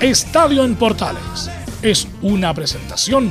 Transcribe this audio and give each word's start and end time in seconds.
Estadio 0.00 0.62
en 0.62 0.76
Portales 0.76 1.50
es 1.80 2.06
una 2.20 2.52
presentación 2.52 3.30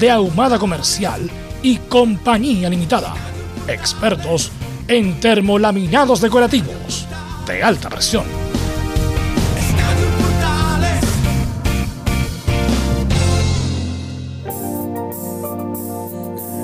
de 0.00 0.10
Ahumada 0.10 0.58
Comercial 0.58 1.30
y 1.62 1.76
Compañía 1.76 2.70
Limitada. 2.70 3.14
Expertos 3.66 4.50
en 4.88 5.20
termolaminados 5.20 6.22
decorativos 6.22 7.06
de 7.46 7.62
alta 7.62 7.90
presión. 7.90 8.24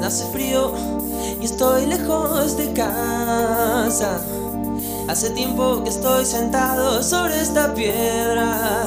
Hace 0.02 0.24
frío 0.32 0.72
y 1.42 1.44
estoy 1.44 1.84
lejos 1.84 2.56
de 2.56 2.72
casa. 2.72 4.24
Hace 5.06 5.28
tiempo 5.30 5.84
que 5.84 5.90
estoy 5.90 6.24
sentado 6.24 7.02
sobre 7.02 7.42
esta 7.42 7.74
piedra. 7.74 8.86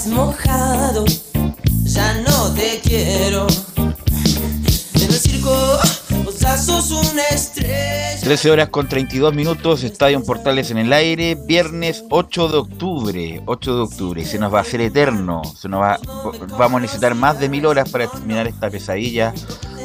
Estás 0.00 0.06
mojado, 0.06 1.04
ya 1.84 2.14
no 2.22 2.54
te 2.54 2.80
quiero. 2.82 3.46
En 3.76 5.02
el 5.02 6.58
sos 6.58 6.90
una 6.90 7.22
estrella. 7.30 8.20
13 8.22 8.50
horas 8.50 8.68
con 8.70 8.88
32 8.88 9.34
minutos, 9.34 9.82
Estadio 9.82 10.22
Portales 10.22 10.70
en 10.70 10.78
el 10.78 10.92
aire, 10.92 11.34
viernes 11.34 12.04
8 12.10 12.48
de 12.48 12.56
octubre, 12.58 13.42
8 13.46 13.74
de 13.74 13.80
octubre, 13.80 14.24
se 14.24 14.38
nos 14.38 14.52
va 14.52 14.58
a 14.58 14.62
hacer 14.62 14.80
eterno, 14.80 15.42
se 15.56 15.68
nos 15.68 15.80
va, 15.80 15.98
vamos 16.58 16.78
a 16.78 16.80
necesitar 16.80 17.14
más 17.14 17.38
de 17.38 17.48
mil 17.48 17.66
horas 17.66 17.90
para 17.90 18.06
terminar 18.06 18.46
esta 18.46 18.70
pesadilla 18.70 19.34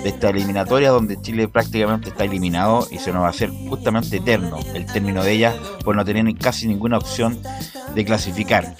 de 0.03 0.09
esta 0.09 0.29
eliminatoria 0.29 0.91
donde 0.91 1.19
Chile 1.21 1.47
prácticamente 1.47 2.09
está 2.09 2.23
eliminado 2.23 2.87
y 2.91 2.99
se 2.99 3.11
nos 3.11 3.23
va 3.23 3.27
a 3.27 3.31
hacer 3.31 3.49
justamente 3.49 4.17
eterno 4.17 4.59
el 4.73 4.85
término 4.85 5.23
de 5.23 5.31
ella 5.31 5.55
por 5.83 5.95
no 5.95 6.05
tener 6.05 6.25
casi 6.37 6.67
ninguna 6.67 6.97
opción 6.97 7.39
de 7.95 8.05
clasificar. 8.05 8.75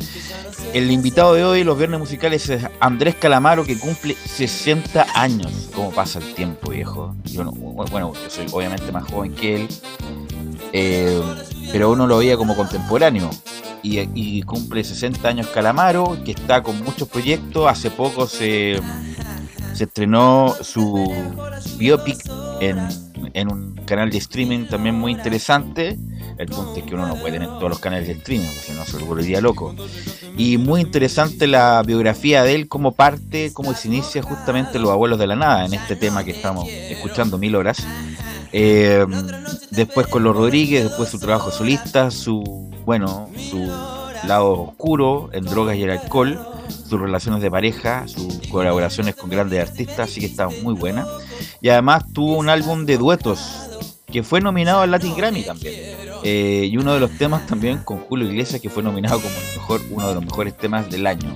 El 0.76 0.92
invitado 0.92 1.34
de 1.34 1.46
hoy, 1.46 1.64
los 1.64 1.78
viernes 1.78 2.02
musicales, 2.02 2.50
es 2.50 2.68
Andrés 2.82 3.16
Calamaro, 3.16 3.64
que 3.64 3.80
cumple 3.80 4.14
60 4.14 5.08
años. 5.16 5.70
¿Cómo 5.74 5.92
pasa 5.92 6.20
el 6.20 6.34
tiempo, 6.34 6.72
viejo? 6.72 7.16
Yo 7.24 7.46
no- 7.46 7.54
bueno, 7.54 8.12
yo 8.14 8.30
soy 8.30 8.46
obviamente 8.52 8.92
más 8.92 9.06
joven 9.10 9.34
que 9.34 9.56
él, 9.56 9.68
eh, 10.74 11.22
pero 11.72 11.92
uno 11.92 12.08
lo 12.08 12.18
veía 12.18 12.36
como 12.36 12.58
contemporáneo. 12.58 13.30
Y, 13.84 14.00
y 14.16 14.42
cumple 14.42 14.84
60 14.84 15.30
años 15.30 15.48
Calamaro, 15.48 16.18
que 16.26 16.32
está 16.32 16.62
con 16.62 16.84
muchos 16.84 17.08
proyectos. 17.08 17.70
Hace 17.70 17.90
poco 17.90 18.28
se, 18.28 18.82
se 19.74 19.84
estrenó 19.86 20.54
su 20.60 21.10
biopic 21.78 22.18
en, 22.60 22.80
en 23.34 23.50
un 23.50 23.76
canal 23.86 24.10
de 24.10 24.18
streaming 24.18 24.66
también 24.66 24.96
muy 24.96 25.14
interesante. 25.14 25.98
El 26.38 26.48
punto 26.48 26.76
es 26.76 26.84
que 26.84 26.96
uno 26.96 27.08
no 27.08 27.16
puede 27.16 27.34
tener 27.34 27.48
todos 27.48 27.70
los 27.70 27.80
canales 27.80 28.08
de 28.08 28.14
streaming, 28.14 28.48
porque 28.48 28.62
si 28.62 28.72
no 28.74 28.86
se 28.86 28.98
volvería 28.98 29.42
loco. 29.42 29.74
Y 30.38 30.58
muy 30.58 30.82
interesante 30.82 31.48
la 31.48 31.82
biografía 31.86 32.44
de 32.44 32.56
él, 32.56 32.68
cómo 32.68 32.92
parte, 32.92 33.54
cómo 33.54 33.74
se 33.74 33.88
inicia 33.88 34.22
justamente 34.22 34.80
Los 34.80 34.92
Abuelos 34.92 35.18
de 35.18 35.28
la 35.28 35.36
Nada, 35.36 35.66
en 35.66 35.74
este 35.74 35.96
tema 35.96 36.24
que 36.24 36.32
estamos 36.32 36.68
escuchando 36.68 37.38
mil 37.38 37.56
horas. 37.56 37.86
Eh, 38.52 39.06
después 39.72 40.08
con 40.08 40.24
los 40.24 40.36
Rodríguez, 40.36 40.84
después 40.84 41.10
su 41.10 41.20
trabajo 41.20 41.52
solista, 41.52 42.12
su, 42.12 42.72
bueno, 42.86 43.30
su 43.38 43.60
lado 44.28 44.62
oscuro 44.62 45.30
en 45.34 45.46
drogas 45.46 45.78
y 45.78 45.84
el 45.84 45.92
alcohol, 45.92 46.40
sus 46.68 47.00
relaciones 47.00 47.42
de 47.42 47.52
pareja, 47.52 48.08
sus 48.08 48.40
colaboraciones 48.50 49.16
con 49.16 49.30
grandes 49.30 49.70
artistas, 49.70 50.10
así 50.10 50.20
que 50.20 50.28
está 50.28 50.50
muy 50.50 50.74
buena. 50.74 51.06
Y 51.62 51.70
además 51.70 52.04
tuvo 52.14 52.38
un 52.38 52.50
álbum 52.50 52.86
de 52.86 52.98
duetos 52.98 53.70
que 54.12 54.24
fue 54.24 54.40
nominado 54.42 54.82
al 54.82 54.92
Latin 54.92 55.16
Grammy 55.16 55.44
también. 55.44 56.05
Eh, 56.28 56.70
y 56.72 56.78
uno 56.78 56.96
de 56.96 57.00
los 57.00 57.12
temas 57.12 57.46
también 57.46 57.78
con 57.84 58.00
Julio 58.00 58.28
Iglesias, 58.28 58.60
que 58.60 58.68
fue 58.68 58.82
nominado 58.82 59.20
como 59.20 59.36
el 59.36 59.54
mejor, 59.54 59.82
uno 59.92 60.08
de 60.08 60.16
los 60.16 60.26
mejores 60.26 60.58
temas 60.58 60.90
del 60.90 61.06
año. 61.06 61.30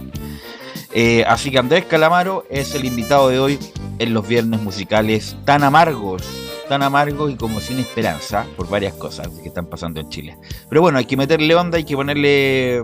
Eh, 0.91 1.23
así 1.27 1.51
que 1.51 1.59
Andrés 1.59 1.85
Calamaro 1.85 2.43
es 2.49 2.73
el 2.73 2.85
invitado 2.85 3.29
de 3.29 3.37
hoy 3.39 3.59
en 3.99 4.15
los 4.15 4.27
viernes 4.27 4.59
musicales 4.63 5.35
tan 5.45 5.63
amargos, 5.63 6.23
tan 6.67 6.81
amargos 6.81 7.31
y 7.31 7.35
como 7.35 7.59
sin 7.59 7.77
esperanza 7.77 8.47
por 8.57 8.67
varias 8.67 8.95
cosas 8.95 9.27
que 9.27 9.49
están 9.49 9.67
pasando 9.67 9.99
en 9.99 10.09
Chile. 10.09 10.35
Pero 10.69 10.81
bueno, 10.81 10.97
hay 10.97 11.05
que 11.05 11.15
meterle 11.15 11.53
onda, 11.53 11.77
hay 11.77 11.83
que 11.83 11.95
ponerle 11.95 12.83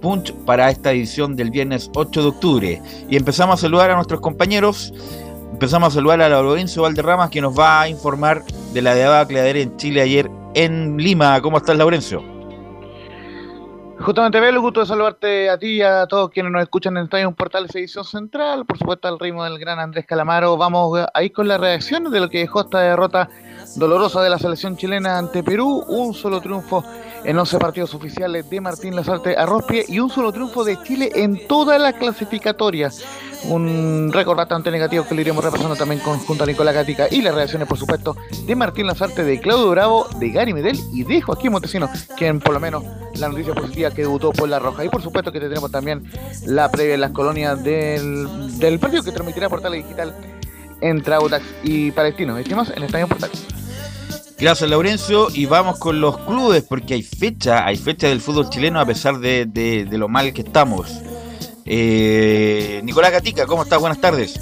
punch 0.00 0.32
para 0.46 0.70
esta 0.70 0.92
edición 0.92 1.36
del 1.36 1.50
viernes 1.50 1.90
8 1.94 2.22
de 2.22 2.28
octubre. 2.28 2.82
Y 3.10 3.16
empezamos 3.18 3.56
a 3.56 3.60
saludar 3.60 3.90
a 3.90 3.96
nuestros 3.96 4.22
compañeros. 4.22 4.90
Empezamos 5.52 5.88
a 5.88 5.96
saludar 5.96 6.22
a 6.22 6.30
Lorenzo 6.30 6.80
Valderramas 6.80 7.28
que 7.28 7.42
nos 7.42 7.58
va 7.58 7.82
a 7.82 7.88
informar 7.90 8.42
de 8.72 8.80
la 8.80 8.94
debacle 8.94 9.60
en 9.60 9.76
Chile 9.76 10.00
ayer 10.00 10.30
en 10.56 10.96
Lima. 10.96 11.40
¿Cómo 11.42 11.58
estás, 11.58 11.76
Laurencio? 11.76 12.24
Justamente, 13.98 14.40
Bel, 14.40 14.58
gusto 14.58 14.80
de 14.80 14.86
saludarte 14.86 15.50
a 15.50 15.58
ti 15.58 15.76
y 15.76 15.82
a 15.82 16.06
todos 16.06 16.30
quienes 16.30 16.52
nos 16.52 16.62
escuchan 16.62 16.96
en 16.96 17.04
Estadio 17.04 17.30
Portales 17.32 17.74
Edición 17.74 18.04
Central, 18.04 18.64
por 18.66 18.78
supuesto 18.78 19.08
al 19.08 19.18
ritmo 19.18 19.44
del 19.44 19.58
gran 19.58 19.78
Andrés 19.78 20.06
Calamaro. 20.06 20.56
Vamos 20.56 20.98
ahí 21.14 21.30
con 21.30 21.48
las 21.48 21.60
reacciones 21.60 22.12
de 22.12 22.20
lo 22.20 22.28
que 22.28 22.38
dejó 22.38 22.62
esta 22.62 22.80
derrota 22.80 23.28
dolorosa 23.76 24.22
de 24.22 24.30
la 24.30 24.38
selección 24.38 24.76
chilena 24.76 25.18
ante 25.18 25.42
Perú. 25.42 25.84
Un 25.88 26.14
solo 26.14 26.40
triunfo 26.40 26.84
en 27.26 27.36
11 27.36 27.58
partidos 27.58 27.92
oficiales 27.92 28.48
de 28.48 28.60
Martín 28.60 28.94
Lazarte 28.94 29.36
Arrospie 29.36 29.84
y 29.88 29.98
un 29.98 30.08
solo 30.08 30.32
triunfo 30.32 30.62
de 30.62 30.80
Chile 30.84 31.10
en 31.16 31.46
todas 31.48 31.80
las 31.80 31.94
clasificatorias. 31.94 33.02
Un 33.48 34.10
récord 34.12 34.36
bastante 34.36 34.70
negativo 34.70 35.04
que 35.06 35.14
lo 35.14 35.20
iremos 35.20 35.44
repasando 35.44 35.74
también 35.74 36.00
con 36.00 36.18
junto 36.20 36.44
a 36.44 36.46
Nicolás 36.46 36.74
Gatica 36.74 37.08
y 37.10 37.22
las 37.22 37.34
reacciones, 37.34 37.68
por 37.68 37.78
supuesto, 37.78 38.16
de 38.46 38.54
Martín 38.54 38.86
Lazarte, 38.86 39.24
de 39.24 39.40
Claudio 39.40 39.70
Bravo, 39.70 40.06
de 40.18 40.30
Gary 40.30 40.54
Medel 40.54 40.78
y 40.94 41.02
de 41.02 41.20
Joaquín 41.20 41.50
Montesino, 41.50 41.90
quien 42.16 42.38
por 42.38 42.54
lo 42.54 42.60
menos 42.60 42.84
la 43.18 43.28
noticia 43.28 43.54
positiva 43.54 43.90
que 43.90 44.02
debutó 44.02 44.32
por 44.32 44.48
la 44.48 44.60
Roja. 44.60 44.84
Y 44.84 44.88
por 44.88 45.02
supuesto 45.02 45.32
que 45.32 45.40
tendremos 45.40 45.70
también 45.72 46.04
la 46.46 46.70
previa 46.70 46.94
en 46.94 47.00
las 47.00 47.10
colonias 47.10 47.62
del, 47.62 48.58
del 48.58 48.78
partido 48.78 49.02
que 49.02 49.10
transmitirá 49.10 49.48
Portales 49.48 49.82
Digital 49.82 50.14
entre 50.80 51.14
Audax 51.14 51.44
y 51.64 51.90
Palestino. 51.90 52.38
Estimas 52.38 52.70
en 52.70 52.84
Estadio 52.84 53.08
Portales. 53.08 53.65
Gracias, 54.38 54.68
Laurencio. 54.68 55.28
Y 55.32 55.46
vamos 55.46 55.78
con 55.78 56.00
los 56.00 56.18
clubes, 56.18 56.62
porque 56.62 56.94
hay 56.94 57.02
fecha, 57.02 57.66
hay 57.66 57.76
fecha 57.76 58.08
del 58.08 58.20
fútbol 58.20 58.50
chileno 58.50 58.80
a 58.80 58.86
pesar 58.86 59.18
de, 59.18 59.46
de, 59.46 59.84
de 59.86 59.98
lo 59.98 60.08
mal 60.08 60.32
que 60.32 60.42
estamos. 60.42 60.90
Eh, 61.64 62.80
Nicolás 62.84 63.12
Gatica, 63.12 63.46
¿cómo 63.46 63.62
estás? 63.62 63.80
Buenas 63.80 64.00
tardes. 64.00 64.38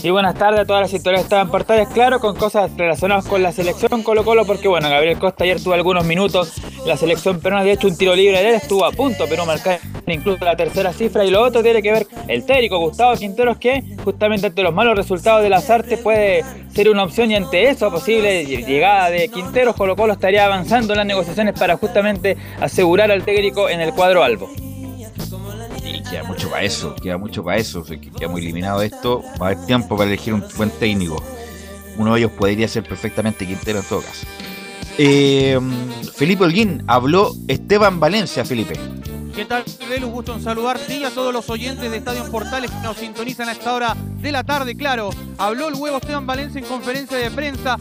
Y 0.00 0.10
buenas 0.10 0.36
tardes 0.36 0.60
a 0.60 0.64
todas 0.64 0.82
las 0.82 0.92
historias 0.92 1.22
que 1.22 1.24
estaban 1.24 1.50
portales, 1.50 1.88
claro, 1.88 2.20
con 2.20 2.36
cosas 2.36 2.70
relacionadas 2.76 3.26
con 3.26 3.42
la 3.42 3.50
selección 3.50 4.04
Colo 4.04 4.24
Colo, 4.24 4.44
porque 4.46 4.68
bueno, 4.68 4.88
Gabriel 4.88 5.18
Costa 5.18 5.42
ayer 5.42 5.60
tuvo 5.60 5.74
algunos 5.74 6.04
minutos, 6.04 6.52
la 6.86 6.96
selección 6.96 7.40
peruana 7.40 7.64
de 7.64 7.72
hecho 7.72 7.88
un 7.88 7.96
tiro 7.96 8.14
libre 8.14 8.40
de 8.40 8.50
él 8.50 8.54
estuvo 8.54 8.84
a 8.84 8.92
punto, 8.92 9.24
pero 9.28 9.44
marcar 9.44 9.80
incluso 10.06 10.44
la 10.44 10.56
tercera 10.56 10.92
cifra, 10.92 11.24
y 11.24 11.30
lo 11.30 11.42
otro 11.42 11.64
tiene 11.64 11.82
que 11.82 11.90
ver 11.90 12.06
el 12.28 12.46
técnico 12.46 12.78
Gustavo 12.78 13.16
Quinteros, 13.16 13.58
que 13.58 13.82
justamente 14.04 14.46
ante 14.46 14.62
los 14.62 14.72
malos 14.72 14.96
resultados 14.96 15.42
de 15.42 15.50
las 15.50 15.68
artes 15.68 15.98
puede 15.98 16.44
ser 16.72 16.88
una 16.88 17.02
opción 17.02 17.32
y 17.32 17.34
ante 17.34 17.68
eso 17.68 17.90
posible 17.90 18.46
llegada 18.46 19.10
de 19.10 19.28
Quinteros, 19.28 19.74
Colo 19.74 19.96
Colo 19.96 20.12
estaría 20.12 20.44
avanzando 20.44 20.92
en 20.92 20.98
las 20.98 21.06
negociaciones 21.06 21.58
para 21.58 21.76
justamente 21.76 22.36
asegurar 22.60 23.10
al 23.10 23.24
técnico 23.24 23.68
en 23.68 23.80
el 23.80 23.92
cuadro 23.92 24.22
albo 24.22 24.48
queda 26.10 26.22
mucho 26.22 26.50
para 26.50 26.62
eso, 26.62 26.94
queda 26.96 27.18
mucho 27.18 27.44
para 27.44 27.58
eso, 27.58 27.84
queda 27.84 28.28
muy 28.28 28.42
eliminado 28.42 28.82
esto, 28.82 29.22
va 29.40 29.48
a 29.48 29.50
haber 29.50 29.66
tiempo 29.66 29.96
para 29.96 30.08
elegir 30.08 30.34
un 30.34 30.44
buen 30.56 30.70
técnico. 30.70 31.22
Uno 31.96 32.14
de 32.14 32.20
ellos 32.20 32.32
podría 32.32 32.68
ser 32.68 32.84
perfectamente 32.84 33.46
Quintero 33.46 33.80
en 33.80 33.84
todo 33.84 34.02
caso. 34.02 34.26
Eh, 34.96 35.58
Felipe 36.14 36.44
Holguín, 36.44 36.82
habló 36.86 37.32
Esteban 37.46 38.00
Valencia, 38.00 38.44
Felipe. 38.44 38.74
¿Qué 39.34 39.44
tal, 39.44 39.62
Belu? 39.88 40.08
Gusto 40.08 40.34
en 40.34 40.42
saludarte 40.42 40.96
y 40.98 41.04
a 41.04 41.10
todos 41.10 41.32
los 41.32 41.48
oyentes 41.48 41.88
de 41.88 41.98
Estadio 41.98 42.28
Portales 42.28 42.72
que 42.72 42.80
nos 42.80 42.96
sintonizan 42.96 43.48
a 43.48 43.52
esta 43.52 43.72
hora 43.72 43.96
de 44.20 44.32
la 44.32 44.42
tarde. 44.42 44.76
Claro, 44.76 45.10
habló 45.36 45.68
el 45.68 45.74
huevo 45.74 45.98
Esteban 45.98 46.26
Valencia 46.26 46.58
en 46.60 46.64
conferencia 46.64 47.16
de 47.16 47.30
prensa 47.30 47.78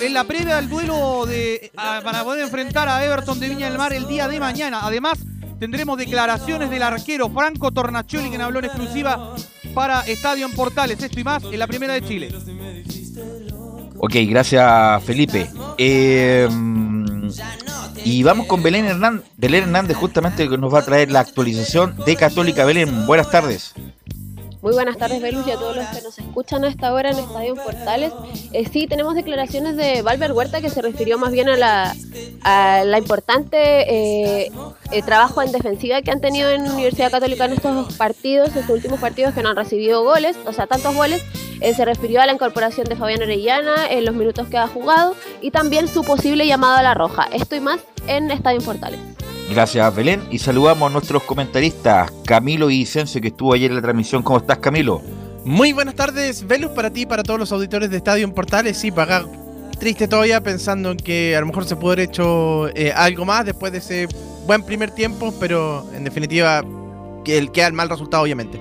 en 0.00 0.12
la 0.12 0.24
previa 0.24 0.56
del 0.56 0.68
duelo 0.68 1.24
de, 1.26 1.70
para 1.76 2.24
poder 2.24 2.42
enfrentar 2.42 2.88
a 2.88 3.04
Everton 3.04 3.38
de 3.38 3.48
Viña 3.48 3.68
del 3.68 3.78
Mar 3.78 3.92
el 3.92 4.08
día 4.08 4.26
de 4.26 4.40
mañana. 4.40 4.80
Además, 4.82 5.18
Tendremos 5.58 5.96
declaraciones 5.96 6.70
del 6.70 6.82
arquero 6.82 7.30
Franco 7.30 7.70
Tornacioli, 7.70 8.28
quien 8.28 8.42
habló 8.42 8.58
en 8.58 8.66
exclusiva 8.66 9.34
para 9.74 10.00
Estadio 10.00 10.46
en 10.46 10.52
Portales. 10.52 11.02
Esto 11.02 11.20
y 11.20 11.24
más 11.24 11.44
en 11.44 11.58
la 11.58 11.66
primera 11.66 11.94
de 11.94 12.02
Chile. 12.02 12.34
Ok, 13.98 14.14
gracias 14.28 15.02
Felipe. 15.04 15.48
Eh, 15.78 16.48
y 18.04 18.22
vamos 18.22 18.46
con 18.46 18.62
Belén 18.62 18.84
Hernández, 18.84 19.24
Belén 19.36 19.64
Hernández 19.64 19.96
justamente 19.96 20.48
que 20.48 20.58
nos 20.58 20.72
va 20.72 20.80
a 20.80 20.84
traer 20.84 21.10
la 21.10 21.20
actualización 21.20 21.96
de 22.04 22.16
Católica 22.16 22.64
Belén. 22.64 23.06
Buenas 23.06 23.30
tardes. 23.30 23.74
Muy 24.66 24.74
buenas 24.74 24.98
tardes, 24.98 25.22
Belus, 25.22 25.46
y 25.46 25.52
a 25.52 25.54
todos 25.54 25.76
los 25.76 25.86
que 25.86 26.02
nos 26.02 26.18
escuchan 26.18 26.64
a 26.64 26.68
esta 26.68 26.92
hora 26.92 27.12
en 27.12 27.20
Estadio 27.20 27.54
Portales. 27.54 28.12
Eh, 28.52 28.68
sí, 28.68 28.88
tenemos 28.88 29.14
declaraciones 29.14 29.76
de 29.76 30.02
Valver 30.02 30.32
Huerta 30.32 30.60
que 30.60 30.70
se 30.70 30.82
refirió 30.82 31.18
más 31.18 31.30
bien 31.30 31.48
a 31.48 31.56
la, 31.56 31.94
a 32.42 32.82
la 32.82 32.98
importante 32.98 33.58
eh, 33.58 34.50
eh, 34.90 35.02
trabajo 35.02 35.40
en 35.40 35.52
defensiva 35.52 36.02
que 36.02 36.10
han 36.10 36.20
tenido 36.20 36.50
en 36.50 36.62
Universidad 36.62 37.12
Católica 37.12 37.44
en 37.44 37.52
estos 37.52 37.94
partidos, 37.94 38.56
estos 38.56 38.68
últimos 38.68 38.98
partidos 38.98 39.34
que 39.34 39.42
no 39.44 39.50
han 39.50 39.56
recibido 39.56 40.02
goles, 40.02 40.36
o 40.46 40.52
sea, 40.52 40.66
tantos 40.66 40.96
goles. 40.96 41.22
se 41.60 41.84
refirió 41.84 42.20
a 42.20 42.26
la 42.26 42.32
incorporación 42.32 42.88
de 42.88 42.96
Fabián 42.96 43.22
Orellana 43.22 43.88
en 43.88 44.04
los 44.04 44.16
minutos 44.16 44.48
que 44.48 44.58
ha 44.58 44.66
jugado 44.66 45.14
y 45.40 45.52
también 45.52 45.86
su 45.86 46.02
posible 46.02 46.44
llamado 46.44 46.78
a 46.78 46.82
la 46.82 46.94
roja. 46.94 47.28
Esto 47.32 47.54
y 47.54 47.60
más 47.60 47.78
en 48.08 48.32
Estadio 48.32 48.60
Portales. 48.62 48.98
Gracias, 49.50 49.94
Belén. 49.94 50.22
Y 50.30 50.38
saludamos 50.38 50.90
a 50.90 50.92
nuestros 50.92 51.22
comentaristas, 51.22 52.10
Camilo 52.24 52.68
y 52.70 52.78
Vicencio, 52.78 53.20
que 53.20 53.28
estuvo 53.28 53.52
ayer 53.52 53.70
en 53.70 53.76
la 53.76 53.82
transmisión. 53.82 54.22
¿Cómo 54.22 54.38
estás, 54.38 54.58
Camilo? 54.58 55.02
Muy 55.44 55.72
buenas 55.72 55.94
tardes, 55.94 56.44
Velus, 56.46 56.72
para 56.72 56.90
ti 56.90 57.02
y 57.02 57.06
para 57.06 57.22
todos 57.22 57.38
los 57.38 57.52
auditores 57.52 57.88
de 57.90 57.98
Estadio 57.98 58.24
en 58.24 58.32
Portales. 58.32 58.76
Sí, 58.76 58.90
para 58.90 59.18
acá, 59.18 59.28
triste 59.78 60.08
todavía, 60.08 60.42
pensando 60.42 60.90
en 60.90 60.96
que 60.96 61.36
a 61.36 61.40
lo 61.40 61.46
mejor 61.46 61.64
se 61.64 61.76
pudo 61.76 61.92
haber 61.92 62.08
hecho 62.08 62.68
eh, 62.74 62.92
algo 62.92 63.24
más 63.24 63.46
después 63.46 63.70
de 63.70 63.78
ese 63.78 64.08
buen 64.46 64.64
primer 64.64 64.90
tiempo, 64.90 65.32
pero 65.38 65.88
en 65.94 66.02
definitiva, 66.02 66.64
que 67.24 67.38
el, 67.38 67.52
queda 67.52 67.68
el 67.68 67.74
mal 67.74 67.88
resultado, 67.88 68.24
obviamente. 68.24 68.60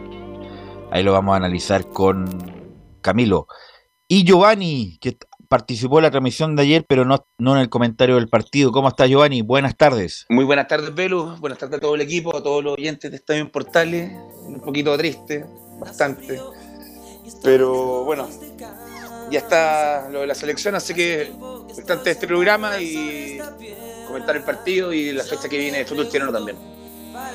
Ahí 0.92 1.02
lo 1.02 1.14
vamos 1.14 1.34
a 1.34 1.38
analizar 1.38 1.88
con 1.90 2.28
Camilo. 3.02 3.48
Y 4.08 4.24
Giovanni, 4.24 5.00
que 5.00 5.18
participó 5.48 6.00
en 6.00 6.04
la 6.04 6.12
transmisión 6.12 6.56
de 6.56 6.64
ayer, 6.64 6.86
pero 6.88 7.06
no, 7.06 7.26
no 7.38 7.56
en 7.56 7.62
el 7.62 7.70
comentario 7.70 8.16
del 8.16 8.30
partido. 8.30 8.72
¿Cómo 8.72 8.88
está 8.88 9.08
Giovanni? 9.08 9.42
Buenas 9.42 9.76
tardes. 9.76 10.26
Muy 10.30 10.46
buenas 10.46 10.68
tardes, 10.68 10.94
Velu. 10.94 11.38
Buenas 11.40 11.60
tardes 11.60 11.78
a 11.78 11.82
todo 11.82 11.96
el 11.96 12.02
equipo, 12.02 12.36
a 12.36 12.44
todos 12.44 12.64
los 12.64 12.74
oyentes 12.74 13.12
de 13.12 13.18
Estadio 13.18 13.52
Portales. 13.52 14.12
Un 14.44 14.60
poquito 14.60 14.96
triste, 14.98 15.46
bastante. 15.80 16.40
Pero 17.44 18.04
bueno, 18.04 18.28
ya 19.32 19.40
está 19.40 20.10
lo 20.10 20.22
de 20.22 20.28
la 20.28 20.36
selección, 20.36 20.76
así 20.76 20.94
que 20.94 21.32
bastante 21.76 22.12
este 22.12 22.28
programa 22.28 22.80
y 22.80 23.40
comentar 24.08 24.36
el 24.36 24.44
partido 24.44 24.94
y 24.94 25.12
la 25.12 25.24
fecha 25.24 25.50
que 25.50 25.58
viene 25.58 25.80
de 25.80 25.86
fútbol 25.86 26.10
chileno 26.10 26.32
también. 26.32 26.58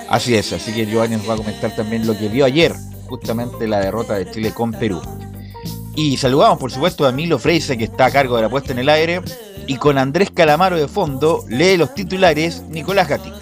Así 0.09 0.35
es, 0.35 0.53
así 0.53 0.73
que 0.73 0.87
Giovanni 0.87 1.17
nos 1.17 1.29
va 1.29 1.35
a 1.35 1.37
comentar 1.37 1.75
también 1.75 2.07
lo 2.07 2.17
que 2.17 2.29
vio 2.29 2.45
ayer, 2.45 2.75
justamente 3.09 3.67
la 3.67 3.81
derrota 3.81 4.15
de 4.15 4.31
Chile 4.31 4.53
con 4.53 4.73
Perú. 4.73 5.01
Y 5.95 6.17
saludamos, 6.17 6.59
por 6.59 6.71
supuesto, 6.71 7.07
a 7.07 7.13
Milo 7.13 7.39
Freise, 7.39 7.77
que 7.77 7.85
está 7.85 8.07
a 8.07 8.11
cargo 8.11 8.37
de 8.37 8.43
la 8.43 8.49
puesta 8.49 8.73
en 8.73 8.79
el 8.79 8.89
aire. 8.89 9.21
Y 9.67 9.77
con 9.77 9.99
Andrés 9.99 10.31
Calamaro 10.31 10.77
de 10.77 10.89
fondo, 10.89 11.45
lee 11.49 11.77
los 11.77 11.95
titulares 11.95 12.63
Nicolás 12.69 13.09
Gatica. 13.09 13.37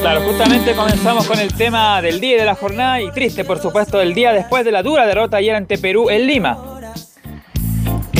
Claro, 0.00 0.20
justamente 0.22 0.74
comenzamos 0.74 1.26
con 1.26 1.40
el 1.40 1.52
tema 1.54 2.00
del 2.00 2.20
día 2.20 2.38
de 2.38 2.44
la 2.44 2.54
jornada 2.54 3.00
y 3.02 3.10
triste, 3.10 3.44
por 3.44 3.60
supuesto, 3.60 4.00
el 4.00 4.14
día 4.14 4.32
después 4.32 4.64
de 4.64 4.70
la 4.70 4.82
dura 4.82 5.06
derrota 5.06 5.38
ayer 5.38 5.56
ante 5.56 5.76
Perú 5.76 6.08
en 6.08 6.26
Lima. 6.26 6.77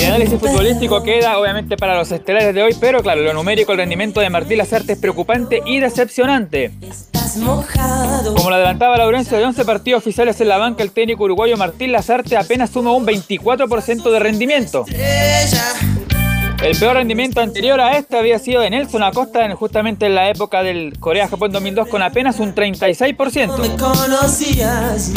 El 0.08 0.14
análisis 0.14 0.40
futbolístico 0.40 1.02
queda 1.02 1.38
obviamente 1.38 1.76
para 1.76 1.94
los 1.94 2.10
estelares 2.10 2.55
de 2.55 2.62
hoy, 2.62 2.75
pero 2.81 3.02
claro, 3.02 3.20
lo 3.20 3.34
numérico, 3.34 3.72
el 3.72 3.78
rendimiento 3.78 4.20
de 4.20 4.31
Martín 4.31 4.56
Lazarte 4.56 4.94
es 4.94 4.99
preocupante 4.99 5.60
y 5.66 5.81
decepcionante. 5.81 6.72
Como 8.34 8.49
lo 8.49 8.55
adelantaba 8.55 8.96
Laurencio, 8.96 9.37
de 9.37 9.44
11 9.44 9.66
partidos 9.66 9.99
oficiales 9.99 10.40
en 10.40 10.49
la 10.49 10.56
banca, 10.56 10.82
el 10.82 10.93
técnico 10.93 11.25
uruguayo 11.25 11.58
Martín 11.58 11.93
Lazarte 11.93 12.38
apenas 12.38 12.70
suma 12.70 12.93
un 12.93 13.06
24% 13.06 14.10
de 14.10 14.19
rendimiento. 14.19 14.87
El 16.62 16.76
peor 16.76 16.94
rendimiento 16.96 17.40
anterior 17.40 17.81
a 17.81 17.96
este 17.96 18.19
había 18.19 18.38
sido 18.38 18.60
de 18.60 18.70
Nelson 18.70 19.02
Acosta 19.05 19.49
justamente 19.55 20.06
en 20.06 20.16
la 20.16 20.28
época 20.28 20.62
del 20.64 20.99
Corea-Japón 20.99 21.52
2002 21.52 21.88
con 21.88 22.02
apenas 22.02 22.40
un 22.40 22.52
36%. 22.55 23.55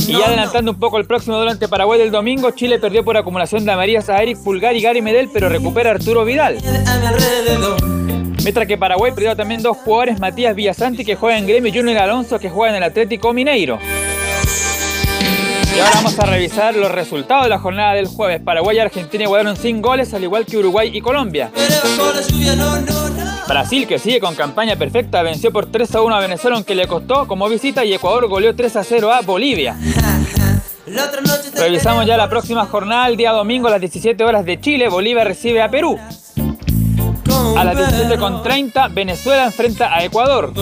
Y 0.07 0.11
ya 0.13 0.27
adelantando 0.27 0.71
un 0.71 0.79
poco 0.79 0.99
el 0.99 1.05
próximo 1.05 1.37
durante 1.37 1.67
Paraguay 1.67 1.99
del 1.99 2.11
domingo, 2.11 2.51
Chile 2.51 2.77
perdió 2.77 3.03
por 3.03 3.17
acumulación 3.17 3.65
de 3.65 3.71
amarillas 3.71 4.07
a 4.09 4.21
Eric 4.21 4.37
Pulgar 4.43 4.75
y 4.75 4.81
Gary 4.81 5.01
Medel, 5.01 5.29
pero 5.33 5.49
recupera 5.49 5.89
Arturo 5.91 6.25
Vidal. 6.25 6.59
Mientras 8.43 8.67
que 8.67 8.77
Paraguay 8.77 9.11
perdió 9.11 9.35
también 9.35 9.63
dos 9.63 9.77
jugadores, 9.77 10.19
Matías 10.19 10.55
Villasanti 10.55 11.03
que 11.03 11.15
juega 11.15 11.37
en 11.39 11.47
Gremio 11.47 11.71
y 11.73 11.77
Junior 11.77 11.97
Alonso 11.97 12.39
que 12.39 12.49
juega 12.49 12.71
en 12.71 12.83
el 12.83 12.89
Atlético 12.89 13.33
Mineiro. 13.33 13.79
Y 15.75 15.79
ahora 15.79 15.91
vamos 15.95 16.19
a 16.19 16.25
revisar 16.25 16.75
los 16.75 16.91
resultados 16.91 17.43
de 17.43 17.49
la 17.49 17.59
jornada 17.59 17.93
del 17.93 18.07
jueves. 18.07 18.41
Paraguay 18.41 18.77
y 18.77 18.79
Argentina 18.79 19.23
igualaron 19.23 19.55
sin 19.55 19.81
goles, 19.81 20.13
al 20.13 20.23
igual 20.23 20.45
que 20.45 20.57
Uruguay 20.57 20.91
y 20.93 21.01
Colombia. 21.01 21.51
Brasil, 23.47 23.87
que 23.87 23.97
sigue 23.99 24.19
con 24.19 24.35
campaña 24.35 24.75
perfecta, 24.75 25.21
venció 25.23 25.51
por 25.51 25.71
3 25.71 25.95
a 25.95 26.01
1 26.01 26.15
a 26.15 26.19
Venezuela, 26.19 26.57
aunque 26.57 26.75
le 26.75 26.87
costó 26.87 27.27
como 27.27 27.47
visita, 27.47 27.85
y 27.85 27.93
Ecuador 27.93 28.27
goleó 28.27 28.55
3 28.55 28.75
a 28.75 28.83
0 28.83 29.11
a 29.11 29.21
Bolivia. 29.21 29.77
Revisamos 31.55 32.05
ya 32.05 32.17
la 32.17 32.29
próxima 32.29 32.65
jornada, 32.65 33.07
el 33.07 33.15
día 33.15 33.31
domingo 33.31 33.67
a 33.67 33.71
las 33.71 33.79
17 33.79 34.23
horas 34.23 34.45
de 34.45 34.59
Chile. 34.59 34.89
Bolivia 34.89 35.23
recibe 35.23 35.61
a 35.61 35.69
Perú. 35.69 35.97
A 37.55 37.63
las 37.63 37.75
17.30 37.75 38.93
Venezuela 38.93 39.45
enfrenta 39.45 39.95
a 39.95 40.03
Ecuador. 40.03 40.53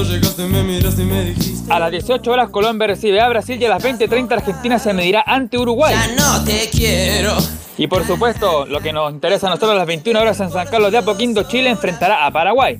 A 1.70 1.80
las 1.80 1.92
18 1.92 2.32
horas 2.32 2.50
Colombia 2.50 2.88
recibe 2.88 3.22
a 3.22 3.30
Brasil 3.30 3.62
y 3.62 3.66
a 3.66 3.70
las 3.70 3.84
20.30 3.84 4.32
Argentina 4.32 4.80
se 4.80 4.94
medirá 4.94 5.24
ante 5.26 5.58
Uruguay. 5.58 5.96
no 6.18 6.44
te 6.44 6.70
quiero. 6.70 7.38
Y 7.78 7.88
por 7.88 8.06
supuesto, 8.06 8.66
lo 8.66 8.82
que 8.82 8.92
nos 8.92 9.14
interesa 9.14 9.48
a 9.48 9.52
nosotros 9.52 9.72
a 9.72 9.76
las 9.76 9.88
21 9.88 10.20
horas 10.20 10.40
en 10.40 10.50
San 10.52 10.68
Carlos 10.68 10.92
de 10.92 10.98
Apoquindo, 10.98 11.44
Chile 11.44 11.70
enfrentará 11.70 12.26
a 12.26 12.32
Paraguay. 12.32 12.80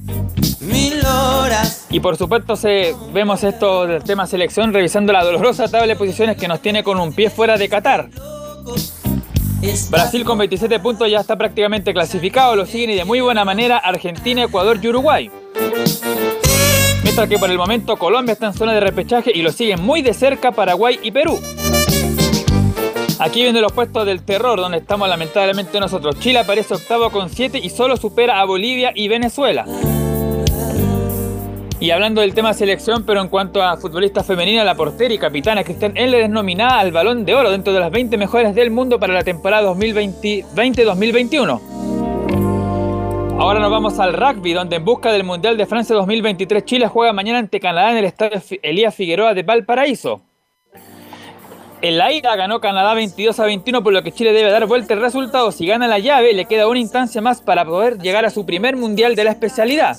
Y 1.90 2.00
por 2.00 2.18
supuesto 2.18 2.56
se, 2.56 2.96
vemos 3.14 3.44
esto 3.44 3.88
del 3.88 4.04
tema 4.04 4.28
selección 4.28 4.74
revisando 4.74 5.14
la 5.14 5.24
dolorosa 5.24 5.68
tabla 5.68 5.88
de 5.88 5.96
posiciones 5.96 6.36
que 6.38 6.48
nos 6.48 6.60
tiene 6.60 6.84
con 6.84 7.00
un 7.00 7.14
pie 7.14 7.30
fuera 7.30 7.58
de 7.58 7.70
Qatar. 7.70 8.10
Brasil 9.90 10.24
con 10.24 10.38
27 10.38 10.80
puntos 10.80 11.10
ya 11.10 11.20
está 11.20 11.38
prácticamente 11.38 11.94
clasificado, 11.94 12.56
lo 12.56 12.66
siguen 12.66 12.92
y 12.92 12.96
de 12.96 13.06
muy 13.06 13.22
buena 13.22 13.46
manera 13.46 13.78
Argentina, 13.78 14.44
Ecuador 14.44 14.80
y 14.82 14.88
Uruguay. 14.88 15.32
Mientras 17.20 17.38
que 17.38 17.42
por 17.42 17.52
el 17.52 17.58
momento 17.58 17.98
Colombia 17.98 18.32
está 18.32 18.46
en 18.46 18.54
zona 18.54 18.74
de 18.74 18.80
repechaje 18.80 19.34
y 19.36 19.42
lo 19.42 19.52
siguen 19.52 19.82
muy 19.82 20.02
de 20.02 20.14
cerca 20.14 20.54
Paraguay 20.54 20.98
y 21.04 21.12
Perú. 21.12 21.38
Aquí 23.20 23.42
vienen 23.42 23.62
los 23.62 23.74
puestos 23.74 24.06
del 24.06 24.24
terror, 24.24 24.58
donde 24.58 24.78
estamos 24.78 25.10
lamentablemente 25.10 25.82
nosotros. 25.82 26.18
Chile 26.22 26.40
aparece 26.40 26.76
octavo 26.76 27.10
con 27.10 27.30
7 27.30 27.60
y 27.62 27.72
solo 27.72 27.98
supera 27.98 28.40
a 28.40 28.46
Bolivia 28.46 28.94
y 28.96 29.10
Venezuela. 29.10 29.66
Y 31.82 31.92
hablando 31.92 32.22
del 32.22 32.34
tema 32.34 32.54
selección, 32.54 33.04
pero 33.06 33.20
en 33.20 33.28
cuanto 33.28 33.62
a 33.62 33.76
futbolista 33.76 34.24
femenina, 34.24 34.64
la 34.64 34.76
portera 34.76 35.14
y 35.14 35.18
capitana 35.18 35.66
Cristian 35.66 35.98
Eller 35.98 36.22
es 36.22 36.30
nominada 36.30 36.80
al 36.80 36.94
Balón 36.94 37.26
de 37.26 37.36
Oro 37.36 37.52
dentro 37.52 37.74
de 37.74 37.82
las 37.82 37.92
20 37.92 38.16
mejores 38.16 38.56
del 38.56 38.72
mundo 38.72 38.98
para 38.98 39.12
la 39.12 39.26
temporada 39.26 39.70
2020-2021. 39.74 41.89
Ahora 43.40 43.62
nos 43.62 43.72
vamos 43.72 43.98
al 44.00 44.12
rugby, 44.12 44.52
donde 44.52 44.76
en 44.76 44.84
busca 44.84 45.14
del 45.14 45.24
Mundial 45.24 45.56
de 45.56 45.66
Francia 45.66 45.96
2023 45.96 46.66
Chile 46.66 46.88
juega 46.90 47.14
mañana 47.14 47.40
ante 47.40 47.62
Canadá 47.62 47.90
en 47.92 47.98
el 48.00 48.04
estadio 48.04 48.42
Elías 48.62 48.94
Figueroa 48.94 49.34
de 49.34 49.44
Valparaíso. 49.44 50.20
En 51.82 51.98
la 51.98 52.12
ida 52.12 52.36
ganó 52.36 52.60
Canadá 52.60 52.94
22 52.96 53.40
a 53.40 53.46
21, 53.46 53.82
por 53.82 53.94
lo 53.94 54.04
que 54.04 54.12
Chile 54.12 54.34
debe 54.34 54.52
dar 54.52 54.66
vuelta 54.66 54.94
el 54.94 55.00
resultado. 55.00 55.54
Si 55.54 55.66
gana 55.66 55.88
la 55.88 56.00
llave, 56.00 56.34
le 56.34 56.44
queda 56.46 56.68
una 56.68 56.80
instancia 56.80 57.22
más 57.22 57.40
para 57.40 57.64
poder 57.64 57.98
llegar 58.00 58.26
a 58.26 58.30
su 58.30 58.46
primer 58.46 58.76
mundial 58.76 59.16
de 59.16 59.24
la 59.24 59.32
especialidad. 59.32 59.96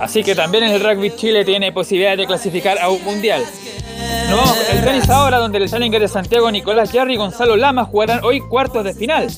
Así 0.00 0.22
que 0.22 0.34
también 0.34 0.64
el 0.64 0.82
rugby 0.82 1.14
Chile 1.16 1.44
tiene 1.44 1.72
posibilidad 1.72 2.16
de 2.16 2.26
clasificar 2.26 2.78
a 2.78 2.88
un 2.88 3.02
mundial. 3.04 3.44
No 4.30 4.42
el 4.70 4.84
tenis 4.84 5.08
ahora, 5.08 5.38
donde 5.38 5.58
el 5.58 5.68
Challenger 5.68 6.00
de 6.00 6.08
Santiago 6.08 6.50
Nicolás 6.50 6.90
Jarry 6.92 7.14
y 7.14 7.16
Gonzalo 7.16 7.56
Lama 7.56 7.84
jugarán 7.84 8.20
hoy 8.22 8.40
cuartos 8.40 8.84
de 8.84 8.94
final. 8.94 9.28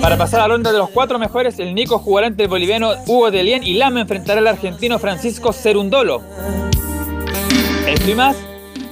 Para 0.00 0.16
pasar 0.16 0.40
a 0.40 0.42
la 0.44 0.48
ronda 0.54 0.72
de 0.72 0.78
los 0.78 0.90
cuatro 0.90 1.18
mejores, 1.18 1.58
el 1.58 1.74
Nico 1.74 1.98
jugará 1.98 2.26
entre 2.26 2.44
el 2.44 2.50
boliviano 2.50 2.92
Hugo 3.06 3.30
Delien 3.30 3.62
y 3.62 3.74
Lama 3.74 4.02
enfrentará 4.02 4.40
al 4.40 4.46
argentino 4.46 4.98
Francisco 4.98 5.52
Cerundolo. 5.52 6.22
Esto 7.86 8.10
y 8.10 8.14
más 8.14 8.36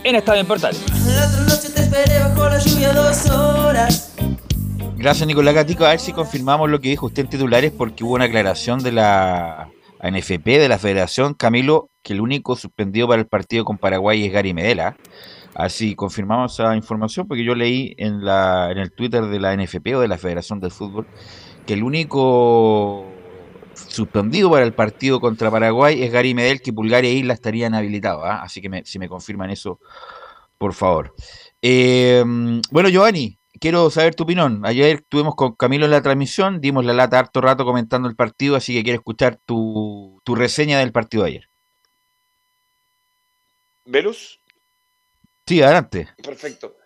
en 0.04 0.16
Estadio 0.16 0.40
en 0.40 0.46
Portal. 0.46 0.76
Gracias, 5.02 5.26
Nicolás 5.26 5.56
Gatico. 5.56 5.84
A 5.84 5.88
ver 5.88 5.98
si 5.98 6.12
confirmamos 6.12 6.70
lo 6.70 6.80
que 6.80 6.90
dijo 6.90 7.06
usted 7.06 7.24
en 7.24 7.30
titulares, 7.30 7.72
porque 7.72 8.04
hubo 8.04 8.14
una 8.14 8.26
aclaración 8.26 8.84
de 8.84 8.92
la 8.92 9.68
NFP, 10.00 10.46
de 10.46 10.68
la 10.68 10.78
Federación, 10.78 11.34
Camilo, 11.34 11.90
que 12.04 12.12
el 12.12 12.20
único 12.20 12.54
suspendido 12.54 13.08
para 13.08 13.20
el 13.20 13.26
partido 13.26 13.64
con 13.64 13.78
Paraguay 13.78 14.24
es 14.24 14.32
Gary 14.32 14.54
Medela. 14.54 14.96
Así 15.56 15.96
confirmamos 15.96 16.52
esa 16.52 16.76
información, 16.76 17.26
porque 17.26 17.42
yo 17.42 17.56
leí 17.56 17.96
en, 17.98 18.24
la, 18.24 18.70
en 18.70 18.78
el 18.78 18.92
Twitter 18.92 19.24
de 19.24 19.40
la 19.40 19.56
NFP 19.56 19.88
o 19.96 20.00
de 20.00 20.06
la 20.06 20.18
Federación 20.18 20.60
del 20.60 20.70
Fútbol 20.70 21.08
que 21.66 21.72
el 21.72 21.82
único 21.82 23.04
suspendido 23.74 24.52
para 24.52 24.64
el 24.64 24.72
partido 24.72 25.18
contra 25.18 25.50
Paraguay 25.50 26.00
es 26.00 26.12
Gary 26.12 26.32
Medel, 26.32 26.62
que 26.62 26.70
Bulgaria 26.70 27.10
e 27.10 27.14
Isla 27.14 27.34
estarían 27.34 27.74
habilitados. 27.74 28.22
¿ah? 28.24 28.42
Así 28.44 28.60
que 28.60 28.82
si 28.84 29.00
me 29.00 29.08
confirman 29.08 29.50
eso, 29.50 29.80
por 30.58 30.74
favor. 30.74 31.12
Eh, 31.60 32.22
bueno, 32.70 32.88
Giovanni, 32.88 33.36
quiero 33.62 33.88
saber 33.90 34.16
tu 34.16 34.24
opinión. 34.24 34.66
Ayer 34.66 34.96
estuvimos 34.96 35.36
con 35.36 35.54
Camilo 35.54 35.84
en 35.84 35.92
la 35.92 36.02
transmisión, 36.02 36.60
dimos 36.60 36.84
la 36.84 36.92
lata 36.92 37.20
harto 37.20 37.40
rato 37.40 37.64
comentando 37.64 38.08
el 38.08 38.16
partido, 38.16 38.56
así 38.56 38.74
que 38.74 38.82
quiero 38.82 38.98
escuchar 38.98 39.36
tu, 39.36 40.20
tu 40.24 40.34
reseña 40.34 40.80
del 40.80 40.90
partido 40.90 41.22
de 41.22 41.30
ayer. 41.30 41.48
¿Velus? 43.84 44.40
Sí, 45.46 45.62
adelante. 45.62 46.08
Perfecto. 46.22 46.76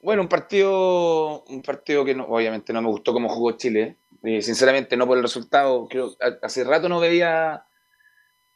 Bueno, 0.00 0.22
un 0.22 0.28
partido, 0.28 1.44
un 1.44 1.62
partido 1.62 2.04
que 2.04 2.14
no, 2.14 2.24
obviamente 2.24 2.74
no 2.74 2.82
me 2.82 2.88
gustó 2.88 3.14
cómo 3.14 3.30
jugó 3.30 3.52
Chile. 3.52 3.96
Eh, 4.22 4.42
sinceramente, 4.42 4.98
no 4.98 5.06
por 5.06 5.16
el 5.16 5.22
resultado. 5.22 5.88
Creo, 5.88 6.14
hace 6.42 6.62
rato 6.62 6.90
no 6.90 7.00
veía 7.00 7.64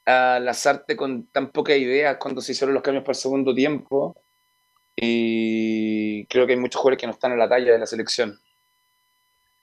a 0.05 0.39
Lazarte 0.41 0.95
con 0.95 1.27
tan 1.29 1.51
pocas 1.51 1.79
ideas 1.79 2.19
cuando 2.19 2.43
se 2.43 2.53
hicieron 2.53 2.75
los 2.75 2.83
cambios 2.83 3.05
para 3.05 3.13
el 3.13 3.21
segundo 3.21 3.55
tiempo. 3.55 4.22
Y 4.97 6.27
creo 6.27 6.47
que 6.47 6.53
hay 6.53 6.59
muchos 6.59 6.81
jugadores 6.81 7.01
que 7.01 7.07
no 7.07 7.13
están 7.13 7.33
en 7.33 7.39
la 7.39 7.49
talla 7.49 7.73
de 7.73 7.79
la 7.79 7.87
selección. 7.87 8.39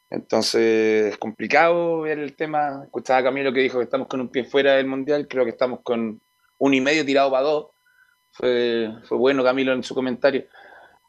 Entonces 0.09 1.13
es 1.13 1.17
complicado 1.17 2.01
ver 2.01 2.19
el 2.19 2.35
tema. 2.35 2.81
Escuchaba 2.83 3.19
a 3.19 3.23
Camilo 3.23 3.53
que 3.53 3.61
dijo 3.61 3.77
que 3.77 3.83
estamos 3.83 4.07
con 4.07 4.21
un 4.21 4.29
pie 4.29 4.43
fuera 4.43 4.73
del 4.73 4.87
mundial. 4.87 5.27
Creo 5.27 5.43
que 5.43 5.51
estamos 5.51 5.81
con 5.83 6.21
un 6.57 6.73
y 6.73 6.81
medio 6.81 7.05
tirado 7.05 7.31
para 7.31 7.43
dos. 7.43 7.67
Fue, 8.31 8.89
fue 9.03 9.17
bueno 9.17 9.43
Camilo 9.43 9.73
en 9.73 9.83
su 9.83 9.93
comentario. 9.93 10.45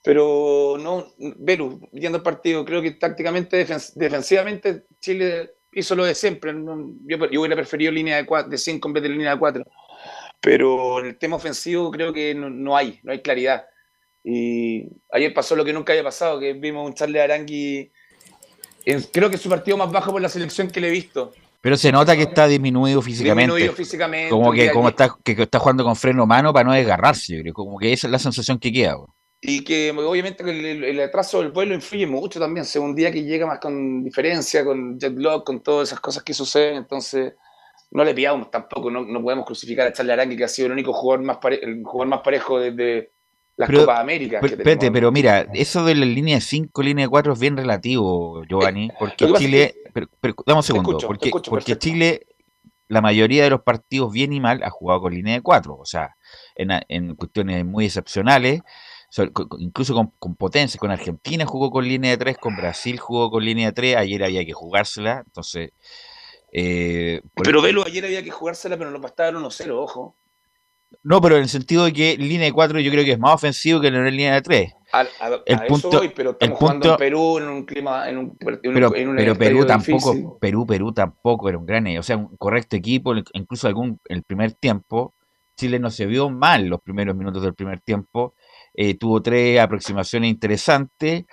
Pero 0.02 0.76
no, 0.78 1.12
Velu, 1.18 1.88
viendo 1.92 2.18
el 2.18 2.24
partido, 2.24 2.64
creo 2.64 2.80
que 2.80 2.92
tácticamente, 2.92 3.66
defensivamente, 3.94 4.86
Chile 4.98 5.56
hizo 5.72 5.94
lo 5.94 6.04
de 6.04 6.14
siempre. 6.14 6.52
yo, 6.52 7.18
hubiera 7.40 7.56
preferido 7.56 7.92
línea 7.92 8.22
de 8.22 8.58
5 8.58 8.88
en 8.88 8.94
vez 8.94 9.02
de 9.02 9.08
línea 9.08 9.32
de 9.32 9.38
4. 9.38 9.64
Pero 10.40 11.00
el 11.00 11.18
tema 11.18 11.36
ofensivo 11.36 11.90
creo 11.90 12.12
que 12.12 12.34
no, 12.34 12.76
hay, 12.76 12.98
no 13.02 13.12
hay 13.12 13.20
claridad. 13.20 13.66
Y 14.22 14.88
ayer 15.12 15.32
pasó 15.32 15.56
lo 15.56 15.64
que 15.64 15.72
nunca 15.72 15.92
había 15.92 16.04
pasado, 16.04 16.38
que 16.38 16.52
vimos 16.52 16.86
un 16.86 16.94
Charles 16.94 17.22
Arangui, 17.22 17.90
creo 19.12 19.30
que 19.30 19.36
es 19.36 19.42
su 19.42 19.48
partido 19.48 19.76
más 19.76 19.90
bajo 19.90 20.12
por 20.12 20.20
la 20.20 20.28
selección 20.28 20.68
que 20.68 20.80
le 20.80 20.88
he 20.88 20.92
visto. 20.92 21.32
Pero 21.60 21.76
se 21.76 21.92
nota 21.92 22.16
que 22.16 22.22
está 22.22 22.46
disminuido 22.46 23.02
físicamente. 23.02 23.52
Disminuido 23.52 23.74
físicamente. 23.74 24.30
Como 24.30 24.52
que, 24.52 24.70
como 24.70 24.88
está, 24.88 25.14
que, 25.22 25.32
está 25.32 25.58
jugando 25.58 25.84
con 25.84 25.94
freno 25.94 26.26
mano 26.26 26.52
para 26.52 26.64
no 26.64 26.74
desgarrarse, 26.74 27.36
yo 27.36 27.42
creo. 27.42 27.54
Como 27.54 27.78
que 27.78 27.92
esa 27.92 28.06
es 28.06 28.10
la 28.10 28.18
sensación 28.18 28.58
que 28.58 28.72
queda. 28.72 28.96
Y 29.42 29.64
que 29.64 29.90
obviamente 29.90 30.42
el, 30.42 31.00
atraso 31.00 31.40
del 31.40 31.50
vuelo 31.50 31.74
influye 31.74 32.06
mucho 32.06 32.38
también, 32.38 32.64
según 32.64 32.94
día 32.94 33.10
que 33.10 33.24
llega 33.24 33.46
más 33.46 33.58
con 33.58 34.04
diferencia, 34.04 34.64
con 34.64 34.98
jet 34.98 35.16
lag, 35.16 35.44
con 35.44 35.62
todas 35.62 35.88
esas 35.88 36.00
cosas 36.00 36.22
que 36.22 36.34
suceden, 36.34 36.76
entonces 36.76 37.34
no 37.90 38.04
le 38.04 38.14
pillamos 38.14 38.50
tampoco, 38.50 38.90
no, 38.90 39.02
no 39.02 39.22
podemos 39.22 39.46
crucificar 39.46 39.86
a 39.86 39.92
Charlie 39.94 40.12
Arangui, 40.12 40.36
que 40.36 40.44
ha 40.44 40.48
sido 40.48 40.66
el 40.66 40.72
único 40.72 40.92
jugador 40.92 41.24
más, 41.24 41.38
el 41.62 41.82
jugador 41.82 42.08
más 42.08 42.20
parejo 42.20 42.60
desde 42.60 43.12
las 43.60 43.68
pero, 43.68 43.80
Copas 43.80 44.00
América. 44.00 44.40
Pero, 44.40 44.92
pero 44.92 45.12
mira, 45.12 45.46
eso 45.54 45.84
de 45.84 45.94
la 45.94 46.06
línea 46.06 46.36
de 46.36 46.40
5, 46.40 46.82
línea 46.82 47.04
de 47.04 47.10
4 47.10 47.32
es 47.32 47.38
bien 47.38 47.56
relativo, 47.56 48.42
Giovanni, 48.44 48.86
eh, 48.86 48.94
porque 48.98 49.32
Chile, 49.34 49.74
pero, 49.92 50.08
dame 50.46 50.58
un 50.58 50.62
segundo, 50.62 50.98
porque, 50.98 51.30
porque 51.48 51.78
Chile, 51.78 52.26
la 52.88 53.00
mayoría 53.00 53.44
de 53.44 53.50
los 53.50 53.62
partidos, 53.62 54.12
bien 54.12 54.32
y 54.32 54.40
mal, 54.40 54.62
ha 54.62 54.70
jugado 54.70 55.02
con 55.02 55.14
línea 55.14 55.34
de 55.34 55.42
4, 55.42 55.76
o 55.76 55.84
sea, 55.84 56.16
en, 56.56 56.70
en 56.88 57.14
cuestiones 57.14 57.64
muy 57.64 57.84
excepcionales 57.84 58.62
incluso 59.58 59.94
con, 59.94 60.36
potencia, 60.36 60.78
con 60.78 60.90
Argentina 60.90 61.44
jugó 61.44 61.70
con 61.70 61.86
línea 61.86 62.12
de 62.12 62.16
3, 62.16 62.38
con 62.38 62.56
Brasil 62.56 62.98
jugó 62.98 63.30
con 63.30 63.44
línea 63.44 63.66
de 63.66 63.72
3, 63.72 63.96
ayer 63.96 64.24
había 64.24 64.44
que 64.44 64.52
jugársela, 64.52 65.22
entonces... 65.26 65.72
Eh, 66.52 67.20
pero 67.34 67.62
Velo 67.62 67.84
ayer 67.84 68.04
había 68.04 68.22
que 68.22 68.30
jugársela, 68.30 68.76
pero 68.76 68.90
no 68.90 69.00
bastaba 69.00 69.38
1-0, 69.38 69.70
ojo. 69.70 70.16
No, 71.02 71.20
pero 71.20 71.36
en 71.36 71.42
el 71.42 71.48
sentido 71.48 71.84
de 71.84 71.92
que 71.92 72.16
línea 72.16 72.46
de 72.46 72.52
4 72.52 72.80
yo 72.80 72.90
creo 72.90 73.04
que 73.04 73.12
es 73.12 73.18
más 73.18 73.34
ofensivo 73.34 73.80
que 73.80 73.88
en 73.88 74.04
línea 74.04 74.34
de 74.34 74.42
3. 74.42 74.74
el 75.46 75.60
punto, 75.66 76.02
pero 76.14 76.32
estamos 76.32 76.58
jugando 76.58 76.90
en 76.90 76.96
Perú 76.96 77.38
en 77.38 77.48
un 77.48 77.64
clima, 77.64 78.08
en 78.08 78.18
un, 78.18 78.36
pero, 78.38 78.90
pero 78.90 79.36
Perú 79.36 79.64
tampoco, 79.64 80.38
Perú, 80.38 80.66
Perú 80.66 80.92
tampoco 80.92 81.48
era 81.48 81.58
un 81.58 81.64
gran, 81.64 81.86
o 81.96 82.02
sea, 82.02 82.16
un 82.16 82.36
correcto 82.36 82.76
equipo, 82.76 83.14
incluso 83.32 83.66
algún 83.66 83.98
el 84.08 84.22
primer 84.24 84.52
tiempo, 84.52 85.14
Chile 85.56 85.78
no 85.78 85.90
se 85.90 86.06
vio 86.06 86.28
mal 86.30 86.66
los 86.66 86.80
primeros 86.80 87.16
minutos 87.16 87.42
del 87.42 87.54
primer 87.54 87.80
tiempo, 87.80 88.34
eh, 88.74 88.94
tuvo 88.94 89.22
tres 89.22 89.60
aproximaciones 89.60 90.30
interesantes 90.30 91.24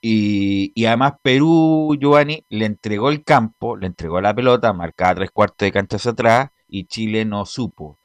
y, 0.00 0.84
además 0.84 1.14
Perú, 1.22 1.96
Giovanni, 1.98 2.44
le 2.48 2.66
entregó 2.66 3.10
el 3.10 3.24
campo, 3.24 3.76
le 3.76 3.86
entregó 3.88 4.20
la 4.20 4.34
pelota, 4.34 4.72
marcaba 4.72 5.16
tres 5.16 5.30
cuartos 5.32 5.66
de 5.66 5.72
canchas 5.72 6.06
atrás 6.06 6.50
y 6.68 6.86
Chile 6.86 7.24
no 7.24 7.44
supo. 7.46 7.98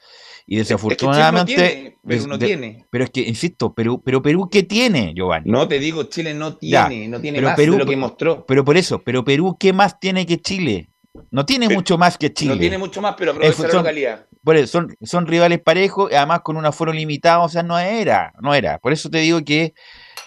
Y 0.45 0.57
desafortunadamente. 0.57 1.97
Perú 2.05 2.27
no 2.27 2.37
tiene. 2.37 2.85
Pero 2.89 3.05
es 3.05 3.09
que, 3.11 3.21
insisto, 3.21 3.73
Perú, 3.73 4.01
pero 4.03 4.21
Perú, 4.21 4.49
¿qué 4.51 4.63
tiene, 4.63 5.13
Giovanni? 5.15 5.49
No 5.49 5.67
te 5.67 5.79
digo, 5.79 6.03
Chile 6.03 6.33
no 6.33 6.57
tiene, 6.57 7.07
no 7.07 7.21
tiene 7.21 7.41
más 7.41 7.55
de 7.55 7.67
lo 7.67 7.85
que 7.85 7.95
mostró. 7.95 8.45
Pero 8.45 8.65
por 8.65 8.75
eso, 8.75 8.99
pero 8.99 9.23
Perú, 9.23 9.55
¿qué 9.59 9.71
más 9.71 9.99
tiene 9.99 10.25
que 10.25 10.39
Chile? 10.41 10.89
No 11.31 11.45
tiene 11.45 11.69
mucho 11.69 11.97
más 11.97 12.17
que 12.17 12.33
Chile. 12.33 12.55
No 12.55 12.59
tiene 12.59 12.77
mucho 12.77 13.01
más, 13.01 13.15
pero 13.17 13.31
aprovecha 13.31 13.67
la 13.67 13.73
localidad 13.73 14.25
son, 14.67 14.95
son 15.01 15.25
rivales 15.25 15.61
parejos, 15.61 16.11
además 16.13 16.41
con 16.41 16.57
un 16.57 16.65
aforo 16.65 16.91
limitado, 16.91 17.43
o 17.43 17.49
sea, 17.49 17.63
no 17.63 17.79
era, 17.79 18.33
no 18.41 18.53
era. 18.53 18.77
Por 18.79 18.91
eso 18.93 19.09
te 19.09 19.19
digo 19.19 19.41
que, 19.43 19.73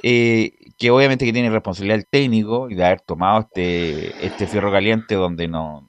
eh, 0.02 0.52
que 0.78 0.90
obviamente 0.90 1.24
que 1.24 1.32
tiene 1.32 1.50
responsabilidad 1.50 1.98
el 1.98 2.06
técnico 2.06 2.68
y 2.68 2.74
de 2.74 2.84
haber 2.84 3.00
tomado 3.00 3.40
este, 3.40 4.26
este 4.26 4.46
fierro 4.46 4.70
caliente 4.70 5.14
donde 5.14 5.48
no, 5.48 5.88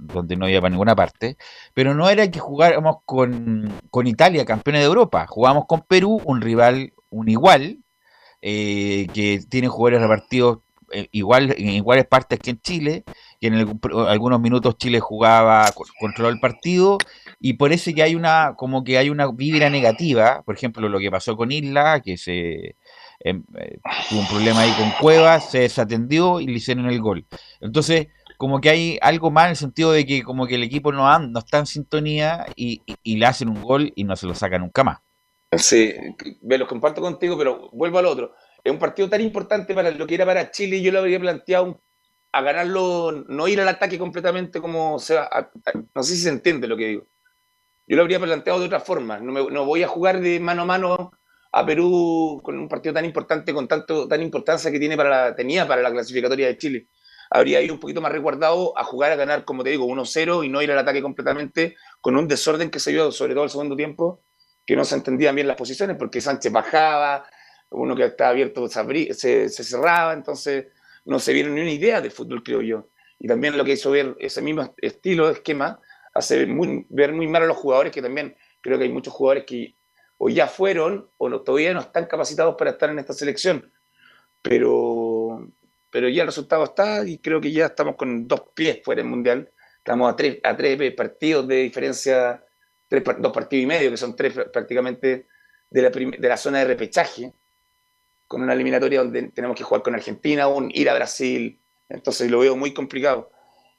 donde 0.00 0.36
no 0.36 0.48
iba 0.48 0.60
para 0.60 0.70
ninguna 0.70 0.94
parte, 0.94 1.36
pero 1.74 1.94
no 1.94 2.08
era 2.10 2.30
que 2.30 2.38
jugáramos 2.38 2.96
con, 3.06 3.72
con 3.90 4.06
Italia, 4.06 4.44
campeones 4.44 4.82
de 4.82 4.86
Europa, 4.86 5.26
jugamos 5.26 5.64
con 5.66 5.82
Perú, 5.82 6.20
un 6.24 6.42
rival, 6.42 6.92
un 7.10 7.28
igual, 7.28 7.78
eh, 8.42 9.06
que 9.14 9.40
tiene 9.48 9.68
jugadores 9.68 10.02
repartidos 10.02 10.58
eh, 10.92 11.08
igual, 11.12 11.54
en 11.56 11.70
iguales 11.70 12.06
partes 12.06 12.38
que 12.38 12.50
en 12.50 12.60
Chile, 12.60 13.04
que 13.40 13.46
en 13.46 13.80
algunos 14.08 14.40
minutos 14.40 14.76
Chile 14.76 15.00
jugaba, 15.00 15.70
controló 15.98 16.28
el 16.28 16.38
partido. 16.40 16.98
Y 17.40 17.54
por 17.54 17.72
eso 17.72 17.90
que 17.94 18.02
hay 18.02 18.14
una, 18.14 18.54
como 18.56 18.84
que 18.84 18.98
hay 18.98 19.10
una 19.10 19.30
vibra 19.32 19.70
negativa, 19.70 20.42
por 20.44 20.54
ejemplo, 20.54 20.88
lo 20.88 20.98
que 20.98 21.10
pasó 21.10 21.36
con 21.36 21.50
Isla, 21.50 22.00
que 22.00 22.16
se 22.18 22.76
eh, 23.24 23.40
tuvo 24.08 24.20
un 24.20 24.28
problema 24.28 24.60
ahí 24.60 24.72
con 24.72 24.90
Cuevas, 25.00 25.50
se 25.50 25.60
desatendió 25.60 26.40
y 26.40 26.46
le 26.46 26.54
hicieron 26.54 26.86
el 26.86 27.00
gol. 27.00 27.26
Entonces, 27.60 28.08
como 28.36 28.60
que 28.60 28.70
hay 28.70 28.98
algo 29.00 29.30
mal 29.30 29.46
en 29.46 29.50
el 29.50 29.56
sentido 29.56 29.92
de 29.92 30.04
que 30.04 30.22
como 30.22 30.46
que 30.46 30.56
el 30.56 30.64
equipo 30.64 30.90
no, 30.90 31.18
no 31.18 31.38
está 31.38 31.58
en 31.58 31.66
sintonía 31.66 32.46
y, 32.56 32.82
le 33.04 33.26
hacen 33.26 33.48
un 33.48 33.62
gol 33.62 33.92
y 33.94 34.04
no 34.04 34.16
se 34.16 34.26
lo 34.26 34.34
saca 34.34 34.58
nunca 34.58 34.82
más. 34.82 34.98
Sí, 35.56 35.94
me 36.42 36.58
los 36.58 36.66
comparto 36.66 37.00
contigo, 37.00 37.38
pero 37.38 37.70
vuelvo 37.72 37.98
al 37.98 38.06
otro. 38.06 38.34
Es 38.64 38.72
un 38.72 38.78
partido 38.78 39.08
tan 39.08 39.20
importante 39.20 39.74
para 39.74 39.90
lo 39.90 40.06
que 40.06 40.14
era 40.14 40.26
para 40.26 40.50
Chile, 40.50 40.82
yo 40.82 40.90
lo 40.90 41.00
habría 41.00 41.20
planteado 41.20 41.80
a 42.32 42.40
ganarlo, 42.40 43.12
no 43.28 43.46
ir 43.46 43.60
al 43.60 43.68
ataque 43.68 43.98
completamente 43.98 44.60
como 44.60 44.98
se 44.98 45.14
va. 45.14 45.50
no 45.94 46.02
sé 46.02 46.16
si 46.16 46.22
se 46.22 46.30
entiende 46.30 46.66
lo 46.66 46.76
que 46.76 46.88
digo. 46.88 47.06
Yo 47.86 47.96
lo 47.96 48.02
habría 48.02 48.18
planteado 48.18 48.58
de 48.58 48.66
otra 48.66 48.80
forma. 48.80 49.18
No, 49.18 49.64
voy 49.64 49.82
a 49.82 49.88
jugar 49.88 50.20
de 50.20 50.40
mano 50.40 50.62
a 50.62 50.64
mano 50.64 51.12
a 51.52 51.66
Perú 51.66 52.40
con 52.42 52.58
un 52.58 52.68
partido 52.68 52.94
tan 52.94 53.04
importante, 53.04 53.52
con 53.52 53.68
tanto, 53.68 54.08
tan 54.08 54.22
importancia 54.22 54.70
que 54.70 54.78
tiene 54.78 54.96
para 54.96 55.10
la, 55.10 55.34
tenía 55.34 55.68
para 55.68 55.82
la 55.82 55.90
clasificatoria 55.90 56.46
de 56.46 56.56
Chile. 56.56 56.88
Habría 57.30 57.60
ido 57.60 57.74
un 57.74 57.80
poquito 57.80 58.00
más 58.00 58.10
resguardado 58.10 58.76
a 58.76 58.84
jugar 58.84 59.12
a 59.12 59.16
ganar, 59.16 59.44
como 59.44 59.62
te 59.62 59.70
digo, 59.70 59.86
1-0 59.86 60.44
y 60.44 60.48
no 60.48 60.62
ir 60.62 60.72
al 60.72 60.78
ataque 60.78 61.02
completamente 61.02 61.76
con 62.00 62.16
un 62.16 62.26
desorden 62.26 62.70
que 62.70 62.80
se 62.80 62.92
vio, 62.92 63.12
sobre 63.12 63.34
todo 63.34 63.44
el 63.44 63.50
segundo 63.50 63.76
tiempo, 63.76 64.22
que 64.66 64.76
no 64.76 64.84
se 64.84 64.94
entendían 64.94 65.34
bien 65.34 65.46
las 65.46 65.56
posiciones 65.56 65.96
porque 65.96 66.20
Sánchez 66.20 66.50
bajaba, 66.52 67.26
uno 67.70 67.94
que 67.96 68.04
estaba 68.04 68.30
abierto 68.30 68.66
se, 68.68 69.14
se, 69.14 69.64
cerraba, 69.64 70.14
entonces 70.14 70.66
no 71.04 71.18
se 71.18 71.32
vieron 71.32 71.54
ni 71.54 71.60
una 71.60 71.70
idea 71.70 72.00
de 72.00 72.10
fútbol, 72.10 72.42
creo 72.42 72.62
yo. 72.62 72.88
Y 73.18 73.28
también 73.28 73.56
lo 73.56 73.64
que 73.64 73.72
hizo 73.72 73.90
ver 73.90 74.16
ese 74.18 74.40
mismo 74.40 74.74
estilo 74.78 75.30
esquema 75.30 75.80
hace 76.14 76.46
muy, 76.46 76.86
ver 76.88 77.12
muy 77.12 77.26
mal 77.26 77.42
a 77.42 77.46
los 77.46 77.56
jugadores, 77.56 77.92
que 77.92 78.02
también 78.02 78.36
creo 78.60 78.78
que 78.78 78.84
hay 78.84 78.92
muchos 78.92 79.12
jugadores 79.12 79.44
que 79.46 79.74
o 80.24 80.28
ya 80.28 80.46
fueron 80.46 81.10
o 81.18 81.28
no, 81.28 81.40
todavía 81.40 81.74
no 81.74 81.80
están 81.80 82.06
capacitados 82.06 82.54
para 82.56 82.70
estar 82.70 82.88
en 82.90 83.00
esta 83.00 83.12
selección. 83.12 83.72
Pero, 84.40 85.50
pero 85.90 86.08
ya 86.08 86.22
el 86.22 86.28
resultado 86.28 86.62
está 86.62 87.04
y 87.04 87.18
creo 87.18 87.40
que 87.40 87.50
ya 87.50 87.66
estamos 87.66 87.96
con 87.96 88.28
dos 88.28 88.44
pies 88.54 88.78
fuera 88.84 89.02
del 89.02 89.10
Mundial. 89.10 89.50
Estamos 89.78 90.12
a 90.12 90.14
tres, 90.14 90.38
a 90.44 90.56
tres 90.56 90.94
partidos 90.94 91.48
de 91.48 91.56
diferencia, 91.56 92.40
tres, 92.86 93.02
dos 93.18 93.32
partidos 93.32 93.64
y 93.64 93.66
medio, 93.66 93.90
que 93.90 93.96
son 93.96 94.14
tres 94.14 94.32
prácticamente 94.52 95.26
de 95.68 95.82
la, 95.82 95.90
de 95.90 96.28
la 96.28 96.36
zona 96.36 96.60
de 96.60 96.66
repechaje 96.66 97.32
con 98.28 98.42
una 98.42 98.52
eliminatoria 98.52 99.00
donde 99.00 99.24
tenemos 99.30 99.56
que 99.56 99.64
jugar 99.64 99.82
con 99.82 99.96
Argentina, 99.96 100.44
aún 100.44 100.70
ir 100.72 100.88
a 100.88 100.94
Brasil, 100.94 101.58
entonces 101.88 102.30
lo 102.30 102.38
veo 102.38 102.54
muy 102.54 102.72
complicado. 102.72 103.32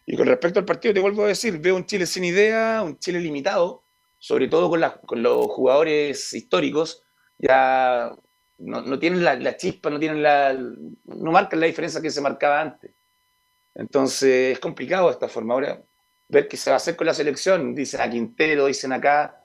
Y 0.05 0.17
con 0.17 0.27
respecto 0.27 0.59
al 0.59 0.65
partido, 0.65 0.93
te 0.93 0.99
vuelvo 0.99 1.23
a 1.23 1.27
decir, 1.27 1.57
veo 1.59 1.77
un 1.77 1.85
Chile 1.85 2.05
sin 2.05 2.25
idea, 2.25 2.81
un 2.83 2.99
Chile 2.99 3.21
limitado, 3.21 3.82
sobre 4.23 4.47
todo 4.47 4.69
con, 4.69 4.81
con 5.05 5.21
los 5.21 5.47
jugadores 5.47 6.31
históricos, 6.31 7.03
ya 7.37 8.09
no, 8.57 8.97
tienen 8.97 9.21
la, 9.21 9.57
chispa, 9.57 9.89
no 9.89 9.99
tienen 9.99 10.23
la, 10.23 10.53
no 10.53 11.31
marcan 11.33 11.59
la 11.59 11.65
diferencia 11.65 12.01
que 12.01 12.09
se 12.09 12.21
marcaba 12.21 12.61
antes. 12.61 12.93
Entonces 13.75 14.53
es 14.53 14.59
complicado 14.59 15.07
de 15.07 15.11
esta 15.11 15.27
forma. 15.27 15.55
Ahora, 15.55 15.83
ver 16.29 16.47
qué 16.47 16.55
se 16.55 16.69
va 16.69 16.75
a 16.75 16.77
hacer 16.77 16.95
con 16.95 17.05
la 17.05 17.13
selección, 17.13 17.75
dicen 17.75 17.99
a 17.99 18.09
Quintero, 18.09 18.67
dicen 18.67 18.93
acá. 18.93 19.43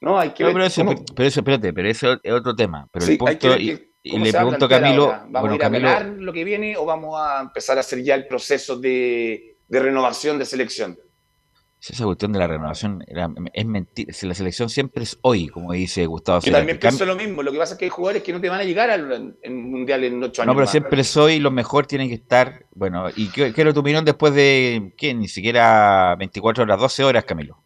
No, 0.00 0.18
hay 0.18 0.30
que 0.30 0.42
ver. 0.42 0.52
Pero 0.52 0.64
eso, 0.64 0.84
pero 1.14 1.28
eso, 1.28 1.38
espérate, 1.38 1.72
pero 1.72 1.88
eso 1.88 2.18
es 2.20 2.32
otro 2.32 2.56
tema. 2.56 2.88
Pero 2.90 3.06
el 3.06 3.18
punto, 3.18 3.56
y 3.56 4.18
le 4.18 4.32
pregunto 4.32 4.64
a 4.64 4.68
Camilo. 4.68 5.06
¿Vamos 5.28 5.52
a 5.52 5.54
ir 5.54 5.60
a 5.60 5.64
Camilo, 5.64 6.00
lo 6.16 6.32
que 6.32 6.42
viene 6.42 6.76
o 6.76 6.84
vamos 6.84 7.20
a 7.20 7.40
empezar 7.40 7.76
a 7.76 7.80
hacer 7.82 8.02
ya 8.02 8.16
el 8.16 8.26
proceso 8.26 8.76
de, 8.80 9.58
renovación 9.68 10.40
de 10.40 10.44
selección? 10.44 10.98
Esa 11.90 12.04
cuestión 12.04 12.32
de 12.32 12.38
la 12.38 12.46
renovación 12.46 13.04
es 13.52 13.66
mentira. 13.66 14.12
Si 14.12 14.24
la 14.26 14.34
selección 14.34 14.70
siempre 14.70 15.02
es 15.02 15.18
hoy, 15.22 15.48
como 15.48 15.72
dice 15.72 16.06
Gustavo 16.06 16.40
Yo 16.40 16.52
también 16.52 16.78
pienso 16.78 17.04
lo 17.04 17.16
mismo. 17.16 17.42
Lo 17.42 17.50
que 17.50 17.58
pasa 17.58 17.74
es 17.74 17.78
que 17.78 17.86
hay 17.86 17.90
jugadores 17.90 18.22
que 18.22 18.32
no 18.32 18.40
te 18.40 18.48
van 18.48 18.60
a 18.60 18.64
llegar 18.64 18.88
al 18.88 19.34
mundial 19.50 20.04
en 20.04 20.22
ocho 20.22 20.42
años. 20.42 20.54
No, 20.54 20.56
pero 20.56 20.68
siempre 20.68 21.00
es 21.00 21.16
hoy. 21.16 21.40
Los 21.40 21.52
mejores 21.52 21.88
tienen 21.88 22.08
que 22.08 22.14
estar. 22.14 22.66
Bueno, 22.72 23.08
y 23.16 23.26
quiero 23.28 23.74
tu 23.74 23.80
opinión 23.80 24.04
después 24.04 24.32
de. 24.32 24.92
¿Qué? 24.96 25.12
Ni 25.12 25.26
siquiera 25.26 26.14
24 26.20 26.62
horas, 26.62 26.78
12 26.78 27.02
horas, 27.02 27.24
Camilo. 27.24 27.60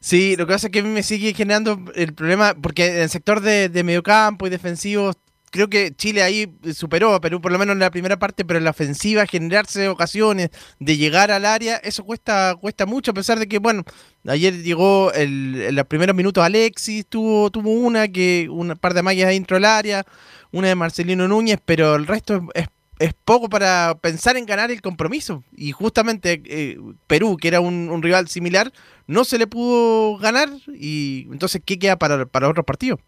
Sí, 0.00 0.34
lo 0.36 0.46
que 0.46 0.54
pasa 0.54 0.66
es 0.66 0.72
que 0.72 0.80
a 0.80 0.82
mí 0.82 0.88
me 0.88 1.04
sigue 1.04 1.32
generando 1.32 1.78
el 1.94 2.14
problema, 2.14 2.54
porque 2.60 2.86
en 2.86 3.02
el 3.02 3.10
sector 3.10 3.40
de, 3.42 3.68
de 3.68 3.84
mediocampo 3.84 4.48
y 4.48 4.50
defensivo 4.50 5.12
creo 5.50 5.68
que 5.68 5.94
Chile 5.94 6.22
ahí 6.22 6.52
superó 6.74 7.14
a 7.14 7.20
Perú, 7.20 7.40
por 7.40 7.52
lo 7.52 7.58
menos 7.58 7.74
en 7.74 7.80
la 7.80 7.90
primera 7.90 8.18
parte, 8.18 8.44
pero 8.44 8.58
en 8.58 8.64
la 8.64 8.70
ofensiva, 8.70 9.26
generarse 9.26 9.88
ocasiones 9.88 10.50
de 10.78 10.96
llegar 10.96 11.30
al 11.30 11.44
área, 11.44 11.76
eso 11.76 12.04
cuesta, 12.04 12.54
cuesta 12.60 12.86
mucho, 12.86 13.10
a 13.10 13.14
pesar 13.14 13.38
de 13.38 13.48
que, 13.48 13.58
bueno, 13.58 13.84
ayer 14.26 14.62
llegó 14.62 15.12
el, 15.12 15.60
en 15.60 15.74
los 15.74 15.86
primeros 15.86 16.16
minutos 16.16 16.44
Alexis, 16.44 17.06
tuvo, 17.06 17.50
tuvo 17.50 17.70
una, 17.70 18.08
que 18.08 18.48
un 18.50 18.68
par 18.80 18.94
de 18.94 19.02
mallas 19.02 19.28
dentro 19.28 19.56
del 19.56 19.64
área, 19.64 20.04
una 20.52 20.68
de 20.68 20.74
Marcelino 20.74 21.28
Núñez, 21.28 21.58
pero 21.64 21.96
el 21.96 22.06
resto 22.06 22.48
es, 22.54 22.68
es 23.00 23.14
poco 23.24 23.48
para 23.48 23.96
pensar 24.00 24.36
en 24.36 24.46
ganar 24.46 24.70
el 24.70 24.82
compromiso. 24.82 25.42
Y 25.56 25.72
justamente 25.72 26.42
eh, 26.44 26.78
Perú, 27.06 27.36
que 27.36 27.48
era 27.48 27.60
un, 27.60 28.02
rival 28.02 28.28
similar, 28.28 28.72
no 29.06 29.24
se 29.24 29.38
le 29.38 29.46
pudo 29.46 30.18
ganar. 30.18 30.50
Y 30.74 31.26
entonces, 31.32 31.62
¿qué 31.64 31.78
queda 31.78 31.98
para, 31.98 32.26
para 32.26 32.48
otros 32.48 32.66
partidos? 32.66 33.00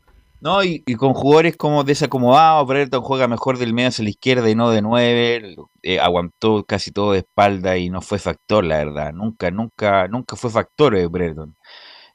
No, 0.43 0.65
y, 0.65 0.83
con 0.97 1.15
jugadores 1.15 1.57
como 1.57 1.85
desacomodados, 1.85 2.67
Brereton 2.67 3.01
juega 3.01 3.29
mejor 3.29 3.59
del 3.59 3.73
medio 3.73 3.91
hacia 3.91 4.03
la 4.03 4.11
izquierda 4.11 4.51
y 4.51 4.57
no 4.57 4.71
de 4.71 4.83
nueve, 4.83 5.55
eh, 5.83 6.01
aguantó 6.01 6.65
casi 6.65 6.91
todo 6.91 7.13
de 7.13 7.21
espalda 7.21 7.77
y 7.79 7.91
no 7.91 8.03
fue 8.03 8.19
factor, 8.19 8.65
la 8.65 8.79
verdad, 8.79 9.13
nunca, 9.13 9.53
nunca, 9.53 10.09
nunca 10.09 10.35
fue 10.35 10.51
factor 10.51 10.97
eh, 10.97 11.07
Brereton. 11.07 11.55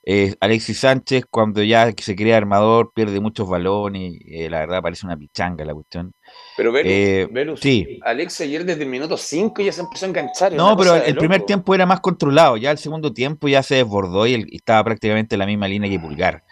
Eh, 0.10 0.36
Alexis 0.40 0.80
Sánchez, 0.80 1.26
cuando 1.30 1.62
ya 1.64 1.94
se 1.98 2.16
crea 2.16 2.38
armador, 2.38 2.92
pierde 2.94 3.20
muchos 3.20 3.48
balones, 3.50 4.18
eh, 4.26 4.50
la 4.50 4.60
verdad 4.60 4.82
parece 4.82 5.06
una 5.06 5.18
pichanga 5.18 5.66
la 5.66 5.74
cuestión. 5.74 6.14
Pero 6.56 6.72
Velus, 6.72 7.60
sí. 7.60 8.00
Alexis 8.04 8.42
ayer 8.42 8.64
desde 8.64 8.84
el 8.84 8.90
minuto 8.90 9.18
5 9.18 9.62
ya 9.62 9.74
se 9.74 9.82
empezó 9.82 10.06
a 10.06 10.10
enganchar. 10.10 10.54
No, 10.54 10.78
pero 10.78 10.96
el 10.96 11.16
primer 11.18 11.42
tiempo 11.42 11.76
era 11.76 11.86
más 11.86 12.00
controlado, 12.00 12.56
ya 12.56 12.72
el 12.72 12.78
segundo 12.78 13.12
tiempo 13.12 13.50
ya 13.50 13.62
se 13.64 13.76
desbordó 13.76 14.26
y, 14.28 14.48
estaba 14.54 14.82
prácticamente 14.84 15.36
en 15.36 15.40
la 15.40 15.46
misma 15.46 15.68
línea 15.68 15.90
que 15.90 16.00
Pulgar. 16.00 16.44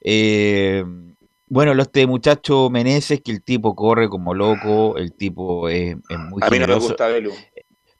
Eh, 0.00 0.84
bueno, 1.46 1.80
este 1.82 2.06
muchacho 2.06 2.70
Meneses, 2.70 3.20
que 3.22 3.32
el 3.32 3.42
tipo 3.42 3.74
corre 3.74 4.08
como 4.08 4.34
loco, 4.34 4.96
el 4.96 5.12
tipo 5.14 5.68
es, 5.68 5.96
muy 6.08 6.40
a 6.42 6.48
mí 6.48 6.58
no 6.60 6.68
me 6.68 6.74
gusta 6.76 7.08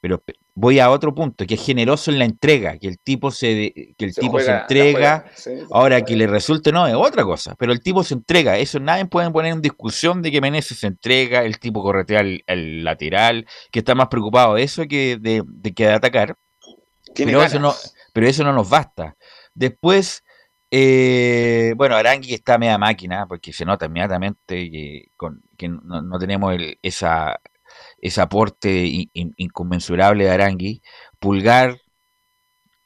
Pero 0.01 0.23
voy 0.55 0.79
a 0.79 0.91
otro 0.91 1.15
punto, 1.15 1.45
que 1.47 1.55
es 1.55 1.65
generoso 1.65 2.13
en 2.13 2.21
la 2.21 2.27
entrega, 2.27 2.79
que 2.79 2.87
el 2.87 2.99
tipo 2.99 3.31
se, 3.31 3.73
que 3.97 4.05
el 4.05 4.15
tipo 4.15 4.39
se 4.39 4.53
entrega, 4.53 5.25
ahora 5.73 6.05
que 6.05 6.17
le 6.17 6.27
resulte, 6.27 6.71
no, 6.71 6.87
es 6.87 6.95
otra 6.95 7.25
cosa, 7.25 7.55
pero 7.57 7.73
el 7.73 7.81
tipo 7.83 8.05
se 8.05 8.15
entrega, 8.15 8.57
eso 8.57 8.79
nadie 8.79 9.07
puede 9.07 9.31
poner 9.31 9.53
en 9.53 9.63
discusión 9.63 10.23
de 10.23 10.31
que 10.31 10.41
Meneses 10.41 10.79
se 10.79 10.87
entrega, 10.87 11.45
el 11.45 11.59
tipo 11.59 11.83
corretea 11.83 12.21
el, 12.21 12.85
lateral, 12.85 13.47
que 13.73 13.81
está 13.81 13.95
más 13.95 14.09
preocupado 14.09 14.55
de 14.55 14.63
eso 14.63 14.87
que 14.87 15.17
de, 15.19 15.43
que 15.75 15.87
de 15.87 15.93
atacar, 15.93 16.37
pero 17.17 17.43
eso, 17.43 17.59
no, 17.59 17.75
pero 18.13 18.29
eso 18.29 18.45
no 18.45 18.53
nos 18.53 18.69
basta. 18.69 19.17
Después 19.55 20.23
eh, 20.71 21.75
bueno, 21.77 21.97
Arangui 21.97 22.35
está 22.35 22.59
media 22.59 22.79
máquina, 22.79 23.27
porque 23.27 23.53
se 23.53 23.65
nota 23.65 23.87
inmediatamente 23.87 24.71
que, 24.71 25.11
que 25.57 25.69
no, 25.69 26.19
tenemos 26.19 26.55
esa, 26.83 27.41
ese 27.99 28.21
aporte 28.21 29.09
inconmensurable 29.13 30.25
de 30.25 30.31
Arangui. 30.31 30.83
Pulgar, 31.19 31.81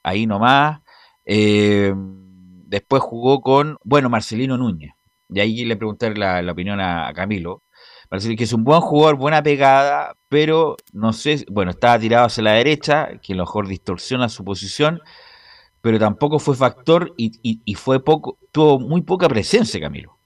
ahí 0.02 0.26
nomás. 0.26 0.80
Eh, 1.26 1.92
después 1.96 3.02
jugó 3.02 3.40
con, 3.40 3.78
bueno, 3.84 4.08
Marcelino 4.08 4.56
Núñez. 4.56 4.92
Y 5.28 5.40
ahí 5.40 5.64
le 5.64 5.76
pregunté 5.76 6.14
la, 6.14 6.40
opinión 6.50 6.80
a, 6.80 7.12
Camilo. 7.14 7.62
Marcelino, 8.10 8.38
que 8.38 8.44
es 8.44 8.52
un 8.52 8.64
buen 8.64 8.80
jugador, 8.80 9.16
buena 9.16 9.42
pegada, 9.42 10.14
pero 10.28 10.76
no 10.92 11.12
sé, 11.12 11.44
bueno, 11.50 11.72
estaba 11.72 11.98
tirado 11.98 12.26
hacia 12.26 12.42
la 12.44 12.52
derecha, 12.52 13.10
que 13.22 13.32
a 13.34 13.36
lo 13.36 13.44
mejor 13.44 13.68
distorsiona 13.68 14.28
su 14.28 14.44
posición 14.44 15.00
pero 15.84 15.98
tampoco 15.98 16.38
fue 16.38 16.56
factor 16.56 17.12
y, 17.18 17.74
fue 17.74 18.02
poco, 18.02 18.38
tuvo 18.52 18.80
muy 18.80 19.02
poca 19.02 19.28
presencia, 19.28 19.78
Camilo. 19.78 20.16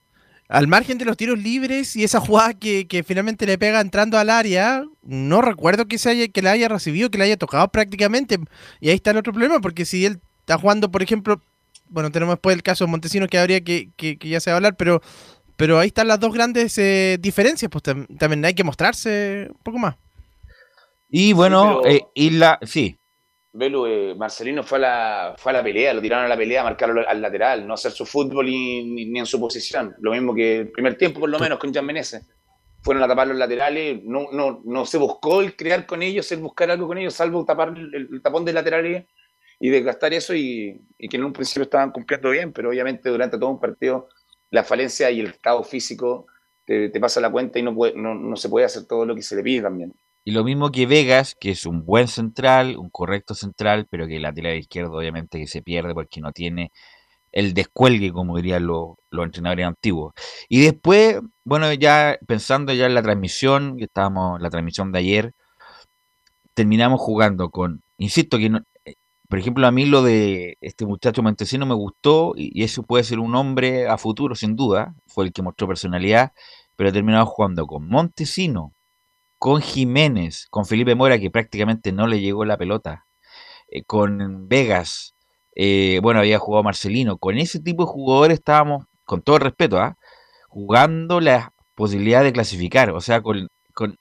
Al 0.47 0.67
margen 0.69 0.97
de 0.97 1.03
los 1.03 1.17
tiros 1.17 1.37
libres 1.37 1.97
y 1.97 2.05
esa 2.05 2.21
jugada 2.21 2.53
que, 2.53 3.03
finalmente 3.05 3.45
le 3.45 3.57
pega 3.57 3.81
entrando 3.81 4.17
al 4.17 4.29
área, 4.29 4.85
no 5.03 5.41
recuerdo 5.41 5.85
que, 5.85 5.97
se 5.97 6.11
haya, 6.11 6.29
que 6.29 6.41
la 6.41 6.51
haya 6.51 6.69
recibido, 6.69 7.11
que 7.11 7.17
la 7.17 7.25
haya 7.25 7.35
tocado 7.35 7.67
prácticamente. 7.67 8.39
Y 8.79 8.87
ahí 8.87 8.95
está 8.95 9.11
el 9.11 9.17
otro 9.17 9.33
problema, 9.33 9.59
porque 9.59 9.83
si 9.83 10.05
él 10.05 10.21
está 10.39 10.57
jugando, 10.57 10.91
por 10.91 11.03
ejemplo, 11.03 11.41
bueno, 11.89 12.09
tenemos 12.09 12.35
después 12.35 12.55
el 12.55 12.63
caso 12.63 12.85
de 12.85 12.91
Montesinos 12.91 13.27
que 13.27 13.37
habría 13.37 13.59
que, 13.59 13.89
que, 13.97 14.17
ya 14.17 14.39
se 14.39 14.51
va 14.51 14.53
a 14.53 14.57
hablar, 14.59 14.77
pero, 14.77 15.01
pero 15.57 15.77
ahí 15.77 15.87
están 15.87 16.07
las 16.07 16.21
dos 16.21 16.33
grandes 16.33 16.77
eh, 16.77 17.17
diferencias, 17.19 17.69
pues 17.69 17.83
también 17.83 18.45
hay 18.45 18.53
que 18.53 18.63
mostrarse 18.63 19.47
un 19.49 19.61
poco 19.61 19.77
más. 19.77 19.97
Y 21.09 21.33
bueno, 21.33 21.81
eh, 21.83 22.03
y 22.13 22.29
la, 22.29 22.59
sí, 22.61 22.98
Velu, 23.51 23.85
eh, 23.87 24.15
Marcelino 24.15 24.63
fue 24.63 24.77
a, 24.77 24.81
la, 24.81 25.35
fue 25.37 25.51
a 25.51 25.53
la 25.53 25.63
pelea, 25.63 25.93
lo 25.93 26.01
tiraron 26.01 26.25
a 26.25 26.29
la 26.29 26.37
pelea, 26.37 26.63
marcarlo 26.63 27.07
al 27.07 27.21
lateral, 27.21 27.67
no 27.67 27.73
hacer 27.73 27.91
su 27.91 28.05
fútbol 28.05 28.45
ni, 28.45 29.05
ni, 29.05 29.19
en 29.19 29.25
su 29.25 29.39
posición. 29.39 29.95
Lo 29.99 30.11
mismo 30.11 30.35
que 30.35 30.59
el 30.59 30.71
primer 30.71 30.97
tiempo, 30.97 31.19
por 31.19 31.29
lo 31.29 31.39
menos, 31.39 31.57
con 31.57 31.73
Jan 31.73 31.85
Menezes. 31.85 32.27
Fueron 32.81 33.03
a 33.03 33.07
tapar 33.07 33.27
los 33.27 33.37
laterales, 33.37 34.01
no, 34.05 34.31
no, 34.31 34.61
no 34.63 34.85
se 34.85 34.97
buscó 34.97 35.41
el 35.41 35.55
crear 35.55 35.85
con 35.85 36.01
ellos, 36.01 36.31
el 36.31 36.39
buscar 36.39 36.71
algo 36.71 36.87
con 36.87 36.97
ellos, 36.97 37.13
salvo 37.13 37.43
tapar 37.43 37.73
el, 37.77 38.21
tapón 38.21 38.45
de 38.45 38.53
laterales 38.53 39.05
y 39.59 39.69
desgastar 39.69 40.13
eso 40.13 40.33
y, 40.33 40.81
y, 40.97 41.09
que 41.09 41.17
en 41.17 41.25
un 41.25 41.33
principio 41.33 41.63
estaban 41.63 41.91
cumpliendo 41.91 42.29
bien, 42.29 42.53
pero 42.53 42.69
obviamente 42.69 43.09
durante 43.09 43.37
todo 43.37 43.49
un 43.49 43.59
partido 43.59 44.07
la 44.51 44.63
falencia 44.63 45.11
y 45.11 45.19
el 45.19 45.27
estado 45.27 45.61
físico 45.63 46.27
te, 46.65 46.99
pasa 46.99 47.19
la 47.19 47.31
cuenta 47.31 47.57
y 47.57 47.63
no, 47.63 47.73
puede, 47.73 47.95
no, 47.95 48.13
no 48.13 48.35
se 48.35 48.47
puede 48.47 48.65
hacer 48.65 48.85
todo 48.85 49.05
lo 49.05 49.15
que 49.15 49.23
se 49.23 49.35
le 49.35 49.41
pide 49.41 49.63
también. 49.63 49.93
Y 50.29 50.31
lo 50.31 50.43
mismo 50.43 50.69
que 50.69 50.85
Vegas, 50.85 51.35
que 51.39 51.49
es 51.49 51.65
un 51.65 51.83
buen 51.83 52.07
central, 52.07 52.77
un 52.77 52.91
correcto 52.91 53.33
central, 53.33 53.87
pero 53.89 54.05
que 54.05 54.17
el 54.17 54.21
lateral 54.21 54.57
izquierdo 54.57 54.95
obviamente 54.95 55.39
que 55.39 55.47
se 55.47 55.63
pierde 55.63 55.95
porque 55.95 56.21
no 56.21 56.31
tiene 56.31 56.71
el 57.31 57.55
descuelgue, 57.55 58.11
como 58.11 58.37
dirían 58.37 58.67
los, 58.67 58.97
entrenadores 59.11 59.65
antiguos. 59.65 60.13
Y 60.47 60.61
después, 60.61 61.19
bueno, 61.43 61.73
ya 61.73 62.19
pensando 62.27 62.71
ya 62.73 62.85
en 62.85 62.93
la 62.93 63.01
transmisión, 63.01 63.77
que 63.77 63.85
estábamos 63.85 64.37
en 64.37 64.43
la 64.43 64.51
transmisión 64.51 64.91
de 64.91 64.99
ayer, 64.99 65.33
terminamos 66.53 67.01
jugando 67.01 67.49
con, 67.49 67.81
insisto 67.97 68.37
que 68.37 68.51
eh, 68.85 68.95
por 69.27 69.39
ejemplo, 69.39 69.65
a 69.65 69.71
mí 69.71 69.85
lo 69.85 70.03
de 70.03 70.59
este 70.61 70.85
muchacho 70.85 71.23
Montesino 71.23 71.65
me 71.65 71.73
gustó 71.73 72.33
y, 72.35 72.63
eso 72.63 72.83
puede 72.83 73.03
ser 73.03 73.17
un 73.17 73.33
hombre 73.33 73.87
a 73.87 73.97
futuro, 73.97 74.35
sin 74.35 74.55
duda. 74.55 74.93
Fue 75.07 75.25
el 75.25 75.33
que 75.33 75.41
mostró 75.41 75.67
personalidad, 75.67 76.33
pero 76.75 76.93
terminamos 76.93 77.29
jugando 77.29 77.65
con 77.65 77.87
Montesino, 77.87 78.73
con 79.39 79.61
Jiménez, 79.61 80.47
con 80.51 80.65
Felipe 80.65 80.95
Mora, 80.95 81.17
que 81.17 81.31
prácticamente 81.31 81.91
no 81.91 82.07
le 82.07 82.19
llegó 82.19 82.45
la 82.45 82.57
pelota, 82.57 83.07
eh, 83.69 83.83
con 83.83 84.47
Vegas, 84.49 85.15
eh, 85.55 85.99
bueno, 86.03 86.19
había 86.19 86.39
jugado 86.39 86.63
Marcelino. 86.63 87.17
Con 87.17 87.37
ese 87.37 87.59
tipo 87.59 87.83
de 87.85 87.91
jugadores 87.91 88.39
estábamos, 88.39 88.85
con 89.05 89.21
todo 89.21 89.37
el 89.37 89.43
respeto, 89.43 89.79
¿ah? 89.79 89.97
jugando 90.49 91.21
la 91.21 91.53
posibilidad 91.75 92.23
de 92.23 92.33
clasificar. 92.33 92.91
O 92.91 93.01
sea, 93.01 93.21
con, 93.21 93.47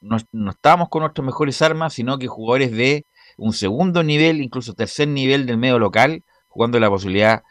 no, 0.01 0.17
no, 0.33 0.51
estábamos 0.51 0.89
con 0.89 1.03
nuestras 1.03 1.25
mejores 1.25 1.63
armas, 1.63 1.95
sino 1.95 2.19
que 2.19 2.27
jugadores 2.27 2.73
de 2.73 3.07
un 3.37 3.53
segundo 3.53 4.03
nivel, 4.03 4.41
incluso 4.43 4.75
tercer 4.75 5.09
nivel 5.09 5.47
del 5.47 5.59
medio 5.59 5.79
local, 5.79 6.25
jugando 6.49 6.81
la 6.81 6.91
posibilidad 6.91 7.43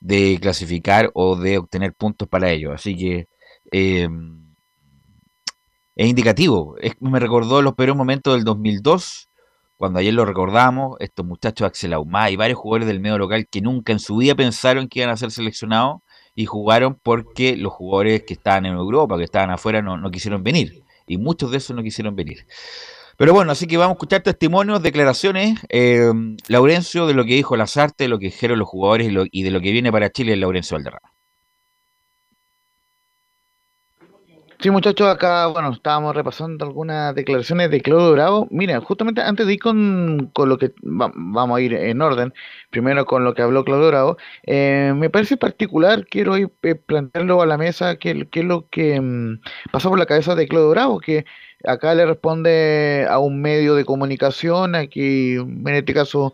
de 0.00 0.38
clasificar 0.40 1.10
o 1.14 1.36
de 1.36 1.58
obtener 1.58 1.94
puntos 1.94 2.28
para 2.28 2.50
ellos. 2.50 2.72
Así 2.74 2.96
que 2.96 3.28
eh, 3.72 4.08
es 5.98 6.08
indicativo. 6.08 6.76
me 7.00 7.18
recordó 7.18 7.60
los 7.60 7.74
peores 7.74 7.96
momentos 7.96 8.34
del 8.34 8.44
2002, 8.44 9.28
cuando 9.76 9.98
ayer 9.98 10.14
lo 10.14 10.24
recordamos, 10.24 10.96
estos 11.00 11.26
muchachos 11.26 11.66
Axel 11.66 11.92
Aumá 11.92 12.30
y 12.30 12.36
varios 12.36 12.58
jugadores 12.58 12.86
del 12.86 13.00
medio 13.00 13.18
local 13.18 13.48
que 13.50 13.60
nunca 13.60 13.92
en 13.92 13.98
su 13.98 14.16
vida 14.16 14.36
pensaron 14.36 14.88
que 14.88 15.00
iban 15.00 15.10
a 15.10 15.16
ser 15.16 15.32
seleccionados 15.32 15.98
y 16.36 16.46
jugaron 16.46 16.98
porque 17.02 17.56
los 17.56 17.72
jugadores 17.72 18.22
que 18.22 18.34
estaban 18.34 18.64
en 18.66 18.74
Europa, 18.74 19.18
que 19.18 19.24
estaban 19.24 19.50
afuera, 19.50 19.82
no, 19.82 19.96
no 19.96 20.10
quisieron 20.12 20.44
venir. 20.44 20.84
Y 21.08 21.18
muchos 21.18 21.50
de 21.50 21.56
esos 21.56 21.74
no 21.74 21.82
quisieron 21.82 22.14
venir. 22.14 22.46
Pero 23.16 23.34
bueno, 23.34 23.50
así 23.50 23.66
que 23.66 23.76
vamos 23.76 23.94
a 23.94 23.96
escuchar 23.96 24.22
testimonios, 24.22 24.80
declaraciones, 24.80 25.58
eh, 25.68 26.12
Laurencio, 26.46 27.08
de 27.08 27.14
lo 27.14 27.24
que 27.24 27.34
dijo 27.34 27.56
Lazarte, 27.56 28.04
de 28.04 28.08
lo 28.08 28.20
que 28.20 28.26
dijeron 28.26 28.60
los 28.60 28.68
jugadores 28.68 29.10
y, 29.32 29.42
de 29.42 29.50
lo 29.50 29.60
que 29.60 29.72
viene 29.72 29.90
para 29.90 30.10
Chile, 30.10 30.36
Laurencio 30.36 30.76
Valderrama. 30.76 31.12
Sí, 34.60 34.70
muchachos, 34.70 35.06
acá, 35.06 35.46
bueno, 35.46 35.70
estábamos 35.70 36.16
repasando 36.16 36.64
algunas 36.64 37.14
declaraciones 37.14 37.70
de 37.70 37.80
Claudio 37.80 38.10
Bravo. 38.10 38.48
Mira, 38.50 38.80
justamente 38.80 39.20
antes 39.20 39.46
de 39.46 39.52
ir 39.54 39.60
con, 39.60 40.32
lo 40.36 40.58
que 40.58 40.72
vamos 40.82 41.56
a 41.56 41.60
ir 41.60 41.74
en 41.74 42.02
orden, 42.02 42.34
primero 42.70 43.06
con 43.06 43.22
lo 43.22 43.34
que 43.34 43.42
habló 43.42 43.64
Claudio 43.64 43.86
Bravo, 43.86 44.16
eh, 44.42 44.92
me 44.96 45.10
parece 45.10 45.36
particular, 45.36 46.04
quiero 46.06 46.36
ir 46.36 46.50
eh, 46.62 46.74
plantearlo 46.74 47.40
a 47.40 47.46
la 47.46 47.56
mesa, 47.56 47.96
que, 47.96 48.28
es 48.32 48.44
lo 48.44 48.68
que 48.68 49.00
mm, 49.00 49.40
pasó 49.70 49.90
por 49.90 49.98
la 50.00 50.06
cabeza 50.06 50.34
de 50.34 50.48
Claudio 50.48 50.70
Bravo, 50.70 50.98
que 50.98 51.24
acá 51.64 51.94
le 51.94 52.04
responde 52.04 53.06
a 53.08 53.20
un 53.20 53.40
medio 53.40 53.76
de 53.76 53.84
comunicación, 53.84 54.74
aquí 54.74 55.34
en 55.36 55.68
este 55.68 55.94
caso 55.94 56.32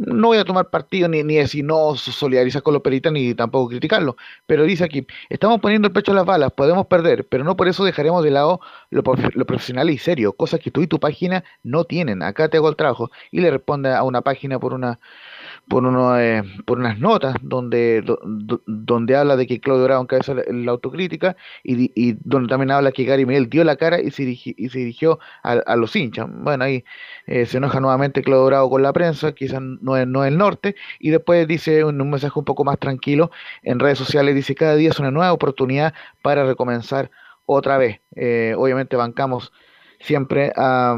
no 0.00 0.28
voy 0.28 0.38
a 0.38 0.44
tomar 0.44 0.70
partido 0.70 1.08
ni, 1.08 1.22
ni 1.22 1.36
decir 1.36 1.64
no 1.64 1.94
solidarizar 1.94 2.62
con 2.62 2.72
los 2.74 2.82
peritas 2.82 3.12
ni 3.12 3.34
tampoco 3.34 3.68
criticarlo, 3.68 4.16
pero 4.46 4.64
dice 4.64 4.84
aquí, 4.84 5.06
estamos 5.28 5.60
poniendo 5.60 5.88
el 5.88 5.92
pecho 5.92 6.12
a 6.12 6.14
las 6.14 6.24
balas, 6.24 6.52
podemos 6.52 6.86
perder, 6.86 7.26
pero 7.28 7.44
no 7.44 7.56
por 7.56 7.68
eso 7.68 7.84
dejaremos 7.84 8.24
de 8.24 8.30
lado 8.30 8.60
lo, 8.90 9.02
lo 9.34 9.46
profesional 9.46 9.90
y 9.90 9.98
serio, 9.98 10.32
cosas 10.32 10.60
que 10.60 10.70
tú 10.70 10.80
y 10.80 10.86
tu 10.86 10.98
página 10.98 11.44
no 11.62 11.84
tienen, 11.84 12.22
acá 12.22 12.48
te 12.48 12.56
hago 12.56 12.70
el 12.70 12.76
trabajo, 12.76 13.10
y 13.30 13.40
le 13.40 13.50
responde 13.50 13.92
a 13.94 14.02
una 14.02 14.22
página 14.22 14.58
por 14.58 14.72
una 14.72 14.98
por, 15.68 15.84
uno, 15.84 16.18
eh, 16.18 16.42
por 16.64 16.78
unas 16.78 16.98
notas 16.98 17.36
donde, 17.42 18.04
donde 18.66 19.16
habla 19.16 19.36
de 19.36 19.46
que 19.46 19.60
Claudio 19.60 19.84
Bravo 19.84 20.02
encabeza 20.02 20.34
la, 20.34 20.70
autocrítica 20.70 21.36
y, 21.62 21.92
y, 21.94 22.16
donde 22.24 22.48
también 22.48 22.70
habla 22.70 22.92
que 22.92 23.04
Gary 23.04 23.26
Miguel 23.26 23.48
dio 23.48 23.64
la 23.64 23.76
cara 23.76 24.00
y 24.00 24.10
se, 24.10 24.22
y 24.22 24.68
se 24.68 24.78
dirigió 24.78 25.18
a, 25.42 25.76
los 25.76 25.94
hinchas. 25.96 26.26
Bueno, 26.28 26.64
ahí 26.64 26.84
eh, 27.26 27.46
se 27.46 27.58
enoja 27.58 27.80
nuevamente 27.80 28.22
Claudio 28.22 28.46
Bravo 28.46 28.70
con 28.70 28.82
la 28.82 28.92
prensa, 28.92 29.32
quizás 29.32 29.60
no 29.62 29.96
es, 29.96 30.06
no 30.06 30.24
el 30.24 30.36
norte, 30.36 30.74
y 30.98 31.10
después 31.10 31.46
dice 31.46 31.84
un, 31.84 32.00
un 32.00 32.10
mensaje 32.10 32.38
un 32.38 32.44
poco 32.44 32.64
más 32.64 32.78
tranquilo 32.78 33.30
en 33.62 33.78
redes 33.78 33.98
sociales, 33.98 34.34
dice 34.34 34.54
cada 34.54 34.74
día 34.74 34.90
es 34.90 34.98
una 34.98 35.10
nueva 35.10 35.32
oportunidad 35.32 35.94
para 36.22 36.44
recomenzar 36.44 37.10
otra 37.46 37.78
vez. 37.78 38.00
Eh, 38.14 38.54
obviamente 38.56 38.96
bancamos 38.96 39.52
siempre 40.00 40.52
a, 40.56 40.96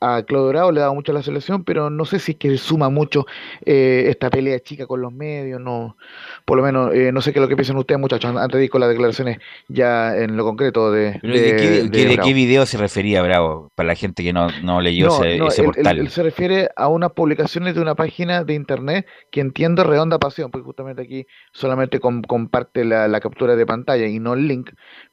a 0.00 0.22
Claudio 0.24 0.48
Bravo, 0.48 0.72
le 0.72 0.80
ha 0.80 0.82
dado 0.82 0.94
mucho 0.94 1.12
a 1.12 1.14
la 1.14 1.22
selección, 1.22 1.64
pero 1.64 1.88
no 1.88 2.04
sé 2.04 2.18
si 2.18 2.32
es 2.32 2.38
que 2.38 2.58
suma 2.58 2.90
mucho 2.90 3.26
eh, 3.64 4.04
esta 4.08 4.28
pelea 4.28 4.58
chica 4.60 4.86
con 4.86 5.00
los 5.00 5.12
medios, 5.12 5.60
no, 5.60 5.96
por 6.44 6.58
lo 6.58 6.64
menos 6.64 6.92
eh, 6.94 7.12
no 7.12 7.20
sé 7.20 7.32
qué 7.32 7.38
es 7.38 7.42
lo 7.42 7.48
que 7.48 7.56
piensan 7.56 7.76
ustedes 7.76 8.00
muchachos, 8.00 8.34
antes 8.36 8.58
de 8.58 8.64
ir 8.64 8.70
con 8.70 8.80
las 8.80 8.90
declaraciones 8.90 9.38
ya 9.68 10.16
en 10.16 10.36
lo 10.36 10.44
concreto 10.44 10.90
de... 10.90 11.20
¿De, 11.22 12.18
qué, 12.22 12.34
video 12.34 12.66
se 12.66 12.76
refería 12.76 13.22
Bravo? 13.22 13.70
Para 13.74 13.88
la 13.88 13.94
gente 13.94 14.22
que 14.22 14.32
no, 14.32 14.48
no 14.62 14.80
leyó 14.80 15.22
ese, 15.22 15.62
portal. 15.62 15.98
Él, 15.98 16.08
se 16.08 16.22
refiere 16.22 16.70
a 16.76 16.88
unas 16.88 17.12
publicaciones 17.12 17.74
de 17.74 17.80
una 17.80 17.94
página 17.94 18.44
de 18.44 18.54
internet 18.54 19.06
que 19.30 19.40
entiendo 19.40 19.84
Redonda 19.84 20.18
Pasión, 20.18 20.50
porque 20.50 20.64
justamente 20.64 21.02
aquí 21.02 21.26
solamente 21.52 22.00
comparte 22.00 22.84
la, 22.84 23.08
la 23.08 23.20
captura 23.20 23.54
de 23.56 23.66
pantalla 23.66 24.06
y 24.06 24.18
no 24.18 24.34
el 24.34 24.48
link, 24.48 24.70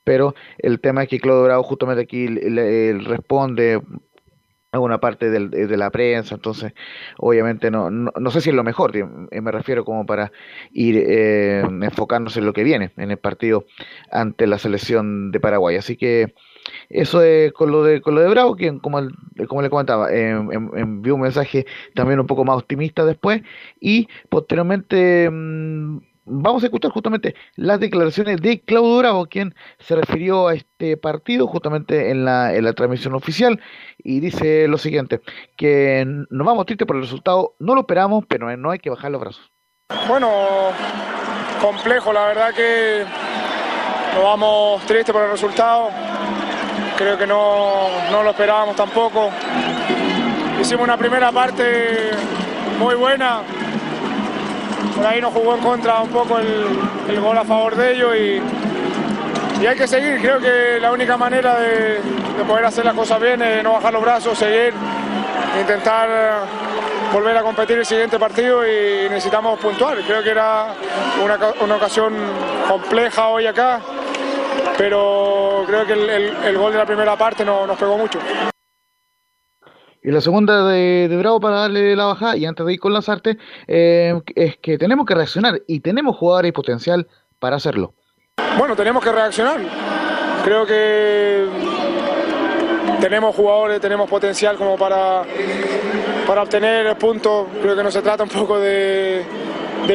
pero 0.07 0.35
el 0.59 0.79
tema 0.79 1.03
es 1.03 1.09
que 1.09 1.19
Claudio 1.19 1.43
Bravo 1.43 1.63
justamente 1.63 2.01
aquí 2.01 2.27
responde 2.27 3.81
a 4.71 4.79
una 4.79 5.01
parte 5.01 5.29
de 5.29 5.77
la 5.77 5.89
prensa, 5.89 6.35
entonces 6.35 6.71
obviamente 7.17 7.69
no, 7.69 7.89
no, 7.89 8.31
sé 8.31 8.39
si 8.39 8.51
es 8.51 8.55
lo 8.55 8.63
mejor, 8.63 8.95
eh, 8.95 9.41
me 9.41 9.51
refiero 9.51 9.83
como 9.83 10.05
para 10.05 10.31
ir 10.71 10.95
eh, 11.05 11.59
enfocándose 11.81 12.39
en 12.39 12.45
lo 12.45 12.53
que 12.53 12.63
viene 12.63 12.91
en 12.95 13.11
el 13.11 13.17
partido 13.17 13.65
ante 14.09 14.47
la 14.47 14.59
selección 14.59 15.31
de 15.31 15.41
Paraguay. 15.41 15.75
Así 15.75 15.97
que 15.97 16.35
eso 16.87 17.21
es 17.21 17.51
con 17.51 17.73
lo 17.73 17.83
de 17.83 17.99
con 17.99 18.15
lo 18.15 18.21
de 18.21 18.29
Bravo, 18.29 18.55
quien 18.55 18.79
como, 18.79 19.01
como 19.49 19.61
le 19.61 19.69
comentaba, 19.69 20.09
eh, 20.09 20.29
envió 20.29 21.15
un 21.15 21.21
mensaje 21.21 21.65
también 21.95 22.21
un 22.21 22.27
poco 22.27 22.45
más 22.45 22.55
optimista 22.55 23.03
después 23.03 23.41
y 23.81 24.07
posteriormente... 24.29 25.29
Mm, 25.29 25.97
vamos 26.27 26.63
a 26.63 26.67
escuchar 26.67 26.91
justamente 26.91 27.35
las 27.55 27.79
declaraciones 27.79 28.41
de 28.41 28.61
Claudio 28.61 28.97
Bravo, 28.97 29.25
quien 29.25 29.55
se 29.79 29.95
refirió 29.95 30.47
a 30.47 30.55
este 30.55 30.97
partido 30.97 31.47
justamente 31.47 32.11
en 32.11 32.25
la, 32.25 32.53
en 32.53 32.65
la 32.65 32.73
transmisión 32.73 33.15
oficial 33.15 33.59
y 33.97 34.19
dice 34.19 34.67
lo 34.67 34.77
siguiente, 34.77 35.21
que 35.55 36.05
nos 36.29 36.45
vamos 36.45 36.65
tristes 36.65 36.87
por 36.87 36.97
el 36.97 37.03
resultado, 37.03 37.55
no 37.59 37.73
lo 37.73 37.81
esperamos, 37.81 38.25
pero 38.27 38.55
no 38.57 38.71
hay 38.71 38.79
que 38.79 38.89
bajar 38.89 39.11
los 39.11 39.21
brazos. 39.21 39.51
Bueno, 40.07 40.29
complejo, 41.61 42.11
la 42.11 42.27
verdad 42.27 42.53
que 42.53 43.03
nos 44.13 44.23
vamos 44.23 44.85
tristes 44.85 45.13
por 45.13 45.23
el 45.23 45.31
resultado, 45.31 45.89
creo 46.97 47.17
que 47.17 47.25
no, 47.25 47.87
no 48.11 48.23
lo 48.23 48.31
esperábamos 48.31 48.75
tampoco. 48.75 49.29
Hicimos 50.59 50.83
una 50.83 50.97
primera 50.97 51.31
parte 51.31 52.11
muy 52.79 52.95
buena, 52.95 53.41
por 54.95 55.05
ahí 55.05 55.21
nos 55.21 55.33
jugó 55.33 55.55
en 55.55 55.61
contra 55.61 56.01
un 56.01 56.09
poco 56.09 56.39
el, 56.39 57.19
gol 57.19 57.37
a 57.37 57.43
favor 57.43 57.75
de 57.75 57.93
ellos 57.93 58.15
y, 58.15 59.65
hay 59.65 59.75
que 59.75 59.87
seguir. 59.87 60.19
Creo 60.21 60.39
que 60.39 60.79
la 60.79 60.91
única 60.91 61.17
manera 61.17 61.59
de, 61.59 61.99
poder 62.47 62.65
hacer 62.65 62.85
las 62.85 62.93
cosas 62.93 63.19
bien 63.19 63.41
es 63.41 63.63
no 63.63 63.73
bajar 63.73 63.93
los 63.93 64.01
brazos, 64.01 64.37
seguir, 64.37 64.73
intentar 65.59 66.07
volver 67.11 67.35
a 67.37 67.41
competir 67.41 67.77
el 67.77 67.85
siguiente 67.85 68.19
partido 68.19 68.65
y 68.65 69.09
necesitamos 69.09 69.59
puntuar. 69.59 69.97
Creo 70.01 70.23
que 70.23 70.29
era 70.29 70.67
una, 71.23 71.75
ocasión 71.75 72.15
compleja 72.67 73.27
hoy 73.29 73.47
acá, 73.47 73.81
pero 74.77 75.63
creo 75.65 75.85
que 75.85 75.93
el, 75.93 76.57
gol 76.57 76.71
de 76.71 76.77
la 76.77 76.85
primera 76.85 77.17
parte 77.17 77.43
nos 77.43 77.77
pegó 77.77 77.97
mucho. 77.97 78.19
Y 80.07 80.11
la 80.11 80.21
segunda 80.21 80.65
de, 80.69 81.13
Bravo 81.19 81.41
para 81.41 81.57
darle 81.57 81.93
la 81.93 82.05
bajada, 82.05 82.37
y 82.37 82.45
antes 82.45 82.65
de 82.65 82.71
ir 82.71 82.79
con 82.79 82.93
las 82.93 83.09
artes, 83.09 83.35
eh, 83.67 84.17
es 84.35 84.55
que 84.55 84.77
tenemos 84.77 85.05
que 85.05 85.13
reaccionar 85.13 85.61
y 85.67 85.81
tenemos 85.81 86.15
jugadores 86.15 86.47
y 86.47 86.51
potencial 86.53 87.05
para 87.39 87.57
hacerlo. 87.57 87.93
Bueno, 88.57 88.73
tenemos 88.73 89.03
que 89.03 89.11
reaccionar. 89.11 89.59
Creo 90.45 90.65
que 90.65 91.45
tenemos 93.01 93.35
jugadores, 93.35 93.81
tenemos 93.81 94.09
potencial 94.09 94.55
como 94.55 94.77
para, 94.77 95.23
para 96.25 96.43
obtener 96.43 96.97
puntos. 96.97 97.49
Creo 97.61 97.75
que 97.75 97.83
no 97.83 97.91
se 97.91 98.01
trata 98.01 98.23
un 98.23 98.29
poco 98.29 98.61
de, 98.61 99.25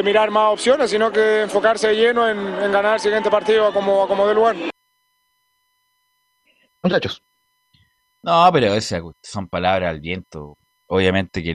mirar 0.03 0.29
más 0.29 0.53
opciones, 0.53 0.91
sino 0.91 1.11
que 1.11 1.41
enfocarse 1.41 1.91
lleno 1.95 2.29
en, 2.29 2.71
ganar 2.71 2.93
el 2.93 2.99
siguiente 2.99 3.31
partido 3.31 3.65
a 3.65 3.73
como, 3.73 4.03
a 4.03 4.07
como 4.07 4.27
de 4.27 4.35
lugar. 4.35 4.55
Muchachos. 6.83 7.23
No, 8.23 8.49
pero 8.53 8.73
esas 8.73 9.01
son 9.21 9.47
palabras 9.49 9.89
al 9.89 9.99
viento. 9.99 10.57
Obviamente 10.87 11.43
que 11.43 11.53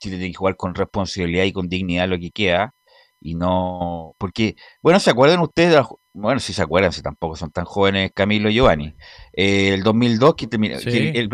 Chile 0.00 0.16
tiene 0.16 0.30
que 0.30 0.34
jugar 0.38 0.56
con 0.56 0.74
responsabilidad 0.74 1.44
y 1.44 1.52
con 1.52 1.68
dignidad 1.68 2.08
lo 2.08 2.18
que 2.18 2.30
queda. 2.30 2.74
Y 3.20 3.34
no. 3.34 4.14
Porque, 4.18 4.56
bueno, 4.82 4.98
¿se 4.98 5.10
acuerdan 5.10 5.40
ustedes? 5.40 5.76
bueno, 6.14 6.40
si 6.40 6.52
se 6.52 6.62
acuerdan, 6.62 6.92
si 6.92 7.02
tampoco 7.02 7.36
son 7.36 7.50
tan 7.50 7.64
jóvenes 7.64 8.10
Camilo 8.14 8.50
y 8.50 8.54
Giovanni. 8.54 8.94
Eh, 9.32 9.74
el 9.74 9.82
2002, 9.82 10.34
que, 10.34 10.46
termina, 10.46 10.76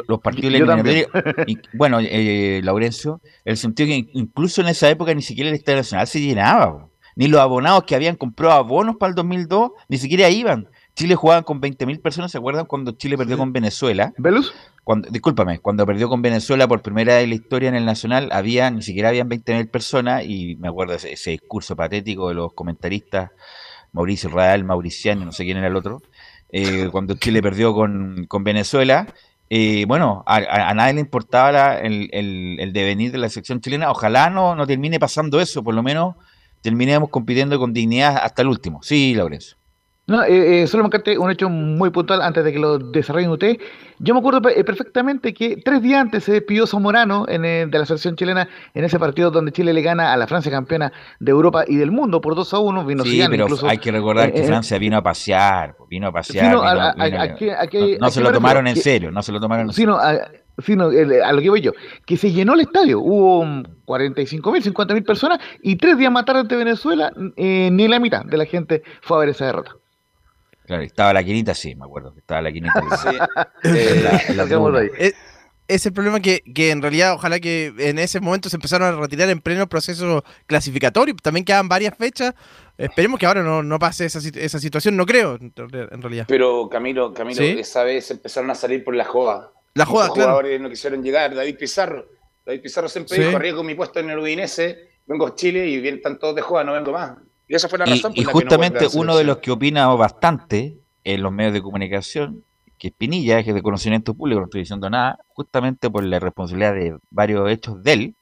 los 0.06 0.20
partidos 0.20 0.54
eliminatorios. 0.54 1.08
bueno, 1.74 1.98
eh, 2.00 2.60
Laurencio, 2.62 3.20
el 3.44 3.56
sentido 3.56 3.88
que 3.88 4.10
incluso 4.12 4.60
en 4.60 4.68
esa 4.68 4.88
época 4.88 5.14
ni 5.14 5.22
siquiera 5.22 5.50
el 5.50 5.56
Estadio 5.56 5.78
Nacional 5.78 6.06
se 6.06 6.20
llenaba. 6.20 6.88
Ni 7.16 7.26
los 7.26 7.40
abonados 7.40 7.84
que 7.84 7.96
habían 7.96 8.14
comprado 8.14 8.52
abonos 8.52 8.96
para 8.96 9.10
el 9.10 9.16
2002 9.16 9.72
ni 9.88 9.98
siquiera 9.98 10.30
iban. 10.30 10.68
Chile 10.98 11.14
jugaba 11.14 11.42
con 11.42 11.60
20.000 11.60 12.02
personas, 12.02 12.32
¿se 12.32 12.38
acuerdan 12.38 12.66
cuando 12.66 12.90
Chile 12.90 13.16
perdió 13.16 13.38
con 13.38 13.52
Venezuela? 13.52 14.12
¿Velus? 14.18 14.52
Cuando, 14.82 15.08
discúlpame, 15.08 15.60
cuando 15.60 15.86
perdió 15.86 16.08
con 16.08 16.22
Venezuela 16.22 16.66
por 16.66 16.82
primera 16.82 17.14
vez 17.14 17.22
en 17.22 17.30
la 17.30 17.36
historia 17.36 17.68
en 17.68 17.76
el 17.76 17.84
Nacional, 17.84 18.30
había, 18.32 18.68
ni 18.72 18.82
siquiera 18.82 19.10
habían 19.10 19.28
20.000 19.28 19.70
personas, 19.70 20.24
y 20.24 20.56
me 20.56 20.66
acuerdo 20.66 20.94
ese, 20.94 21.12
ese, 21.12 21.30
discurso 21.30 21.76
patético 21.76 22.30
de 22.30 22.34
los 22.34 22.52
comentaristas, 22.52 23.30
Mauricio 23.92 24.28
Real, 24.28 24.64
Mauriciano, 24.64 25.24
no 25.24 25.30
sé 25.30 25.44
quién 25.44 25.58
era 25.58 25.68
el 25.68 25.76
otro, 25.76 26.02
eh, 26.50 26.88
cuando 26.90 27.14
Chile 27.14 27.40
perdió 27.42 27.74
con, 27.74 28.26
Venezuela. 28.40 29.06
Eh, 29.50 29.84
bueno, 29.86 30.24
a, 30.26 30.74
nadie 30.74 30.94
le 30.94 31.00
importaba 31.00 31.78
el, 31.78 32.10
el, 32.10 32.72
devenir 32.72 33.12
de 33.12 33.18
la 33.18 33.28
sección 33.28 33.60
chilena. 33.60 33.88
Ojalá 33.92 34.30
no, 34.30 34.56
no 34.56 34.66
termine 34.66 34.98
pasando 34.98 35.40
eso, 35.40 35.62
por 35.62 35.76
lo 35.76 35.84
menos 35.84 36.16
terminemos 36.60 37.08
compitiendo 37.08 37.56
con 37.60 37.72
dignidad 37.72 38.16
hasta 38.20 38.42
el 38.42 38.48
último. 38.48 38.82
Sí, 38.82 39.14
Lorenzo. 39.14 39.58
No, 40.08 40.24
eh, 40.24 40.62
eh, 40.64 41.18
un 41.18 41.30
hecho 41.30 41.50
muy 41.50 41.90
puntual 41.90 42.22
antes 42.22 42.42
de 42.42 42.50
que 42.50 42.58
lo 42.58 42.78
desarrollen 42.78 43.28
ustedes. 43.28 43.58
Yo 43.98 44.14
me 44.14 44.20
acuerdo 44.20 44.48
eh, 44.48 44.64
perfectamente 44.64 45.34
que 45.34 45.58
tres 45.62 45.82
días 45.82 46.00
antes 46.00 46.24
se 46.24 46.32
despidió 46.32 46.66
Zamorano 46.66 47.26
en, 47.28 47.44
eh, 47.44 47.66
de 47.68 47.78
la 47.78 47.84
selección 47.84 48.16
chilena 48.16 48.48
en 48.72 48.84
ese 48.84 48.98
partido 48.98 49.30
donde 49.30 49.52
Chile 49.52 49.74
le 49.74 49.82
gana 49.82 50.14
a 50.14 50.16
la 50.16 50.26
Francia 50.26 50.50
campeona 50.50 50.90
de 51.20 51.30
Europa 51.30 51.64
y 51.68 51.76
del 51.76 51.90
mundo 51.90 52.22
por 52.22 52.34
2 52.34 52.54
a 52.54 52.58
1. 52.58 52.86
Vino 52.86 53.04
Sí, 53.04 53.10
Zidane 53.10 53.30
pero 53.30 53.44
incluso. 53.44 53.68
hay 53.68 53.76
que 53.76 53.92
recordar 53.92 54.32
que 54.32 54.38
eh, 54.38 54.44
eh, 54.44 54.46
Francia 54.46 54.78
vino 54.78 54.96
a 54.96 55.02
pasear, 55.02 55.76
vino 55.90 56.06
a 56.06 56.12
pasear. 56.12 56.54
No, 58.00 58.10
se 58.10 58.22
lo 58.22 58.32
tomaron 58.32 58.66
en 58.66 58.74
que- 58.76 58.80
serio, 58.80 59.10
no 59.10 59.22
se 59.22 59.30
lo 59.30 59.40
tomaron 59.40 59.66
en 59.66 59.72
serio. 59.74 59.98
sino, 60.58 60.86
a, 60.88 61.32
lo 61.34 61.42
que 61.42 61.50
voy 61.50 61.60
yo, 61.60 61.72
que 62.06 62.16
se 62.16 62.32
llenó 62.32 62.54
el 62.54 62.60
estadio, 62.60 62.98
hubo 63.00 63.44
45 63.84 64.52
mil, 64.52 64.62
50 64.62 64.94
mil 64.94 65.04
personas 65.04 65.38
y 65.62 65.76
tres 65.76 65.98
días 65.98 66.10
más 66.10 66.24
tarde 66.24 66.40
ante 66.40 66.56
Venezuela 66.56 67.12
eh, 67.36 67.68
ni 67.70 67.88
la 67.88 68.00
mitad 68.00 68.24
de 68.24 68.38
la 68.38 68.46
gente 68.46 68.82
fue 69.02 69.18
a 69.18 69.20
ver 69.20 69.28
esa 69.28 69.44
derrota. 69.44 69.72
Claro, 70.68 70.82
estaba 70.84 71.12
la 71.12 71.24
quinita, 71.24 71.54
sí, 71.54 71.74
me 71.74 71.84
acuerdo. 71.86 72.12
que 72.14 72.20
Estaba 72.20 72.42
la 72.42 72.52
quinita. 72.52 72.72
Sí. 73.02 73.08
En 73.64 74.04
la- 74.04 74.22
en 74.28 74.36
la. 74.36 74.82
Es, 74.98 75.14
es 75.66 75.84
el 75.86 75.92
problema 75.92 76.20
que, 76.20 76.42
que 76.54 76.70
en 76.70 76.80
realidad 76.80 77.12
ojalá 77.14 77.40
que 77.40 77.72
en 77.78 77.98
ese 77.98 78.20
momento 78.20 78.48
se 78.48 78.56
empezaron 78.56 78.88
a 78.94 78.98
retirar 79.00 79.28
en 79.28 79.40
pleno 79.40 79.66
proceso 79.68 80.24
clasificatorio. 80.46 81.14
También 81.22 81.44
quedan 81.44 81.68
varias 81.68 81.96
fechas. 81.96 82.34
Esperemos 82.78 83.18
que 83.18 83.26
ahora 83.26 83.42
no, 83.42 83.62
no 83.62 83.78
pase 83.78 84.04
esa, 84.06 84.18
esa 84.18 84.58
situación, 84.60 84.96
no 84.96 85.04
creo, 85.04 85.34
en 85.40 85.52
re- 85.56 85.88
en 85.90 86.00
realidad. 86.00 86.26
Pero 86.28 86.68
Camilo, 86.70 87.12
Camilo, 87.12 87.42
¿Sí? 87.42 87.56
esa 87.58 87.82
vez 87.82 88.10
empezaron 88.10 88.50
a 88.50 88.54
salir 88.54 88.84
por 88.84 88.94
la 88.94 89.04
joda. 89.04 89.50
La 89.74 89.84
joda, 89.84 90.04
Muchos 90.04 90.14
claro. 90.16 90.30
jugadores 90.32 90.60
no 90.60 90.70
quisieron 90.70 91.02
llegar. 91.02 91.34
David 91.34 91.56
Pizarro. 91.58 92.06
David 92.46 92.62
Pizarro 92.62 92.88
siempre 92.88 93.16
Sí. 93.16 93.22
dijo, 93.22 93.36
arriesgo 93.36 93.62
mi 93.62 93.74
puesto 93.74 94.00
en 94.00 94.08
el 94.10 94.18
Udinese, 94.18 94.88
vengo 95.06 95.26
a 95.26 95.34
Chile 95.34 95.66
y 95.66 95.80
vienen 95.80 95.98
están 95.98 96.18
todos 96.18 96.34
de 96.34 96.42
joda, 96.42 96.64
no 96.64 96.72
vengo 96.72 96.92
más. 96.92 97.12
Y 97.48 97.54
esa 97.54 97.68
fue 97.68 97.78
la 97.78 97.86
Y, 97.88 97.90
razón 97.92 98.12
por 98.12 98.18
y 98.18 98.20
la 98.20 98.26
que 98.26 98.32
no 98.32 98.40
justamente 98.40 98.86
uno 98.94 99.16
de 99.16 99.24
los 99.24 99.38
que 99.38 99.50
opina 99.50 99.86
bastante 99.88 100.78
en 101.04 101.22
los 101.22 101.32
medios 101.32 101.54
de 101.54 101.62
comunicación, 101.62 102.44
que 102.78 102.88
es 102.88 102.94
Pinilla, 102.94 103.42
que 103.42 103.50
es 103.50 103.54
de 103.54 103.62
conocimiento 103.62 104.14
público, 104.14 104.40
no 104.40 104.46
estoy 104.46 104.60
diciendo 104.60 104.88
nada, 104.90 105.18
justamente 105.28 105.90
por 105.90 106.04
la 106.04 106.20
responsabilidad 106.20 106.74
de 106.74 106.96
varios 107.10 107.50
hechos 107.50 107.82
de 107.82 107.92
él, 107.92 108.16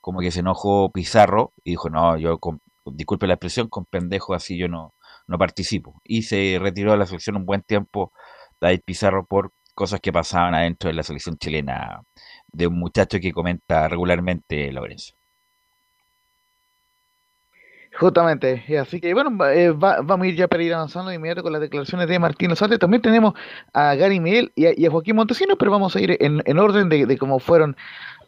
como 0.00 0.20
que 0.20 0.30
se 0.30 0.40
enojó 0.40 0.90
Pizarro 0.92 1.52
y 1.64 1.70
dijo, 1.70 1.90
no, 1.90 2.16
yo, 2.16 2.38
con, 2.38 2.60
disculpe 2.86 3.26
la 3.26 3.34
expresión, 3.34 3.68
con 3.68 3.84
pendejos 3.84 4.36
así 4.36 4.56
yo 4.56 4.68
no, 4.68 4.94
no 5.26 5.38
participo. 5.38 6.00
Y 6.04 6.22
se 6.22 6.58
retiró 6.60 6.92
de 6.92 6.98
la 6.98 7.06
selección 7.06 7.36
un 7.36 7.44
buen 7.44 7.62
tiempo 7.62 8.12
David 8.60 8.80
Pizarro 8.84 9.26
por 9.26 9.52
cosas 9.74 10.00
que 10.00 10.12
pasaban 10.12 10.54
adentro 10.54 10.88
de 10.88 10.94
la 10.94 11.02
selección 11.02 11.36
chilena 11.36 12.02
de 12.52 12.66
un 12.66 12.78
muchacho 12.78 13.18
que 13.20 13.32
comenta 13.32 13.88
regularmente 13.88 14.72
Lorenzo. 14.72 15.17
Justamente, 17.98 18.64
así 18.80 19.00
que 19.00 19.12
bueno, 19.12 19.44
eh, 19.46 19.70
va- 19.72 20.00
vamos 20.02 20.24
a 20.24 20.28
ir 20.28 20.36
ya 20.36 20.46
para 20.46 20.62
ir 20.62 20.72
avanzando 20.72 21.10
de 21.10 21.16
inmediato 21.16 21.42
con 21.42 21.52
las 21.52 21.60
declaraciones 21.60 22.06
de 22.06 22.18
Martín 22.20 22.48
Lozarte. 22.48 22.78
También 22.78 23.02
tenemos 23.02 23.34
a 23.72 23.96
Gary 23.96 24.20
Miguel 24.20 24.52
y 24.54 24.86
a, 24.86 24.90
Joaquín 24.90 25.16
Montesinos, 25.16 25.56
pero 25.58 25.72
vamos 25.72 25.96
a 25.96 26.00
ir 26.00 26.16
en, 26.20 26.40
en 26.44 26.58
orden 26.58 26.88
de, 26.88 27.06
de 27.06 27.18
cómo 27.18 27.40
fueron 27.40 27.76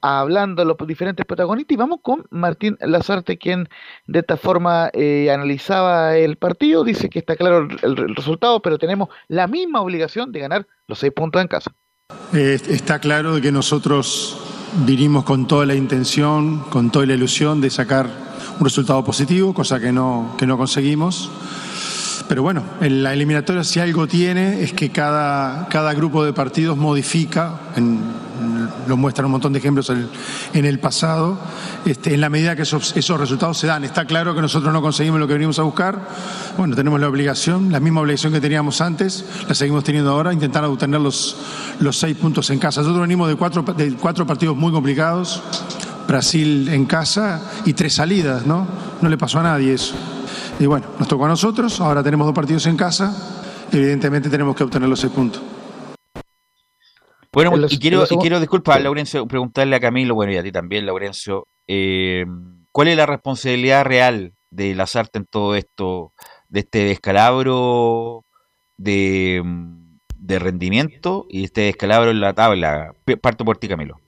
hablando 0.03 0.65
los 0.65 0.77
diferentes 0.87 1.25
protagonistas 1.27 1.75
y 1.75 1.77
vamos 1.77 2.01
con 2.03 2.27
Martín 2.31 2.77
Lazarte, 2.81 3.39
quien 3.39 3.69
de 4.07 4.21
esta 4.21 4.37
forma 4.37 4.91
eh, 4.93 5.31
analizaba 5.31 6.17
el 6.17 6.37
partido. 6.37 6.85
Dice 6.85 7.09
que 7.09 7.19
está 7.19 7.37
claro 7.37 7.69
el, 7.83 8.17
resultado, 8.17 8.63
pero 8.63 8.79
tenemos 8.79 9.09
la 9.29 9.47
misma 9.47 9.81
obligación 9.81 10.33
de 10.33 10.41
ganar 10.41 10.67
los 10.87 10.99
seis 10.99 11.13
puntos 11.13 11.41
en 11.43 11.49
casa. 11.49 11.73
Está 12.33 12.99
claro 12.99 13.41
que 13.41 13.53
nosotros 13.53 14.37
vinimos 14.87 15.25
con 15.25 15.47
toda 15.47 15.67
la 15.67 15.75
intención, 15.75 16.61
con 16.71 16.91
toda 16.91 17.07
la 17.07 17.15
ilusión 17.15 17.61
de 17.61 17.71
sacar 17.71 18.30
un 18.61 18.65
resultado 18.67 19.03
positivo, 19.03 19.55
cosa 19.55 19.81
que 19.81 19.91
no, 19.91 20.35
que 20.39 20.47
no 20.47 20.57
conseguimos. 20.59 21.31
Pero 22.29 22.43
bueno, 22.45 22.63
en 22.81 23.03
la 23.03 23.13
eliminatoria 23.13 23.65
si 23.65 23.81
algo 23.81 24.07
tiene 24.07 24.63
es 24.63 24.73
que 24.73 24.91
cada, 24.91 25.67
cada 25.69 25.93
grupo 25.95 26.23
de 26.25 26.33
partidos 26.33 26.77
modifica, 26.77 27.59
en- 27.75 28.31
lo 28.87 28.97
muestran 28.97 29.27
un 29.27 29.33
montón 29.33 29.53
de 29.53 29.59
ejemplos 29.59 29.91
en, 29.91 30.09
en 30.55 30.65
el 30.65 30.79
pasado, 30.79 31.39
este, 31.85 32.15
en 32.15 32.21
la 32.21 32.29
medida 32.31 32.55
que 32.57 32.63
esos, 32.63 32.97
esos 32.97 33.19
resultados 33.19 33.59
se 33.59 33.67
dan. 33.67 33.85
Está 33.85 34.05
claro 34.05 34.35
que 34.35 34.41
nosotros 34.41 34.73
no 34.73 34.81
conseguimos 34.81 35.19
lo 35.21 35.27
que 35.27 35.35
venimos 35.35 35.59
a 35.59 35.63
buscar. 35.63 36.09
Bueno, 36.57 36.75
tenemos 36.77 37.01
la 37.01 37.09
obligación, 37.09 37.73
la 37.73 37.81
misma 37.81 38.01
obligación 38.01 38.33
que 38.33 38.41
teníamos 38.41 38.81
antes, 38.81 39.25
la 39.49 39.55
seguimos 39.55 39.83
teniendo 39.85 40.11
ahora, 40.13 40.33
intentar 40.33 40.65
obtener 40.65 41.01
los, 41.01 41.37
los 41.81 41.99
seis 41.99 42.17
puntos 42.17 42.49
en 42.51 42.59
casa. 42.59 42.81
Nosotros 42.81 43.03
venimos 43.03 43.29
de 43.29 43.35
cuatro, 43.37 43.63
de 43.63 43.95
cuatro 43.95 44.27
partidos 44.27 44.57
muy 44.57 44.71
complicados. 44.73 45.43
Brasil 46.07 46.69
en 46.69 46.87
casa 46.87 47.41
y 47.65 47.73
tres 47.73 47.95
salidas, 47.95 48.47
¿no? 48.47 48.67
No 49.01 49.09
le 49.09 49.17
pasó 49.19 49.39
a 49.41 49.43
nadie 49.43 49.75
eso. 49.75 49.95
Y 50.59 50.67
bueno, 50.67 50.87
nos 50.99 51.09
tocó 51.09 51.25
a 51.25 51.29
nosotros, 51.29 51.81
ahora 51.81 52.03
tenemos 52.03 52.27
dos 52.27 52.35
partidos 52.35 52.67
en 52.67 52.77
casa, 52.77 53.15
evidentemente 53.73 54.29
tenemos 54.29 54.55
que 54.57 54.65
obtener 54.65 54.89
los 54.89 55.01
seis 55.01 55.13
puntos. 55.13 55.43
Bueno, 57.33 57.57
los- 57.57 57.73
y 57.73 57.79
quiero, 57.79 57.99
los 58.01 58.13
y 58.13 58.17
quiero 58.19 58.41
disculpar, 58.41 58.81
Laurencio, 58.83 59.27
preguntarle 59.27 59.77
a 59.77 59.81
Camilo, 59.81 60.15
bueno, 60.15 60.33
y 60.33 60.37
a 60.37 60.43
ti 60.43 60.51
también, 60.51 60.85
Laurencio, 60.85 61.47
eh, 61.69 62.27
¿cuál 62.73 62.89
es 62.89 62.97
la 62.97 63.07
responsabilidad 63.07 63.85
real 63.85 64.33
de 64.51 64.75
Lazarte 64.75 65.21
en 65.21 65.27
todo 65.27 65.55
esto, 65.55 66.13
de 66.49 66.61
este 66.61 66.81
descalabro 66.85 68.25
de, 68.77 69.41
mm, 69.45 69.99
de 70.17 70.39
rendimiento 70.41 71.27
y 71.31 71.45
este 71.45 71.61
descalabro 71.63 72.11
en 72.11 72.21
la 72.21 72.33
tabla? 72.35 72.95
Parto 73.23 73.45
por 73.45 73.59
ti, 73.59 73.69
Camilo. 73.69 74.01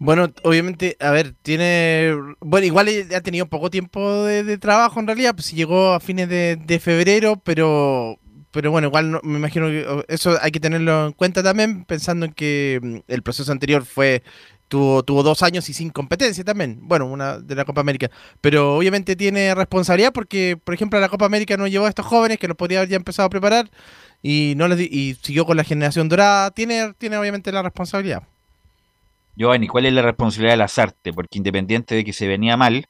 Bueno, 0.00 0.28
obviamente, 0.44 0.96
a 1.00 1.10
ver, 1.10 1.34
tiene. 1.42 2.12
Bueno, 2.40 2.66
igual 2.66 2.88
ha 3.14 3.20
tenido 3.20 3.46
poco 3.48 3.68
tiempo 3.68 4.24
de, 4.24 4.56
trabajo 4.58 5.00
en 5.00 5.08
realidad, 5.08 5.34
pues 5.34 5.52
llegó 5.52 5.92
a 5.92 6.00
fines 6.00 6.28
de, 6.28 6.80
febrero, 6.80 7.36
pero. 7.44 8.18
Pero 8.52 8.70
bueno, 8.70 8.88
igual 8.88 9.10
no- 9.10 9.20
me 9.24 9.38
imagino 9.38 9.66
que 9.66 10.04
eso 10.08 10.38
hay 10.40 10.50
que 10.52 10.60
tenerlo 10.60 11.06
en 11.08 11.12
cuenta 11.12 11.42
también, 11.42 11.84
pensando 11.84 12.24
en 12.26 12.32
que 12.32 12.80
mm, 12.82 12.96
el 13.12 13.22
proceso 13.22 13.50
anterior 13.52 13.84
fue. 13.84 14.22
Tuvo, 14.68 15.02
tuvo 15.02 15.22
dos 15.22 15.42
años 15.42 15.68
y 15.70 15.74
sin 15.74 15.88
competencia 15.90 16.44
también. 16.44 16.78
Bueno, 16.82 17.06
una 17.06 17.38
de 17.38 17.54
la 17.54 17.64
Copa 17.64 17.80
América. 17.80 18.10
Pero 18.42 18.76
obviamente 18.76 19.16
tiene 19.16 19.54
responsabilidad 19.54 20.12
porque, 20.12 20.58
por 20.62 20.74
ejemplo, 20.74 21.00
la 21.00 21.08
Copa 21.08 21.24
América 21.26 21.56
no 21.56 21.66
llevó 21.66 21.86
a 21.86 21.88
estos 21.88 22.04
jóvenes 22.06 22.38
que 22.38 22.48
los 22.48 22.56
podría 22.56 22.80
haber 22.80 22.90
ya 22.90 22.96
empezado 22.96 23.26
a 23.26 23.30
preparar 23.30 23.70
y 24.22 24.54
no 24.56 24.68
les 24.68 24.80
y 24.80 25.16
siguió 25.22 25.46
con 25.46 25.56
la 25.56 25.64
generación 25.64 26.08
dorada. 26.10 26.50
Tiene, 26.50 26.92
tiene 26.98 27.16
obviamente 27.16 27.50
la 27.52 27.62
responsabilidad. 27.62 28.22
Giovanni, 29.38 29.68
¿cuál 29.68 29.86
es 29.86 29.92
la 29.92 30.02
responsabilidad 30.02 30.54
de 30.54 30.56
Lazarte? 30.56 31.12
Porque 31.12 31.38
independiente 31.38 31.94
de 31.94 32.04
que 32.04 32.12
se 32.12 32.26
venía 32.26 32.56
mal, 32.56 32.86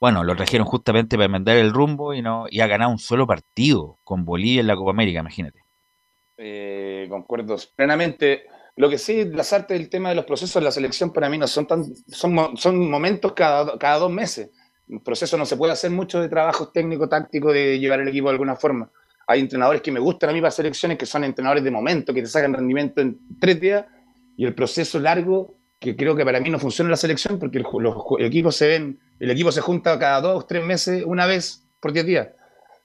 bueno, 0.00 0.24
lo 0.24 0.34
trajeron 0.34 0.66
justamente 0.66 1.14
para 1.14 1.26
enmendar 1.26 1.56
el 1.58 1.72
rumbo 1.72 2.12
y 2.12 2.22
no 2.22 2.46
y 2.50 2.58
ha 2.58 2.66
ganado 2.66 2.90
un 2.90 2.98
solo 2.98 3.24
partido 3.24 4.00
con 4.02 4.24
Bolivia 4.24 4.62
en 4.62 4.66
la 4.66 4.74
Copa 4.74 4.90
América, 4.90 5.20
imagínate. 5.20 5.60
Eh, 6.38 7.06
concuerdo 7.08 7.54
plenamente. 7.76 8.46
Lo 8.74 8.90
que 8.90 8.98
sí, 8.98 9.26
las 9.26 9.52
artes 9.52 9.78
del 9.78 9.88
tema 9.88 10.08
de 10.08 10.16
los 10.16 10.24
procesos 10.24 10.60
de 10.60 10.64
la 10.64 10.72
selección 10.72 11.12
para 11.12 11.30
mí 11.30 11.38
no 11.38 11.46
son 11.46 11.68
tan, 11.68 11.84
son, 12.08 12.56
son 12.56 12.90
momentos 12.90 13.32
cada, 13.32 13.78
cada 13.78 13.98
dos 14.00 14.10
meses. 14.10 14.50
Un 14.88 15.04
proceso 15.04 15.38
no 15.38 15.46
se 15.46 15.56
puede 15.56 15.72
hacer 15.72 15.92
mucho 15.92 16.20
de 16.20 16.28
trabajo 16.28 16.68
técnico, 16.70 17.08
táctico, 17.08 17.52
de 17.52 17.78
llevar 17.78 18.00
el 18.00 18.08
equipo 18.08 18.26
de 18.26 18.32
alguna 18.32 18.56
forma. 18.56 18.90
Hay 19.28 19.38
entrenadores 19.38 19.82
que 19.82 19.92
me 19.92 20.00
gustan 20.00 20.30
a 20.30 20.32
mí 20.32 20.40
para 20.40 20.50
selecciones 20.50 20.98
que 20.98 21.06
son 21.06 21.22
entrenadores 21.22 21.62
de 21.62 21.70
momento, 21.70 22.12
que 22.12 22.22
te 22.22 22.28
sacan 22.28 22.54
rendimiento 22.54 23.00
en 23.00 23.20
tres 23.38 23.60
días, 23.60 23.86
y 24.36 24.44
el 24.44 24.54
proceso 24.54 24.98
largo, 24.98 25.56
que 25.86 25.96
creo 25.96 26.16
que 26.16 26.24
para 26.24 26.40
mí 26.40 26.50
no 26.50 26.58
funciona 26.58 26.90
la 26.90 26.96
selección, 26.96 27.38
porque 27.38 27.58
el, 27.58 27.64
los 27.80 27.94
ju- 27.94 28.22
equipos 28.24 28.56
se 28.56 28.66
ven, 28.68 28.98
el 29.20 29.30
equipo 29.30 29.52
se 29.52 29.60
junta 29.60 29.98
cada 29.98 30.20
dos 30.20 30.46
tres 30.46 30.64
meses, 30.64 31.04
una 31.06 31.26
vez 31.26 31.66
por 31.80 31.92
diez 31.92 32.04
días. 32.04 32.28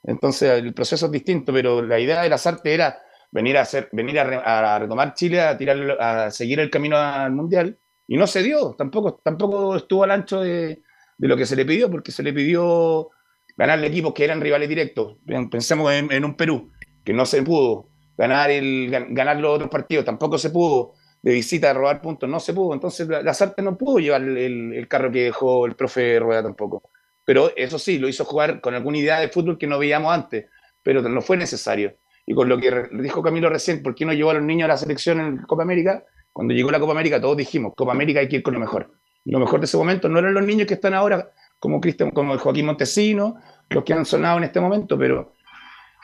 Entonces 0.03 0.51
el 0.51 0.73
proceso 0.73 1.05
es 1.07 1.11
distinto, 1.11 1.51
pero 1.53 1.81
la 1.81 1.99
idea 1.99 2.21
de 2.23 2.29
las 2.29 2.45
artes 2.47 2.73
era 2.73 2.99
venir 3.31 3.57
a 3.57 3.61
hacer, 3.61 3.89
venir 3.91 4.19
a, 4.19 4.23
re- 4.23 4.41
a 4.43 4.79
retomar 4.79 5.13
Chile, 5.13 5.41
a 5.41 5.57
tirar, 5.57 5.77
a 5.99 6.31
seguir 6.31 6.59
el 6.59 6.69
camino 6.69 6.97
al 6.97 7.31
mundial, 7.31 7.77
y 8.07 8.17
no 8.17 8.27
se 8.27 8.43
dio, 8.43 8.75
tampoco, 8.77 9.21
tampoco 9.23 9.75
estuvo 9.75 10.03
al 10.03 10.11
ancho 10.11 10.41
de, 10.41 10.81
de 11.17 11.27
lo 11.27 11.37
que 11.37 11.45
se 11.45 11.55
le 11.55 11.65
pidió, 11.65 11.89
porque 11.89 12.11
se 12.11 12.23
le 12.23 12.33
pidió 12.33 13.09
ganarle 13.57 13.87
equipos 13.87 14.13
que 14.13 14.23
eran 14.25 14.41
rivales 14.41 14.67
directos. 14.69 15.17
Pensemos 15.49 15.91
en, 15.93 16.11
en 16.11 16.25
un 16.25 16.35
Perú, 16.35 16.71
que 17.05 17.13
no 17.13 17.25
se 17.25 17.41
pudo, 17.43 17.89
ganar, 18.17 18.51
el, 18.51 18.89
gan- 18.91 19.07
ganar 19.13 19.37
los 19.37 19.55
otros 19.55 19.69
partidos, 19.69 20.03
tampoco 20.05 20.37
se 20.37 20.49
pudo, 20.49 20.93
de 21.21 21.33
visita, 21.33 21.73
robar 21.73 22.01
puntos, 22.01 22.29
no 22.29 22.39
se 22.39 22.53
pudo. 22.53 22.73
Entonces 22.73 23.07
la- 23.07 23.21
las 23.21 23.41
artes 23.41 23.63
no 23.63 23.77
pudo 23.77 23.99
llevar 23.99 24.21
el, 24.23 24.37
el- 24.73 24.87
carro 24.87 25.11
que 25.11 25.23
dejó 25.25 25.65
el 25.65 25.75
profe 25.75 26.19
Rueda 26.19 26.43
tampoco. 26.43 26.89
Pero 27.25 27.51
eso 27.55 27.77
sí, 27.79 27.99
lo 27.99 28.07
hizo 28.09 28.25
jugar 28.25 28.61
con 28.61 28.73
alguna 28.73 28.97
idea 28.97 29.19
de 29.19 29.29
fútbol 29.29 29.57
que 29.57 29.67
no 29.67 29.77
veíamos 29.79 30.13
antes, 30.13 30.45
pero 30.83 31.01
no 31.01 31.21
fue 31.21 31.37
necesario. 31.37 31.95
Y 32.25 32.33
con 32.33 32.49
lo 32.49 32.57
que 32.59 32.71
dijo 32.93 33.21
Camilo 33.21 33.49
recién, 33.49 33.81
¿por 33.83 33.95
qué 33.95 34.05
no 34.05 34.13
llevó 34.13 34.31
a 34.31 34.35
los 34.35 34.43
niños 34.43 34.65
a 34.65 34.69
la 34.69 34.77
selección 34.77 35.19
en 35.19 35.37
Copa 35.43 35.63
América? 35.63 36.03
Cuando 36.33 36.53
llegó 36.53 36.71
la 36.71 36.79
Copa 36.79 36.93
América 36.93 37.19
todos 37.21 37.37
dijimos, 37.37 37.73
Copa 37.75 37.91
América 37.91 38.19
hay 38.19 38.27
que 38.29 38.37
ir 38.37 38.43
con 38.43 38.53
lo 38.53 38.59
mejor. 38.59 38.91
Lo 39.25 39.39
mejor 39.39 39.59
de 39.59 39.65
ese 39.65 39.77
momento 39.77 40.09
no 40.09 40.19
eran 40.19 40.33
los 40.33 40.45
niños 40.45 40.67
que 40.67 40.73
están 40.75 40.93
ahora, 40.93 41.31
como, 41.59 41.79
Cristian, 41.79 42.11
como 42.11 42.37
Joaquín 42.37 42.65
Montesino, 42.65 43.35
los 43.69 43.83
que 43.83 43.93
han 43.93 44.05
sonado 44.05 44.37
en 44.39 44.45
este 44.45 44.59
momento, 44.59 44.97
pero, 44.97 45.33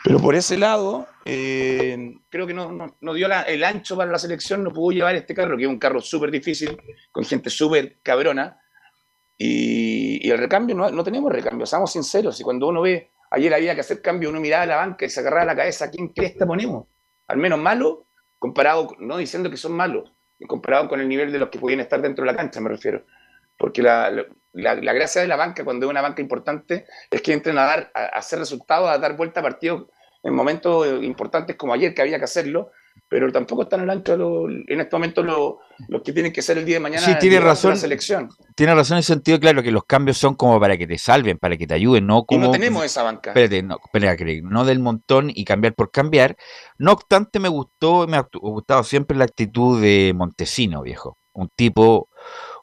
pero 0.04 0.20
por 0.20 0.36
ese 0.36 0.58
lado, 0.58 1.08
eh, 1.26 2.16
creo 2.30 2.48
que 2.48 2.54
no, 2.54 2.72
no- 2.72 2.96
no 3.02 3.14
dio 3.14 3.28
el 3.28 3.64
ancho 3.64 3.98
para 3.98 4.12
la 4.12 4.20
selección, 4.20 4.64
no 4.64 4.72
pudo 4.72 4.92
llevar 4.92 5.16
este 5.16 5.34
carro, 5.36 5.58
que 5.58 5.64
es 5.64 5.70
un 5.70 5.80
carro 5.80 6.02
súper 6.02 6.32
difícil, 6.32 6.78
con 7.12 7.26
gente 7.26 7.50
súper 7.50 7.98
cabrona, 8.04 8.60
Y, 9.38 10.30
el 10.30 10.38
recambio, 10.40 10.76
no, 10.76 10.90
no 10.90 11.04
tenemos 11.04 11.32
recambio, 11.32 11.66
seamos 11.66 11.92
sinceros. 11.92 12.40
Y 12.40 12.44
cuando 12.44 12.68
uno 12.68 12.82
ve, 12.82 13.12
ayer 13.32 13.54
había 13.54 13.76
que 13.76 13.82
hacer 13.82 14.02
cambio, 14.02 14.30
uno 14.30 14.40
miraba 14.40 14.64
a 14.64 14.66
la 14.66 14.76
banca 14.78 15.06
y 15.06 15.10
se 15.10 15.20
agarraba 15.20 15.46
la 15.46 15.56
cabeza, 15.56 15.86
¿a 15.86 15.90
quién 15.92 16.08
cresta 16.10 16.46
ponemos? 16.48 16.88
Al 17.28 17.38
menos 17.38 17.60
malo, 17.60 18.08
comparado, 18.40 18.96
no 19.00 19.18
diciendo 19.18 19.50
que 19.52 19.58
son 19.58 19.74
malos, 19.74 20.12
comparado 20.48 20.88
con 20.90 21.00
el 21.02 21.08
nivel 21.08 21.32
de 21.32 21.40
los 21.40 21.50
que 21.50 21.60
podían 21.60 21.82
estar 21.82 22.02
dentro 22.02 22.26
de 22.26 22.32
la 22.32 22.38
cancha, 22.38 22.60
me 22.62 22.70
refiero. 22.70 23.06
Porque 23.58 23.82
la, 23.84 24.26
gracia 24.54 25.22
de 25.22 25.28
la 25.28 25.36
banca, 25.36 25.64
cuando 25.64 25.86
es 25.86 25.90
una 25.90 26.02
banca 26.02 26.22
importante, 26.22 26.86
es 27.10 27.22
que 27.22 27.34
entren 27.34 27.58
a, 27.58 27.66
dar, 27.66 27.92
a, 27.94 28.06
hacer 28.18 28.40
resultados, 28.40 28.90
a 28.90 28.98
dar 28.98 29.16
vuelta 29.16 29.40
a 29.40 29.44
partidos 29.44 29.88
en 30.24 30.34
momentos 30.34 30.88
importantes 31.04 31.56
como 31.56 31.74
ayer, 31.74 31.94
que 31.94 32.02
había 32.02 32.18
que 32.18 32.26
hacerlo, 32.26 32.72
pero 33.10 33.32
tampoco 33.32 33.64
están 33.64 33.82
al 33.82 33.90
ancho 33.90 34.16
en 34.50 34.82
este 34.82 34.96
momento 34.96 35.24
los 35.24 36.02
que 36.04 36.12
tienen 36.12 36.34
que 36.34 36.42
ser 36.42 36.58
el 36.58 36.66
día 36.66 36.76
de 36.76 36.80
mañana 36.82 37.06
sí, 37.06 37.14
tiene 37.20 37.40
razón, 37.40 37.72
la 37.72 37.78
selección. 37.78 38.30
Tiene 38.56 38.76
razón 38.76 38.96
en 38.96 39.00
el 39.00 39.04
sentido, 39.04 39.40
claro, 39.40 39.64
que 39.64 39.72
los 39.72 39.86
cambios 39.86 40.18
son 40.18 40.36
como 40.36 40.60
para 40.60 40.78
que 40.78 40.88
te 40.88 40.98
salven, 40.98 41.38
para 41.38 41.56
que 41.56 41.68
te 41.68 41.76
ayuden, 41.76 42.06
no 42.06 42.26
como... 42.26 42.42
Y 42.42 42.48
no 42.48 42.52
tenemos 42.52 42.84
esa 42.84 43.04
banca. 43.04 43.30
Espérate, 43.30 43.64
no, 43.64 43.78
espérate, 43.84 44.42
no 44.42 44.66
del 44.66 44.80
montón 44.80 45.32
y 45.34 45.46
cambiar 45.46 45.74
por 45.74 45.92
cambiar. 45.92 46.36
No 46.78 46.92
obstante, 46.92 47.40
me 47.40 47.50
gustó, 47.50 48.08
me 48.08 48.18
ha 48.18 48.28
gustado 48.34 48.84
siempre 48.84 49.18
la 49.18 49.26
actitud 49.26 49.82
de 49.82 50.14
Montesino, 50.16 50.82
viejo. 50.82 51.18
Un 51.34 51.50
tipo 51.56 52.10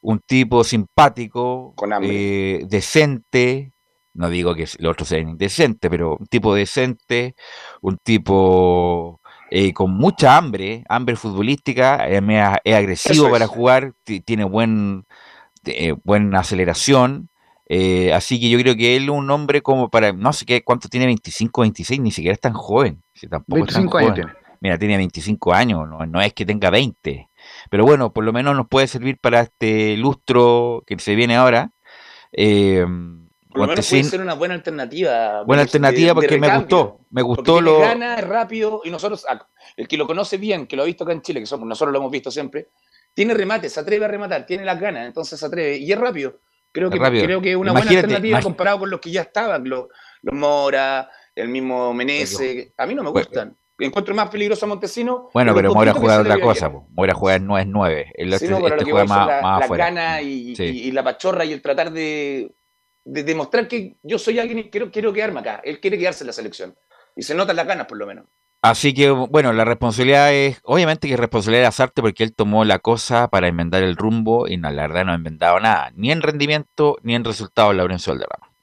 un 0.05 0.19
tipo 0.19 0.63
simpático, 0.63 1.73
eh, 2.03 2.63
decente, 2.69 3.73
no 4.13 4.29
digo 4.29 4.53
que 4.53 4.67
los 4.77 4.91
otros 4.91 5.09
sean 5.09 5.29
indecentes, 5.29 5.89
pero 5.89 6.17
un 6.17 6.27
tipo 6.27 6.53
decente, 6.53 7.35
un 7.81 7.97
tipo 7.97 9.19
eh, 9.49 9.73
con 9.73 9.91
mucha 9.97 10.37
hambre, 10.37 10.83
hambre 10.89 11.15
futbolística, 11.15 12.07
eh, 12.07 12.21
es, 12.63 12.75
agresivo 12.75 13.31
para 13.31 13.47
jugar, 13.47 13.93
tiene 14.03 14.43
buen, 14.43 15.05
buena 16.03 16.39
aceleración. 16.39 17.29
así 18.13 18.39
que 18.39 18.49
yo 18.51 18.59
creo 18.59 18.75
que 18.75 18.95
él 18.97 19.05
es 19.05 19.09
un 19.09 19.31
hombre 19.31 19.63
como 19.63 19.89
para, 19.89 20.13
no 20.13 20.33
sé 20.33 20.45
qué, 20.45 20.63
cuánto 20.63 20.87
tiene, 20.87 21.07
25, 21.07 21.61
26, 21.61 21.99
ni 21.99 22.11
siquiera 22.11 22.35
es 22.35 22.41
tan 22.41 22.53
joven. 22.53 23.01
Si 23.15 23.27
tampoco 23.27 23.63
25 23.63 23.97
años 23.97 24.13
tiene. 24.13 24.31
Mira, 24.61 24.77
tiene 24.77 24.97
25 24.97 25.53
años, 25.53 25.89
no, 25.89 26.05
no 26.05 26.21
es 26.21 26.33
que 26.33 26.45
tenga 26.45 26.69
20. 26.69 27.27
Pero 27.69 27.85
bueno, 27.85 28.13
por 28.13 28.23
lo 28.23 28.33
menos 28.33 28.55
nos 28.55 28.67
puede 28.67 28.87
servir 28.87 29.17
para 29.19 29.41
este 29.41 29.97
lustro 29.97 30.83
que 30.85 30.97
se 30.99 31.15
viene 31.15 31.35
ahora. 31.35 31.71
Eh, 32.31 32.85
por 33.49 33.61
lo 33.61 33.67
menos 33.67 33.89
puede 33.89 34.03
ser 34.03 34.21
una 34.21 34.33
buena 34.33 34.53
alternativa. 34.53 35.43
Buena 35.43 35.63
alternativa 35.63 36.13
porque 36.13 36.37
me 36.37 36.57
gustó. 36.57 36.99
Me 37.09 37.21
gustó 37.21 37.61
lo. 37.61 37.79
gana, 37.79 38.17
rápido 38.17 38.81
y 38.83 38.89
nosotros, 38.89 39.25
ah, 39.29 39.47
el 39.77 39.87
que 39.87 39.97
lo 39.97 40.05
conoce 40.05 40.37
bien, 40.37 40.67
que 40.67 40.75
lo 40.75 40.83
ha 40.83 40.85
visto 40.85 41.05
acá 41.05 41.13
en 41.13 41.21
Chile, 41.21 41.39
que 41.39 41.45
somos, 41.45 41.67
nosotros 41.67 41.93
lo 41.93 41.99
hemos 41.99 42.11
visto 42.11 42.29
siempre, 42.29 42.69
tiene 43.13 43.33
remate, 43.33 43.69
se 43.69 43.79
atreve 43.79 44.03
a 44.03 44.07
rematar, 44.09 44.45
tiene 44.45 44.65
las 44.65 44.79
ganas, 44.79 45.05
entonces 45.05 45.39
se 45.39 45.45
atreve 45.45 45.77
y 45.77 45.91
es 45.91 45.97
rápido. 45.97 46.41
Creo 46.73 46.89
que, 46.89 46.99
creo 46.99 47.41
que 47.41 47.51
es 47.51 47.55
una 47.55 47.71
buena 47.71 47.89
alternativa 47.89 48.41
comparado 48.41 48.79
con 48.79 48.89
los 48.89 48.99
que 48.99 49.09
ya 49.09 49.21
estaban, 49.21 49.63
los, 49.69 49.85
los 50.21 50.35
Mora, 50.35 51.09
el 51.33 51.47
mismo 51.47 51.93
Menezes. 51.93 52.73
A 52.77 52.85
mí 52.85 52.93
no 52.93 53.03
me 53.03 53.11
gustan 53.11 53.55
encuentro 53.79 54.15
más 54.15 54.29
peligroso 54.29 54.65
a 54.65 54.69
Montesino. 54.69 55.29
Bueno, 55.33 55.53
pero 55.53 55.73
Mora 55.73 55.93
juega 55.93 56.19
otra 56.19 56.39
cosa, 56.39 56.71
Mora 56.89 57.13
juega 57.13 57.39
no 57.39 57.57
es 57.57 57.67
9. 57.67 58.13
El 58.15 58.33
este, 58.33 58.45
este 58.45 58.83
juega 58.85 59.05
más, 59.05 59.27
la, 59.27 59.41
más 59.41 59.69
gana 59.69 60.21
y, 60.21 60.91
la 60.91 61.03
pachorra 61.03 61.45
y 61.45 61.53
el 61.53 61.61
tratar 61.61 61.91
de, 61.91 62.53
demostrar 63.03 63.67
que 63.67 63.97
yo 64.03 64.17
soy 64.17 64.39
alguien 64.39 64.59
y 64.59 64.69
quiero, 64.69 64.91
quiero 64.91 65.11
quedarme 65.11 65.41
acá. 65.41 65.61
Él 65.63 65.79
quiere 65.79 65.97
quedarse 65.97 66.23
en 66.23 66.27
la 66.27 66.33
selección. 66.33 66.75
Y 67.15 67.23
se 67.23 67.35
notan 67.35 67.55
las 67.55 67.67
ganas, 67.67 67.87
por 67.87 67.97
lo 67.97 68.05
menos. 68.05 68.25
Así 68.61 68.95
que, 68.95 69.11
bueno, 69.11 69.53
la 69.53 69.63
responsabilidad 69.63 70.33
es, 70.33 70.59
obviamente 70.63 71.07
que 71.07 71.13
es 71.13 71.19
responsabilidad 71.19 71.63
de 71.63 71.67
Azarte 71.67 72.01
porque 72.01 72.23
él 72.23 72.33
tomó 72.33 72.65
la 72.65 72.79
cosa 72.79 73.27
para 73.27 73.47
enmendar 73.47 73.83
el 73.83 73.95
rumbo 73.95 74.47
y 74.47 74.57
no, 74.57 74.71
la 74.71 74.87
verdad 74.87 75.05
no 75.05 75.11
ha 75.11 75.15
enmendado 75.15 75.59
nada, 75.59 75.91
ni 75.93 76.11
en 76.11 76.23
rendimiento 76.23 76.97
ni 77.03 77.13
en 77.13 77.23
resultados 77.23 77.75
Laurencio 77.75 78.13
Valderrama. 78.13 78.54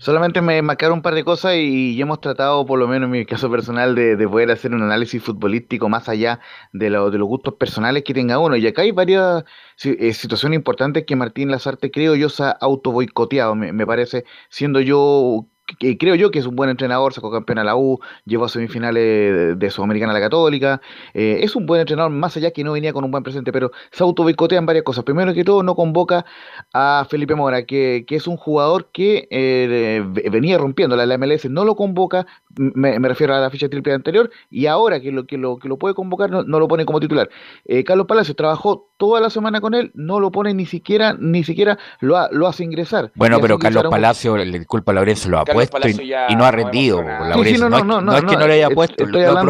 Solamente 0.00 0.40
me 0.40 0.62
marcaron 0.62 1.00
un 1.00 1.02
par 1.02 1.14
de 1.14 1.24
cosas 1.24 1.56
y 1.56 2.00
hemos 2.00 2.22
tratado, 2.22 2.64
por 2.64 2.78
lo 2.78 2.88
menos 2.88 3.08
en 3.08 3.10
mi 3.10 3.26
caso 3.26 3.50
personal, 3.50 3.94
de, 3.94 4.16
poder 4.26 4.50
hacer 4.50 4.72
un 4.72 4.82
análisis 4.82 5.22
futbolístico 5.22 5.90
más 5.90 6.08
allá 6.08 6.40
de, 6.72 6.88
lo, 6.88 7.10
de 7.10 7.18
los 7.18 7.28
gustos 7.28 7.54
personales 7.56 8.02
que 8.02 8.14
tenga 8.14 8.38
uno. 8.38 8.56
Y 8.56 8.66
acá 8.66 8.80
hay 8.80 8.92
varias 8.92 9.44
eh, 9.84 10.14
situaciones 10.14 10.56
importantes 10.56 11.04
que 11.06 11.16
Martín 11.16 11.50
Lazarte, 11.50 11.90
creo 11.90 12.14
yo, 12.14 12.30
se 12.30 12.44
ha 12.44 12.50
auto 12.50 12.92
boicoteado, 12.92 13.54
me, 13.54 13.74
me 13.74 13.86
parece, 13.86 14.24
siendo 14.48 14.80
yo 14.80 15.46
que 15.78 15.98
creo 15.98 16.14
yo 16.14 16.30
que 16.30 16.38
es 16.38 16.46
un 16.46 16.56
buen 16.56 16.70
entrenador, 16.70 17.12
sacó 17.12 17.30
campeón 17.30 17.58
a 17.58 17.64
la 17.64 17.76
U, 17.76 17.98
llevó 18.24 18.46
a 18.46 18.48
semifinales 18.48 19.58
de, 19.58 19.70
Sudamericana 19.70 20.12
a 20.12 20.14
la 20.14 20.20
Católica, 20.20 20.80
eh, 21.14 21.40
es 21.42 21.54
un 21.54 21.66
buen 21.66 21.80
entrenador, 21.80 22.10
más 22.10 22.36
allá 22.36 22.50
que 22.50 22.64
no 22.64 22.72
venía 22.72 22.92
con 22.92 23.04
un 23.04 23.10
buen 23.10 23.22
presente, 23.22 23.52
pero 23.52 23.70
se 23.92 24.02
auto 24.02 24.26
en 24.28 24.66
varias 24.66 24.84
cosas. 24.84 25.04
Primero 25.04 25.32
que 25.32 25.44
todo, 25.44 25.62
no 25.62 25.74
convoca 25.74 26.24
a 26.72 27.06
Felipe 27.08 27.34
Mora, 27.34 27.64
que, 27.64 28.04
es 28.08 28.26
un 28.26 28.36
jugador 28.36 28.90
que 28.92 29.28
eh, 29.30 30.02
venía 30.30 30.58
rompiendo 30.58 30.96
la 30.96 31.18
MLS, 31.18 31.48
no 31.48 31.64
lo 31.64 31.76
convoca, 31.76 32.26
me, 32.56 32.98
refiero 32.98 33.34
a 33.34 33.40
la 33.40 33.50
ficha 33.50 33.68
triple 33.68 33.92
anterior, 33.92 34.30
y 34.50 34.66
ahora 34.66 35.00
que 35.00 35.12
lo, 35.12 35.26
que 35.26 35.38
lo, 35.38 35.58
que 35.58 35.68
lo 35.68 35.78
puede 35.78 35.94
convocar, 35.94 36.30
no, 36.30 36.42
lo 36.42 36.68
pone 36.68 36.84
como 36.84 37.00
titular. 37.00 37.28
Eh, 37.64 37.84
Carlos 37.84 38.06
Palacios 38.06 38.36
trabajó 38.36 38.88
toda 38.96 39.20
la 39.20 39.30
semana 39.30 39.60
con 39.60 39.74
él, 39.74 39.90
no 39.94 40.20
lo 40.20 40.30
pone 40.30 40.52
ni 40.54 40.66
siquiera, 40.66 41.16
ni 41.18 41.44
siquiera 41.44 41.78
lo, 42.00 42.16
lo 42.32 42.46
hace 42.46 42.64
ingresar. 42.64 43.12
Bueno, 43.14 43.40
pero 43.40 43.58
Carlos 43.58 43.84
Palacios, 43.88 44.38
le 44.38 44.58
disculpa 44.58 44.92
Lorenzo, 44.92 45.28
lo 45.28 45.38
ha 45.38 45.44
puesto 45.68 46.02
y, 46.02 46.36
no 46.36 46.44
ha 46.44 46.50
rendido. 46.50 47.02
no, 47.02 48.14
es, 48.16 48.24
que 48.24 48.36
no 48.36 48.46
le 48.46 48.54
haya 48.54 48.70
puesto, 48.70 49.06
lo, 49.06 49.42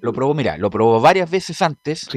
lo, 0.00 0.12
probó, 0.12 0.34
mira, 0.34 0.56
lo 0.58 0.70
probó 0.70 1.00
varias 1.00 1.30
veces 1.30 1.60
antes. 1.62 2.08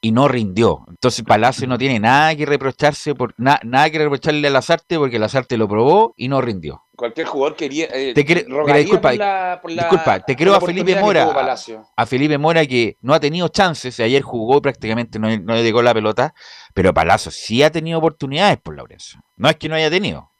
y 0.00 0.12
no 0.12 0.28
rindió. 0.28 0.84
Entonces 0.88 1.24
Palacio 1.24 1.66
no 1.66 1.76
tiene 1.76 1.98
nada 1.98 2.34
que 2.36 2.46
reprocharse, 2.46 3.14
por 3.14 3.34
nada 3.36 3.90
que 3.90 3.98
reprocharle 3.98 4.46
a 4.46 4.50
Lazarte 4.50 4.96
porque 4.96 5.18
Lazarte 5.18 5.56
lo 5.56 5.68
probó 5.68 6.14
y 6.16 6.28
no 6.28 6.40
rindió. 6.40 6.84
Cualquier 6.98 7.28
jugador 7.28 7.56
quería. 7.56 7.86
Eh, 7.92 8.12
te 8.12 8.24
disculpa, 8.24 9.12
disculpa, 9.68 10.20
te 10.20 10.34
creo 10.34 10.56
a 10.56 10.60
Felipe 10.60 11.00
Mora. 11.00 11.56
A, 11.96 12.06
Felipe 12.06 12.38
Mora 12.38 12.66
que 12.66 12.96
no 13.02 13.14
ha 13.14 13.20
tenido 13.20 13.46
chances. 13.48 14.00
Ayer 14.00 14.22
jugó 14.22 14.60
prácticamente, 14.60 15.20
no, 15.20 15.28
no 15.38 15.54
le 15.54 15.62
llegó 15.62 15.80
la 15.80 15.94
pelota. 15.94 16.34
Pero 16.74 16.92
Palacio 16.92 17.30
sí 17.30 17.62
ha 17.62 17.70
tenido 17.70 18.00
oportunidades 18.00 18.58
por 18.58 18.76
Laurencio. 18.76 19.20
No 19.36 19.48
es 19.48 19.56
que 19.56 19.68
no 19.68 19.76
haya 19.76 19.90
tenido. 19.90 20.32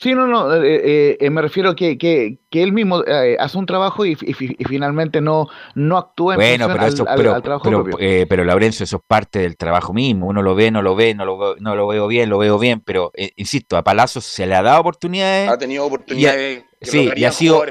Sí, 0.00 0.14
no, 0.14 0.28
no, 0.28 0.54
eh, 0.54 0.76
eh, 0.76 1.16
eh, 1.18 1.30
me 1.30 1.42
refiero 1.42 1.74
que, 1.74 1.98
que, 1.98 2.38
que 2.50 2.62
él 2.62 2.72
mismo 2.72 3.02
hace 3.40 3.58
un 3.58 3.66
trabajo 3.66 4.06
y, 4.06 4.14
finalmente 4.14 5.20
no, 5.20 5.48
no 5.74 5.98
actúa 5.98 6.34
en 6.34 6.38
bueno, 6.38 6.68
pero 6.68 6.86
eso, 6.86 7.04
pero, 7.16 7.42
trabajo 7.42 7.64
pero, 7.64 7.98
pero 8.28 8.44
Laurencio, 8.44 8.84
eso 8.84 8.98
es 8.98 9.02
parte 9.04 9.40
del 9.40 9.56
trabajo 9.56 9.92
mismo, 9.92 10.28
uno 10.28 10.40
lo 10.40 10.54
ve, 10.54 10.70
no 10.70 10.82
lo 10.82 10.94
ve, 10.94 11.16
no 11.16 11.24
lo, 11.24 11.56
no 11.56 11.74
lo 11.74 11.88
veo 11.88 12.06
bien, 12.06 12.30
lo 12.30 12.38
veo 12.38 12.60
bien, 12.60 12.80
pero 12.80 13.10
insisto, 13.34 13.76
a 13.76 13.82
Palazzo 13.82 14.20
se 14.20 14.46
le 14.46 14.54
ha 14.54 14.62
dado 14.62 14.80
oportunidades. 14.80 15.50
Ha 15.50 15.58
tenido 15.58 15.84
oportunidades. 15.84 16.62
sí, 16.80 17.10
y 17.16 17.24
ha 17.24 17.32
sido, 17.32 17.64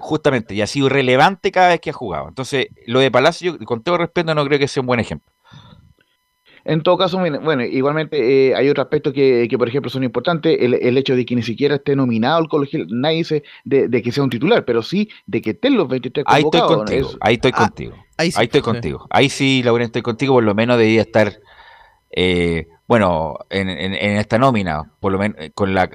justamente, 0.00 0.54
y 0.54 0.62
ha 0.62 0.66
sido 0.66 0.88
relevante 0.88 1.52
cada 1.52 1.68
vez 1.68 1.80
que 1.80 1.90
ha 1.90 1.92
jugado. 1.92 2.28
Entonces, 2.28 2.68
lo 2.86 3.00
de 3.00 3.10
Palacio, 3.10 3.58
con 3.58 3.82
todo 3.82 3.98
respeto, 3.98 4.34
no 4.34 4.42
creo 4.46 4.58
que 4.58 4.68
sea 4.68 4.80
un 4.80 4.86
buen 4.86 5.00
ejemplo. 5.00 5.30
En 6.68 6.82
todo 6.82 6.98
caso, 6.98 7.16
bueno, 7.18 7.64
igualmente 7.64 8.50
eh, 8.50 8.54
hay 8.54 8.68
otro 8.68 8.82
aspecto 8.82 9.10
que, 9.10 9.48
por 9.56 9.66
ejemplo, 9.66 9.90
son 9.90 10.04
importantes, 10.04 10.54
el, 10.60 10.98
hecho 10.98 11.16
de 11.16 11.24
que 11.24 11.34
ni 11.34 11.42
siquiera 11.42 11.76
esté 11.76 11.96
nominado 11.96 12.36
al 12.36 12.48
colegio, 12.48 12.84
nadie 12.90 13.16
dice 13.16 13.42
de, 13.64 14.02
que 14.02 14.12
sea 14.12 14.22
un 14.22 14.28
titular, 14.28 14.66
pero 14.66 14.82
sí 14.82 15.08
de 15.26 15.40
que 15.40 15.50
estén 15.52 15.78
los 15.78 15.88
23 15.88 16.26
convocados. 16.26 16.68
Ahí 16.68 16.76
estoy 16.76 16.76
contigo, 16.76 17.18
ahí 17.22 17.34
estoy 17.36 17.52
ah, 17.54 17.58
contigo. 17.58 17.94
Ahí, 18.18 18.28
estoy 18.28 18.60
contigo. 18.60 19.06
Ahí 19.08 19.30
sí, 19.30 19.62
Lauren, 19.62 19.86
estoy 19.86 20.02
contigo, 20.02 20.34
por 20.34 20.44
lo 20.44 20.54
menos 20.54 20.76
debería 20.76 21.00
estar, 21.00 21.40
eh, 22.10 22.68
bueno, 22.86 23.38
en, 23.48 23.94
esta 23.94 24.36
nómina, 24.36 24.92
por 25.00 25.12
lo 25.12 25.18
menos 25.18 25.38
eh, 25.40 25.50
con 25.54 25.72
la, 25.72 25.88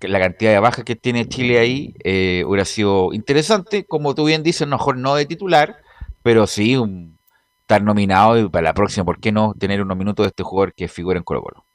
la 0.00 0.18
cantidad 0.20 0.52
de 0.52 0.58
bajas 0.58 0.86
que 0.86 0.96
tiene 0.96 1.28
Chile 1.28 1.58
ahí, 1.58 1.94
hubiera 2.46 2.64
sido 2.64 3.12
interesante, 3.12 3.84
como 3.84 4.14
tú 4.14 4.24
bien 4.24 4.42
dices, 4.42 4.66
mejor 4.66 4.96
no 4.96 5.16
de 5.16 5.26
titular, 5.26 5.82
pero 6.22 6.46
sí 6.46 6.78
un 6.78 7.17
estar 7.68 7.82
nominado 7.82 8.38
y 8.38 8.48
para 8.48 8.64
la 8.64 8.74
próxima, 8.74 9.04
¿por 9.04 9.20
qué 9.20 9.30
no 9.30 9.52
tener 9.58 9.82
unos 9.82 9.96
minutos 9.96 10.24
de 10.24 10.28
este 10.28 10.42
jugador 10.42 10.72
que 10.74 10.88
figura 10.88 11.18
en 11.18 11.24
Colo 11.24 11.42
Colo? 11.42 11.66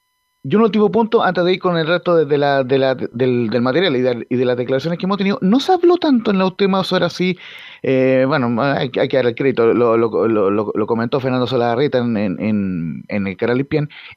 Y 0.46 0.56
un 0.56 0.64
último 0.64 0.92
punto, 0.92 1.24
antes 1.24 1.46
de 1.46 1.54
ir 1.54 1.60
con 1.60 1.78
el 1.78 1.88
resto 1.88 2.26
de, 2.26 2.38
la, 2.38 2.64
de 2.64 2.78
la, 2.78 2.96
del, 2.96 3.62
material 3.62 3.96
y 3.96 4.02
de, 4.02 4.46
las 4.46 4.58
declaraciones 4.58 5.00
que 5.00 5.06
hemos 5.06 5.18
tenido, 5.18 5.38
no 5.42 5.62
se 5.62 5.72
habló 5.72 5.98
tanto 5.98 6.32
en 6.32 6.40
la 6.40 6.46
última 6.46 6.80
horas 6.80 7.14
así, 7.14 7.38
eh, 7.82 8.26
bueno, 8.28 8.62
hay, 8.62 8.90
que 8.90 9.16
dar 9.16 9.28
el 9.28 9.36
crédito, 9.36 9.74
lo, 9.74 9.96
lo, 9.96 10.28
lo, 10.28 10.88
comentó 10.88 11.22
Fernando 11.22 11.48
Solagarrita 11.48 12.00
en, 12.00 12.18
en, 12.18 13.04
en, 13.08 13.28
el 13.28 13.38
canal 13.38 13.66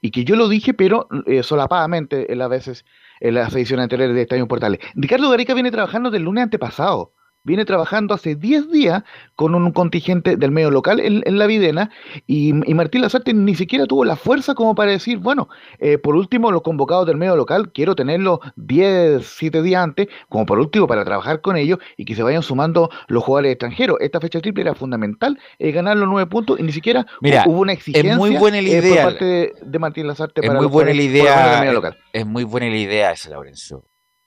y 0.00 0.10
que 0.10 0.24
yo 0.24 0.34
lo 0.34 0.48
dije, 0.48 0.74
pero 0.74 1.06
eh, 1.26 1.44
solapadamente 1.44 2.32
en 2.32 2.38
las 2.38 2.48
veces, 2.48 2.84
en 3.20 3.34
las 3.34 3.54
ediciones 3.54 3.84
anteriores 3.84 4.16
de 4.16 4.22
Estadio 4.22 4.48
Portales. 4.48 4.80
Ricardo 4.96 5.30
Gareca 5.30 5.54
viene 5.54 5.70
trabajando 5.70 6.10
del 6.10 6.22
lunes 6.22 6.42
antepasado 6.42 7.12
viene 7.46 7.64
trabajando 7.64 8.12
hace 8.12 8.34
10 8.34 8.70
días 8.70 9.04
con 9.36 9.54
un 9.54 9.70
contingente 9.70 10.36
del 10.36 10.50
medio 10.50 10.70
local 10.70 11.00
en, 11.00 11.38
la 11.38 11.46
Videna 11.46 11.90
y, 12.26 12.52
Martín 12.52 13.00
Lazarte 13.00 13.32
ni 13.32 13.54
siquiera 13.54 13.86
tuvo 13.86 14.04
la 14.04 14.16
fuerza 14.16 14.54
como 14.54 14.74
para 14.74 14.90
decir, 14.90 15.18
bueno, 15.18 15.48
eh, 15.78 15.96
por 15.96 16.16
último 16.16 16.50
los 16.50 16.62
convocados 16.62 17.06
del 17.06 17.16
medio 17.16 17.36
local 17.36 17.70
quiero 17.72 17.94
tenerlos 17.94 18.40
10, 18.56 19.24
7 19.24 19.62
días 19.62 19.82
antes, 19.82 20.08
como 20.28 20.44
por 20.44 20.58
último 20.58 20.86
para 20.86 21.04
trabajar 21.04 21.40
con 21.40 21.56
ellos 21.56 21.78
y 21.96 22.04
que 22.04 22.14
se 22.14 22.22
vayan 22.22 22.42
sumando 22.42 22.90
los 23.06 23.22
jugadores 23.22 23.52
extranjeros. 23.52 23.96
Esta 24.00 24.20
fecha 24.20 24.40
triple 24.40 24.62
era 24.62 24.74
fundamental 24.74 25.38
eh, 25.58 25.70
ganar 25.70 25.96
los 25.96 26.08
9 26.08 26.28
puntos 26.28 26.58
y 26.58 26.64
ni 26.64 26.72
siquiera 26.72 27.06
hubo 27.46 27.60
una 27.60 27.72
exigencia 27.72 28.12
es 28.12 28.18
muy 28.18 28.36
buena 28.36 28.60
la 28.60 28.68
idea. 28.68 29.04
por 29.04 29.12
parte 29.12 29.52
de, 29.62 29.78
Martín 29.78 30.08
Lazarte 30.08 30.44
es 30.44 30.52
muy 30.52 30.66
buena 30.66 30.92
la 30.92 31.02
idea, 31.02 31.72
local. 31.72 31.96
Es, 32.12 32.26
muy 32.26 32.44
buena 32.44 32.68
la 32.68 32.76
idea 32.76 33.12
esa, 33.12 33.30
Lorenzo. 33.30 33.84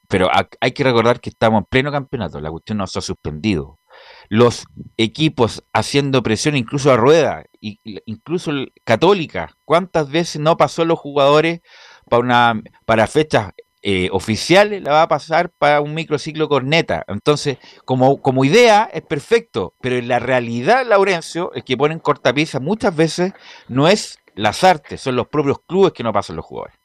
Pero 0.10 0.30
hay 0.60 0.72
que 0.72 0.84
recordar 0.84 1.22
que 1.22 1.30
estamos 1.30 1.60
en 1.60 1.66
pleno 1.66 1.92
campeonato, 1.92 2.42
la 2.42 2.52
cuestión 2.52 2.80
no 2.80 2.88
se 2.88 3.00
ha 3.00 3.02
suspendido 3.02 3.80
los 4.28 4.66
equipos 4.98 5.64
haciendo 5.74 6.24
presión 6.24 6.56
incluso 6.56 6.92
a 6.92 6.98
rueda, 6.98 7.44
incluso 7.60 8.52
católica. 8.84 9.56
¿Cuántas 9.66 10.10
veces 10.10 10.42
no 10.42 10.58
pasó 10.58 10.86
los 10.86 11.00
jugadores 11.00 11.62
para, 12.10 12.22
una, 12.22 12.62
para 12.86 13.08
fechas 13.08 13.52
eh, 13.82 14.10
oficiales? 14.12 14.84
La 14.84 14.92
va 14.92 15.02
a 15.04 15.08
pasar 15.08 15.52
para 15.58 15.82
un 15.82 15.94
microciclo 15.94 16.48
corneta. 16.50 17.04
Entonces, 17.08 17.58
como, 17.86 18.22
como 18.22 18.46
idea 18.46 18.90
es 18.94 19.02
perfecto, 19.02 19.74
pero 19.82 19.98
en 19.98 20.08
la 20.08 20.20
realidad, 20.20 20.86
Laurencio, 20.86 21.52
el 21.54 21.64
que 21.64 21.78
ponen 21.78 22.00
cortapiza 22.00 22.60
muchas 22.60 22.96
veces 22.96 23.34
no 23.68 23.88
es 23.88 24.20
las 24.36 24.64
artes, 24.64 25.02
son 25.02 25.16
los 25.16 25.28
propios 25.28 25.58
clubes 25.68 25.92
que 25.94 26.04
no 26.04 26.14
pasan 26.14 26.36
los 26.36 26.46
jugadores. 26.46 26.79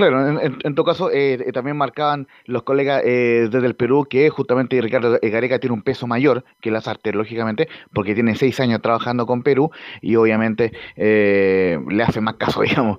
Claro, 0.00 0.26
en, 0.26 0.56
en, 0.64 0.74
todo 0.74 0.86
caso, 0.86 1.10
eh, 1.10 1.34
eh, 1.34 1.52
también 1.52 1.76
marcaban 1.76 2.26
los 2.46 2.62
colegas 2.62 3.02
eh, 3.04 3.50
desde 3.52 3.66
el 3.66 3.74
Perú 3.76 4.06
que 4.08 4.30
justamente 4.30 4.80
Ricardo 4.80 5.18
Gareca 5.20 5.58
tiene 5.58 5.74
un 5.74 5.82
peso 5.82 6.06
mayor 6.06 6.42
que 6.62 6.70
las 6.70 6.88
artes, 6.88 7.14
lógicamente, 7.14 7.68
porque 7.92 8.14
tiene 8.14 8.34
seis 8.34 8.58
años 8.60 8.80
trabajando 8.80 9.26
con 9.26 9.42
Perú 9.42 9.70
y 10.00 10.16
obviamente 10.16 10.72
le 10.96 12.02
hace 12.02 12.22
más 12.22 12.36
caso, 12.36 12.62
digamos, 12.62 12.96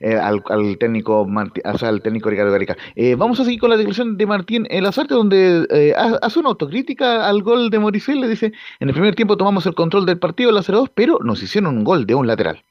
al, 0.00 0.78
técnico 0.78 1.28
o 1.28 1.78
sea, 1.78 1.90
al 1.90 2.00
técnico 2.00 2.30
Ricardo 2.30 2.52
Gareca. 2.52 2.78
vamos 3.18 3.38
a 3.40 3.44
seguir 3.44 3.60
con 3.60 3.68
la 3.68 3.76
declaración 3.76 4.16
de 4.16 4.24
Martín 4.24 4.66
en 4.70 4.82
las 4.82 4.96
artes, 4.96 5.14
donde 5.14 5.94
hace 5.94 6.38
una 6.38 6.48
autocrítica 6.48 7.28
al 7.28 7.42
gol 7.42 7.68
de 7.68 7.78
Moricel, 7.80 8.22
le 8.22 8.28
dice, 8.28 8.50
en 8.80 8.88
el 8.88 8.94
primer 8.94 9.14
tiempo 9.14 9.36
tomamos 9.36 9.66
el 9.66 9.74
control 9.74 10.06
del 10.06 10.18
partido, 10.18 10.48
el 10.48 10.56
0-2, 10.56 10.90
pero 10.94 11.18
nos 11.22 11.42
hicieron 11.42 11.76
un 11.76 11.84
gol 11.84 12.06
de 12.06 12.14
un 12.14 12.26
lateral. 12.26 12.62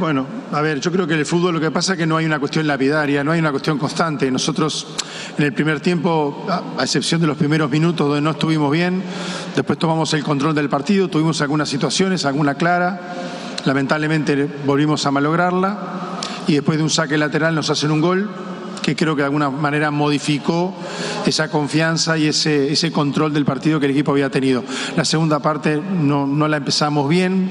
Bueno, 0.00 0.26
a 0.52 0.60
ver, 0.62 0.80
yo 0.80 0.90
creo 0.90 1.06
que 1.06 1.14
en 1.14 1.20
el 1.20 1.26
fútbol 1.26 1.54
lo 1.54 1.60
que 1.60 1.70
pasa 1.70 1.92
es 1.92 1.98
que 1.98 2.06
no 2.06 2.16
hay 2.16 2.24
una 2.24 2.38
cuestión 2.38 2.66
lapidaria, 2.66 3.22
no 3.22 3.32
hay 3.32 3.40
una 3.40 3.50
cuestión 3.50 3.78
constante. 3.78 4.30
Nosotros 4.30 4.88
en 5.38 5.44
el 5.44 5.52
primer 5.52 5.80
tiempo, 5.80 6.46
a 6.48 6.82
excepción 6.82 7.20
de 7.20 7.26
los 7.26 7.36
primeros 7.36 7.70
minutos 7.70 8.06
donde 8.06 8.22
no 8.22 8.30
estuvimos 8.30 8.70
bien, 8.70 9.02
después 9.54 9.78
tomamos 9.78 10.12
el 10.14 10.24
control 10.24 10.54
del 10.54 10.68
partido, 10.68 11.08
tuvimos 11.08 11.40
algunas 11.40 11.68
situaciones, 11.68 12.24
alguna 12.24 12.54
clara, 12.54 13.14
lamentablemente 13.64 14.48
volvimos 14.64 15.04
a 15.06 15.10
malograrla. 15.10 15.78
Y 16.48 16.54
después 16.54 16.78
de 16.78 16.84
un 16.84 16.90
saque 16.90 17.18
lateral 17.18 17.54
nos 17.54 17.70
hacen 17.70 17.90
un 17.90 18.00
gol 18.00 18.30
que 18.86 18.94
creo 18.94 19.16
que 19.16 19.22
de 19.22 19.26
alguna 19.26 19.50
manera 19.50 19.90
modificó 19.90 20.72
esa 21.26 21.50
confianza 21.50 22.16
y 22.16 22.28
ese, 22.28 22.72
ese 22.72 22.92
control 22.92 23.34
del 23.34 23.44
partido 23.44 23.80
que 23.80 23.86
el 23.86 23.90
equipo 23.90 24.12
había 24.12 24.30
tenido. 24.30 24.62
La 24.96 25.04
segunda 25.04 25.40
parte 25.40 25.76
no, 25.76 26.24
no 26.24 26.46
la 26.46 26.58
empezamos 26.58 27.08
bien, 27.08 27.50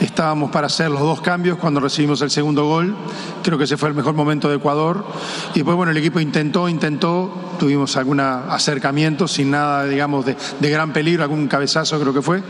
estábamos 0.00 0.50
para 0.50 0.66
hacer 0.66 0.90
los 0.90 0.98
dos 0.98 1.20
cambios 1.20 1.58
cuando 1.58 1.78
recibimos 1.78 2.20
el 2.22 2.30
segundo 2.32 2.66
gol, 2.66 2.96
creo 3.44 3.56
que 3.56 3.64
ese 3.64 3.76
fue 3.76 3.88
el 3.88 3.94
mejor 3.94 4.14
momento 4.14 4.48
de 4.48 4.56
Ecuador. 4.56 5.06
Y 5.52 5.60
después 5.60 5.76
bueno, 5.76 5.92
el 5.92 5.96
equipo 5.96 6.18
intentó, 6.18 6.68
intentó, 6.68 7.32
tuvimos 7.60 7.96
algún 7.96 8.18
acercamiento 8.18 9.28
sin 9.28 9.52
nada, 9.52 9.84
digamos, 9.84 10.26
de, 10.26 10.36
de 10.58 10.70
gran 10.70 10.92
peligro, 10.92 11.22
algún 11.22 11.46
cabezazo 11.46 12.00
creo 12.00 12.12
que 12.12 12.22
fue, 12.22 12.42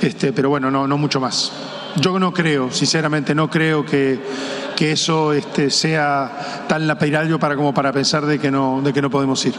este, 0.00 0.32
pero 0.32 0.48
bueno, 0.48 0.70
no, 0.70 0.86
no 0.86 0.96
mucho 0.96 1.18
más. 1.18 1.50
Yo 1.96 2.18
no 2.18 2.32
creo, 2.32 2.70
sinceramente 2.70 3.34
no 3.34 3.50
creo 3.50 3.84
que, 3.84 4.18
que 4.76 4.92
eso 4.92 5.32
este, 5.32 5.70
sea 5.70 6.66
tan 6.68 6.86
lapidario 6.86 7.38
para 7.38 7.56
como 7.56 7.74
para 7.74 7.92
pensar 7.92 8.24
de 8.26 8.38
que 8.38 8.50
no, 8.50 8.80
de 8.82 8.92
que 8.92 9.02
no 9.02 9.10
podemos 9.10 9.44
ir. 9.46 9.54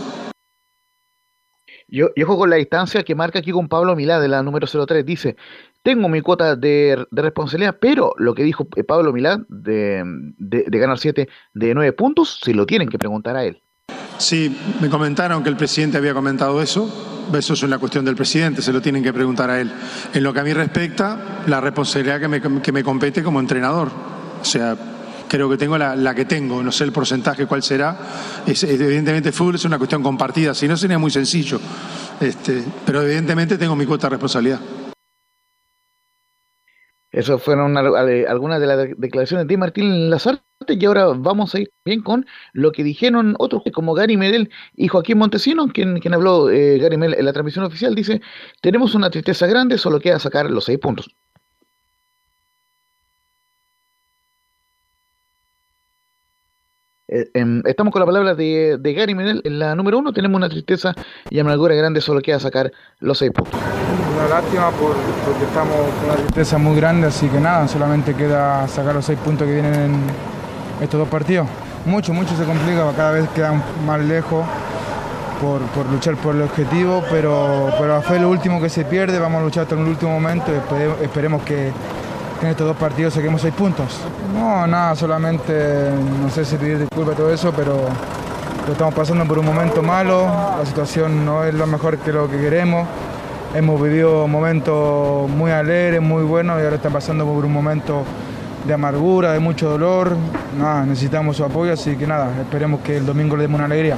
Yo, 1.91 2.09
juego 2.15 2.37
con 2.37 2.49
la 2.51 2.57
distancia 2.57 3.03
que 3.03 3.15
marca 3.15 3.39
aquí 3.39 3.51
con 3.51 3.67
Pablo 3.67 3.95
Milá 3.95 4.19
de 4.19 4.27
la 4.27 4.43
número 4.43 4.67
03. 4.67 5.03
Dice, 5.05 5.35
tengo 5.81 6.07
mi 6.07 6.21
cuota 6.21 6.55
de, 6.55 7.03
responsabilidad, 7.11 7.77
pero 7.81 8.13
lo 8.17 8.35
que 8.35 8.43
dijo 8.43 8.67
eh, 8.75 8.83
Pablo 8.83 9.11
Milá 9.11 9.43
de, 9.49 10.03
de, 10.37 10.79
ganar 10.79 10.99
7 10.99 11.27
de 11.53 11.73
9 11.73 11.93
puntos, 11.93 12.39
se 12.43 12.53
lo 12.53 12.65
tienen 12.65 12.89
que 12.89 12.99
preguntar 12.99 13.35
a 13.35 13.43
él. 13.43 13.63
Sí, 14.19 14.55
me 14.79 14.89
comentaron 14.89 15.41
que 15.41 15.49
el 15.49 15.57
presidente 15.57 15.97
había 15.97 16.13
comentado 16.13 16.61
eso 16.61 17.09
eso 17.37 17.53
es 17.53 17.63
una 17.63 17.77
cuestión 17.77 18.05
del 18.05 18.15
presidente, 18.15 18.61
se 18.61 18.73
lo 18.73 18.81
tienen 18.81 19.03
que 19.03 19.13
preguntar 19.13 19.49
a 19.49 19.59
él. 19.59 19.71
En 20.13 20.23
lo 20.23 20.33
que 20.33 20.39
a 20.39 20.43
mí 20.43 20.53
respecta, 20.53 21.43
la 21.45 21.61
responsabilidad 21.61 22.19
que 22.19 22.27
me, 22.27 22.41
que 22.41 22.71
me 22.71 22.83
compete 22.83 23.21
como 23.21 23.39
entrenador. 23.39 23.91
O 24.41 24.45
sea, 24.45 24.75
creo 25.27 25.49
que 25.49 25.57
tengo 25.57 25.77
la, 25.77 26.15
que 26.15 26.25
tengo, 26.25 26.63
no 26.63 26.71
sé 26.71 26.85
el 26.85 26.91
porcentaje 26.91 27.45
cuál 27.45 27.61
será. 27.61 27.97
Es, 28.45 28.63
evidentemente, 28.63 29.31
fútbol 29.31 29.55
es 29.55 29.65
una 29.65 29.77
cuestión 29.77 30.01
compartida, 30.01 30.53
si 30.53 30.67
no 30.67 30.75
sería 30.75 30.97
muy 30.97 31.11
sencillo. 31.11 31.59
Este, 32.19 32.63
pero 32.85 33.01
evidentemente 33.03 33.57
tengo 33.57 33.75
mi 33.75 33.85
cuota 33.85 34.07
de 34.07 34.11
responsabilidad. 34.11 34.59
Esas 37.11 37.41
fueron 37.41 37.75
algunas 37.75 38.59
de 38.59 38.67
las 38.67 38.87
declaraciones 38.97 39.47
de 39.47 39.57
Martín 39.57 40.09
Lazarte 40.09 40.43
y 40.67 40.85
ahora 40.85 41.07
vamos 41.07 41.55
a 41.55 41.59
ir 41.59 41.71
bien 41.83 42.01
con 42.01 42.25
lo 42.53 42.71
que 42.71 42.83
dijeron 42.83 43.35
otros 43.39 43.63
como 43.73 43.93
Gary 43.93 44.17
Medel 44.17 44.51
y 44.75 44.87
Joaquín 44.87 45.17
Montesino, 45.17 45.67
quien, 45.69 45.99
quien 45.99 46.13
habló 46.13 46.49
eh, 46.49 46.77
Gary 46.77 46.97
Medel 46.97 47.15
en 47.17 47.25
la 47.25 47.33
transmisión 47.33 47.65
oficial, 47.65 47.95
dice, 47.95 48.21
tenemos 48.61 48.93
una 48.93 49.09
tristeza 49.09 49.47
grande, 49.47 49.77
solo 49.77 49.99
queda 49.99 50.19
sacar 50.19 50.49
los 50.51 50.65
seis 50.65 50.77
puntos. 50.77 51.09
Eh, 57.11 57.27
em, 57.33 57.63
estamos 57.65 57.91
con 57.91 58.01
la 58.01 58.05
palabra 58.05 58.35
de, 58.35 58.79
Gary 58.95 59.15
Medel 59.15 59.41
en 59.43 59.57
la 59.57 59.73
número 59.73 59.97
uno, 59.97 60.13
tenemos 60.13 60.37
una 60.37 60.47
tristeza 60.47 60.93
y 61.31 61.39
amargura 61.39 61.73
grande, 61.73 62.01
solo 62.01 62.21
queda 62.21 62.39
sacar 62.39 62.71
los 62.99 63.17
seis 63.17 63.31
puntos 63.31 63.59
una 64.15 64.27
lástima 64.27 64.69
porque 64.71 65.45
estamos 65.45 65.75
con 65.75 66.09
una 66.09 66.15
tristeza 66.17 66.57
muy 66.57 66.75
grande, 66.75 67.07
así 67.07 67.27
que 67.29 67.39
nada, 67.39 67.67
solamente 67.67 68.13
queda 68.13 68.67
sacar 68.67 68.93
los 68.93 69.05
seis 69.05 69.17
puntos 69.19 69.47
que 69.47 69.53
vienen 69.53 69.73
en 69.73 70.01
estos 70.81 70.99
dos 70.99 71.09
partidos. 71.09 71.47
Mucho, 71.85 72.13
mucho 72.13 72.35
se 72.35 72.43
complica, 72.43 72.91
cada 72.95 73.11
vez 73.11 73.29
quedan 73.29 73.63
más 73.85 74.01
lejos 74.01 74.45
por, 75.41 75.85
luchar 75.89 76.15
por 76.17 76.35
el 76.35 76.41
objetivo, 76.41 77.03
pero, 77.09 77.71
pero 77.79 78.01
fue 78.01 78.19
lo 78.19 78.29
último 78.29 78.61
que 78.61 78.69
se 78.69 78.83
pierde, 78.85 79.17
vamos 79.17 79.41
a 79.41 79.45
luchar 79.45 79.63
hasta 79.63 79.75
el 79.75 79.87
último 79.87 80.11
momento 80.11 80.51
esperemos 81.01 81.41
que, 81.43 81.71
en 82.41 82.47
estos 82.47 82.67
dos 82.67 82.77
partidos 82.77 83.13
saquemos 83.13 83.41
seis 83.41 83.53
puntos. 83.53 83.99
No, 84.33 84.65
nada, 84.67 84.95
solamente, 84.95 85.91
no 86.21 86.29
sé 86.29 86.45
si 86.45 86.57
pedir 86.57 86.79
disculpas 86.79 87.15
todo 87.15 87.31
eso, 87.31 87.51
pero 87.55 87.87
estamos 88.69 88.93
pasando 88.93 89.25
por 89.25 89.39
un 89.39 89.45
momento 89.45 89.81
malo, 89.81 90.25
la 90.25 90.65
situación 90.65 91.25
no 91.25 91.43
es 91.43 91.53
lo 91.53 91.67
mejor 91.67 91.97
que 91.97 92.11
lo 92.11 92.29
que 92.29 92.37
queremos 92.37 92.87
hemos 93.53 93.81
vivido 93.81 94.27
momentos 94.27 95.29
muy 95.29 95.51
alegres, 95.51 96.01
muy 96.01 96.23
buenos 96.23 96.59
y 96.59 96.63
ahora 96.63 96.75
está 96.75 96.89
pasando 96.89 97.25
por 97.25 97.45
un 97.45 97.51
momento 97.51 98.03
de 98.65 98.73
amargura, 98.73 99.33
de 99.33 99.39
mucho 99.39 99.69
dolor. 99.69 100.15
Nada, 100.57 100.85
necesitamos 100.85 101.37
su 101.37 101.43
apoyo, 101.43 101.73
así 101.73 101.95
que 101.95 102.05
nada, 102.05 102.41
esperemos 102.41 102.81
que 102.81 102.97
el 102.97 103.05
domingo 103.05 103.35
le 103.35 103.43
demos 103.43 103.57
una 103.57 103.65
alegría. 103.65 103.97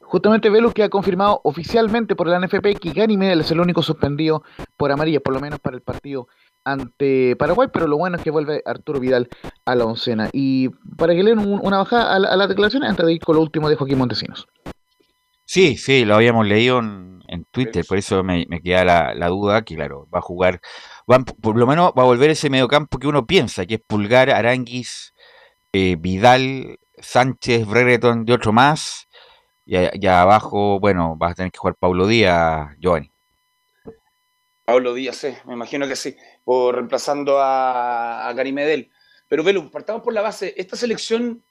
Justamente 0.00 0.50
Velus 0.50 0.74
que 0.74 0.82
ha 0.82 0.88
confirmado 0.88 1.40
oficialmente 1.44 2.16
por 2.16 2.26
la 2.26 2.40
NFP 2.40 2.80
que 2.80 2.90
Gary 2.92 3.16
Medel 3.16 3.42
es 3.42 3.50
el 3.52 3.60
único 3.60 3.80
suspendido 3.80 4.42
por 4.76 4.90
amarilla, 4.90 5.20
por 5.20 5.34
lo 5.34 5.40
menos 5.40 5.60
para 5.60 5.76
el 5.76 5.82
partido 5.82 6.26
ante 6.64 7.36
Paraguay, 7.36 7.68
pero 7.72 7.86
lo 7.86 7.96
bueno 7.96 8.16
es 8.16 8.22
que 8.22 8.30
vuelve 8.30 8.62
Arturo 8.64 9.00
Vidal 9.00 9.28
a 9.64 9.74
la 9.74 9.84
oncena. 9.84 10.28
Y 10.32 10.68
para 10.96 11.14
que 11.14 11.22
lean 11.22 11.38
una 11.38 11.78
bajada 11.78 12.14
a, 12.14 12.18
la, 12.18 12.36
las 12.36 12.48
declaraciones 12.48 12.90
antes 12.90 13.06
de 13.06 13.14
ir 13.14 13.20
con 13.20 13.36
lo 13.36 13.42
último 13.42 13.68
de 13.68 13.76
Joaquín 13.76 13.98
Montesinos. 13.98 14.46
Sí, 15.52 15.76
sí, 15.76 16.04
lo 16.04 16.14
habíamos 16.14 16.46
leído 16.46 16.78
en, 16.78 17.44
Twitter, 17.50 17.84
por 17.84 17.98
eso 17.98 18.22
me, 18.22 18.46
queda 18.62 18.84
la, 19.14 19.28
duda 19.28 19.62
que, 19.62 19.74
claro, 19.74 20.06
va 20.14 20.20
a 20.20 20.22
jugar, 20.22 20.60
por 21.42 21.56
lo 21.56 21.66
menos 21.66 21.92
va 21.98 22.02
a 22.02 22.06
volver 22.06 22.30
ese 22.30 22.50
mediocampo 22.50 22.98
que 22.98 23.08
uno 23.08 23.26
piensa, 23.26 23.66
que 23.66 23.74
es 23.74 23.80
Pulgar, 23.80 24.30
Aranguis, 24.30 25.12
eh, 25.72 25.96
Vidal, 25.98 26.78
Sánchez, 26.98 27.66
Brereton 27.66 28.24
y 28.28 28.32
otro 28.32 28.52
más. 28.52 29.08
Y, 29.64 29.74
allá 29.74 30.22
abajo, 30.22 30.78
bueno, 30.78 31.16
vas 31.16 31.32
a 31.32 31.34
tener 31.34 31.50
que 31.50 31.58
jugar 31.58 31.74
Pablo 31.74 32.06
Díaz, 32.06 32.70
Giovanni. 32.78 33.10
Pablo 34.64 34.94
Díaz, 34.94 35.16
sí, 35.16 35.34
me 35.46 35.54
imagino 35.54 35.88
que 35.88 35.96
sí, 35.96 36.16
por 36.50 36.74
reemplazando 36.74 37.38
a, 37.38 38.26
a 38.28 38.32
Gary 38.32 38.52
Medel. 38.52 38.90
Pero 39.28 39.44
Velu, 39.44 39.70
partamos 39.70 40.02
por 40.02 40.12
la 40.12 40.20
base, 40.20 40.52
esta 40.56 40.74
selección, 40.74 41.44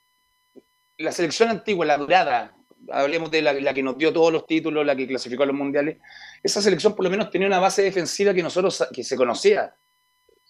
la 0.98 1.14
selección 1.14 1.48
antigua, 1.48 1.86
la 1.86 1.98
durada, 1.98 2.54
hablemos 2.92 3.32
de 3.32 3.42
la, 3.42 3.74
que 3.74 3.82
nos 3.82 3.98
dio 3.98 4.12
todos 4.12 4.34
los 4.34 4.46
títulos, 4.46 4.86
la 4.86 4.98
que 4.98 5.08
clasificó 5.08 5.44
a 5.44 5.46
los 5.46 5.56
mundiales, 5.56 6.00
esa 6.44 6.62
selección 6.62 6.98
por 6.98 7.06
lo 7.06 7.10
menos 7.10 7.30
tenía 7.30 7.48
una 7.48 7.60
base 7.60 7.82
defensiva 7.82 8.34
que 8.34 8.44
nosotros, 8.44 8.86
que 8.94 9.06
se 9.06 9.16
conocía. 9.16 9.74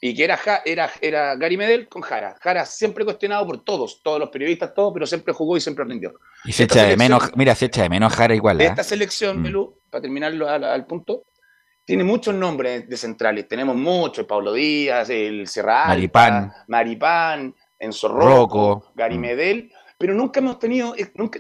y 0.02 0.16
que 0.16 0.24
era, 0.24 0.40
era, 0.66 0.90
era 1.00 1.36
Gary 1.36 1.56
Medel 1.56 1.88
con 1.88 2.02
Jara. 2.02 2.36
Jara 2.42 2.66
siempre 2.66 3.06
cuestionado 3.06 3.46
por 3.46 3.64
todos, 3.64 4.02
todos 4.02 4.20
los 4.20 4.30
periodistas, 4.30 4.74
todos, 4.74 4.92
pero 4.96 5.06
siempre 5.06 5.32
jugó 5.32 5.58
y 5.58 5.62
siempre 5.62 5.86
rindió. 5.86 6.16
Y 6.44 6.54
se 6.54 6.64
echa 6.64 6.86
de 6.86 6.98
menos, 6.98 7.22
mira, 7.36 7.54
se 7.54 7.66
echa 7.66 7.84
de 7.84 7.90
menos 7.90 8.12
Jara 8.16 8.34
igual. 8.34 8.60
¿eh? 8.62 8.66
Esta 8.66 8.84
selección, 8.84 9.44
mm. 9.44 9.92
para 9.92 10.02
terminarlo 10.02 10.50
al, 10.50 10.88
punto, 10.88 11.26
tiene 11.90 12.04
muchos 12.04 12.36
nombres 12.36 12.88
de 12.88 12.98
centrales. 12.98 13.48
Tenemos 13.48 13.76
muchos, 13.76 14.28
Pablo 14.28 14.54
Díaz, 14.54 15.10
el 15.10 15.48
Serra 15.48 15.88
Maripán, 15.88 16.54
Maripán, 16.68 17.56
Enzo 17.80 18.10
Rocco, 18.10 18.92
Gary 18.94 19.18
mm. 19.18 19.22
Medel, 19.22 19.74
pero 19.98 20.14
nunca 20.14 20.40
hemos 20.40 20.60
tenido, 20.60 20.96
eh, 20.96 21.12
nunca, 21.16 21.40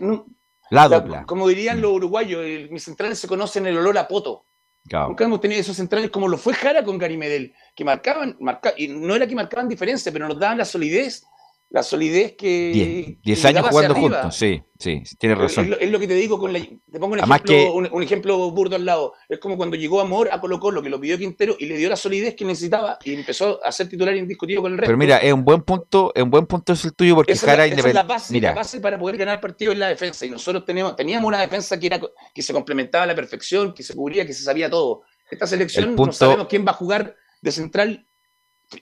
la 0.72 0.89
dupla. 0.89 1.24
Como 1.28 1.47
dirían 1.47 1.78
mm. 1.78 1.82
los 1.82 1.91
uruguayos, 1.91 2.43
mis 2.72 2.84
centrales 2.84 3.20
se 3.20 3.28
conocen 3.28 3.68
el 3.68 3.78
olor 3.78 3.95
a 4.00 4.08
poto. 4.08 4.47
Nunca 4.91 5.24
hemos 5.24 5.39
tenido 5.39 5.62
esos 5.62 5.78
centrales 5.78 6.10
como 6.10 6.28
lo 6.28 6.36
fue 6.36 6.56
Jara 6.56 6.84
con 6.84 6.97
Gary 6.97 7.16
Medel, 7.16 7.54
que 7.76 7.86
marcaban, 7.86 8.36
y 8.76 8.88
no 8.88 9.16
era 9.16 9.28
que 9.28 9.36
marcaban 9.36 9.70
diferencia, 9.70 10.12
pero 10.12 10.28
nos 10.28 10.39
daban 10.39 10.58
la 10.58 10.66
solidez 10.66 11.28
la 11.70 11.84
solidez 11.84 12.36
que. 12.36 13.20
10 13.24 13.46
años 13.46 13.68
jugando 13.70 13.94
juntos, 13.94 14.36
sí, 14.36 14.62
sí, 14.80 15.04
tienes 15.20 15.38
razón. 15.38 15.76
Es 15.80 15.92
lo, 15.92 16.00
que 16.00 16.08
te 16.08 16.16
digo 16.16 16.40
con 16.40 16.52
la. 16.52 16.60
Te 16.60 17.00
pongo 17.00 17.14
un 17.14 17.20
ejemplo, 17.20 17.74
un, 17.74 18.04
ejemplo, 18.04 18.52
burdo 18.52 18.76
al 18.76 18.86
lado. 18.86 19.14
Es 19.28 19.38
como 19.38 19.56
cuando 19.56 19.76
llegó 19.76 20.02
Amor 20.02 20.30
a 20.32 20.42
Colo 20.42 20.60
Colo, 20.60 20.82
que 20.82 20.90
lo 20.90 21.00
pidió 21.00 21.18
Quintero 21.20 21.56
y 21.60 21.68
le 21.68 21.78
dio 21.78 21.88
la 21.88 21.96
solidez 21.96 22.36
que 22.36 22.44
necesitaba 22.44 22.98
y 23.04 23.14
empezó 23.14 23.64
a 23.64 23.72
ser 23.72 23.88
titular 23.88 24.16
indiscutido 24.16 24.64
con 24.64 24.72
el 24.72 24.78
resto. 24.80 24.88
Pero 24.88 24.98
mira, 24.98 25.18
es 25.18 25.32
un 25.32 25.46
buen 25.46 25.62
punto, 25.62 26.12
es 26.16 26.24
un 26.24 26.32
buen 26.32 26.48
punto 26.48 26.74
es 26.74 26.84
el 26.86 26.94
tuyo 26.94 27.16
porque 27.16 27.36
Jara 27.36 27.68
es, 27.68 27.94
la, 27.94 28.04
base, 28.04 28.34
mira. 28.34 28.50
la 28.50 28.56
base 28.56 28.80
para 28.80 28.98
poder 28.98 29.18
ganar 29.18 29.40
partidos 29.40 29.74
en 29.74 29.80
la 29.80 29.90
defensa. 29.90 30.26
Y 30.26 30.32
nosotros 30.32 30.66
teníamos, 30.66 30.96
teníamos 30.96 31.28
una 31.28 31.40
defensa 31.40 31.80
que 31.80 31.86
era 31.86 32.02
que 32.34 32.42
se 32.42 32.52
complementaba 32.52 33.04
a 33.04 33.08
la 33.08 33.16
perfección, 33.16 33.76
que 33.76 33.84
se 33.84 33.94
cubría, 33.94 34.26
que 34.26 34.34
se 34.34 34.44
sabía 34.44 34.72
todo. 34.72 35.04
Esta 35.30 35.46
selección 35.46 35.96
no 35.96 36.12
sabemos 36.12 36.48
quién 36.48 36.66
va 36.66 36.72
a 36.72 36.76
jugar 36.76 37.16
de 37.42 37.52
central 37.52 38.08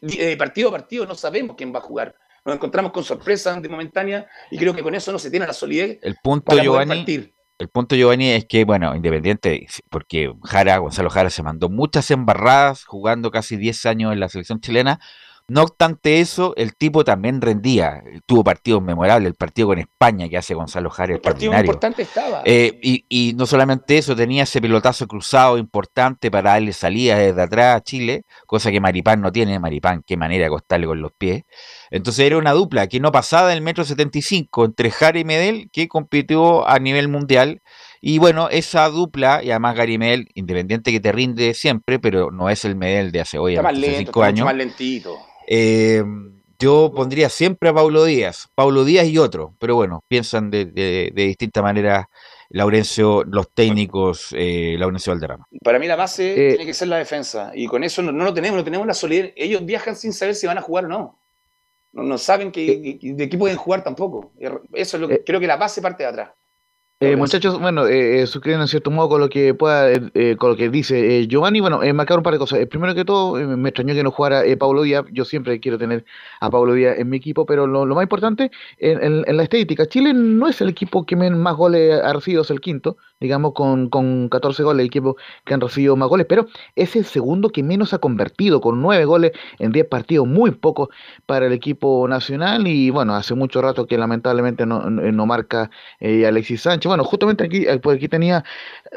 eh, 0.02 0.38
partido 0.38 0.70
a 0.70 0.72
partido, 0.72 1.06
no 1.06 1.16
sabemos 1.16 1.58
quién 1.58 1.74
va 1.74 1.80
a 1.80 1.82
jugar 1.82 2.16
nos 2.48 2.56
encontramos 2.56 2.94
con 2.94 3.04
sorpresas 3.04 3.62
de 3.62 3.68
momentánea 3.68 4.26
y 4.50 4.58
creo 4.58 4.74
que 4.74 4.82
con 4.82 4.96
eso 4.96 5.12
no 5.12 5.20
se 5.20 5.30
tiene 5.30 5.46
la 5.46 5.52
solidez. 5.52 6.00
El 6.02 6.16
punto, 6.24 6.56
Giovanni, 6.58 7.06
el 7.60 7.68
punto, 7.68 7.96
Giovanni, 7.96 8.30
es 8.30 8.46
que, 8.46 8.64
bueno, 8.64 8.96
independiente, 8.96 9.68
porque 9.90 10.32
Jara, 10.44 10.78
Gonzalo 10.78 11.10
Jara 11.10 11.30
se 11.30 11.44
mandó 11.44 11.68
muchas 11.68 12.10
embarradas 12.10 12.86
jugando 12.86 13.32
casi 13.32 13.58
10 13.58 13.86
años 13.88 14.14
en 14.14 14.22
la 14.22 14.30
selección 14.30 14.62
chilena, 14.62 15.02
no 15.50 15.64
obstante 15.64 16.20
eso, 16.20 16.54
el 16.58 16.76
tipo 16.76 17.06
también 17.06 17.40
rendía. 17.40 18.04
Tuvo 18.26 18.44
partidos 18.44 18.82
memorables, 18.82 19.28
el 19.28 19.36
partido 19.36 19.70
con 19.70 19.80
España 19.80 20.28
que 20.28 20.38
hace 20.38 20.54
Gonzalo 20.54 20.90
Jara. 20.90 21.14
El 21.14 21.22
partido 21.22 21.58
importante 21.58 22.02
estaba. 22.02 22.42
Eh, 22.44 22.78
y, 22.82 23.34
no 23.38 23.46
solamente 23.46 23.98
eso, 23.98 24.14
tenía 24.14 24.44
ese 24.44 24.60
pelotazo 24.60 25.08
cruzado 25.08 25.58
importante 25.58 26.30
para 26.30 26.52
darle 26.52 26.74
salida 26.74 27.18
desde 27.18 27.42
atrás 27.42 27.78
a 27.78 27.82
Chile, 27.82 28.24
cosa 28.46 28.72
que 28.72 28.82
Maripán 28.82 29.22
no 29.22 29.32
tiene. 29.32 29.58
Maripán, 29.58 30.04
qué 30.06 30.18
manera 30.18 30.42
de 30.42 30.48
acostarle 30.48 30.86
con 30.86 31.02
los 31.02 31.14
pies. 31.14 31.44
Entonces 31.92 32.26
era 32.26 32.38
una 32.38 32.52
dupla 32.52 32.88
que 32.88 33.00
no 33.00 33.14
pasaba 33.14 33.48
del 33.48 33.62
metro 33.62 33.86
75 33.86 34.66
entre 34.66 34.92
Jara 34.92 35.18
y 35.18 35.24
Medel, 35.24 35.70
que 35.72 35.88
compitió 35.88 36.68
a 36.68 36.78
nivel 36.80 37.08
mundial. 37.08 37.62
Y 38.02 38.20
bueno, 38.20 38.50
esa 38.50 38.90
dupla, 38.90 39.42
y 39.44 39.52
además 39.52 39.76
Gary 39.76 39.98
Medel, 39.98 40.28
independiente 40.36 40.92
que 40.92 41.00
te 41.00 41.12
rinde 41.12 41.54
siempre, 41.54 42.00
pero 42.00 42.32
no 42.32 42.50
es 42.50 42.66
el 42.66 42.76
Medel 42.76 43.12
de 43.12 43.22
hace 43.22 43.40
hoy, 43.40 43.54
está 43.54 43.64
más 43.64 43.78
lento, 43.78 44.22
años. 44.22 44.46
más 44.46 44.56
lentito. 44.56 45.18
Eh, 45.48 46.04
yo 46.60 46.92
pondría 46.96 47.30
siempre 47.30 47.70
a 47.70 47.74
Paulo 47.74 48.04
Díaz, 48.04 48.50
Paulo 48.56 48.84
Díaz 48.84 49.08
y 49.08 49.18
otro, 49.18 49.54
pero 49.60 49.76
bueno, 49.76 50.04
piensan 50.08 50.50
de, 50.50 50.66
de, 50.66 51.12
distinta 51.14 51.62
manera 51.62 52.10
Laurencio, 52.50 53.24
los 53.24 53.52
técnicos, 53.52 54.30
eh, 54.36 54.76
Laurencio 54.78 55.14
Valderrama. 55.14 55.48
Para 55.64 55.78
mí 55.78 55.88
la 55.88 55.96
base 55.96 56.32
eh, 56.32 56.50
tiene 56.50 56.66
que 56.66 56.74
ser 56.74 56.88
la 56.88 56.98
defensa, 56.98 57.52
y 57.54 57.68
con 57.68 57.84
eso 57.84 58.02
no, 58.02 58.12
lo 58.12 58.34
tenemos, 58.34 58.58
no 58.58 58.64
tenemos 58.64 58.88
la 58.88 58.94
solidez. 58.94 59.34
Ellos 59.36 59.66
viajan 59.66 59.96
sin 59.96 60.14
saber 60.14 60.34
si 60.36 60.48
van 60.48 60.58
a 60.58 60.62
jugar 60.62 60.86
o 60.86 60.88
no. 60.88 61.20
No, 61.94 62.18
saben 62.18 62.52
que, 62.52 63.00
de 63.02 63.30
qué 63.30 63.38
pueden 63.38 63.58
jugar 63.58 63.84
tampoco. 63.84 64.32
Eso 64.74 64.98
es 64.98 65.02
lo 65.02 65.08
que 65.08 65.24
creo 65.24 65.40
que 65.40 65.48
la 65.48 65.58
base 65.58 65.82
parte 65.82 66.04
de 66.04 66.10
atrás. 66.10 66.32
Eh, 67.00 67.16
muchachos, 67.16 67.60
bueno, 67.60 67.86
eh, 67.86 68.24
eh, 68.24 68.28
suscriben 68.28 68.60
en 68.60 68.68
cierto 68.68 68.90
modo 68.90 69.10
con 69.10 69.22
lo 69.22 69.30
que 69.30 69.54
pueda, 69.54 69.92
eh, 69.92 70.36
con 70.36 70.50
lo 70.50 70.56
que 70.56 70.68
dice 70.70 71.28
Giovanni. 71.28 71.60
Bueno, 71.60 71.80
marcar 71.94 72.18
un 72.18 72.24
par 72.24 72.34
de 72.34 72.40
cosas. 72.40 72.66
primero 72.66 72.96
que 72.96 73.06
todo, 73.06 73.36
me 73.36 73.70
extrañó 73.70 73.94
que 73.94 74.02
no 74.02 74.10
jugara 74.10 74.42
Pablo 74.58 74.82
Díaz. 74.82 75.06
Yo 75.12 75.24
siempre 75.24 75.60
quiero 75.60 75.78
tener 75.78 76.06
a 76.40 76.50
Pablo 76.50 76.74
Díaz 76.74 76.98
en 76.98 77.08
mi 77.10 77.18
equipo, 77.18 77.46
pero 77.46 77.68
lo, 77.68 77.86
más 77.86 78.02
importante, 78.02 78.50
en, 78.80 79.22
la 79.28 79.44
estadística, 79.44 79.86
Chile 79.86 80.12
no 80.16 80.48
es 80.48 80.60
el 80.60 80.70
equipo 80.70 81.06
que 81.06 81.16
más 81.16 81.56
goles 81.56 82.02
ha 82.02 82.14
recibido, 82.14 82.42
es 82.42 82.50
el 82.50 82.62
quinto, 82.62 82.98
digamos, 83.20 83.54
con, 83.54 83.90
con 83.90 84.30
14 84.30 84.64
goles, 84.64 84.82
el 84.82 84.88
equipo 84.88 85.18
que 85.46 85.54
han 85.54 85.62
recibido 85.62 85.96
más 85.96 86.10
goles, 86.10 86.26
pero 86.28 86.48
es 86.76 86.96
el 86.96 87.06
segundo 87.06 87.50
que 87.50 87.64
menos 87.64 87.94
ha 87.94 88.00
convertido, 88.00 88.62
con 88.62 88.82
9 88.82 89.06
goles 89.06 89.32
en 89.60 89.72
10 89.72 89.88
partidos, 89.88 90.28
muy 90.28 90.52
poco 90.52 90.90
para 91.26 91.48
el 91.48 91.54
equipo 91.54 92.08
nacional. 92.08 92.68
Y 92.68 92.90
bueno, 92.90 93.16
hace 93.16 93.36
mucho 93.36 93.62
rato 93.62 93.86
que 93.86 93.98
lamentablemente 93.98 94.66
no, 94.66 94.90
no 94.90 95.26
marca 95.26 95.70
Alexis 96.02 96.62
Sánchez 96.62 96.88
bueno, 96.88 97.04
justamente 97.04 97.44
aquí, 97.44 97.66
eh, 97.68 97.80
por 97.80 97.96
aquí 97.96 98.08
tenía, 98.08 98.44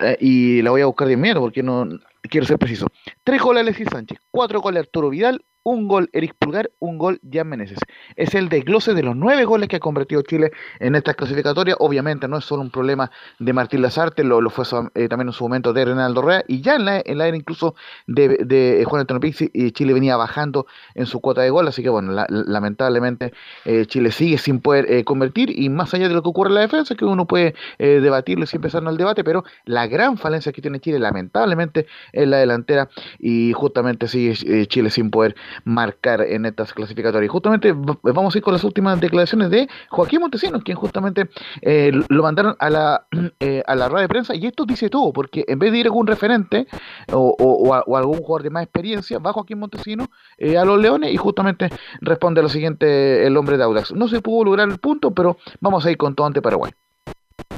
eh, 0.01 0.17
y 0.21 0.63
la 0.63 0.71
voy 0.71 0.83
a 0.83 0.87
buscar 0.87 1.09
de 1.09 1.15
inmediato 1.15 1.41
porque 1.41 1.63
no 1.63 1.89
quiero 2.23 2.47
ser 2.47 2.59
preciso. 2.59 2.87
Tres 3.25 3.43
goles 3.43 3.63
Alexis 3.63 3.89
Sánchez, 3.91 4.19
cuatro 4.31 4.61
goles 4.61 4.81
Arturo 4.81 5.11
Vidal, 5.11 5.45
un 5.63 5.89
gol 5.89 6.09
Eric 6.13 6.35
Pulgar, 6.39 6.71
un 6.79 6.99
gol 6.99 7.21
Jan 7.31 7.49
Meneses. 7.49 7.79
Es 8.17 8.35
el 8.35 8.49
desglose 8.49 8.95
de 8.95 9.03
los 9.03 9.15
nueve 9.15 9.45
goles 9.45 9.69
que 9.69 9.77
ha 9.77 9.81
convertido 9.81 10.23
Chile 10.23 10.53
en 10.79 10.95
esta 10.95 11.15
clasificatoria. 11.15 11.77
Obviamente 11.79 12.29
no 12.29 12.39
es 12.39 12.45
solo 12.45 12.63
un 12.63 12.71
problema 12.71 13.11
de 13.39 13.53
Martín 13.53 13.83
Lazarte, 13.83 14.25
lo, 14.25 14.49
fue 14.51 14.65
eh, 14.95 15.09
también 15.09 15.29
en 15.29 15.33
su 15.33 15.45
momento 15.45 15.73
de 15.73 15.85
Renaldo 15.85 16.23
Rea 16.23 16.45
y 16.49 16.61
ya 16.63 16.77
en 16.77 16.85
la, 16.85 17.03
en 17.05 17.19
la 17.19 17.29
era 17.29 17.37
incluso 17.37 17.75
de, 18.07 18.39
de 18.45 18.85
Juan 18.87 19.01
Antonio 19.01 19.21
Pizzi, 19.21 19.51
y 19.53 19.73
Chile 19.73 19.93
venía 19.93 20.17
bajando 20.17 20.67
en 20.95 21.07
su 21.07 21.21
cuota 21.21 21.43
de 21.43 21.51
gol. 21.51 21.69
Así 21.69 21.83
que 21.83 21.91
bueno, 21.91 22.13
lamentablemente 22.29 23.33
eh, 23.65 23.87
Chile 23.87 24.13
sigue 24.13 24.39
sin 24.39 24.61
poder 24.61 24.91
eh, 24.91 25.05
convertir 25.05 25.51
y 25.59 25.69
más 25.69 25.93
allá 25.95 26.09
de 26.09 26.15
lo 26.15 26.23
que 26.23 26.29
ocurre 26.31 26.49
en 26.49 26.55
la 26.55 26.61
defensa, 26.63 26.95
que 26.95 27.05
uno 27.05 27.27
puede 27.27 27.55
debatirlo 27.79 28.45
y 28.45 28.47
siempre 28.47 28.69
empezar 28.69 28.83
el 28.91 28.97
debate, 28.97 29.25
pero 29.25 29.45
la 29.65 29.87
gran 29.87 30.17
falencia 30.17 30.53
que 30.53 30.63
tiene 30.63 30.81
Chile 30.81 30.99
lamentablemente 30.99 31.87
es 32.13 32.29
la 32.29 32.39
delantera 32.39 32.89
y 33.19 33.53
justamente 33.53 34.07
sigue 34.07 34.67
Chile 34.67 34.91
sin 34.91 35.11
poder 35.11 35.35
marcar 35.65 36.23
en 36.23 36.47
estas 36.47 36.73
clasificatorias. 36.73 37.31
Justamente 37.31 37.75
vamos 38.03 38.35
a 38.35 38.39
ir 38.39 38.43
con 38.43 38.53
las 38.53 38.65
últimas 38.65 39.01
declaraciones 39.01 39.51
de 39.51 39.69
Joaquín 39.89 40.21
Montesinos, 40.21 40.63
quien 40.63 40.77
justamente 40.77 41.29
eh, 41.63 41.93
lo 42.09 42.23
mandaron 42.23 42.57
a 42.59 42.71
la, 42.71 43.07
eh, 43.41 43.63
a 43.67 43.75
la 43.75 43.89
rueda 43.89 44.03
de 44.03 44.09
prensa, 44.09 44.35
y 44.35 44.47
esto 44.47 44.65
dice 44.65 44.91
todo, 44.91 45.13
porque 45.13 45.45
en 45.49 45.59
vez 45.59 45.73
de 45.73 45.79
ir 45.79 45.87
algún 45.87 46.07
referente 46.07 46.67
o, 47.13 47.75
algún 47.97 48.19
jugador 48.19 48.43
de 48.43 48.51
más 48.51 48.63
experiencia, 48.63 49.19
va 49.19 49.33
Joaquín 49.33 49.59
Montesinos 49.59 50.09
eh, 50.39 50.57
a 50.57 50.65
los 50.65 50.81
Leones 50.81 51.13
y 51.13 51.17
justamente 51.17 51.71
responde 52.01 52.43
lo 52.43 52.49
siguiente 52.49 53.27
el 53.27 53.37
hombre 53.37 53.57
de 53.57 53.65
Audax. 53.65 53.93
No 53.93 54.09
se 54.09 54.21
pudo 54.21 54.45
lograr 54.45 54.69
el 54.69 54.79
punto, 54.79 55.13
pero 55.13 55.37
vamos 55.61 55.85
a 55.85 55.91
ir 55.91 55.97
con 55.97 56.15
todo 56.15 56.27
ante 56.27 56.43
Paraguay. 56.43 56.73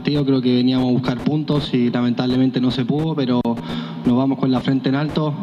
Creo 0.05 0.43
que 0.43 0.57
veníamos 0.57 0.89
a 0.89 0.93
buscar 0.93 1.19
puntos 1.19 1.73
y 1.75 1.91
lamentablemente 1.91 2.61
no 2.61 2.71
se 2.71 2.85
pudo, 2.85 3.15
pero 3.15 3.41
nos 4.05 4.17
vamos 4.17 4.39
con 4.39 4.51
la 4.51 4.61
frente 4.61 4.89
en 4.89 4.97
alto. 4.97 5.35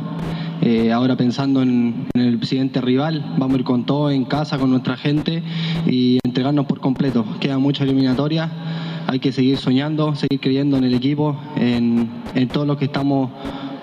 Eh, 0.61 0.91
ahora 0.91 1.15
pensando 1.15 1.61
en, 1.61 2.07
el 2.13 2.43
siguiente 2.45 2.81
rival, 2.81 3.35
vamos 3.37 3.55
a 3.55 3.59
ir 3.59 3.63
con 3.63 3.85
todo 3.85 4.11
en 4.11 4.25
casa, 4.25 4.57
con 4.57 4.69
nuestra 4.69 4.97
gente 4.97 5.41
y 5.85 6.19
entregarnos 6.23 6.65
por 6.65 6.79
completo. 6.79 7.25
Queda 7.39 7.57
mucha 7.59 7.83
eliminatoria, 7.83 8.51
hay 9.07 9.19
que 9.19 9.31
seguir 9.31 9.57
soñando, 9.57 10.15
seguir 10.15 10.39
creyendo 10.39 10.77
en 10.77 10.83
el 10.83 10.93
equipo, 10.93 11.37
en, 11.55 12.09
todo 12.51 12.65
lo 12.65 12.77
que 12.77 12.85
estamos 12.85 13.31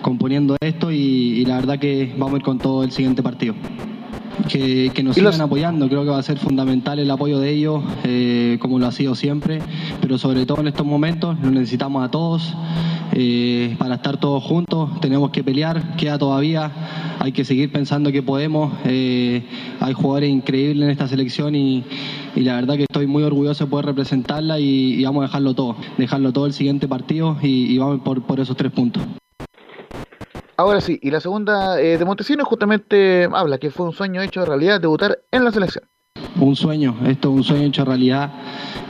componiendo 0.03 0.57
esto 0.61 0.93
y 0.93 1.45
la 1.47 1.57
verdad 1.57 1.79
que 1.79 2.15
vamos 2.17 2.35
a 2.35 2.37
ir 2.37 2.43
con 2.43 2.59
todo 2.59 2.85
el 2.85 2.93
siguiente 2.93 3.23
partido 3.23 3.55
que, 4.49 5.03
nos 5.03 5.15
sigan 5.15 5.41
apoyando. 5.41 5.89
Creo 5.89 6.05
que 6.05 6.11
va 6.11 6.19
a 6.19 6.23
ser 6.23 6.39
fundamental 6.39 6.99
el 6.99 7.11
apoyo 7.11 7.39
de 7.39 7.51
ellos, 7.51 7.83
eh, 8.05 8.59
como 8.61 8.79
lo 8.79 8.87
ha 8.87 8.93
sido 8.93 9.15
siempre, 9.15 9.61
pero 10.01 10.19
sobre 10.19 10.47
todo 10.47 10.61
en 10.61 10.69
estos 10.69 10.87
momentos 10.87 11.39
lo 11.41 11.51
necesitamos 11.51 12.05
a 12.05 12.11
todos. 12.11 12.55
Eh, 13.13 13.77
para 13.79 13.95
estar 13.95 14.19
todos 14.19 14.43
juntos, 14.43 15.01
tenemos 15.01 15.31
que 15.31 15.43
pelear, 15.43 15.97
queda 15.97 16.19
todavía, 16.19 16.71
hay 17.19 17.33
que 17.33 17.45
seguir 17.45 17.73
pensando 17.73 18.13
que 18.13 18.23
podemos. 18.23 18.73
Eh, 18.85 19.43
hay 19.81 19.93
jugadores 19.95 20.31
increíbles 20.31 20.85
en 20.85 20.91
esta 20.91 21.09
selección 21.09 21.55
y, 21.55 21.85
la 22.35 22.57
verdad 22.57 22.77
que 22.77 22.83
estoy 22.83 23.07
muy 23.07 23.23
orgulloso 23.23 23.65
de 23.65 23.71
poder 23.71 23.87
representarla 23.87 24.61
y, 24.61 25.03
vamos 25.05 25.23
a 25.23 25.27
dejarlo 25.29 25.55
todo, 25.55 25.77
dejarlo 25.97 26.33
todo 26.33 26.47
el 26.47 26.53
siguiente 26.53 26.89
partido 26.89 27.37
y, 27.43 27.79
vamos 27.79 28.01
por, 28.03 28.23
por 28.23 28.41
esos 28.41 28.57
tres 28.57 28.73
puntos. 28.73 29.03
Ahora 30.59 30.81
sí, 30.81 30.99
y 31.03 31.11
la 31.11 31.21
segunda 31.21 31.79
eh, 31.81 31.99
de 31.99 32.05
Montesinos 32.07 32.49
justamente 32.49 33.29
habla 33.31 33.59
que 33.59 33.71
fue 33.71 33.87
un 33.87 33.93
sueño 33.93 34.23
hecho 34.23 34.41
de 34.41 34.47
realidad 34.47 34.81
debutar 34.81 35.19
en 35.31 35.45
la 35.45 35.53
selección. 35.53 35.85
Un 36.41 36.57
sueño, 36.57 36.97
esto 37.07 37.29
es 37.29 37.35
un 37.35 37.45
sueño 37.45 37.65
hecho 37.65 37.85
realidad. 37.85 38.33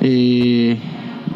Eh, 0.00 0.78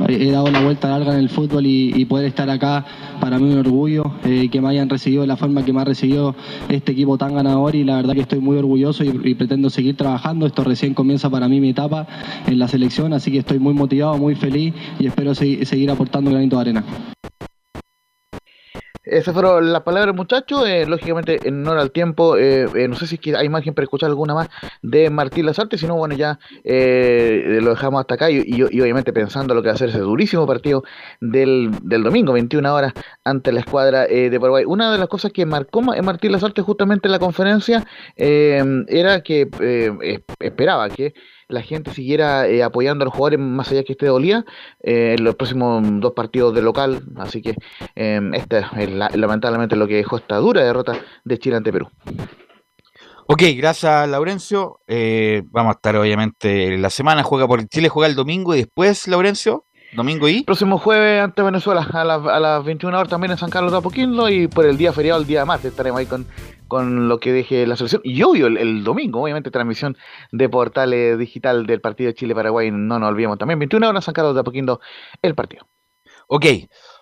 he 0.09 0.31
dado 0.31 0.51
la 0.53 0.61
vuelta 0.61 0.89
larga 0.89 1.15
en 1.15 1.19
el 1.19 1.29
fútbol 1.31 1.67
y, 1.67 2.05
poder 2.05 2.27
estar 2.27 2.49
acá 2.49 2.87
para 3.21 3.39
mí 3.41 3.53
un 3.53 3.59
orgullo, 3.59 4.05
eh, 4.25 4.49
que 4.51 4.61
me 4.61 4.69
hayan 4.69 4.89
recibido 4.89 5.23
de 5.23 5.27
la 5.27 5.37
forma 5.37 5.65
que 5.65 5.73
me 5.73 5.81
ha 5.81 5.85
recibido 5.85 6.37
este 6.69 6.93
equipo 6.93 7.19
tan 7.19 7.35
ganador 7.35 7.75
y 7.75 7.83
la 7.83 7.97
verdad 7.97 8.15
que 8.15 8.21
estoy 8.21 8.39
muy 8.39 8.57
orgulloso 8.57 9.03
y, 9.03 9.35
pretendo 9.35 9.69
seguir 9.69 9.97
trabajando. 9.97 10.47
Esto 10.47 10.63
recién 10.63 10.95
comienza 10.95 11.29
para 11.29 11.49
mí 11.49 11.61
mi 11.61 11.71
etapa 11.71 12.07
en 12.47 12.59
la 12.59 12.69
selección, 12.69 13.13
así 13.13 13.33
que 13.33 13.39
estoy 13.39 13.59
muy 13.59 13.75
motivado, 13.75 14.17
muy 14.17 14.37
feliz 14.37 14.75
y 15.01 15.09
espero 15.09 15.35
seguir 15.35 15.91
aportando 15.91 16.31
granito 16.31 16.57
de 16.57 16.63
arena. 16.63 16.85
Esas 19.11 19.35
fueron 19.35 19.73
las 19.73 19.83
palabras, 19.83 20.15
muchachos. 20.15 20.69
Eh, 20.69 20.87
lógicamente, 20.87 21.41
en 21.43 21.67
honor 21.67 21.79
al 21.79 21.91
tiempo, 21.91 22.37
eh, 22.37 22.69
eh, 22.77 22.87
no 22.87 22.95
sé 22.95 23.09
si 23.09 23.17
es 23.17 23.21
que 23.21 23.35
hay 23.35 23.47
imagen 23.47 23.75
para 23.75 23.83
escuchar 23.83 24.09
alguna 24.09 24.35
más 24.35 24.49
de 24.83 25.11
Martín 25.11 25.47
Lazarte, 25.47 25.77
si 25.79 25.87
no, 25.89 25.97
bueno, 25.97 26.15
ya 26.15 26.39
lo 26.63 27.71
dejamos 27.71 28.01
hasta 28.01 28.15
acá. 28.15 28.31
Y, 28.31 28.45
y, 28.47 28.63
obviamente 28.63 29.13
pensando 29.13 29.53
lo 29.53 29.63
que 29.63 29.69
va 29.69 29.75
a 29.75 29.79
ser 29.79 29.89
ese 29.89 29.99
durísimo 29.99 30.47
partido 30.47 30.85
del, 31.21 31.73
del 31.83 32.05
domingo, 32.05 32.33
21 32.33 32.73
horas, 32.73 32.93
ante 33.25 33.51
la 33.51 33.61
escuadra 33.61 34.07
de 34.07 34.39
Paraguay. 34.39 34.65
Una 34.65 34.93
de 34.93 34.99
las 34.99 35.09
cosas 35.09 35.33
que 35.33 35.45
marcó 35.45 35.83
Martín 35.83 36.31
Lazarte 36.31 36.63
justamente 36.63 37.09
en 37.09 37.13
la 37.13 37.19
conferencia 37.19 37.85
era 38.17 39.23
que 39.23 39.49
esperaba 40.39 40.89
que 40.89 41.15
la 41.51 41.63
gente 41.63 41.93
siguiera 41.93 42.47
eh, 42.47 42.63
apoyando 42.63 43.03
a 43.03 43.07
los 43.07 43.15
jugadores 43.15 43.39
más 43.39 43.71
allá 43.71 43.85
que 43.85 43.93
esté 43.93 44.07
dolía 44.07 44.45
eh, 44.83 45.17
en 45.19 45.25
los 45.25 45.35
próximos 45.35 45.83
dos 46.01 46.13
partidos 46.13 46.55
de 46.55 46.63
local. 46.63 47.03
Así 47.17 47.43
que 47.43 47.55
eh, 47.95 48.21
esta 48.35 48.71
es 48.79 48.91
lamentablemente 49.17 49.77
lo 49.77 49.87
que 49.87 49.97
dejó 49.97 50.17
esta 50.17 50.37
dura 50.37 50.63
derrota 50.63 50.95
de 51.25 51.39
Chile 51.39 51.57
ante 51.57 51.73
Perú. 51.73 51.89
Ok, 53.27 53.43
gracias 53.57 54.09
Laurencio. 54.09 54.81
vamos 55.51 55.71
a 55.71 55.77
estar 55.77 55.97
obviamente 55.97 56.77
la 56.79 56.91
semana, 56.91 57.23
juega 57.23 57.47
por 57.47 57.65
Chile, 57.69 57.89
juega 57.89 58.09
el 58.09 58.17
domingo 58.17 58.55
y 58.55 58.59
después, 58.59 59.07
Laurencio. 59.09 59.67
Domingo 59.93 60.29
y. 60.29 60.45
Próximo 60.45 60.79
jueves 60.79 61.21
ante 61.21 61.43
Venezuela 61.43 61.85
a, 61.93 62.03
a 62.03 62.41
las 62.41 62.65
21 62.65 62.97
horas 62.97 63.11
también 63.11 63.33
en 63.33 63.39
San 63.39 63.51
Carlos 63.51 63.73
de 63.73 63.79
Apoquindo 63.79 64.29
y 64.29 64.47
por 64.47 64.65
el 64.65 64.77
día 64.77 64.93
feriado, 64.93 65.21
el 65.21 65.27
día 65.27 65.45
más, 65.45 65.65
estaremos 65.65 65.99
ahí 65.99 66.07
con, 66.07 66.27
con 66.71 67.09
lo 67.09 67.21
que 67.21 67.33
deje 67.33 67.67
la 67.67 67.77
selección. 67.77 68.01
Y 68.05 68.23
obvio, 68.23 68.47
el, 68.47 68.85
domingo, 68.85 69.23
obviamente, 69.23 69.51
transmisión 69.51 69.99
de 70.33 70.49
portales 70.49 71.19
digital 71.19 71.67
del 71.67 71.83
partido 71.83 72.13
Chile-Paraguay. 72.13 72.71
No 72.71 72.99
nos 72.99 73.11
olvidemos 73.11 73.37
también. 73.37 73.59
21 73.59 73.89
horas 73.89 74.05
San 74.05 74.15
Carlos 74.15 74.35
de 74.35 74.41
Apoquindo 74.41 74.81
el 75.21 75.35
partido. 75.35 75.67
Ok, 76.29 76.47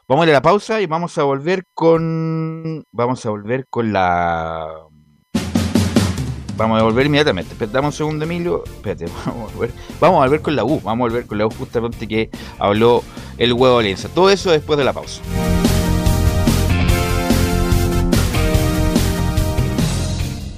vamos 0.09 0.25
a 0.25 0.27
ir 0.27 0.31
a 0.31 0.39
la 0.39 0.43
pausa 0.43 0.81
y 0.81 0.87
vamos 0.87 1.17
a 1.19 1.23
volver 1.23 1.65
con. 1.75 2.83
Vamos 2.91 3.25
a 3.27 3.31
volver 3.31 3.67
con 3.69 3.93
la 3.93 4.89
Vamos 6.59 6.81
a 6.81 6.83
volver 6.83 7.07
inmediatamente. 7.07 7.53
Espera 7.53 7.81
un 7.81 7.93
segundo, 7.93 8.25
Emilio. 8.25 8.65
Espérate, 8.65 9.07
vamos 9.27 9.53
a 9.53 9.55
volver. 9.55 9.73
Vamos 10.01 10.17
a 10.17 10.25
volver 10.25 10.43
con 10.43 10.57
la 10.57 10.65
U. 10.65 10.81
Vamos 10.81 11.07
a 11.07 11.09
volver 11.11 11.27
con 11.27 11.39
la 11.39 11.47
U 11.47 11.51
justamente 11.51 12.09
que 12.09 12.31
habló 12.59 13.05
el 13.39 13.53
huevo 13.53 13.79
Alianza. 13.79 14.09
Todo 14.09 14.29
eso 14.29 14.51
después 14.51 14.77
de 14.77 14.85
la 14.85 14.93
pausa. 14.93 15.23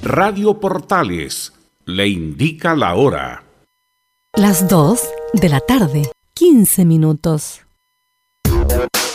Radio 0.02 0.58
Portales 0.58 1.52
le 1.84 2.08
indica 2.08 2.74
la 2.74 2.94
hora. 2.94 3.44
Las 4.34 4.66
2 4.66 4.98
de 5.34 5.48
la 5.50 5.60
tarde, 5.60 6.10
15 6.32 6.86
minutos. 6.86 7.66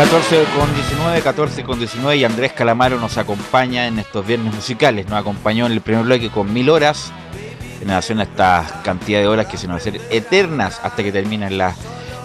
14 0.00 0.44
con 0.56 0.74
19, 0.74 1.20
14 1.20 1.62
con 1.62 1.78
19 1.78 2.16
y 2.16 2.24
Andrés 2.24 2.54
Calamaro 2.54 2.98
nos 2.98 3.18
acompaña 3.18 3.86
en 3.86 3.98
estos 3.98 4.26
viernes 4.26 4.54
musicales. 4.54 5.06
Nos 5.10 5.20
acompañó 5.20 5.66
en 5.66 5.72
el 5.72 5.82
primer 5.82 6.04
bloque 6.04 6.30
con 6.30 6.50
Mil 6.50 6.70
Horas 6.70 7.12
en 7.82 7.88
relación 7.88 8.18
a 8.20 8.22
esta 8.22 8.80
cantidad 8.82 9.20
de 9.20 9.26
horas 9.26 9.44
que 9.44 9.58
se 9.58 9.68
nos 9.68 9.74
van 9.74 9.94
a 9.94 9.98
hacer 9.98 10.00
eternas 10.10 10.80
hasta 10.82 11.02
que 11.02 11.12
terminen 11.12 11.58
las 11.58 11.76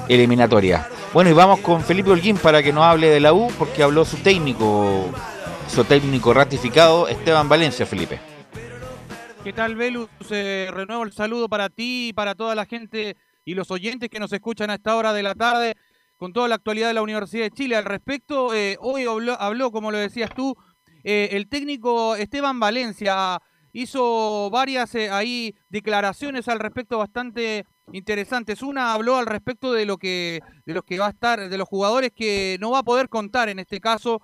eliminatorias. 0.07 0.87
Bueno, 1.13 1.29
y 1.31 1.33
vamos 1.33 1.59
con 1.59 1.83
Felipe 1.83 2.11
Holguín 2.11 2.37
para 2.37 2.63
que 2.63 2.71
nos 2.71 2.85
hable 2.85 3.09
de 3.09 3.19
la 3.19 3.33
U, 3.33 3.51
porque 3.59 3.83
habló 3.83 4.05
su 4.05 4.15
técnico, 4.19 5.09
su 5.67 5.83
técnico 5.83 6.33
ratificado, 6.33 7.09
Esteban 7.09 7.49
Valencia, 7.49 7.85
Felipe. 7.85 8.21
¿Qué 9.43 9.51
tal, 9.51 9.75
Velus? 9.75 10.07
Eh, 10.29 10.69
renuevo 10.73 11.03
el 11.03 11.11
saludo 11.11 11.49
para 11.49 11.67
ti 11.67 12.07
y 12.07 12.13
para 12.13 12.35
toda 12.35 12.55
la 12.55 12.65
gente 12.65 13.17
y 13.43 13.53
los 13.53 13.69
oyentes 13.69 14.09
que 14.09 14.21
nos 14.21 14.31
escuchan 14.31 14.69
a 14.69 14.75
esta 14.75 14.95
hora 14.95 15.11
de 15.11 15.23
la 15.23 15.35
tarde 15.35 15.75
con 16.17 16.33
toda 16.33 16.47
la 16.47 16.55
actualidad 16.55 16.87
de 16.87 16.93
la 16.93 17.01
Universidad 17.01 17.43
de 17.43 17.51
Chile 17.51 17.75
al 17.75 17.85
respecto. 17.85 18.53
Eh, 18.53 18.77
hoy 18.79 19.05
habló, 19.37 19.71
como 19.71 19.91
lo 19.91 19.97
decías 19.97 20.29
tú, 20.35 20.55
eh, 21.03 21.29
el 21.31 21.49
técnico 21.49 22.15
Esteban 22.15 22.59
Valencia 22.59 23.39
hizo 23.73 24.49
varias 24.49 24.95
ahí 24.95 25.53
declaraciones 25.69 26.47
al 26.47 26.59
respecto 26.59 26.97
bastante 26.97 27.65
interesantes. 27.91 28.61
Una 28.61 28.93
habló 28.93 29.17
al 29.17 29.25
respecto 29.25 29.73
de 29.73 29.85
lo 29.85 29.97
que 29.97 30.39
de 30.65 30.73
los 30.73 30.83
que 30.83 30.97
va 30.97 31.07
a 31.07 31.11
estar, 31.11 31.49
de 31.49 31.57
los 31.57 31.67
jugadores 31.67 32.11
que 32.15 32.57
no 32.59 32.71
va 32.71 32.79
a 32.79 32.83
poder 32.83 33.09
contar 33.09 33.49
en 33.49 33.59
este 33.59 33.79
caso. 33.79 34.21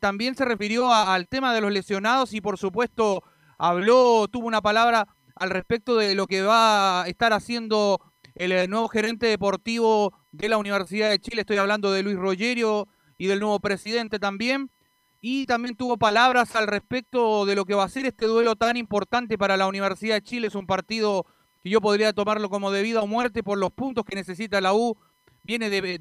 también 0.00 0.34
se 0.34 0.44
refirió 0.44 0.92
al 0.92 1.28
tema 1.28 1.54
de 1.54 1.60
los 1.60 1.72
lesionados 1.72 2.32
y 2.34 2.40
por 2.40 2.58
supuesto 2.58 3.22
habló, 3.58 4.26
tuvo 4.28 4.46
una 4.46 4.60
palabra 4.60 5.06
al 5.38 5.50
respecto 5.50 5.96
de 5.96 6.14
lo 6.14 6.26
que 6.26 6.42
va 6.42 7.02
a 7.02 7.08
estar 7.08 7.32
haciendo 7.32 8.00
el 8.34 8.52
eh, 8.52 8.68
nuevo 8.68 8.88
gerente 8.88 9.26
deportivo 9.26 10.12
de 10.32 10.48
la 10.48 10.58
Universidad 10.58 11.10
de 11.10 11.18
Chile. 11.18 11.42
Estoy 11.42 11.56
hablando 11.56 11.92
de 11.92 12.02
Luis 12.02 12.16
Rogerio 12.16 12.88
y 13.16 13.26
del 13.26 13.40
nuevo 13.40 13.60
presidente 13.60 14.18
también. 14.18 14.70
Y 15.20 15.46
también 15.46 15.76
tuvo 15.76 15.96
palabras 15.96 16.54
al 16.54 16.68
respecto 16.68 17.44
de 17.44 17.56
lo 17.56 17.64
que 17.64 17.74
va 17.74 17.84
a 17.84 17.88
ser 17.88 18.06
este 18.06 18.26
duelo 18.26 18.54
tan 18.54 18.76
importante 18.76 19.36
para 19.36 19.56
la 19.56 19.66
Universidad 19.66 20.16
de 20.16 20.22
Chile. 20.22 20.46
Es 20.46 20.54
un 20.54 20.66
partido 20.66 21.26
que 21.60 21.70
yo 21.70 21.80
podría 21.80 22.12
tomarlo 22.12 22.48
como 22.48 22.70
de 22.70 22.82
vida 22.82 23.02
o 23.02 23.06
muerte 23.06 23.42
por 23.42 23.58
los 23.58 23.72
puntos 23.72 24.04
que 24.04 24.14
necesita 24.14 24.60
la 24.60 24.74
U. 24.74 24.96
Viene 25.42 25.70
de, 25.70 25.98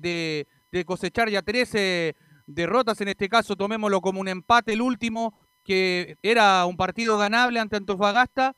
de 0.71 0.86
cosechar 0.86 1.30
ya 1.30 1.41
13 1.41 2.15
derrotas, 2.45 3.01
en 3.01 3.09
este 3.09 3.30
caso 3.30 3.55
tomémoslo 3.55 4.01
como 4.01 4.21
un 4.21 4.28
empate 4.28 4.73
el 4.73 4.82
último 4.82 5.38
que 5.63 6.17
era 6.23 6.65
un 6.65 6.78
partido 6.78 7.17
ganable 7.17 7.59
ante 7.59 7.75
Antofagasta, 7.75 8.55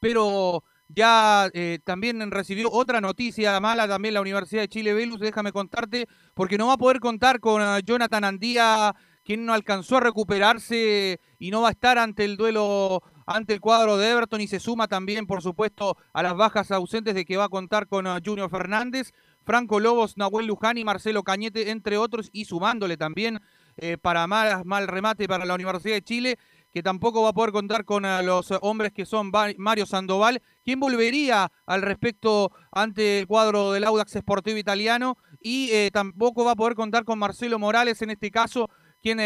pero 0.00 0.64
ya 0.94 1.50
eh, 1.52 1.78
también 1.84 2.30
recibió 2.30 2.70
otra 2.70 3.00
noticia 3.00 3.58
mala 3.60 3.88
también 3.88 4.14
la 4.14 4.20
Universidad 4.20 4.62
de 4.62 4.68
Chile 4.68 4.94
Velus, 4.94 5.20
déjame 5.20 5.52
contarte, 5.52 6.06
porque 6.34 6.58
no 6.58 6.68
va 6.68 6.74
a 6.74 6.78
poder 6.78 7.00
contar 7.00 7.40
con 7.40 7.62
eh, 7.62 7.80
Jonathan 7.84 8.24
Andía, 8.24 8.94
quien 9.24 9.44
no 9.44 9.54
alcanzó 9.54 9.96
a 9.96 10.00
recuperarse 10.00 11.20
y 11.38 11.50
no 11.50 11.62
va 11.62 11.68
a 11.68 11.72
estar 11.72 11.98
ante 11.98 12.24
el 12.24 12.36
duelo 12.36 13.02
ante 13.26 13.54
el 13.54 13.60
cuadro 13.60 13.96
de 13.96 14.10
Everton 14.10 14.40
y 14.40 14.46
se 14.46 14.60
suma 14.60 14.86
también, 14.86 15.26
por 15.26 15.42
supuesto, 15.42 15.96
a 16.12 16.22
las 16.22 16.36
bajas 16.36 16.70
ausentes 16.70 17.14
de 17.14 17.24
que 17.24 17.36
va 17.36 17.44
a 17.44 17.48
contar 17.48 17.86
con 17.88 18.06
eh, 18.06 18.20
Junior 18.24 18.50
Fernández, 18.50 19.12
Franco 19.44 19.80
Lobos, 19.80 20.16
Nahuel 20.16 20.46
Luján 20.46 20.78
y 20.78 20.84
Marcelo 20.84 21.22
Cañete, 21.22 21.70
entre 21.70 21.96
otros, 21.96 22.28
y 22.32 22.44
sumándole 22.44 22.96
también 22.96 23.40
eh, 23.76 23.98
para 23.98 24.26
mal, 24.26 24.64
mal 24.64 24.86
remate 24.86 25.26
para 25.26 25.44
la 25.44 25.54
Universidad 25.54 25.94
de 25.94 26.02
Chile, 26.02 26.38
que 26.74 26.82
tampoco 26.82 27.22
va 27.22 27.30
a 27.30 27.32
poder 27.32 27.52
contar 27.52 27.84
con 27.84 28.04
eh, 28.04 28.22
los 28.22 28.52
hombres 28.60 28.92
que 28.92 29.06
son 29.06 29.32
Mario 29.56 29.86
Sandoval, 29.86 30.42
quien 30.62 30.80
volvería 30.80 31.50
al 31.64 31.80
respecto 31.80 32.50
ante 32.72 33.20
el 33.20 33.26
cuadro 33.26 33.72
del 33.72 33.84
Audax 33.84 34.18
Sportivo 34.18 34.58
Italiano, 34.58 35.16
y 35.40 35.70
eh, 35.70 35.90
tampoco 35.92 36.44
va 36.44 36.52
a 36.52 36.56
poder 36.56 36.74
contar 36.74 37.04
con 37.04 37.18
Marcelo 37.18 37.58
Morales, 37.58 38.02
en 38.02 38.10
este 38.10 38.30
caso, 38.30 38.68
quien 39.00 39.18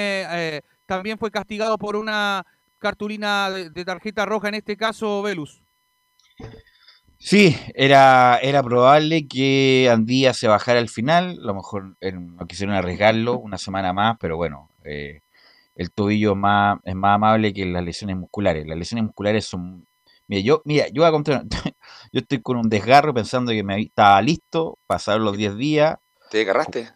también 0.87 1.19
fue 1.19 1.31
castigado 1.31 1.79
por 1.79 1.97
una 1.97 2.45
cartulina 2.79 3.51
de, 3.51 3.85
tarjeta 3.85 4.27
roja, 4.27 4.49
en 4.49 4.55
este 4.55 4.77
caso, 4.77 5.23
Velus. 5.23 5.63
Sí, 7.19 7.57
era, 7.75 8.39
era 8.41 8.63
probable 8.63 9.27
que 9.27 9.91
Andía 9.93 10.33
se 10.33 10.47
bajara 10.47 10.79
al 10.79 10.89
final, 10.89 11.39
a 11.43 11.47
lo 11.47 11.55
mejor 11.55 11.97
eh, 12.01 12.13
no 12.13 12.47
quisieron 12.47 12.77
arriesgarlo 12.77 13.39
una 13.39 13.59
semana 13.59 13.93
más, 13.93 14.17
pero 14.21 14.37
bueno, 14.37 14.71
eh, 14.85 15.21
el 15.79 15.93
tobillo 15.93 16.35
más, 16.35 16.81
es 16.85 16.95
más 16.97 17.15
amable 17.15 17.55
que 17.55 17.65
las 17.65 17.85
lesiones 17.85 18.17
musculares. 18.17 18.67
Las 18.67 18.77
lesiones 18.77 19.05
musculares 19.05 19.47
son... 19.47 19.87
Mira, 20.27 20.43
yo, 20.43 20.61
mira, 20.65 20.89
yo 20.89 21.03
voy 21.03 21.09
a 21.09 21.13
contar, 21.13 21.45
yo 22.13 22.21
estoy 22.21 22.43
con 22.43 22.59
un 22.59 22.69
desgarro 22.69 23.15
pensando 23.15 23.53
que 23.53 23.63
me 23.63 23.81
estaba 23.81 24.21
listo, 24.21 24.79
pasaron 24.87 25.25
los 25.25 25.37
10 25.37 25.57
días. 25.57 25.97
¿Te 26.31 26.39
desgarraste? 26.39 26.91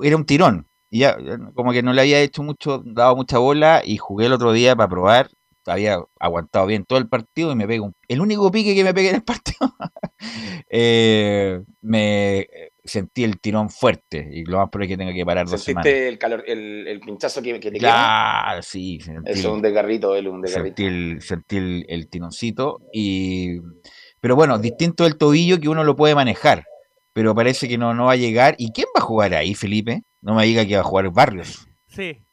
Era 0.00 0.16
un 0.16 0.24
tirón, 0.24 0.66
y 0.90 1.00
ya, 1.00 1.16
como 1.54 1.72
que 1.72 1.82
no 1.82 1.92
le 1.92 2.00
había 2.00 2.20
hecho 2.20 2.42
mucho, 2.42 2.82
dado 2.84 3.14
mucha 3.14 3.38
bola, 3.38 3.82
y 3.84 3.98
jugué 3.98 4.26
el 4.26 4.32
otro 4.32 4.52
día 4.52 4.74
para 4.74 4.88
probar, 4.88 5.30
había 5.68 6.00
aguantado 6.18 6.66
bien 6.66 6.84
todo 6.84 6.98
el 6.98 7.08
partido 7.08 7.52
y 7.52 7.56
me 7.56 7.66
pego 7.66 7.92
el 8.08 8.20
único 8.20 8.50
pique 8.50 8.74
que 8.74 8.84
me 8.84 8.94
pegué 8.94 9.10
en 9.10 9.16
el 9.16 9.22
partido 9.22 9.74
eh, 10.68 11.62
me 11.82 12.46
sentí 12.88 13.22
el 13.24 13.38
tirón 13.38 13.70
fuerte 13.70 14.28
y 14.32 14.44
lo 14.44 14.58
más 14.58 14.70
probable 14.70 14.86
es 14.86 14.96
que 14.96 14.98
tenga 14.98 15.14
que 15.14 15.24
parar 15.24 15.46
dos 15.46 15.62
semanas. 15.62 15.92
el 15.92 16.18
calor, 16.18 16.42
el, 16.46 16.86
el 16.88 17.00
pinchazo 17.00 17.42
que, 17.42 17.60
que 17.60 17.70
te 17.70 17.78
queda? 17.78 18.58
sí. 18.62 18.98
es 19.24 19.44
un 19.44 19.62
desgarrito, 19.62 20.16
él, 20.16 20.28
un 20.28 20.40
desgarrito. 20.40 20.76
Sentí, 20.76 20.84
el, 20.84 21.22
sentí 21.22 21.56
el, 21.56 21.86
el, 21.88 22.08
tironcito 22.08 22.80
y... 22.92 23.60
Pero 24.20 24.34
bueno, 24.34 24.58
distinto 24.58 25.04
del 25.04 25.16
tobillo 25.16 25.60
que 25.60 25.68
uno 25.68 25.84
lo 25.84 25.94
puede 25.94 26.16
manejar, 26.16 26.64
pero 27.12 27.36
parece 27.36 27.68
que 27.68 27.78
no, 27.78 27.94
no 27.94 28.06
va 28.06 28.12
a 28.12 28.16
llegar. 28.16 28.56
¿Y 28.58 28.72
quién 28.72 28.88
va 28.96 29.00
a 29.00 29.04
jugar 29.04 29.32
ahí, 29.34 29.54
Felipe? 29.54 30.02
No 30.20 30.34
me 30.34 30.44
diga 30.44 30.66
que 30.66 30.74
va 30.74 30.80
a 30.80 30.84
jugar 30.84 31.10
Barrios. 31.10 31.68
Sí, 31.86 32.24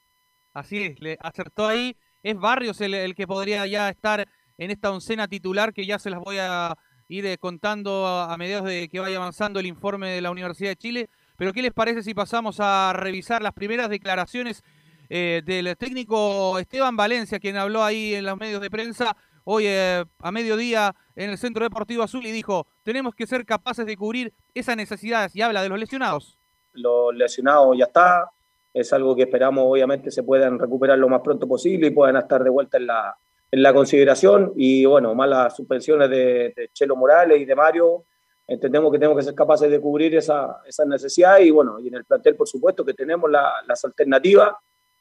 así 0.54 0.82
es, 0.82 1.00
le 1.00 1.18
acertó 1.22 1.68
ahí 1.68 1.96
es 2.26 2.40
Barrios 2.40 2.82
el, 2.82 3.14
que 3.14 3.28
podría 3.28 3.68
ya 3.68 3.88
estar 3.88 4.28
en 4.58 4.72
esta 4.72 4.92
oncena 4.92 5.28
titular 5.28 5.74
que 5.74 5.86
ya 5.86 6.00
se 6.00 6.10
las 6.10 6.20
voy 6.20 6.38
a 6.40 6.76
ir 7.08 7.24
eh, 7.28 7.38
contando 7.38 8.08
a, 8.08 8.36
mediados 8.36 8.68
de 8.68 8.90
que 8.90 9.00
vaya 9.00 9.18
avanzando 9.18 9.60
el 9.60 9.68
informe 9.68 10.10
de 10.10 10.22
la 10.22 10.32
Universidad 10.32 10.72
de 10.72 10.76
Chile. 10.76 11.10
Pero 11.38 11.54
¿qué 11.54 11.62
les 11.62 11.72
parece 11.72 12.02
si 12.02 12.16
pasamos 12.16 12.60
a 12.60 12.94
revisar 12.94 13.44
las 13.44 13.54
primeras 13.54 13.92
declaraciones 13.92 14.64
eh, 15.10 15.44
del 15.46 15.78
técnico 15.78 16.58
Esteban 16.58 16.98
Valencia, 16.98 17.40
quien 17.40 17.58
habló 17.58 17.84
ahí 17.84 18.16
en 18.16 18.26
los 18.26 18.38
medios 18.38 18.60
de 18.60 18.72
prensa 18.72 19.16
hoy 19.44 19.68
eh, 19.68 20.04
a 20.18 20.32
mediodía 20.32 20.96
en 21.16 21.30
el 21.30 21.38
Centro 21.38 21.64
Deportivo 21.64 22.02
Azul 22.02 22.26
y 22.26 22.32
dijo, 22.32 22.66
tenemos 22.82 23.14
que 23.14 23.28
ser 23.28 23.46
capaces 23.46 23.86
de 23.86 23.96
cubrir 23.96 24.34
esas 24.56 24.76
necesidades 24.76 25.36
y 25.36 25.44
habla 25.44 25.62
de 25.62 25.70
los 25.70 25.78
lesionados. 25.78 26.40
Los 26.74 27.14
lesionados 27.14 27.78
ya 27.78 27.86
está, 27.86 28.32
es 28.76 28.92
algo 28.92 29.16
que 29.16 29.24
esperamos 29.24 29.64
obviamente 29.66 30.12
se 30.12 30.22
puedan 30.22 30.60
recuperar 30.60 31.00
lo 31.00 31.08
más 31.08 31.22
pronto 31.22 31.48
posible 31.48 31.88
y 31.88 31.92
puedan 31.92 32.18
estar 32.18 32.44
de 32.44 32.50
vuelta 32.50 32.78
en 32.78 32.88
la, 32.88 33.18
en 33.50 33.64
la 33.64 33.74
consideración. 33.74 34.52
Y 34.58 34.84
bueno, 34.84 35.16
más 35.16 35.30
las 35.30 35.56
suspensiones 35.56 36.10
de, 36.10 36.70
Chelo 36.74 36.98
Morales 36.98 37.40
y 37.40 37.46
de 37.46 37.56
Mario, 37.56 38.04
entendemos 38.46 38.92
que 38.92 39.00
tenemos 39.00 39.18
que 39.18 39.24
ser 39.24 39.34
capaces 39.34 39.72
de 39.72 39.80
cubrir 39.80 40.14
esa, 40.16 40.58
esa 40.68 40.84
necesidad 40.84 41.40
y 41.40 41.52
bueno, 41.52 41.80
y 41.80 41.88
en 41.88 41.96
el 41.96 42.04
plantel 42.04 42.36
por 42.36 42.50
supuesto 42.50 42.84
que 42.84 42.94
tenemos 42.94 43.32
las 43.32 43.86
alternativas. 43.86 44.52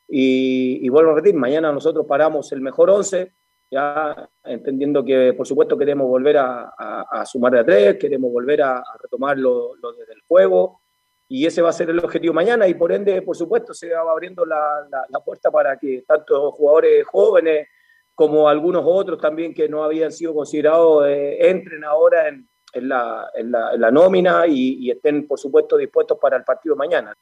Y, 0.06 0.88
vuelvo 0.88 1.10
a 1.10 1.14
repetir, 1.16 1.34
mañana 1.34 1.72
nosotros 1.72 2.06
paramos 2.06 2.52
el 2.52 2.60
mejor 2.60 2.90
11, 2.90 3.32
ya 3.72 4.30
entendiendo 4.44 5.04
que 5.04 5.32
por 5.32 5.48
supuesto 5.48 5.76
queremos 5.76 6.06
volver 6.06 6.36
a, 6.38 6.72
a, 7.10 7.26
sumar 7.26 7.54
de 7.54 7.58
a 7.58 7.64
tres, 7.64 7.96
queremos 7.98 8.30
volver 8.30 8.62
a, 8.62 8.84
retomar 9.02 9.36
lo, 9.36 9.74
lo 9.74 9.92
desde 9.94 10.12
el 10.12 10.22
juego, 10.28 10.83
y 11.28 11.46
ese 11.46 11.62
va 11.62 11.70
a 11.70 11.72
ser 11.72 11.90
el 11.90 11.98
objetivo 11.98 12.34
mañana 12.34 12.68
y 12.68 12.74
por 12.74 12.92
ende, 12.92 13.22
por 13.22 13.36
supuesto, 13.36 13.72
se 13.72 13.90
va 13.90 14.10
abriendo 14.10 14.44
la, 14.44 14.86
la, 15.08 15.20
puerta 15.20 15.50
para 15.50 15.78
que 15.78 16.04
tanto 16.06 16.52
jugadores 16.52 17.06
jóvenes 17.06 17.68
como 18.14 18.48
algunos 18.48 18.84
otros 18.86 19.20
también 19.20 19.54
que 19.54 19.68
no 19.68 19.82
habían 19.82 20.12
sido 20.12 20.34
considerados 20.34 21.06
eh, 21.08 21.48
entren 21.48 21.82
ahora 21.82 22.28
en, 22.28 22.48
en, 22.74 22.88
la, 22.88 23.30
en, 23.34 23.50
la, 23.50 23.90
nómina 23.90 24.46
y, 24.46 24.90
estén, 24.90 25.26
por 25.26 25.38
supuesto, 25.38 25.76
dispuestos 25.76 26.18
para 26.20 26.36
el 26.36 26.44
partido 26.44 26.76
mañana. 26.76 27.14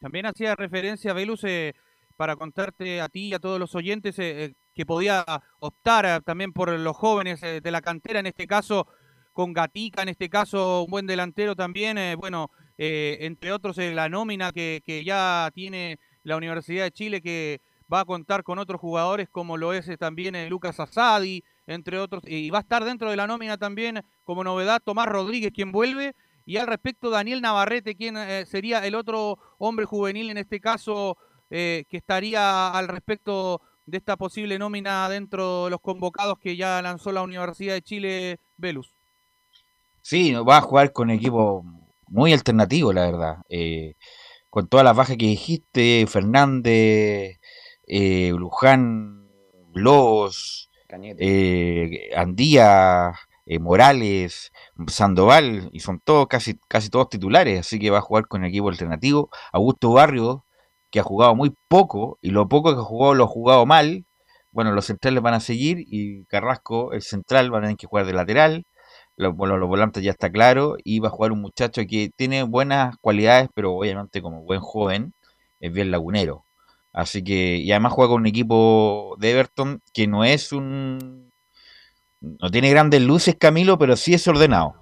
También 0.00 0.26
hacía 0.26 0.54
referencia, 0.56 1.14
Velus, 1.14 1.44
eh, 1.44 1.72
para 2.16 2.36
contarte 2.36 3.00
a 3.00 3.08
ti 3.08 3.28
y 3.28 3.34
a 3.34 3.38
todos 3.38 3.58
los 3.58 3.74
oyentes 3.74 4.18
eh, 4.18 4.54
que 4.74 4.84
podía 4.84 5.24
optar 5.60 6.22
también 6.22 6.52
por 6.52 6.68
los 6.78 6.96
jóvenes 6.96 7.40
de 7.40 7.70
la 7.70 7.80
cantera, 7.80 8.20
en 8.20 8.26
este 8.26 8.46
caso 8.46 8.86
con 9.34 9.52
Gatica, 9.52 10.02
en 10.02 10.08
este 10.08 10.30
caso 10.30 10.84
un 10.84 10.90
buen 10.90 11.06
delantero 11.06 11.54
también, 11.56 11.98
eh, 11.98 12.14
bueno, 12.14 12.50
eh, 12.78 13.18
entre 13.20 13.52
otros 13.52 13.76
en 13.78 13.94
la 13.96 14.08
nómina 14.08 14.52
que, 14.52 14.80
ya 15.04 15.50
tiene 15.52 15.98
la 16.22 16.36
Universidad 16.36 16.84
de 16.84 16.92
Chile, 16.92 17.20
que 17.20 17.60
va 17.92 18.00
a 18.00 18.04
contar 18.06 18.44
con 18.44 18.58
otros 18.58 18.80
jugadores 18.80 19.28
como 19.28 19.56
lo 19.58 19.74
es 19.74 19.88
eh, 19.88 19.98
también 19.98 20.48
Lucas 20.48 20.80
Asadi, 20.80 21.42
entre 21.66 21.98
otros, 21.98 22.22
y 22.26 22.48
va 22.50 22.58
a 22.58 22.62
estar 22.62 22.84
dentro 22.84 23.10
de 23.10 23.16
la 23.16 23.26
nómina 23.26 23.58
también 23.58 24.02
como 24.22 24.44
novedad 24.44 24.80
Tomás 24.82 25.08
Rodríguez, 25.08 25.50
quien 25.52 25.72
vuelve, 25.72 26.14
y 26.46 26.56
al 26.56 26.68
respecto 26.68 27.10
Daniel 27.10 27.42
Navarrete, 27.42 27.96
quien 27.96 28.16
sería 28.46 28.86
el 28.86 28.94
otro 28.94 29.38
hombre 29.58 29.84
juvenil 29.86 30.30
en 30.30 30.36
este 30.38 30.60
caso, 30.60 31.16
que 31.48 31.86
estaría 31.90 32.68
al 32.68 32.86
respecto 32.86 33.62
de 33.86 33.96
esta 33.96 34.16
posible 34.18 34.58
nómina 34.58 35.08
dentro 35.08 35.64
de 35.64 35.70
los 35.70 35.80
convocados 35.80 36.38
que 36.38 36.54
ya 36.56 36.82
lanzó 36.82 37.12
la 37.12 37.22
Universidad 37.22 37.74
de 37.74 37.82
Chile, 37.82 38.40
Velus. 38.58 38.94
Sí, 40.06 40.34
va 40.34 40.58
a 40.58 40.60
jugar 40.60 40.92
con 40.92 41.10
equipo 41.10 41.64
muy 42.08 42.34
alternativo, 42.34 42.92
la 42.92 43.06
verdad. 43.06 43.36
Eh, 43.48 43.94
con 44.50 44.68
todas 44.68 44.84
las 44.84 44.94
bajas 44.94 45.16
que 45.16 45.24
dijiste, 45.26 46.06
Fernández, 46.06 47.40
eh, 47.86 48.30
Luján, 48.36 49.30
Lobos, 49.72 50.70
eh, 50.90 52.10
Andía, 52.16 53.14
eh, 53.46 53.58
Morales, 53.58 54.52
Sandoval, 54.88 55.70
y 55.72 55.80
son 55.80 56.00
todos 56.00 56.26
casi, 56.28 56.58
casi 56.68 56.90
todos 56.90 57.08
titulares, 57.08 57.60
así 57.60 57.78
que 57.78 57.90
va 57.90 57.98
a 57.98 58.02
jugar 58.02 58.28
con 58.28 58.44
equipo 58.44 58.68
alternativo. 58.68 59.30
Augusto 59.54 59.90
Barrio, 59.92 60.44
que 60.90 61.00
ha 61.00 61.02
jugado 61.02 61.34
muy 61.34 61.54
poco, 61.68 62.18
y 62.20 62.28
lo 62.30 62.46
poco 62.48 62.74
que 62.74 62.80
ha 62.80 62.84
jugado 62.84 63.14
lo 63.14 63.24
ha 63.24 63.28
jugado 63.28 63.64
mal. 63.64 64.04
Bueno, 64.52 64.72
los 64.72 64.84
centrales 64.84 65.22
van 65.22 65.34
a 65.34 65.40
seguir, 65.40 65.78
y 65.80 66.26
Carrasco, 66.26 66.92
el 66.92 67.00
central, 67.02 67.50
van 67.50 67.64
a 67.64 67.66
tener 67.68 67.78
que 67.78 67.86
jugar 67.86 68.04
de 68.06 68.12
lateral. 68.12 68.66
Los, 69.16 69.34
los 69.36 69.68
volantes 69.68 70.02
ya 70.02 70.10
está 70.10 70.30
claro, 70.30 70.76
y 70.82 71.00
va 71.00 71.08
a 71.08 71.12
jugar 71.12 71.32
un 71.32 71.40
muchacho 71.40 71.82
que 71.88 72.10
tiene 72.16 72.42
buenas 72.42 72.96
cualidades, 72.98 73.48
pero 73.54 73.74
obviamente 73.74 74.22
como 74.22 74.42
buen 74.42 74.60
joven, 74.60 75.14
es 75.60 75.72
bien 75.72 75.90
lagunero. 75.90 76.44
Así 76.92 77.24
que, 77.24 77.56
y 77.56 77.72
además 77.72 77.92
juega 77.92 78.10
con 78.10 78.20
un 78.22 78.26
equipo 78.28 79.16
de 79.18 79.32
Everton 79.32 79.82
que 79.92 80.06
no 80.06 80.24
es 80.24 80.52
un. 80.52 81.32
No 82.20 82.50
tiene 82.50 82.70
grandes 82.70 83.02
luces, 83.02 83.36
Camilo, 83.38 83.78
pero 83.78 83.96
sí 83.96 84.14
es 84.14 84.26
ordenado. 84.28 84.76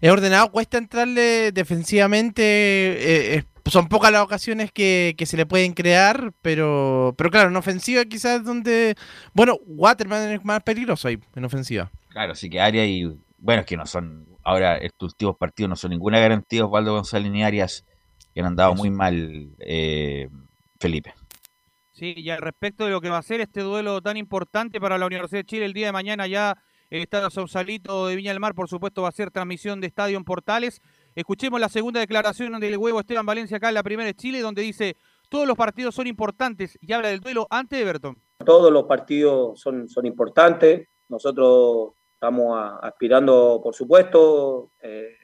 Es 0.00 0.10
ordenado, 0.10 0.52
cuesta 0.52 0.76
entrarle 0.76 1.50
defensivamente. 1.52 2.42
Eh, 3.36 3.44
son 3.66 3.88
pocas 3.88 4.12
las 4.12 4.22
ocasiones 4.22 4.72
que, 4.72 5.14
se 5.24 5.36
le 5.36 5.46
pueden 5.46 5.72
crear, 5.72 6.32
pero, 6.42 7.14
pero 7.16 7.30
claro, 7.30 7.48
en 7.48 7.56
ofensiva 7.56 8.04
quizás 8.04 8.44
donde. 8.44 8.94
Bueno, 9.32 9.58
Waterman 9.66 10.32
es 10.32 10.44
más 10.44 10.62
peligroso 10.62 11.08
ahí, 11.08 11.18
en 11.34 11.44
ofensiva. 11.44 11.90
Claro, 12.08 12.32
así 12.32 12.50
que 12.50 12.60
Arias 12.60 12.86
y. 12.86 13.16
Bueno, 13.42 13.62
es 13.62 13.66
que 13.66 13.76
no 13.76 13.86
son. 13.86 14.24
Ahora, 14.44 14.76
estos 14.76 15.10
últimos 15.10 15.36
partidos 15.36 15.68
no 15.68 15.74
son 15.76 15.90
ninguna 15.90 16.20
garantía. 16.20 16.64
Osvaldo 16.64 16.92
González 16.94 17.30
ni 17.32 17.42
Arias, 17.42 17.84
que 18.32 18.40
han 18.40 18.46
andado 18.46 18.76
muy 18.76 18.88
mal, 18.88 19.50
eh, 19.58 20.28
Felipe. 20.78 21.12
Sí, 21.90 22.14
y 22.16 22.30
al 22.30 22.40
respecto 22.40 22.84
de 22.84 22.92
lo 22.92 23.00
que 23.00 23.10
va 23.10 23.18
a 23.18 23.22
ser 23.22 23.40
este 23.40 23.62
duelo 23.62 24.00
tan 24.00 24.16
importante 24.16 24.80
para 24.80 24.96
la 24.96 25.06
Universidad 25.06 25.40
de 25.40 25.46
Chile 25.46 25.64
el 25.66 25.72
día 25.72 25.86
de 25.86 25.92
mañana 25.92 26.28
ya 26.28 26.56
el 26.88 27.02
Estadio 27.02 27.30
Sausalito 27.30 28.06
de 28.06 28.14
Viña 28.14 28.30
del 28.30 28.38
Mar, 28.38 28.54
por 28.54 28.68
supuesto, 28.68 29.02
va 29.02 29.08
a 29.08 29.12
ser 29.12 29.32
transmisión 29.32 29.80
de 29.80 29.88
Estadio 29.88 30.16
en 30.16 30.24
Portales. 30.24 30.80
Escuchemos 31.16 31.58
la 31.58 31.68
segunda 31.68 31.98
declaración 31.98 32.60
del 32.60 32.78
huevo 32.78 33.00
Esteban 33.00 33.26
Valencia 33.26 33.56
acá 33.56 33.70
en 33.70 33.74
la 33.74 33.82
primera 33.82 34.06
de 34.06 34.14
Chile, 34.14 34.40
donde 34.40 34.62
dice, 34.62 34.96
todos 35.28 35.48
los 35.48 35.56
partidos 35.56 35.96
son 35.96 36.06
importantes 36.06 36.78
y 36.80 36.92
habla 36.92 37.08
del 37.08 37.20
duelo 37.20 37.48
ante 37.50 37.80
Everton. 37.80 38.16
Todos 38.44 38.70
los 38.70 38.84
partidos 38.84 39.60
son, 39.60 39.88
son 39.88 40.06
importantes. 40.06 40.86
Nosotros 41.08 41.94
estamos 42.22 42.56
aspirando, 42.80 43.60
por 43.60 43.74
supuesto, 43.74 44.70
eh, 44.80 45.16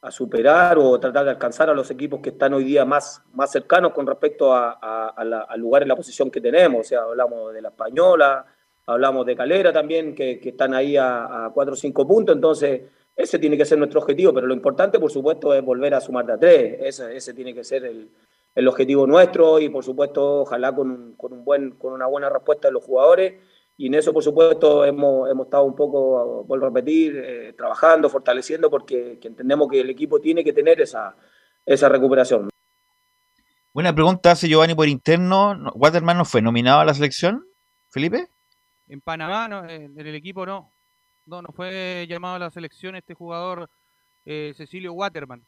a 0.00 0.10
superar 0.10 0.76
o 0.76 0.98
tratar 0.98 1.24
de 1.26 1.30
alcanzar 1.30 1.70
a 1.70 1.74
los 1.74 1.92
equipos 1.92 2.18
que 2.20 2.30
están 2.30 2.54
hoy 2.54 2.64
día 2.64 2.84
más, 2.84 3.22
más 3.34 3.52
cercanos 3.52 3.92
con 3.92 4.04
respecto 4.04 4.52
a, 4.52 4.72
al 5.10 5.60
lugar 5.60 5.82
en 5.82 5.88
la 5.88 5.94
posición 5.94 6.28
que 6.28 6.40
tenemos. 6.40 6.80
O 6.80 6.82
sea, 6.82 7.02
hablamos 7.02 7.54
de 7.54 7.62
la 7.62 7.68
Española, 7.68 8.44
hablamos 8.84 9.24
de 9.24 9.36
Calera 9.36 9.72
también, 9.72 10.12
que, 10.12 10.40
están 10.42 10.74
ahí 10.74 10.96
a, 10.96 11.52
cuatro 11.54 11.74
o 11.74 11.76
cinco 11.76 12.04
puntos. 12.04 12.34
Entonces, 12.34 12.82
ese 13.14 13.38
tiene 13.38 13.56
que 13.56 13.64
ser 13.64 13.78
nuestro 13.78 14.00
objetivo, 14.00 14.34
pero 14.34 14.48
lo 14.48 14.54
importante, 14.54 14.98
por 14.98 15.12
supuesto, 15.12 15.54
es 15.54 15.64
volver 15.64 15.94
a 15.94 16.00
sumar 16.00 16.26
de 16.26 16.32
a 16.32 16.38
tres. 16.38 16.78
Ese, 16.80 17.16
ese 17.16 17.32
tiene 17.32 17.54
que 17.54 17.62
ser 17.62 17.84
el, 17.84 18.10
el, 18.56 18.66
objetivo 18.66 19.06
nuestro 19.06 19.60
y, 19.60 19.68
por 19.68 19.84
supuesto, 19.84 20.40
ojalá 20.40 20.74
con, 20.74 21.14
con, 21.16 21.32
un 21.32 21.44
buen, 21.44 21.70
con 21.76 21.92
una 21.92 22.06
buena 22.06 22.28
respuesta 22.28 22.66
de 22.66 22.72
los 22.72 22.82
jugadores 22.82 23.34
y 23.76 23.86
en 23.86 23.94
eso, 23.94 24.12
por 24.12 24.22
supuesto, 24.22 24.84
hemos, 24.84 25.30
hemos 25.30 25.46
estado 25.46 25.64
un 25.64 25.74
poco, 25.74 26.44
vuelvo 26.44 26.66
a 26.66 26.68
repetir, 26.68 27.16
eh, 27.16 27.52
trabajando, 27.54 28.08
fortaleciendo, 28.08 28.70
porque 28.70 29.18
entendemos 29.22 29.68
que 29.68 29.80
el 29.80 29.90
equipo 29.90 30.20
tiene 30.20 30.44
que 30.44 30.52
tener 30.52 30.80
esa, 30.80 31.16
esa 31.64 31.88
recuperación. 31.88 32.50
Buena 33.72 33.94
pregunta 33.94 34.32
hace 34.32 34.48
Giovanni 34.48 34.74
por 34.74 34.88
interno. 34.88 35.72
¿Waterman 35.74 36.18
no 36.18 36.24
fue 36.24 36.42
nominado 36.42 36.80
a 36.80 36.84
la 36.84 36.92
selección, 36.92 37.46
Felipe? 37.90 38.28
En 38.88 39.00
Panamá, 39.00 39.48
no, 39.48 39.68
en 39.68 39.98
el 39.98 40.14
equipo 40.14 40.44
no. 40.44 40.70
No, 41.24 41.40
no 41.40 41.48
fue 41.52 42.06
llamado 42.08 42.34
a 42.34 42.38
la 42.40 42.50
selección 42.50 42.96
este 42.96 43.14
jugador 43.14 43.70
eh, 44.24 44.52
Cecilio 44.56 44.92
Waterman. 44.92 45.46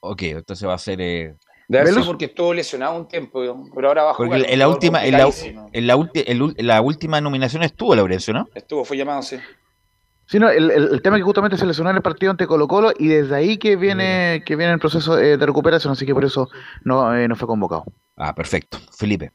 Ok, 0.00 0.22
entonces 0.22 0.68
va 0.68 0.74
a 0.74 0.78
ser 0.78 1.00
eh, 1.00 1.36
Debe 1.70 1.92
ser 1.92 2.04
porque 2.04 2.24
estuvo 2.24 2.52
lesionado 2.52 2.96
un 2.96 3.06
tiempo, 3.06 3.40
pero 3.72 3.88
ahora 3.88 4.02
va 4.02 4.10
a 4.10 4.14
jugar. 4.14 4.44
En 4.44 4.58
la, 4.58 4.68
última, 4.68 5.04
en, 5.04 5.16
la, 6.66 6.80
última 6.80 7.20
nominación 7.20 7.62
estuvo 7.62 7.94
Laurencio, 7.94 8.34
¿no? 8.34 8.48
Estuvo, 8.56 8.84
fue 8.84 8.96
llamado, 8.96 9.22
sí. 9.22 9.36
Sí, 10.26 10.40
no, 10.40 10.50
el, 10.50 11.00
tema 11.00 11.16
es 11.16 11.20
que 11.20 11.24
justamente 11.24 11.56
se 11.56 11.66
lesionó 11.66 11.90
en 11.90 11.96
el 11.96 12.02
partido 12.02 12.32
ante 12.32 12.48
Colo 12.48 12.66
Colo 12.66 12.92
y 12.98 13.06
desde 13.06 13.36
ahí 13.36 13.56
que 13.56 13.76
viene, 13.76 14.42
que 14.44 14.56
viene 14.56 14.72
el 14.72 14.80
proceso 14.80 15.16
eh, 15.16 15.36
de 15.36 15.46
recuperación, 15.46 15.92
así 15.92 16.04
que 16.04 16.12
por 16.12 16.24
eso 16.24 16.48
no, 16.82 17.16
eh, 17.16 17.28
no 17.28 17.36
fue 17.36 17.46
convocado. 17.46 17.84
Ah, 18.16 18.34
perfecto. 18.34 18.78
Felipe. 18.96 19.30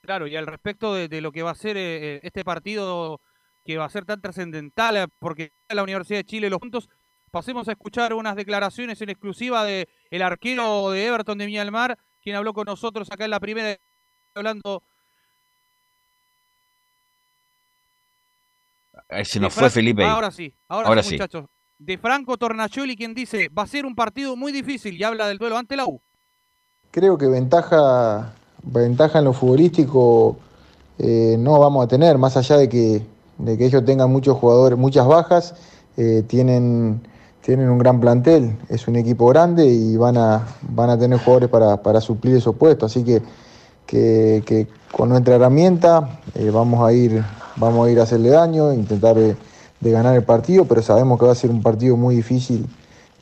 Claro, 0.00 0.26
y 0.26 0.36
al 0.36 0.46
respecto 0.46 0.94
de, 0.94 1.20
lo 1.20 1.32
que 1.32 1.42
va 1.42 1.50
a 1.50 1.54
ser 1.54 1.76
eh, 1.76 2.20
este 2.22 2.44
partido 2.44 3.20
que 3.62 3.76
va 3.76 3.84
a 3.84 3.90
ser 3.90 4.06
tan 4.06 4.22
trascendental, 4.22 5.06
porque 5.18 5.52
la 5.68 5.82
Universidad 5.82 6.20
de 6.20 6.24
Chile 6.24 6.48
los 6.48 6.60
puntos 6.60 6.88
Pasemos 7.32 7.66
a 7.66 7.72
escuchar 7.72 8.12
unas 8.12 8.36
declaraciones 8.36 9.00
en 9.00 9.08
exclusiva 9.08 9.64
de 9.64 9.88
el 10.10 10.20
arquero 10.20 10.90
de 10.90 11.06
Everton 11.06 11.38
de 11.38 11.46
Viña 11.46 11.60
del 11.60 11.72
Mar, 11.72 11.96
quien 12.22 12.36
habló 12.36 12.52
con 12.52 12.66
nosotros 12.66 13.10
acá 13.10 13.24
en 13.24 13.30
la 13.30 13.40
primera, 13.40 13.74
hablando. 14.34 14.82
Ahí 19.08 19.24
se 19.24 19.40
nos 19.40 19.54
fue 19.54 19.70
Felipe. 19.70 20.04
Ahora 20.04 20.30
sí, 20.30 20.54
ahora, 20.68 21.02
sí, 21.02 21.14
muchachos. 21.14 21.46
De 21.78 21.96
Franco 21.96 22.36
Tornacholi, 22.36 22.96
quien 22.96 23.14
dice, 23.14 23.48
va 23.48 23.62
a 23.62 23.66
ser 23.66 23.86
un 23.86 23.94
partido 23.94 24.36
muy 24.36 24.52
difícil 24.52 24.94
y 24.94 25.02
habla 25.02 25.26
del 25.26 25.38
duelo 25.38 25.56
ante 25.56 25.74
la 25.74 25.86
U. 25.86 26.02
Creo 26.90 27.16
que 27.16 27.28
ventaja, 27.28 28.34
ventaja 28.62 29.20
en 29.20 29.24
lo 29.24 29.32
futbolístico 29.32 30.36
eh, 30.98 31.36
no 31.38 31.58
vamos 31.58 31.86
a 31.86 31.88
tener, 31.88 32.18
más 32.18 32.36
allá 32.36 32.58
de 32.58 32.68
que, 32.68 33.00
de 33.38 33.56
que 33.56 33.64
ellos 33.64 33.82
tengan 33.86 34.10
muchos 34.12 34.36
jugadores, 34.36 34.78
muchas 34.78 35.06
bajas, 35.06 35.54
eh, 35.96 36.22
tienen 36.28 37.00
tienen 37.42 37.68
un 37.68 37.78
gran 37.78 38.00
plantel, 38.00 38.56
es 38.68 38.86
un 38.88 38.96
equipo 38.96 39.26
grande 39.26 39.66
y 39.66 39.96
van 39.96 40.16
a, 40.16 40.46
van 40.62 40.90
a 40.90 40.98
tener 40.98 41.18
jugadores 41.18 41.48
para, 41.82 42.00
suplir 42.00 42.36
esos 42.36 42.54
puestos. 42.56 42.90
Así 42.90 43.04
que, 43.04 43.22
que, 43.86 44.66
con 44.90 45.08
nuestra 45.08 45.34
herramienta 45.34 46.20
eh, 46.34 46.50
vamos, 46.50 46.86
a 46.86 46.92
ir, 46.92 47.22
vamos 47.56 47.86
a 47.86 47.90
ir 47.90 47.98
a 47.98 48.04
hacerle 48.04 48.30
daño, 48.30 48.72
intentar 48.72 49.16
de, 49.16 49.36
ganar 49.80 50.14
el 50.14 50.22
partido, 50.22 50.64
pero 50.64 50.80
sabemos 50.80 51.18
que 51.18 51.26
va 51.26 51.32
a 51.32 51.34
ser 51.34 51.50
un 51.50 51.62
partido 51.62 51.96
muy 51.96 52.14
difícil, 52.14 52.66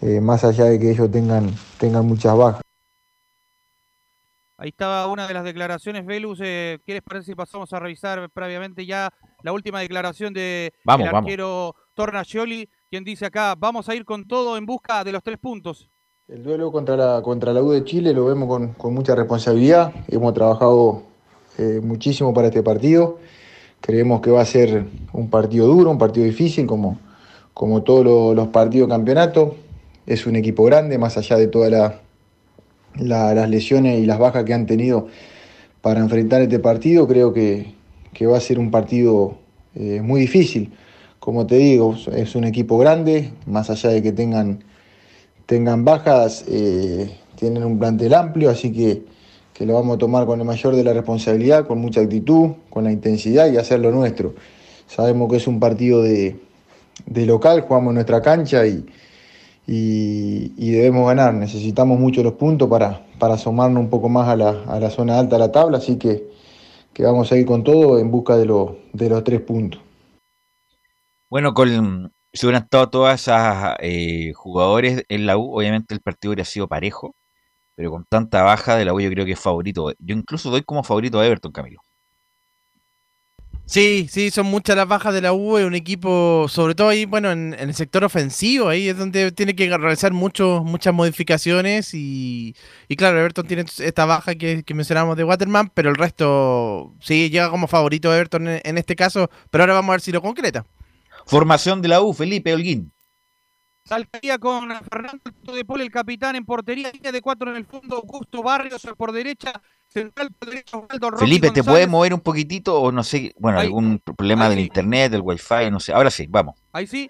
eh, 0.02 0.20
más 0.20 0.44
allá 0.44 0.66
de 0.66 0.78
que 0.78 0.90
ellos 0.90 1.10
tengan, 1.10 1.50
tengan 1.78 2.06
muchas 2.06 2.36
bajas. 2.36 2.60
Ahí 4.58 4.68
estaba 4.68 5.06
una 5.06 5.26
de 5.26 5.32
las 5.32 5.44
declaraciones, 5.44 6.04
Velus. 6.04 6.38
Eh, 6.42 6.80
¿Qué 6.84 6.92
les 6.92 7.02
parece 7.02 7.24
si 7.24 7.34
pasamos 7.34 7.72
a 7.72 7.78
revisar 7.78 8.28
previamente 8.28 8.84
ya 8.84 9.10
la 9.42 9.52
última 9.52 9.80
declaración 9.80 10.34
de 10.34 10.74
vamos, 10.84 11.08
el 11.08 11.14
arquero 11.14 11.74
Tornascioli? 11.94 12.68
Quien 12.91 13.05
dice 13.05 13.24
acá, 13.24 13.55
vamos 13.57 13.88
a 13.88 13.95
ir 13.95 14.05
con 14.05 14.26
todo 14.26 14.57
en 14.57 14.66
busca 14.66 15.05
de 15.05 15.12
los 15.12 15.22
tres 15.22 15.38
puntos. 15.38 15.88
El 16.26 16.43
duelo 16.43 16.72
contra 16.72 16.97
la, 16.97 17.22
contra 17.22 17.53
la 17.53 17.62
U 17.62 17.70
de 17.70 17.84
Chile 17.84 18.12
lo 18.12 18.24
vemos 18.24 18.49
con, 18.76 18.93
mucha 18.93 19.14
responsabilidad. 19.14 19.93
Hemos 20.09 20.34
trabajado 20.34 21.05
eh, 21.57 21.80
muchísimo 21.80 22.34
para 22.34 22.49
este 22.49 22.64
partido. 22.64 23.18
Creemos 23.80 24.20
que 24.20 24.32
va 24.32 24.41
a 24.41 24.45
ser 24.45 24.86
un 25.12 25.30
partido 25.30 25.68
duro, 25.68 25.88
un 25.88 25.99
partido 25.99 26.26
difícil, 26.26 26.66
como, 26.66 26.99
como 27.55 27.84
todos 27.84 28.34
los, 28.34 28.49
partidos 28.49 28.88
de 28.88 28.95
campeonato. 28.95 29.55
Es 30.05 30.26
un 30.26 30.34
equipo 30.34 30.64
grande, 30.64 30.99
más 30.99 31.16
allá 31.16 31.36
de 31.36 31.47
todas 31.47 31.95
las 32.97 33.51
lesiones 33.51 34.01
y 34.01 34.07
las 34.07 34.18
bajas 34.18 34.43
que 34.43 34.53
han 34.53 34.66
tenido 34.66 35.07
para 35.80 36.01
enfrentar 36.01 36.43
este 36.43 36.59
partido. 36.59 37.07
Creo 37.07 37.32
que, 37.32 37.72
va 38.22 38.36
a 38.36 38.41
ser 38.41 38.59
un 38.59 38.72
partido 38.72 39.38
eh, 39.76 40.01
muy 40.03 40.20
difícil 40.22 40.72
como 41.20 41.46
te 41.46 41.56
digo, 41.56 41.94
es 42.12 42.34
un 42.34 42.44
equipo 42.44 42.78
grande, 42.78 43.30
más 43.46 43.68
allá 43.68 43.90
de 43.90 44.02
que 44.02 44.10
tengan, 44.10 44.64
tengan 45.44 45.84
bajas, 45.84 46.46
eh, 46.48 47.10
tienen 47.36 47.62
un 47.62 47.78
plantel 47.78 48.14
amplio, 48.14 48.50
así 48.50 48.72
que, 48.72 49.04
lo 49.60 49.74
vamos 49.74 49.96
a 49.96 49.98
tomar 49.98 50.24
con 50.24 50.40
el 50.40 50.46
mayor 50.46 50.74
de 50.74 50.82
la 50.82 50.94
responsabilidad, 50.94 51.66
con 51.66 51.78
mucha 51.82 52.00
actitud, 52.00 52.52
con 52.70 52.84
la 52.84 52.92
intensidad 52.92 53.52
y 53.52 53.58
hacer 53.58 53.80
lo 53.80 53.90
nuestro. 53.90 54.34
Sabemos 54.86 55.28
que 55.28 55.36
es 55.36 55.46
un 55.46 55.60
partido 55.60 56.02
de, 56.02 56.38
local, 57.06 57.60
jugamos 57.68 57.90
en 57.90 57.96
nuestra 57.96 58.22
cancha 58.22 58.66
y, 58.66 58.86
y, 59.66 60.70
debemos 60.70 61.06
ganar. 61.06 61.34
Necesitamos 61.34 62.00
mucho 62.00 62.22
los 62.22 62.32
puntos 62.32 62.70
para, 62.70 63.04
para 63.18 63.34
asomarnos 63.34 63.82
un 63.82 63.90
poco 63.90 64.08
más 64.08 64.28
a 64.28 64.36
la, 64.36 64.90
zona 64.90 65.18
alta 65.18 65.36
de 65.36 65.40
la 65.40 65.52
tabla, 65.52 65.76
así 65.76 65.96
que, 65.96 66.24
que, 66.94 67.02
vamos 67.02 67.30
a 67.30 67.36
ir 67.36 67.44
con 67.44 67.62
todo 67.62 67.98
en 67.98 68.10
busca 68.10 68.38
de, 68.38 68.46
de 68.94 69.08
los 69.10 69.24
tres 69.24 69.42
puntos. 69.42 69.82
Bueno, 71.31 71.55
con, 71.55 72.12
si 72.33 72.47
hubieran 72.47 72.64
estado 72.64 72.91
todas 72.91 73.22
esas 73.22 73.76
eh, 73.81 74.33
jugadores 74.35 75.05
en 75.09 75.26
la 75.26 75.37
U, 75.39 75.57
obviamente 75.57 75.95
el 75.95 76.01
partido 76.01 76.31
hubiera 76.33 76.45
sido 76.45 76.68
parejo, 76.68 77.14
pero 77.76 77.93
con 77.93 78.05
tanta 78.05 78.43
baja 78.43 78.76
de 78.76 78.85
la 78.85 78.95
U 78.95 79.01
yo 79.01 79.11
creo 79.11 79.24
que 79.24 79.33
es 79.33 79.41
favorito. 79.41 79.93
Yo 80.01 80.16
incluso 80.16 80.51
doy 80.51 80.62
como 80.62 80.83
favorito 80.85 81.20
a 81.20 81.26
Everton, 81.26 81.53
Camilo. 81.53 81.83
Sí, 83.64 84.09
sí, 84.11 84.33
son 84.33 84.47
muchas 84.47 84.76
las 84.76 84.89
bajas 84.89 85.14
de 85.14 85.20
la 85.20 85.33
U, 85.33 85.57
es 85.57 85.64
un 85.64 85.76
equipo, 85.76 86.47
sobre 86.49 86.74
todo 86.74 86.89
ahí, 86.89 87.05
bueno, 87.05 87.31
en, 87.31 87.55
el 87.55 87.72
sector 87.74 88.03
ofensivo, 88.03 88.68
ahí 88.68 88.89
es 88.89 88.99
donde 88.99 89.31
tiene 89.31 89.55
que 89.55 89.68
realizar 89.78 90.12
muchos, 90.12 90.64
muchas 90.64 90.93
modificaciones 90.93 91.95
y, 91.95 92.57
y 92.89 92.97
claro, 92.97 93.20
Everton 93.20 93.47
tiene 93.47 93.64
esta 93.78 94.07
baja 94.07 94.35
que, 94.35 94.64
que 94.64 94.74
mencionamos 94.74 95.16
de 95.16 95.22
Waterman, 95.22 95.70
pero 95.72 95.91
el 95.91 95.97
resto 95.97 96.95
sí 97.01 97.31
llega 97.31 97.51
como 97.51 97.68
favorito 97.68 98.12
Everton 98.12 98.49
en, 98.49 98.61
en 98.64 98.78
este 98.78 98.97
caso, 98.97 99.31
pero 99.51 99.62
ahora 99.62 99.74
vamos 99.74 99.91
a 99.91 99.93
ver 99.93 100.01
si 100.01 100.11
lo 100.11 100.20
concreta. 100.20 100.66
Formación 101.31 101.81
de 101.81 101.87
la 101.87 102.03
U, 102.03 102.12
Felipe 102.12 102.53
Holguín. 102.53 102.93
Saltaría 103.85 104.37
con 104.37 104.68
Fernando 104.91 105.31
de 105.55 105.64
Paul, 105.64 105.81
el 105.83 105.91
capitán 105.93 106.35
en 106.35 106.45
portería, 106.45 106.91
línea 106.91 107.12
de 107.12 107.22
cuatro 107.22 107.53
en 107.53 107.57
el 107.57 107.66
fondo, 107.66 107.99
Augusto 107.99 108.43
Barrios 108.43 108.85
por 108.97 109.12
derecha, 109.12 109.53
central 109.87 110.33
por 110.33 110.49
derecha, 110.49 110.76
Osvaldo 110.76 111.11
Roque 111.12 111.24
Felipe, 111.24 111.53
¿te 111.53 111.62
puedes 111.62 111.89
mover 111.89 112.14
un 112.14 112.20
poquitito 112.20 112.81
o 112.81 112.91
no 112.91 113.05
sé, 113.05 113.33
bueno, 113.39 113.61
Ahí. 113.61 113.66
algún 113.66 114.01
problema 114.01 114.49
del 114.49 114.59
sí. 114.59 114.64
internet, 114.64 115.12
del 115.12 115.20
wifi, 115.20 115.70
no 115.70 115.78
sé. 115.78 115.93
Ahora 115.93 116.11
sí, 116.11 116.26
vamos. 116.28 116.57
Ahí 116.72 116.89
sí, 116.89 117.09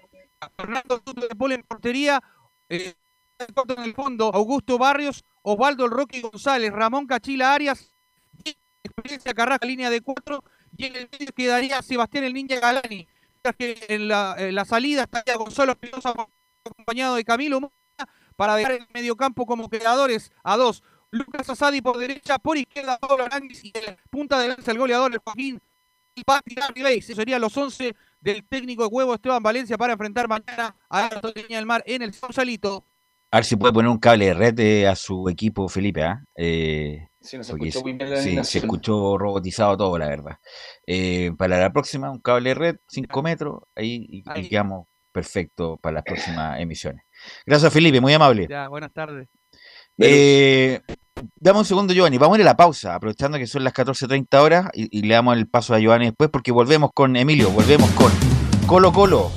Fernando 0.55 0.99
Tuto 0.99 1.27
de 1.27 1.35
Paul 1.35 1.53
en 1.53 1.63
portería, 1.63 2.21
eh, 2.69 2.93
en 3.39 3.83
el 3.83 3.95
fondo, 3.95 4.31
Augusto 4.31 4.77
Barrios, 4.77 5.23
Osvaldo 5.41 5.85
El 5.85 5.91
Roque 5.91 6.21
González, 6.21 6.71
Ramón 6.71 7.07
Cachila 7.07 7.55
Arias, 7.55 7.91
experiencia 8.83 9.33
Carrasca, 9.33 9.65
línea 9.65 9.89
de 9.89 10.01
cuatro, 10.01 10.43
y 10.77 10.85
en 10.85 10.95
el 10.95 11.09
medio 11.11 11.33
quedaría 11.35 11.81
Sebastián 11.81 12.23
el 12.23 12.35
Ninja 12.35 12.59
Galani. 12.59 13.07
Que 13.57 13.85
en 13.89 14.07
la, 14.07 14.65
salida 14.65 15.03
estaría 15.03 15.35
Gonzalo 15.35 15.71
Espinosa 15.71 16.13
acompañado 16.63 17.15
de 17.15 17.23
Camilo 17.23 17.59
Mora 17.59 17.73
para 18.35 18.55
dejar 18.55 18.73
el 18.73 18.87
mediocampo 18.93 19.45
como 19.45 19.67
creadores 19.69 20.31
a 20.43 20.57
dos. 20.57 20.83
Lucas 21.09 21.49
Asadi 21.49 21.81
por 21.81 21.97
derecha, 21.97 22.37
por 22.37 22.57
izquierda 22.57 22.97
Pablo 22.99 23.25
Aranguis 23.25 23.65
y 23.65 23.73
la 23.73 23.97
punta 24.09 24.39
de 24.39 24.49
lanza 24.49 24.71
el 24.71 24.77
goleador 24.77 25.11
el 25.11 25.19
Joaquín 25.19 25.59
y 26.15 26.23
Pati. 26.23 26.55
Esos 26.75 27.15
serían 27.15 27.41
los 27.41 27.55
11 27.57 27.95
del 28.21 28.43
técnico 28.45 28.83
de 28.83 28.89
huevo 28.89 29.15
Esteban 29.15 29.43
Valencia 29.43 29.77
para 29.77 29.93
enfrentar 29.93 30.27
mañana 30.27 30.75
a 30.89 31.09
Toteña 31.09 31.57
del 31.57 31.65
Mar 31.65 31.83
en 31.85 32.03
el 32.03 32.13
Sausalito. 32.13 32.85
A 33.31 33.37
ver 33.37 33.45
si 33.45 33.55
puede 33.55 33.73
poner 33.73 33.89
un 33.89 33.97
cable 33.97 34.25
de 34.25 34.33
red 34.33 34.59
eh, 34.59 34.87
a 34.87 34.95
su 34.95 35.27
equipo, 35.29 35.67
Felipe. 35.67 36.03
¿ah? 36.03 36.23
Eh, 36.35 37.07
Sí, 37.21 37.37
no 37.37 37.43
se 37.43 37.51
porque 37.51 37.69
escuchó 37.69 37.79
es- 37.79 37.83
muy 37.83 37.93
bien 37.93 38.09
la 38.09 38.15
sí, 38.17 38.23
se 38.23 38.29
animación. 38.29 38.63
escuchó 38.63 39.17
robotizado 39.17 39.77
todo, 39.77 39.97
la 39.97 40.07
verdad. 40.07 40.37
Eh, 40.87 41.31
para 41.37 41.59
la 41.59 41.71
próxima, 41.71 42.09
un 42.11 42.19
cable 42.19 42.49
de 42.49 42.55
red, 42.55 42.75
5 42.87 43.21
metros, 43.21 43.61
ahí, 43.75 44.05
y- 44.09 44.17
y, 44.19 44.23
Ahí. 44.25 44.49
quedamos 44.49 44.87
perfecto 45.11 45.77
para 45.81 45.95
las 45.95 46.03
próximas 46.03 46.59
emisiones. 46.59 47.03
Gracias, 47.45 47.71
Felipe, 47.71 47.99
muy 48.01 48.13
amable. 48.13 48.47
Ya, 48.49 48.67
buenas 48.69 48.91
tardes. 48.93 49.27
Eh, 49.97 50.79
dame 51.35 51.59
un 51.59 51.65
segundo, 51.65 51.93
Giovanni. 51.93 52.17
Vamos 52.17 52.37
a 52.37 52.41
ir 52.41 52.47
a 52.47 52.51
la 52.51 52.57
pausa, 52.57 52.95
aprovechando 52.95 53.37
que 53.37 53.45
son 53.45 53.63
las 53.63 53.73
14.30 53.73 54.41
horas 54.41 54.69
y, 54.73 54.87
y 54.97 55.03
le 55.03 55.13
damos 55.13 55.35
el 55.37 55.47
paso 55.47 55.73
a 55.75 55.79
Giovanni 55.79 56.05
después, 56.05 56.29
porque 56.31 56.51
volvemos 56.51 56.91
con 56.93 57.15
Emilio, 57.15 57.51
volvemos 57.51 57.89
con 57.91 58.11
Colo 58.65 58.91
Colo, 58.91 59.31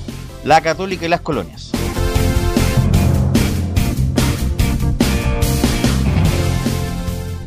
la 0.44 0.60
Católica 0.62 1.04
y 1.06 1.08
las 1.08 1.20
colonias. 1.20 1.72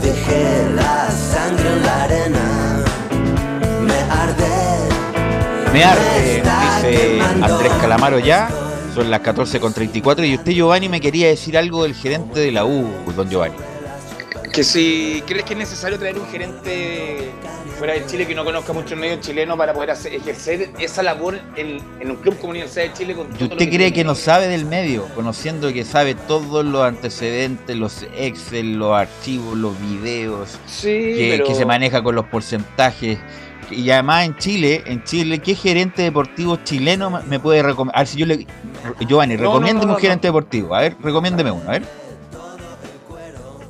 Dejé 0.00 0.70
la 0.76 1.10
sangre 1.10 1.68
en 1.72 1.82
la 1.82 2.04
arena. 2.04 2.84
Me 3.82 3.94
arde. 3.94 5.72
Me 5.72 5.84
arde, 5.84 6.42
dice 6.80 7.20
Andrés 7.42 7.72
Calamaro 7.80 8.20
ya. 8.20 8.48
Son 8.94 9.10
las 9.10 9.20
14.34 9.20 10.26
y 10.26 10.36
usted, 10.36 10.52
Giovanni, 10.52 10.88
me 10.88 11.00
quería 11.00 11.26
decir 11.26 11.58
algo 11.58 11.82
del 11.82 11.94
gerente 11.94 12.38
de 12.38 12.52
la 12.52 12.64
U, 12.64 12.88
don 13.16 13.28
Giovanni. 13.28 13.56
Que 14.56 14.64
si 14.64 15.22
crees 15.26 15.44
que 15.44 15.52
es 15.52 15.58
necesario 15.58 15.98
traer 15.98 16.18
un 16.18 16.26
gerente 16.28 17.30
fuera 17.78 17.92
de 17.92 18.06
Chile 18.06 18.26
que 18.26 18.34
no 18.34 18.42
conozca 18.42 18.72
mucho 18.72 18.94
el 18.94 19.00
medio 19.00 19.16
chileno 19.20 19.54
para 19.54 19.74
poder 19.74 19.90
hacer, 19.90 20.14
ejercer 20.14 20.70
esa 20.78 21.02
labor 21.02 21.38
en, 21.56 21.78
en 22.00 22.10
un 22.10 22.16
club 22.16 22.38
como 22.38 22.52
Universidad 22.52 22.84
de 22.86 22.92
Chile 22.94 23.14
con 23.14 23.26
¿Y 23.26 23.34
todo 23.34 23.44
usted 23.44 23.56
cree 23.58 23.68
tiene. 23.68 23.92
que 23.92 24.04
no 24.04 24.14
sabe 24.14 24.48
del 24.48 24.64
medio, 24.64 25.04
conociendo 25.14 25.70
que 25.74 25.84
sabe 25.84 26.14
todos 26.14 26.64
los 26.64 26.82
antecedentes, 26.82 27.76
los 27.76 28.06
Excel, 28.16 28.76
los 28.78 28.92
archivos, 28.94 29.58
los 29.58 29.78
videos, 29.78 30.58
Sí, 30.66 30.86
que, 30.88 31.28
pero- 31.32 31.44
que 31.48 31.54
se 31.54 31.66
maneja 31.66 32.02
con 32.02 32.14
los 32.14 32.24
porcentajes? 32.24 33.18
Y 33.70 33.90
además 33.90 34.24
en 34.24 34.36
Chile, 34.38 34.84
en 34.86 35.04
Chile, 35.04 35.40
¿qué 35.40 35.54
gerente 35.54 36.00
deportivo 36.00 36.56
chileno 36.64 37.10
me- 37.10 37.40
puede 37.40 37.62
recomendar? 37.62 37.96
A 37.98 38.00
ver 38.00 38.06
si 38.08 38.16
yo 38.16 38.24
le. 38.24 38.46
Giovanni, 39.06 39.34
No, 39.36 39.42
no, 39.42 39.48
recomiéndeme 39.50 39.80
no, 39.86 39.88
no, 39.88 39.94
un 39.96 40.00
gerente 40.00 40.28
deportivo. 40.28 40.74
A 40.74 40.80
ver, 40.80 40.96
recomiéndeme 41.02 41.50
uno, 41.50 41.68
a 41.68 41.72
ver. 41.72 42.05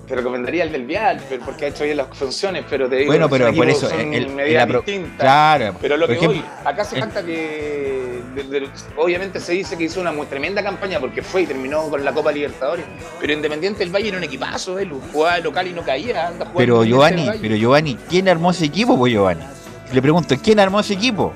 Te 0.06 0.14
recomendaría 0.14 0.62
el 0.62 0.70
del 0.70 0.84
Vial, 0.86 1.20
porque 1.44 1.64
ha 1.64 1.68
hecho 1.68 1.82
bien 1.82 1.96
las 1.96 2.06
funciones, 2.16 2.64
pero 2.70 2.88
te 2.88 2.94
digo, 2.96 3.10
Bueno, 3.10 3.28
pero 3.28 3.52
por 3.52 3.68
eso, 3.68 3.88
son 3.88 4.14
el- 4.14 4.28
medidas 4.30 4.68
distintas. 4.68 5.18
claro, 5.18 5.74
Pero 5.80 5.96
lo 5.96 6.06
que 6.06 6.12
ejemplo, 6.14 6.38
voy, 6.40 6.44
acá 6.64 6.84
se 6.84 7.00
falta 7.00 7.24
que 7.24 8.22
de- 8.36 8.42
de- 8.44 8.68
obviamente 8.96 9.40
se 9.40 9.52
dice 9.52 9.76
que 9.76 9.84
hizo 9.84 10.00
una 10.00 10.12
muy 10.12 10.26
tremenda 10.26 10.62
campaña 10.62 11.00
porque 11.00 11.22
fue 11.22 11.42
y 11.42 11.46
terminó 11.46 11.88
con 11.90 12.04
la 12.04 12.12
Copa 12.12 12.30
Libertadores, 12.30 12.84
pero 13.20 13.32
Independiente 13.32 13.80
del 13.80 13.90
Valle 13.92 14.08
era 14.08 14.18
un 14.18 14.22
equipazo, 14.24 14.78
él 14.78 14.92
jugaba 15.12 15.38
local 15.40 15.66
y 15.66 15.72
no 15.72 15.82
caía, 15.82 16.28
anda 16.28 16.52
Pero 16.56 16.84
Giovanni, 16.84 17.28
pero 17.40 17.56
Giovanni, 17.56 17.96
¿quién 18.08 18.28
armó 18.28 18.52
ese 18.52 18.66
equipo, 18.66 18.96
pues 18.96 19.12
Giovanni? 19.12 19.42
Le 19.92 20.00
pregunto, 20.02 20.36
¿quién 20.40 20.60
armó 20.60 20.78
ese 20.80 20.94
equipo? 20.94 21.32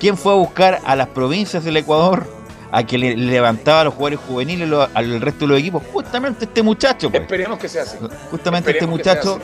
¿Quién 0.00 0.16
fue 0.16 0.32
a 0.32 0.36
buscar 0.36 0.80
a 0.84 0.96
las 0.96 1.08
provincias 1.08 1.62
del 1.64 1.76
Ecuador 1.76 2.26
a 2.72 2.82
que 2.84 2.98
le 2.98 3.16
le 3.16 3.30
levantaba 3.32 3.80
a 3.80 3.84
los 3.84 3.94
jugadores 3.94 4.20
juveniles 4.26 4.68
lo- 4.68 4.88
al 4.94 5.20
resto 5.20 5.40
de 5.40 5.46
los 5.48 5.58
equipos? 5.60 5.82
Justamente 5.92 6.44
este 6.46 6.62
muchacho, 6.62 7.10
pues. 7.10 7.22
Esperemos 7.22 7.58
que 7.58 7.68
sea 7.68 7.82
así. 7.82 7.96
Justamente 8.30 8.70
este 8.70 8.84
Esperemos 8.84 8.98
muchacho. 8.98 9.40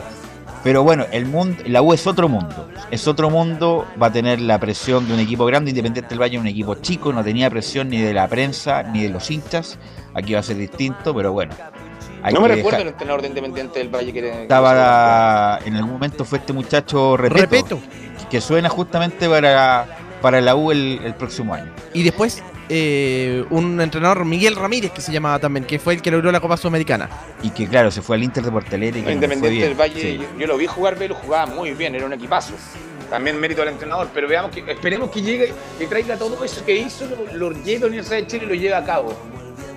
Pero 0.63 0.81
bueno, 0.83 1.05
el 1.11 1.25
mundo, 1.25 1.61
la 1.65 1.81
U 1.81 1.93
es 1.93 2.07
otro 2.07 2.29
mundo. 2.29 2.69
Es 2.89 3.05
otro 3.07 3.29
mundo, 3.29 3.85
va 4.01 4.07
a 4.07 4.11
tener 4.13 4.39
la 4.39 4.57
presión 4.59 5.05
de 5.07 5.13
un 5.13 5.19
equipo 5.19 5.43
grande, 5.45 5.71
Independiente 5.71 6.09
del 6.09 6.21
Valle, 6.21 6.39
un 6.39 6.47
equipo 6.47 6.75
chico, 6.75 7.11
no 7.11 7.21
tenía 7.21 7.49
presión 7.49 7.89
ni 7.89 7.99
de 7.99 8.13
la 8.13 8.29
prensa 8.29 8.81
ni 8.81 9.03
de 9.03 9.09
los 9.09 9.29
hinchas. 9.29 9.77
Aquí 10.13 10.33
va 10.33 10.39
a 10.39 10.43
ser 10.43 10.55
distinto, 10.55 11.13
pero 11.13 11.33
bueno. 11.33 11.53
hay 12.21 12.33
no 12.33 12.39
me 12.39 12.47
recuerdo 12.47 12.77
dejar- 12.77 12.81
el 12.81 12.87
entrenador 12.93 13.21
de 13.23 13.27
Independiente 13.27 13.79
del 13.79 13.89
Valle 13.89 14.13
que 14.13 14.19
era- 14.19 14.35
que 14.37 14.41
estaba 14.43 15.59
en 15.65 15.75
algún 15.75 15.91
momento 15.93 16.23
fue 16.23 16.37
este 16.37 16.53
muchacho 16.53 17.17
Repeto, 17.17 17.41
Repeto. 17.41 17.79
que 18.29 18.39
suena 18.39 18.69
justamente 18.69 19.27
para, 19.27 19.85
para 20.21 20.39
la 20.39 20.55
U 20.55 20.71
el, 20.71 21.01
el 21.03 21.13
próximo 21.15 21.53
año. 21.53 21.69
Y 21.93 22.03
después 22.03 22.41
eh, 22.69 23.43
un 23.49 23.79
entrenador, 23.81 24.25
Miguel 24.25 24.55
Ramírez, 24.55 24.91
que 24.91 25.01
se 25.01 25.11
llamaba 25.11 25.39
también, 25.39 25.65
que 25.65 25.79
fue 25.79 25.93
el 25.95 26.01
que 26.01 26.11
logró 26.11 26.31
la 26.31 26.39
Copa 26.39 26.57
Sudamericana. 26.57 27.09
Y 27.41 27.49
que 27.51 27.67
claro, 27.67 27.91
se 27.91 28.01
fue 28.01 28.15
al 28.15 28.23
Inter 28.23 28.43
de 28.43 28.51
Porto 28.51 28.75
Alegre 28.75 28.99
y 28.99 29.03
que 29.03 29.11
Independiente 29.11 29.67
del 29.67 29.75
Valle, 29.79 30.01
Sí. 30.01 30.17
yo, 30.17 30.39
yo 30.39 30.47
lo 30.47 30.57
vi 30.57 30.67
jugar, 30.67 30.95
pero 30.97 31.15
jugaba 31.15 31.45
muy 31.47 31.71
bien, 31.73 31.95
era 31.95 32.05
un 32.05 32.13
equipazo. 32.13 32.53
También 33.09 33.39
mérito 33.39 33.61
al 33.61 33.67
entrenador, 33.67 34.09
pero 34.13 34.27
veamos 34.27 34.51
que 34.51 34.63
esperemos 34.71 35.11
que 35.11 35.21
llegue 35.21 35.53
y 35.79 35.85
traiga 35.85 36.17
todo 36.17 36.43
eso 36.43 36.65
que 36.65 36.75
hizo, 36.75 37.05
lo, 37.33 37.51
lo 37.51 37.63
lleve 37.63 37.77
a 37.77 37.79
la 37.81 37.87
Universidad 37.87 38.17
de 38.17 38.27
Chile 38.27 38.45
y 38.45 38.47
lo 38.47 38.55
lleve 38.55 38.73
a 38.75 38.83
cabo. 38.83 39.13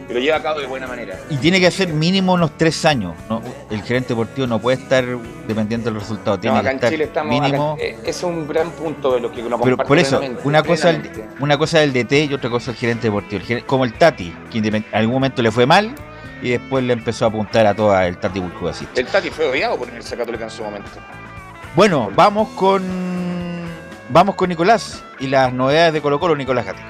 Y 0.09 0.13
lo 0.13 0.21
lleve 0.21 0.35
a 0.35 0.43
cabo 0.43 0.61
de 0.61 0.67
buena 0.67 0.87
manera. 0.87 1.19
Y 1.31 1.37
tiene 1.37 1.59
que 1.59 1.67
hacer 1.67 1.89
mínimo 1.89 2.33
unos 2.35 2.57
tres 2.57 2.85
años. 2.85 3.15
¿no? 3.29 3.43
El 3.71 3.83
gerente 3.83 4.09
deportivo 4.11 4.47
no 4.47 4.59
puede 4.61 4.81
estar 4.81 5.05
dependiente 5.49 5.91
del 5.91 5.99
resultado. 5.99 6.39
Tiene 6.39 6.57
No, 6.57 6.63
que 6.63 6.69
en 6.69 6.75
estar 6.77 6.91
Chile 6.91 7.05
estamos. 7.05 7.41
mínimo. 7.41 7.73
acá- 7.73 7.83
eh, 7.83 7.99
es 8.05 8.23
un 8.23 8.47
gran 8.47 8.71
punto 8.71 9.15
de 9.15 9.21
lo 9.21 9.33
que 9.33 9.43
lo 9.43 9.59
Pero 9.61 9.77
por 9.79 9.99
eso, 9.99 10.21
una 10.45 10.63
cosa, 10.63 10.91
el, 10.91 11.11
una 11.41 11.59
cosa 11.59 11.83
el 11.83 11.93
DT 11.93 12.27
y 12.27 12.35
otra 12.35 12.51
cosa 12.51 12.71
el 12.71 12.77
gerente 12.77 13.09
deportivo. 13.09 13.43
El 13.49 13.65
como 13.65 13.85
el 13.85 13.95
Tati, 13.95 14.33
que 14.51 14.59
en 14.59 14.85
algún 14.93 15.15
momento 15.15 15.43
le 15.43 15.51
fue 15.51 15.67
mal 15.67 15.93
y 16.43 16.51
después 16.51 16.85
le 16.85 16.93
empezó 16.93 17.25
a 17.25 17.29
apuntar 17.29 17.67
a 17.67 17.75
toda 17.75 18.07
el 18.07 18.19
Tati 18.19 18.39
Burjubasí. 18.39 18.87
El 18.95 19.07
Tati 19.07 19.31
fue 19.31 19.49
odiado 19.49 19.77
por 19.77 19.89
Universidad 19.89 20.19
Católica 20.19 20.45
en 20.45 20.51
su 20.51 20.63
momento. 20.63 20.91
Bueno, 21.75 22.11
vamos 22.15 22.49
con 22.51 22.83
vamos 24.09 24.37
con 24.37 24.49
Nicolás 24.49 25.03
y 25.19 25.27
las 25.27 25.53
novedades 25.53 25.93
de 25.95 26.01
Colo 26.01 26.21
Colo, 26.21 26.37
Nicolás 26.37 26.65
Gatica. 26.65 26.87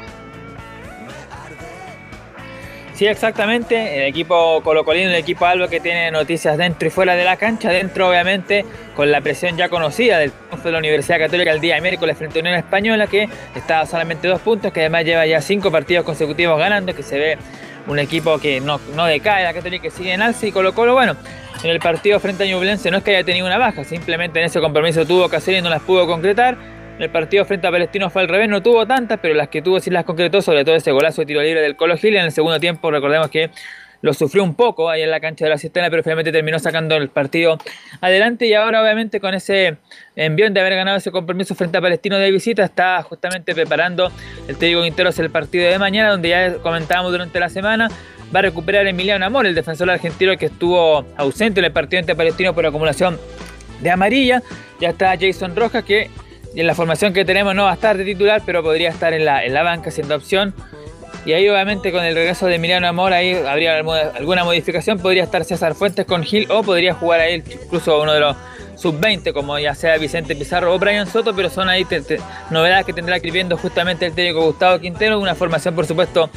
Sí, 2.96 3.06
exactamente. 3.06 3.98
El 3.98 4.04
equipo 4.04 4.62
colocolino, 4.62 5.10
el 5.10 5.16
equipo 5.16 5.44
Alba 5.44 5.68
que 5.68 5.80
tiene 5.80 6.10
noticias 6.10 6.56
dentro 6.56 6.88
y 6.88 6.90
fuera 6.90 7.14
de 7.14 7.24
la 7.24 7.36
cancha. 7.36 7.70
Dentro, 7.70 8.08
obviamente, 8.08 8.64
con 8.94 9.12
la 9.12 9.20
presión 9.20 9.54
ya 9.58 9.68
conocida 9.68 10.18
del 10.18 10.32
triunfo 10.32 10.68
de 10.68 10.72
la 10.72 10.78
Universidad 10.78 11.18
Católica 11.18 11.52
el 11.52 11.60
día 11.60 11.78
miércoles 11.82 12.16
frente 12.16 12.38
a 12.38 12.40
Unión 12.40 12.54
Española, 12.54 13.06
que 13.06 13.28
está 13.54 13.84
solamente 13.84 14.26
dos 14.28 14.40
puntos, 14.40 14.72
que 14.72 14.80
además 14.80 15.04
lleva 15.04 15.26
ya 15.26 15.42
cinco 15.42 15.70
partidos 15.70 16.06
consecutivos 16.06 16.58
ganando, 16.58 16.94
que 16.94 17.02
se 17.02 17.18
ve 17.18 17.38
un 17.86 17.98
equipo 17.98 18.38
que 18.38 18.62
no, 18.62 18.80
no 18.94 19.04
decae, 19.04 19.44
la 19.44 19.52
Católica 19.52 19.82
que 19.82 19.90
sigue 19.90 20.14
en 20.14 20.22
alza 20.22 20.46
y 20.46 20.52
Colo 20.52 20.74
Colo, 20.74 20.94
bueno, 20.94 21.16
en 21.62 21.70
el 21.70 21.80
partido 21.80 22.18
frente 22.18 22.44
a 22.44 22.46
Ñublense 22.46 22.90
no 22.90 22.96
es 22.96 23.04
que 23.04 23.14
haya 23.14 23.24
tenido 23.24 23.46
una 23.46 23.58
baja, 23.58 23.84
simplemente 23.84 24.38
en 24.40 24.46
ese 24.46 24.58
compromiso 24.60 25.04
tuvo 25.04 25.26
hacer 25.26 25.54
y 25.54 25.60
no 25.60 25.68
las 25.68 25.82
pudo 25.82 26.06
concretar. 26.06 26.75
El 26.98 27.10
partido 27.10 27.44
frente 27.44 27.66
a 27.66 27.70
Palestino 27.70 28.08
fue 28.08 28.22
al 28.22 28.28
revés, 28.28 28.48
no 28.48 28.62
tuvo 28.62 28.86
tantas, 28.86 29.18
pero 29.20 29.34
las 29.34 29.48
que 29.48 29.60
tuvo 29.60 29.80
sí 29.80 29.90
las 29.90 30.04
concretó, 30.04 30.40
sobre 30.40 30.64
todo 30.64 30.76
ese 30.76 30.92
golazo 30.92 31.22
de 31.22 31.26
tiro 31.26 31.42
libre 31.42 31.60
del 31.60 31.76
Colo 31.76 31.96
Gil. 31.98 32.16
En 32.16 32.24
el 32.24 32.32
segundo 32.32 32.58
tiempo, 32.58 32.90
recordemos 32.90 33.28
que 33.28 33.50
lo 34.00 34.14
sufrió 34.14 34.42
un 34.42 34.54
poco 34.54 34.88
ahí 34.88 35.02
en 35.02 35.10
la 35.10 35.20
cancha 35.20 35.44
de 35.44 35.50
la 35.50 35.58
Cisterna, 35.58 35.90
pero 35.90 36.02
finalmente 36.02 36.32
terminó 36.32 36.58
sacando 36.58 36.96
el 36.96 37.10
partido 37.10 37.58
adelante. 38.00 38.46
Y 38.46 38.54
ahora, 38.54 38.82
obviamente, 38.82 39.20
con 39.20 39.34
ese 39.34 39.76
envión 40.14 40.54
de 40.54 40.60
haber 40.60 40.74
ganado 40.74 40.96
ese 40.96 41.10
compromiso 41.10 41.54
frente 41.54 41.76
a 41.76 41.82
Palestino 41.82 42.16
de 42.18 42.30
visita, 42.30 42.64
está 42.64 43.02
justamente 43.02 43.54
preparando 43.54 44.10
el 44.48 44.56
técnico 44.56 44.82
Quinteros 44.82 45.18
el 45.18 45.30
partido 45.30 45.70
de 45.70 45.78
mañana, 45.78 46.10
donde 46.10 46.30
ya 46.30 46.54
comentábamos 46.58 47.12
durante 47.12 47.38
la 47.40 47.50
semana. 47.50 47.90
Va 48.34 48.38
a 48.38 48.42
recuperar 48.42 48.86
Emiliano 48.86 49.24
Amor, 49.26 49.46
el 49.46 49.54
defensor 49.54 49.90
argentino 49.90 50.36
que 50.36 50.46
estuvo 50.46 51.04
ausente 51.16 51.60
en 51.60 51.66
el 51.66 51.72
partido 51.72 52.00
ante 52.00 52.14
Palestino 52.14 52.54
por 52.54 52.64
acumulación 52.64 53.18
de 53.80 53.90
amarilla. 53.90 54.42
Ya 54.80 54.88
está 54.88 55.14
Jason 55.18 55.54
Rojas, 55.54 55.84
que 55.84 56.10
en 56.60 56.66
la 56.66 56.74
formación 56.74 57.12
que 57.12 57.24
tenemos 57.24 57.54
no 57.54 57.64
va 57.64 57.72
a 57.72 57.74
estar 57.74 57.96
de 57.96 58.04
titular, 58.04 58.42
pero 58.44 58.62
podría 58.62 58.88
estar 58.88 59.12
en 59.12 59.24
la, 59.24 59.44
en 59.44 59.54
la 59.54 59.62
banca 59.62 59.90
siendo 59.90 60.16
opción. 60.16 60.54
Y 61.24 61.32
ahí 61.32 61.48
obviamente 61.48 61.90
con 61.90 62.04
el 62.04 62.14
regreso 62.14 62.46
de 62.46 62.54
Emiliano 62.54 62.86
Amor 62.86 63.12
ahí 63.12 63.34
habría 63.34 63.78
alguna 63.78 64.44
modificación, 64.44 64.98
podría 64.98 65.24
estar 65.24 65.44
César 65.44 65.74
Fuentes 65.74 66.06
con 66.06 66.22
Gil 66.22 66.46
o 66.50 66.62
podría 66.62 66.94
jugar 66.94 67.20
ahí 67.20 67.42
incluso 67.64 68.00
uno 68.00 68.12
de 68.12 68.20
los 68.20 68.36
sub-20 68.76 69.32
como 69.32 69.58
ya 69.58 69.74
sea 69.74 69.96
Vicente 69.96 70.36
Pizarro 70.36 70.72
o 70.72 70.78
Brian 70.78 71.06
Soto, 71.06 71.34
pero 71.34 71.50
son 71.50 71.68
ahí 71.68 71.84
novedades 72.50 72.86
que 72.86 72.92
tendrá 72.92 73.18
que 73.18 73.30
viendo 73.30 73.56
justamente 73.56 74.06
el 74.06 74.12
técnico 74.12 74.44
Gustavo 74.44 74.78
Quintero, 74.78 75.18
una 75.18 75.34
formación 75.34 75.74
por 75.74 75.86
supuesto 75.86 76.30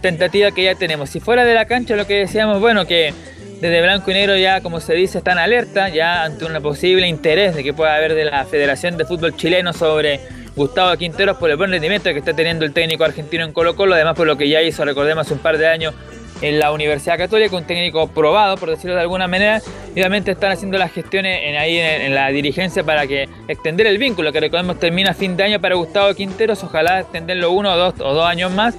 tentativa 0.00 0.50
que 0.50 0.64
ya 0.64 0.74
tenemos. 0.74 1.10
Si 1.10 1.20
fuera 1.20 1.44
de 1.44 1.54
la 1.54 1.66
cancha 1.66 1.94
lo 1.94 2.06
que 2.06 2.14
decíamos, 2.14 2.60
bueno, 2.60 2.86
que 2.86 3.14
desde 3.62 3.80
Blanco 3.80 4.10
y 4.10 4.14
Negro 4.14 4.36
ya, 4.36 4.60
como 4.60 4.80
se 4.80 4.92
dice, 4.92 5.18
están 5.18 5.38
alerta 5.38 5.88
ya 5.88 6.24
ante 6.24 6.44
un 6.44 6.60
posible 6.60 7.06
interés 7.06 7.54
de 7.54 7.62
que 7.62 7.72
pueda 7.72 7.94
haber 7.94 8.16
de 8.16 8.24
la 8.24 8.44
Federación 8.44 8.96
de 8.96 9.04
Fútbol 9.04 9.36
Chileno 9.36 9.72
sobre 9.72 10.18
Gustavo 10.56 10.96
Quinteros 10.96 11.36
por 11.36 11.48
el 11.48 11.56
buen 11.56 11.70
rendimiento 11.70 12.10
que 12.10 12.18
está 12.18 12.34
teniendo 12.34 12.64
el 12.64 12.72
técnico 12.72 13.04
argentino 13.04 13.44
en 13.44 13.52
Colo 13.52 13.76
Colo, 13.76 13.94
además 13.94 14.16
por 14.16 14.26
lo 14.26 14.36
que 14.36 14.48
ya 14.48 14.60
hizo, 14.62 14.84
recordemos, 14.84 15.26
hace 15.26 15.34
un 15.34 15.38
par 15.38 15.58
de 15.58 15.68
años 15.68 15.94
en 16.40 16.58
la 16.58 16.72
Universidad 16.72 17.16
Católica, 17.16 17.54
un 17.54 17.62
técnico 17.62 18.08
probado, 18.08 18.56
por 18.56 18.68
decirlo 18.68 18.96
de 18.96 19.02
alguna 19.02 19.28
manera, 19.28 19.62
y 19.94 20.00
obviamente 20.00 20.32
están 20.32 20.50
haciendo 20.50 20.76
las 20.76 20.90
gestiones 20.90 21.42
en, 21.44 21.54
ahí 21.54 21.78
en, 21.78 22.16
la 22.16 22.30
dirigencia 22.30 22.82
para 22.82 23.06
que 23.06 23.28
extender 23.46 23.86
el 23.86 23.96
vínculo, 23.96 24.32
que 24.32 24.40
recordemos 24.40 24.80
termina 24.80 25.14
fin 25.14 25.36
de 25.36 25.44
año 25.44 25.60
para 25.60 25.76
Gustavo 25.76 26.12
Quinteros, 26.14 26.64
ojalá 26.64 26.98
extenderlo 26.98 27.52
uno 27.52 27.72
o 27.72 27.76
dos, 27.76 27.94
o 28.00 28.12
dos 28.12 28.26
años 28.26 28.50
más 28.50 28.74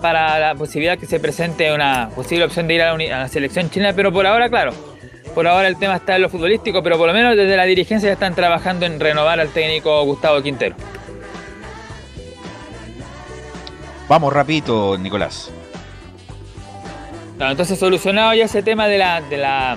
para 0.00 0.38
la 0.38 0.54
posibilidad 0.54 0.98
que 0.98 1.06
se 1.06 1.20
presente 1.20 1.72
una 1.72 2.10
posible 2.14 2.44
opción 2.44 2.66
de 2.68 2.74
ir 2.74 2.82
a 2.82 2.86
la, 2.86 2.94
uni- 2.94 3.10
a 3.10 3.18
la 3.20 3.28
selección 3.28 3.70
chilena, 3.70 3.92
pero 3.94 4.12
por 4.12 4.26
ahora, 4.26 4.48
claro, 4.48 4.72
por 5.34 5.46
ahora 5.46 5.68
el 5.68 5.76
tema 5.78 5.96
está 5.96 6.16
en 6.16 6.22
lo 6.22 6.28
futbolístico, 6.28 6.82
pero 6.82 6.96
por 6.98 7.06
lo 7.06 7.12
menos 7.14 7.36
desde 7.36 7.56
la 7.56 7.64
dirigencia 7.64 8.08
ya 8.08 8.14
están 8.14 8.34
trabajando 8.34 8.86
en 8.86 8.98
renovar 8.98 9.40
al 9.40 9.48
técnico 9.50 10.02
Gustavo 10.04 10.42
Quintero. 10.42 10.76
Vamos 14.08 14.32
rapidito, 14.32 14.96
Nicolás. 14.98 15.50
Claro, 17.36 17.52
entonces 17.52 17.78
solucionado 17.78 18.34
ya 18.34 18.46
ese 18.46 18.62
tema 18.62 18.88
de 18.88 18.98
la, 18.98 19.20
de 19.20 19.36
la 19.36 19.76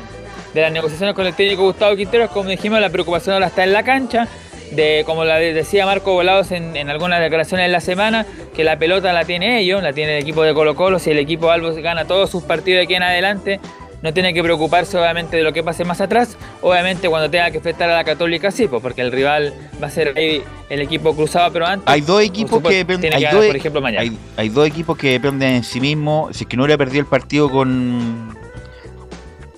de 0.53 0.61
las 0.61 0.71
negociaciones 0.71 1.15
con 1.15 1.25
el 1.25 1.33
técnico 1.33 1.63
Gustavo 1.63 1.95
Quinteros, 1.95 2.29
como 2.31 2.49
dijimos, 2.49 2.79
la 2.81 2.89
preocupación 2.89 3.33
ahora 3.33 3.47
está 3.47 3.63
en 3.63 3.71
la 3.71 3.83
cancha, 3.83 4.27
de 4.71 5.03
como 5.05 5.25
la 5.25 5.37
de- 5.37 5.53
decía 5.53 5.85
Marco 5.85 6.13
Volados 6.13 6.51
en, 6.51 6.75
en 6.75 6.89
algunas 6.89 7.19
declaraciones 7.19 7.65
de 7.67 7.71
la 7.71 7.79
semana, 7.81 8.25
que 8.55 8.63
la 8.63 8.77
pelota 8.79 9.11
la 9.13 9.25
tiene 9.25 9.59
ellos, 9.59 9.83
la 9.83 9.93
tiene 9.93 10.17
el 10.17 10.21
equipo 10.23 10.43
de 10.43 10.53
Colo 10.53 10.75
Colo, 10.75 10.99
si 10.99 11.11
el 11.11 11.19
equipo 11.19 11.51
Albos 11.51 11.75
gana 11.77 12.05
todos 12.05 12.29
sus 12.29 12.43
partidos 12.43 12.77
de 12.79 12.83
aquí 12.83 12.95
en 12.95 13.03
adelante, 13.03 13.59
no 14.01 14.13
tiene 14.13 14.33
que 14.33 14.41
preocuparse 14.41 14.97
obviamente 14.97 15.37
de 15.37 15.43
lo 15.43 15.53
que 15.53 15.61
pase 15.61 15.85
más 15.85 16.01
atrás, 16.01 16.35
obviamente 16.61 17.07
cuando 17.07 17.29
tenga 17.29 17.51
que 17.51 17.57
enfrentar 17.57 17.89
a 17.91 17.95
la 17.97 18.03
Católica 18.03 18.49
sí, 18.49 18.67
pues, 18.67 18.81
porque 18.81 19.01
el 19.01 19.11
rival 19.11 19.53
va 19.81 19.87
a 19.87 19.91
ser 19.91 20.13
el 20.15 20.81
equipo 20.81 21.15
cruzado, 21.15 21.51
pero 21.53 21.67
antes... 21.67 21.87
Hay 21.87 22.01
dos 22.01 22.21
equipos 22.23 22.49
supuesto, 22.55 22.69
que 22.69 22.77
dependen. 22.77 23.13
Hay, 23.13 23.23
dos, 23.31 23.45
por 23.45 23.55
ejemplo, 23.55 23.79
mañana. 23.81 24.01
hay- 24.01 24.17
hay 24.37 24.49
dos 24.49 24.65
equipos 24.67 24.97
que 24.97 25.11
dependen 25.11 25.53
en 25.57 25.63
sí 25.63 25.79
mismos. 25.79 26.35
Si 26.35 26.45
es 26.45 26.49
que 26.49 26.57
no 26.57 26.63
hubiera 26.63 26.79
perdido 26.79 27.01
el 27.01 27.05
partido 27.07 27.47
con 27.49 28.35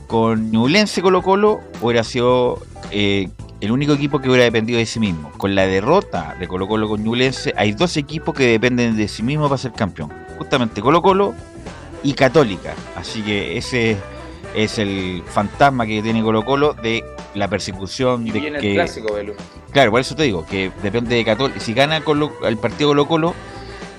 con 0.07 0.52
Ñublense 0.52 1.02
Colo 1.02 1.22
Colo, 1.22 1.61
hubiera 1.81 2.03
sido 2.03 2.60
eh, 2.91 3.30
el 3.65 3.72
único 3.72 3.94
equipo 3.94 4.19
que 4.19 4.27
hubiera 4.30 4.44
dependido 4.44 4.77
de 4.80 4.85
sí 4.85 4.99
mismo. 4.99 5.31
Con 5.38 5.56
la 5.56 5.65
derrota 5.65 6.35
de 6.40 6.48
Colo 6.48 6.68
Colo 6.68 6.88
con 6.90 7.03
Ñublense, 7.03 7.53
hay 7.56 7.72
dos 7.72 7.95
equipos 7.98 8.35
que 8.35 8.45
dependen 8.48 8.98
de 8.98 9.07
sí 9.07 9.23
mismos 9.23 9.49
para 9.49 9.57
ser 9.57 9.72
campeón. 9.72 10.11
Justamente 10.38 10.81
Colo 10.81 11.02
Colo 11.02 11.34
y 12.03 12.14
Católica. 12.14 12.73
Así 12.95 13.22
que 13.22 13.57
ese 13.57 13.95
es 14.53 14.77
el 14.80 15.23
fantasma 15.26 15.85
que 15.85 16.02
tiene 16.02 16.22
Colo 16.22 16.44
Colo 16.44 16.73
de 16.73 17.03
la 17.35 17.48
persecución 17.48 18.27
Y 18.27 18.31
de 18.31 18.40
viene 18.40 18.60
que... 18.60 18.69
el 18.69 18.73
clásico, 18.76 19.14
Belu. 19.14 19.34
Claro, 19.72 19.91
por 19.91 20.02
eso 20.02 20.15
te 20.15 20.23
digo, 20.23 20.45
que 20.45 20.72
depende 20.84 21.15
de 21.15 21.23
Católica. 21.26 21.60
Si 21.60 21.73
gana 21.73 22.02
Colo- 22.03 22.34
el 22.45 22.57
partido 22.57 22.90
Colo 22.90 23.07
Colo, 23.07 23.34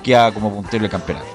queda 0.03 0.31
como 0.33 0.55
puntero 0.55 0.83
del 0.83 0.91
campeonato. 0.91 1.27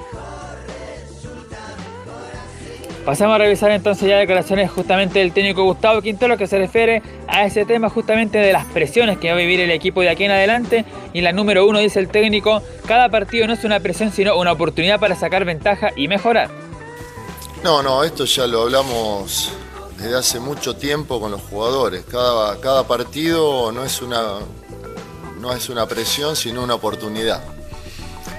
Pasamos 3.06 3.36
a 3.36 3.38
revisar 3.40 3.72
entonces 3.72 4.08
ya 4.08 4.18
declaraciones 4.18 4.70
justamente 4.70 5.20
del 5.20 5.32
técnico 5.32 5.64
Gustavo 5.64 6.02
Quintero 6.02 6.38
que 6.38 6.48
se 6.48 6.58
refiere 6.58 7.02
a 7.28 7.46
ese 7.46 7.66
tema 7.66 7.90
justamente 7.90 8.38
de 8.38 8.54
las 8.54 8.66
presiones 8.66 9.18
que 9.18 9.30
va 9.30 9.36
a 9.36 9.38
vivir 9.38 9.60
el 9.62 9.72
equipo 9.72 10.02
de 10.02 10.10
aquí 10.10 10.26
en 10.26 10.32
adelante. 10.32 10.86
Y 11.14 11.22
la 11.22 11.32
número 11.32 11.66
uno 11.66 11.80
dice 11.80 12.00
el 12.00 12.10
técnico, 12.10 12.62
cada 12.86 13.10
partido 13.10 13.48
no 13.48 13.54
es 13.54 13.64
una 13.64 13.80
presión 13.80 14.12
sino 14.12 14.38
una 14.38 14.52
oportunidad 14.52 15.00
para 15.00 15.16
sacar 15.16 15.46
ventaja 15.46 15.90
y 15.96 16.08
mejorar. 16.08 16.50
No, 17.64 17.82
no, 17.82 18.04
esto 18.04 18.26
ya 18.26 18.48
lo 18.48 18.62
hablamos 18.62 19.52
desde 19.98 20.16
hace 20.16 20.40
mucho 20.40 20.76
tiempo 20.76 21.20
con 21.20 21.32
los 21.32 21.42
jugadores. 21.42 22.06
Cada, 22.10 22.60
cada 22.62 22.88
partido 22.88 23.72
no 23.72 23.84
es, 23.84 24.02
una, 24.02 24.40
no 25.40 25.54
es 25.54 25.70
una 25.70 25.86
presión, 25.88 26.36
sino 26.36 26.64
una 26.64 26.76
oportunidad. 26.76 27.44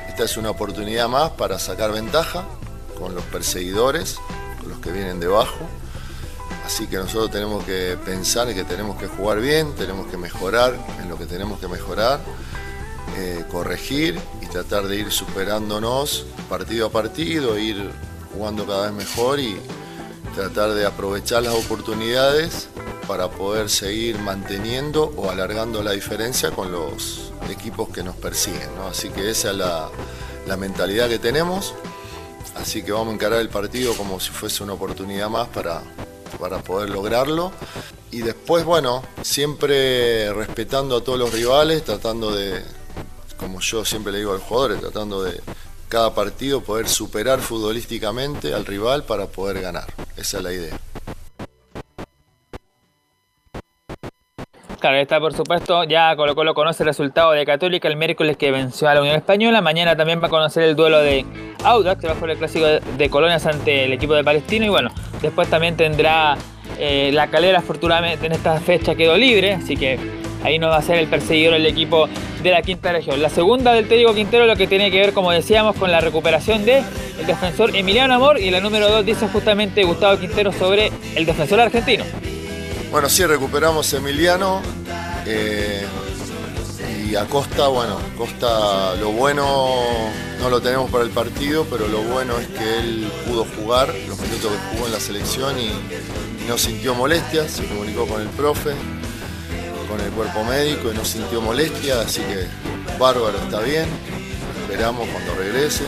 Esta 0.09 0.25
es 0.25 0.37
una 0.37 0.51
oportunidad 0.51 1.09
más 1.09 1.31
para 1.31 1.59
sacar 1.59 1.93
ventaja 1.93 2.45
con 2.99 3.15
los 3.15 3.25
perseguidores, 3.25 4.19
que 4.81 4.93
vienen 4.93 5.21
debajo. 5.21 5.69
Así 6.65 6.87
que 6.87 6.97
nosotros 6.97 7.31
tenemos 7.31 7.65
que 7.65 7.99
pensar 8.05 8.53
que 8.55 8.65
tenemos 8.65 8.97
que 8.97 9.09
jugar 9.09 9.41
bien, 9.41 9.75
tenemos 9.75 10.07
que 10.07 10.17
mejorar 10.17 10.79
en 11.03 11.09
lo 11.09 11.19
que 11.19 11.27
tenemos 11.27 11.59
que 11.59 11.67
mejorar, 11.67 12.21
eh, 13.17 13.45
corregir 13.51 14.21
y 14.41 14.47
tratar 14.47 14.87
de 14.87 14.97
ir 14.97 15.11
superándonos 15.11 16.27
partido 16.49 16.87
a 16.87 16.91
partido, 16.91 17.59
ir 17.59 17.91
jugando 18.33 18.67
cada 18.67 18.85
vez 18.85 18.93
mejor 18.93 19.41
y 19.41 19.57
tratar 20.35 20.73
de 20.73 20.87
aprovechar 20.87 21.43
las 21.43 21.55
oportunidades 21.55 22.69
para 23.09 23.29
poder 23.29 23.69
seguir 23.69 24.19
manteniendo 24.21 25.13
o 25.17 25.29
alargando 25.29 25.83
la 25.83 25.91
diferencia 25.91 26.53
con 26.53 26.71
los 26.71 27.33
equipos 27.51 27.89
que 27.89 28.05
nos 28.05 28.15
persiguen. 28.15 28.71
Así 28.89 29.11
que 29.11 29.31
esa 29.31 29.51
es 29.51 29.57
la 29.57 30.57
mentalidad 30.57 31.09
que 31.09 31.19
tenemos. 31.19 31.75
Así 32.55 32.83
que 32.83 32.93
vamos 32.93 33.13
a 33.13 33.15
encarar 33.15 33.41
el 33.41 33.49
partido 33.49 33.95
como 33.95 34.21
si 34.21 34.31
fuese 34.31 34.63
una 34.63 34.75
oportunidad 34.75 35.29
más 35.29 35.49
para, 35.49 35.83
para 36.39 36.59
poder 36.59 36.91
lograrlo. 36.91 37.53
Y 38.11 38.23
después, 38.23 38.65
bueno, 38.65 39.03
siempre 39.23 40.33
respetando 40.33 40.97
a 40.97 41.05
todos 41.05 41.19
los 41.19 41.33
rivales, 41.33 41.85
tratando 41.85 42.35
de, 42.35 42.63
como 43.37 43.61
yo 43.61 43.85
siempre 43.85 44.13
le 44.13 44.19
digo 44.19 44.33
a 44.33 44.35
los 44.35 44.43
jugadores, 44.43 44.81
tratando 44.81 45.23
de 45.23 45.41
cada 45.89 46.15
partido 46.15 46.63
poder 46.63 46.89
superar 46.89 47.41
futbolísticamente 47.41 48.55
al 48.55 48.67
rival 48.67 49.05
para 49.05 49.27
poder 49.27 49.61
ganar. 49.61 49.93
Esa 50.17 50.39
es 50.39 50.45
la 50.45 50.53
idea. 50.53 50.81
Claro, 54.81 54.97
está 54.97 55.21
por 55.21 55.35
supuesto, 55.35 55.85
ya 55.85 56.17
Colo 56.17 56.35
Colo 56.35 56.55
conoce 56.55 56.85
el 56.85 56.87
resultado 56.87 57.33
de 57.33 57.45
Católica 57.45 57.87
el 57.87 57.97
miércoles 57.97 58.39
que 58.39 58.51
venció 58.51 58.89
a 58.89 58.95
la 58.95 59.03
Unión 59.03 59.15
Española. 59.15 59.61
Mañana 59.61 59.95
también 59.95 60.23
va 60.23 60.29
a 60.29 60.31
conocer 60.31 60.63
el 60.63 60.75
duelo 60.75 61.01
de 61.01 61.27
Audax, 61.65 62.01
que 62.01 62.07
va 62.07 62.15
a 62.15 62.17
jugar 62.17 62.31
el 62.31 62.39
clásico 62.39 62.65
de, 62.65 62.81
de 62.97 63.11
Colonias 63.11 63.45
ante 63.45 63.85
el 63.85 63.93
equipo 63.93 64.15
de 64.15 64.25
Palestino. 64.25 64.65
Y 64.65 64.71
bueno, 64.71 64.91
después 65.21 65.51
también 65.51 65.77
tendrá 65.77 66.39
eh, 66.79 67.11
la 67.13 67.27
calera, 67.27 67.59
afortunadamente 67.59 68.25
en 68.25 68.33
esta 68.33 68.59
fecha 68.59 68.95
quedó 68.95 69.19
libre, 69.19 69.53
así 69.53 69.77
que 69.77 69.99
ahí 70.43 70.59
no 70.59 70.69
va 70.69 70.79
a 70.79 70.83
ser 70.83 70.97
el 70.97 71.09
perseguidor 71.09 71.53
el 71.53 71.67
equipo 71.67 72.09
de 72.43 72.51
la 72.51 72.63
quinta 72.63 72.91
región. 72.91 73.21
La 73.21 73.29
segunda 73.29 73.75
del 73.75 73.87
técnico 73.87 74.15
Quintero 74.15 74.47
lo 74.47 74.57
que 74.57 74.67
tiene 74.67 74.91
que 74.91 74.99
ver, 74.99 75.13
como 75.13 75.31
decíamos, 75.31 75.77
con 75.77 75.93
la 75.93 76.01
recuperación 76.01 76.65
de 76.65 76.83
el 77.19 77.27
defensor 77.27 77.77
Emiliano 77.77 78.15
Amor 78.15 78.41
y 78.41 78.51
la 78.51 78.61
número 78.61 78.89
dos 78.89 79.05
dice 79.05 79.29
justamente 79.29 79.85
Gustavo 79.85 80.19
Quintero 80.19 80.53
sobre 80.53 80.91
el 81.17 81.27
defensor 81.27 81.61
argentino. 81.61 82.05
Bueno, 82.91 83.09
sí, 83.09 83.25
recuperamos 83.25 83.93
a 83.95 83.97
Emiliano. 83.99 84.61
eh, 85.27 85.87
y 87.09 87.17
a 87.17 87.25
Costa, 87.27 87.67
bueno, 87.67 87.99
Costa 88.17 88.95
lo 88.95 89.11
bueno 89.11 89.75
no 90.39 90.49
lo 90.49 90.61
tenemos 90.61 90.89
para 90.91 91.03
el 91.03 91.11
partido, 91.11 91.67
pero 91.69 91.89
lo 91.89 92.03
bueno 92.03 92.39
es 92.39 92.47
que 92.47 92.79
él 92.79 93.11
pudo 93.27 93.45
jugar 93.57 93.93
los 94.09 94.19
minutos 94.21 94.53
que 94.53 94.77
jugó 94.77 94.87
en 94.87 94.93
la 94.93 95.01
selección 95.01 95.59
y, 95.59 95.67
y 95.71 96.47
no 96.49 96.57
sintió 96.57 96.95
molestias, 96.95 97.51
se 97.51 97.65
comunicó 97.67 98.07
con 98.07 98.21
el 98.23 98.29
profe, 98.29 98.71
con 99.89 100.01
el 100.01 100.11
cuerpo 100.13 100.45
médico 100.45 100.93
y 100.93 100.97
no 100.97 101.05
sintió 101.05 101.41
molestia, 101.41 102.01
así 102.01 102.21
que 102.21 102.47
bárbaro, 102.97 103.39
está 103.39 103.61
bien, 103.61 103.87
esperamos 104.63 105.09
cuando 105.09 105.35
regrese. 105.35 105.85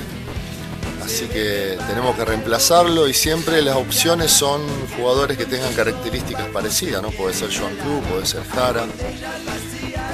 Así 1.04 1.26
que 1.26 1.76
tenemos 1.88 2.14
que 2.16 2.24
reemplazarlo 2.24 3.08
y 3.08 3.14
siempre 3.14 3.60
las 3.60 3.76
opciones 3.76 4.30
son 4.30 4.62
jugadores 4.96 5.36
que 5.36 5.44
tengan 5.44 5.74
características 5.74 6.46
parecidas, 6.48 7.02
¿no? 7.02 7.10
Puede 7.10 7.34
ser 7.34 7.50
Joan 7.52 7.74
Cruz, 7.76 8.04
puede 8.08 8.26
ser 8.26 8.44
Jara, 8.44 8.84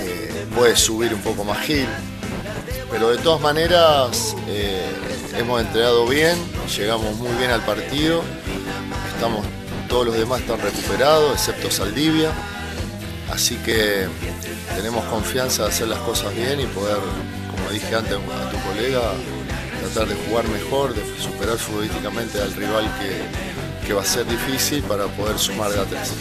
eh, 0.00 0.46
puede 0.54 0.76
subir 0.76 1.12
un 1.12 1.20
poco 1.20 1.44
más 1.44 1.60
Gil. 1.60 1.86
Pero 2.90 3.10
de 3.10 3.18
todas 3.18 3.40
maneras 3.40 4.34
eh, 4.48 4.90
hemos 5.36 5.60
entrenado 5.60 6.06
bien, 6.06 6.36
llegamos 6.74 7.14
muy 7.16 7.36
bien 7.36 7.50
al 7.50 7.62
partido, 7.64 8.22
estamos, 9.14 9.44
todos 9.88 10.06
los 10.06 10.16
demás 10.16 10.40
están 10.40 10.60
recuperados, 10.60 11.34
excepto 11.34 11.70
Saldivia. 11.70 12.30
Así 13.30 13.56
que 13.56 14.08
tenemos 14.74 15.04
confianza 15.04 15.64
de 15.64 15.68
hacer 15.68 15.88
las 15.88 15.98
cosas 15.98 16.34
bien 16.34 16.60
y 16.60 16.66
poder, 16.66 16.96
como 17.50 17.70
dije 17.70 17.94
antes 17.94 18.14
a 18.14 18.50
tu 18.50 18.58
colega, 18.68 19.12
tratar 19.88 20.08
de 20.08 20.14
jugar 20.26 20.46
mejor, 20.48 20.94
de 20.94 21.02
superar 21.20 21.56
futbolísticamente 21.56 22.40
al 22.40 22.52
rival 22.52 22.84
que, 22.98 23.86
que 23.86 23.94
va 23.94 24.02
a 24.02 24.04
ser 24.04 24.26
difícil 24.26 24.82
para 24.82 25.06
poder 25.06 25.38
sumar 25.38 25.70
de 25.70 25.80
a 25.80 25.84
tres. 25.84 26.12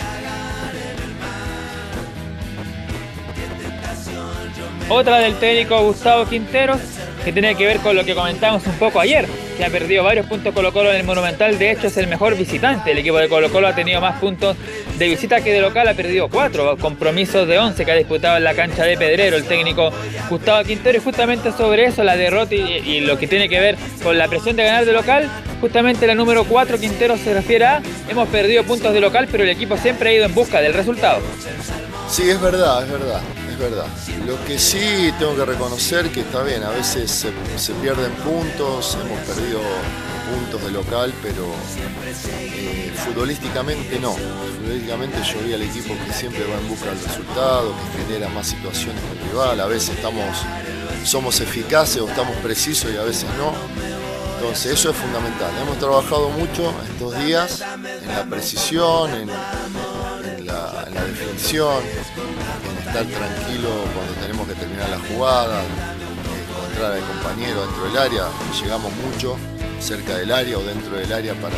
Otra 4.89 5.19
del 5.19 5.35
técnico 5.35 5.81
Gustavo 5.81 6.25
Quinteros, 6.29 6.79
que 7.25 7.33
tiene 7.33 7.55
que 7.55 7.65
ver 7.65 7.79
con 7.79 7.93
lo 7.93 8.05
que 8.05 8.15
comentamos 8.15 8.65
un 8.65 8.75
poco 8.79 9.01
ayer, 9.01 9.27
que 9.57 9.65
ha 9.65 9.69
perdido 9.69 10.01
varios 10.01 10.25
puntos 10.27 10.53
Colo 10.53 10.71
Colo 10.71 10.91
en 10.91 10.95
el 10.95 11.03
Monumental, 11.03 11.59
de 11.59 11.71
hecho 11.71 11.87
es 11.87 11.97
el 11.97 12.07
mejor 12.07 12.37
visitante, 12.37 12.91
el 12.91 12.99
equipo 12.99 13.17
de 13.17 13.27
Colo 13.27 13.51
Colo 13.51 13.67
ha 13.67 13.75
tenido 13.75 13.99
más 13.99 14.17
puntos 14.21 14.55
de 14.97 15.07
visita 15.09 15.41
que 15.41 15.51
de 15.51 15.59
local, 15.59 15.89
ha 15.89 15.93
perdido 15.93 16.29
cuatro 16.29 16.77
compromisos 16.77 17.45
de 17.49 17.59
11 17.59 17.83
que 17.83 17.91
ha 17.91 17.95
disputado 17.95 18.37
en 18.37 18.45
la 18.45 18.53
cancha 18.53 18.85
de 18.85 18.97
Pedrero 18.97 19.35
el 19.35 19.43
técnico 19.43 19.91
Gustavo 20.29 20.63
Quintero 20.63 20.97
y 20.97 21.01
justamente 21.01 21.51
sobre 21.51 21.83
eso, 21.83 22.01
la 22.05 22.15
derrota 22.15 22.55
y, 22.55 22.61
y 22.61 23.01
lo 23.01 23.17
que 23.17 23.27
tiene 23.27 23.49
que 23.49 23.59
ver 23.59 23.75
con 24.01 24.17
la 24.17 24.29
presión 24.29 24.55
de 24.55 24.63
ganar 24.63 24.85
de 24.85 24.93
local, 24.93 25.29
justamente 25.59 26.07
la 26.07 26.15
número 26.15 26.45
4 26.45 26.77
Quintero 26.79 27.17
se 27.17 27.33
refiere 27.33 27.65
a, 27.65 27.81
hemos 28.07 28.29
perdido 28.29 28.63
puntos 28.63 28.93
de 28.93 29.01
local, 29.01 29.27
pero 29.29 29.43
el 29.43 29.49
equipo 29.49 29.75
siempre 29.75 30.11
ha 30.11 30.13
ido 30.13 30.25
en 30.25 30.33
busca 30.33 30.61
del 30.61 30.73
resultado. 30.73 31.19
Sí, 32.09 32.29
es 32.29 32.39
verdad, 32.39 32.83
es 32.83 32.89
verdad, 32.89 33.21
verdad. 33.57 33.87
Lo 34.25 34.43
que 34.45 34.59
sí 34.59 35.11
tengo 35.19 35.35
que 35.35 35.45
reconocer 35.45 36.11
que 36.11 36.21
está 36.21 36.43
bien, 36.43 36.63
a 36.63 36.69
veces 36.69 37.11
se, 37.57 37.73
pierden 37.73 38.11
puntos, 38.23 38.97
hemos 39.03 39.19
perdido 39.25 39.59
puntos 40.31 40.63
de 40.63 40.71
local, 40.71 41.13
pero 41.21 41.45
eh, 42.05 42.93
futbolísticamente 43.05 43.99
no. 43.99 44.13
Futbolísticamente 44.13 45.17
yo 45.23 45.39
vi 45.45 45.53
al 45.53 45.61
equipo 45.61 45.93
que 46.05 46.13
siempre 46.13 46.43
va 46.45 46.59
en 46.59 46.67
busca 46.67 46.87
del 46.87 46.99
resultado, 46.99 47.73
que 47.73 48.03
genera 48.03 48.29
más 48.29 48.47
situaciones 48.47 49.01
que 49.03 49.23
el 49.23 49.29
rival, 49.31 49.59
a 49.59 49.67
veces 49.67 49.95
estamos, 49.95 50.37
somos 51.03 51.39
eficaces 51.39 52.01
o 52.01 52.07
estamos 52.07 52.35
precisos 52.37 52.91
y 52.93 52.97
a 52.97 53.03
veces 53.03 53.27
no. 53.37 53.53
Entonces 54.35 54.73
eso 54.73 54.91
es 54.91 54.95
fundamental. 54.95 55.51
Hemos 55.61 55.79
trabajado 55.79 56.29
mucho 56.29 56.71
estos 56.91 57.17
días 57.25 57.63
en 58.03 58.07
la 58.07 58.23
precisión, 58.25 59.11
en 59.15 59.29
la, 60.77 60.87
en 60.87 60.95
la 60.95 61.03
definición, 61.05 61.83
en 61.83 62.87
estar 62.87 63.05
tranquilo 63.05 63.69
cuando 63.93 64.13
tenemos 64.21 64.47
que 64.47 64.53
terminar 64.53 64.89
la 64.89 64.99
jugada, 64.99 65.61
encontrar 66.49 66.93
al 66.93 67.01
compañero 67.01 67.65
dentro 67.65 67.83
del 67.85 67.97
área. 67.97 68.27
Llegamos 68.61 68.91
mucho 68.97 69.37
cerca 69.79 70.17
del 70.17 70.31
área 70.31 70.57
o 70.57 70.63
dentro 70.63 70.95
del 70.95 71.11
área 71.11 71.33
para, 71.35 71.57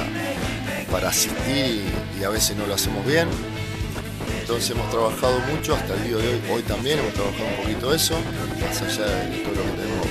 para 0.92 1.10
asistir 1.10 1.84
y, 2.20 2.24
a 2.24 2.30
veces 2.30 2.56
no 2.58 2.66
lo 2.68 2.74
hacemos 2.76 3.06
bien. 3.06 3.28
Entonces 4.42 4.72
hemos 4.72 4.90
trabajado 4.90 5.40
mucho 5.52 5.76
hasta 5.76 5.94
el 5.94 6.04
día 6.04 6.18
de 6.18 6.28
hoy. 6.28 6.42
Hoy 6.52 6.64
también 6.64 7.00
hemos 7.00 7.14
trabajado 7.14 7.46
un 7.46 7.56
poquito 7.64 7.94
eso, 7.94 8.16
más 8.60 8.82
allá 8.82 9.06
de 9.06 9.38
todo 9.38 9.56
lo 9.56 9.64
que 9.64 9.82
tenemos 9.82 10.08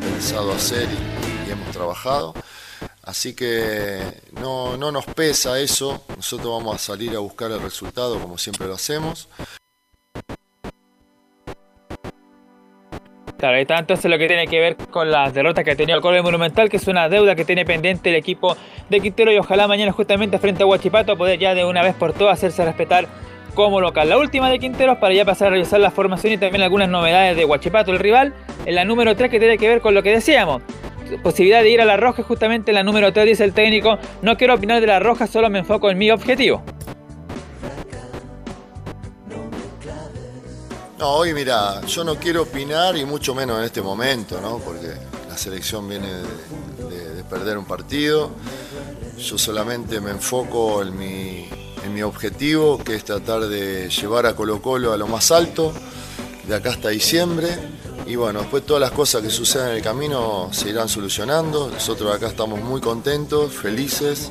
pensado 0.00 0.52
hacer 0.52 0.88
y 1.46 1.50
hemos 1.50 1.70
trabajado. 1.70 2.34
Así 3.08 3.34
que 3.34 4.02
no, 4.38 4.76
no 4.76 4.92
nos 4.92 5.06
pesa 5.06 5.58
eso, 5.58 6.04
nosotros 6.14 6.58
vamos 6.58 6.74
a 6.74 6.78
salir 6.78 7.16
a 7.16 7.20
buscar 7.20 7.50
el 7.50 7.58
resultado 7.58 8.20
como 8.20 8.36
siempre 8.36 8.66
lo 8.66 8.74
hacemos. 8.74 9.30
Claro, 13.38 13.56
ahí 13.56 13.62
está 13.62 13.78
entonces 13.78 14.10
lo 14.10 14.18
que 14.18 14.28
tiene 14.28 14.46
que 14.46 14.60
ver 14.60 14.76
con 14.76 15.10
las 15.10 15.32
derrotas 15.32 15.64
que 15.64 15.70
ha 15.70 15.74
tenido 15.74 15.96
el 15.96 16.02
Colo 16.02 16.22
Monumental, 16.22 16.68
que 16.68 16.76
es 16.76 16.86
una 16.86 17.08
deuda 17.08 17.34
que 17.34 17.46
tiene 17.46 17.64
pendiente 17.64 18.10
el 18.10 18.16
equipo 18.16 18.58
de 18.90 19.00
Quintero 19.00 19.32
y 19.32 19.38
ojalá 19.38 19.66
mañana 19.66 19.92
justamente 19.92 20.38
frente 20.38 20.64
a 20.64 20.66
Huachipato 20.66 21.16
poder 21.16 21.38
ya 21.38 21.54
de 21.54 21.64
una 21.64 21.82
vez 21.82 21.94
por 21.94 22.12
todas 22.12 22.36
hacerse 22.36 22.62
respetar 22.62 23.08
como 23.54 23.80
local. 23.80 24.10
La 24.10 24.18
última 24.18 24.50
de 24.50 24.58
Quinteros 24.58 24.98
para 24.98 25.14
ya 25.14 25.24
pasar 25.24 25.48
a 25.48 25.50
revisar 25.52 25.80
la 25.80 25.90
formación 25.90 26.34
y 26.34 26.36
también 26.36 26.60
algunas 26.60 26.90
novedades 26.90 27.38
de 27.38 27.46
Huachipato, 27.46 27.90
el 27.90 28.00
rival. 28.00 28.34
En 28.66 28.74
la 28.74 28.84
número 28.84 29.16
3 29.16 29.30
que 29.30 29.38
tiene 29.38 29.56
que 29.56 29.66
ver 29.66 29.80
con 29.80 29.94
lo 29.94 30.02
que 30.02 30.10
decíamos. 30.10 30.60
Posibilidad 31.22 31.62
de 31.62 31.70
ir 31.70 31.80
a 31.80 31.84
la 31.84 31.96
roja, 31.96 32.22
justamente 32.22 32.70
en 32.70 32.76
la 32.76 32.82
número 32.82 33.12
3 33.12 33.26
dice 33.26 33.44
el 33.44 33.52
técnico. 33.52 33.98
No 34.22 34.36
quiero 34.36 34.54
opinar 34.54 34.80
de 34.80 34.86
la 34.86 35.00
roja, 35.00 35.26
solo 35.26 35.50
me 35.50 35.60
enfoco 35.60 35.90
en 35.90 35.98
mi 35.98 36.10
objetivo. 36.10 36.62
No, 40.98 41.10
hoy 41.10 41.32
mira, 41.32 41.80
yo 41.86 42.02
no 42.02 42.16
quiero 42.16 42.42
opinar 42.42 42.96
y 42.96 43.04
mucho 43.04 43.34
menos 43.34 43.58
en 43.58 43.64
este 43.64 43.80
momento, 43.80 44.40
¿no? 44.40 44.58
Porque 44.58 44.88
la 45.28 45.36
selección 45.36 45.88
viene 45.88 46.08
de 46.08 47.24
perder 47.28 47.58
un 47.58 47.64
partido. 47.64 48.30
Yo 49.16 49.38
solamente 49.38 50.00
me 50.00 50.10
enfoco 50.10 50.82
en 50.82 50.96
mi, 50.96 51.48
en 51.84 51.94
mi 51.94 52.02
objetivo, 52.02 52.78
que 52.78 52.94
es 52.94 53.04
tratar 53.04 53.46
de 53.46 53.88
llevar 53.88 54.26
a 54.26 54.34
Colo 54.34 54.60
Colo 54.60 54.92
a 54.92 54.96
lo 54.96 55.06
más 55.06 55.30
alto, 55.30 55.72
de 56.48 56.54
acá 56.54 56.70
hasta 56.70 56.88
diciembre. 56.88 57.48
Y 58.06 58.16
bueno, 58.16 58.40
después 58.40 58.64
todas 58.64 58.80
las 58.80 58.90
cosas 58.92 59.22
que 59.22 59.30
sucedan 59.30 59.70
en 59.70 59.76
el 59.76 59.82
camino 59.82 60.48
se 60.50 60.70
irán 60.70 60.88
solucionando. 60.88 61.68
Nosotros 61.68 62.14
acá 62.14 62.28
estamos 62.28 62.60
muy 62.60 62.80
contentos, 62.80 63.52
felices. 63.52 64.30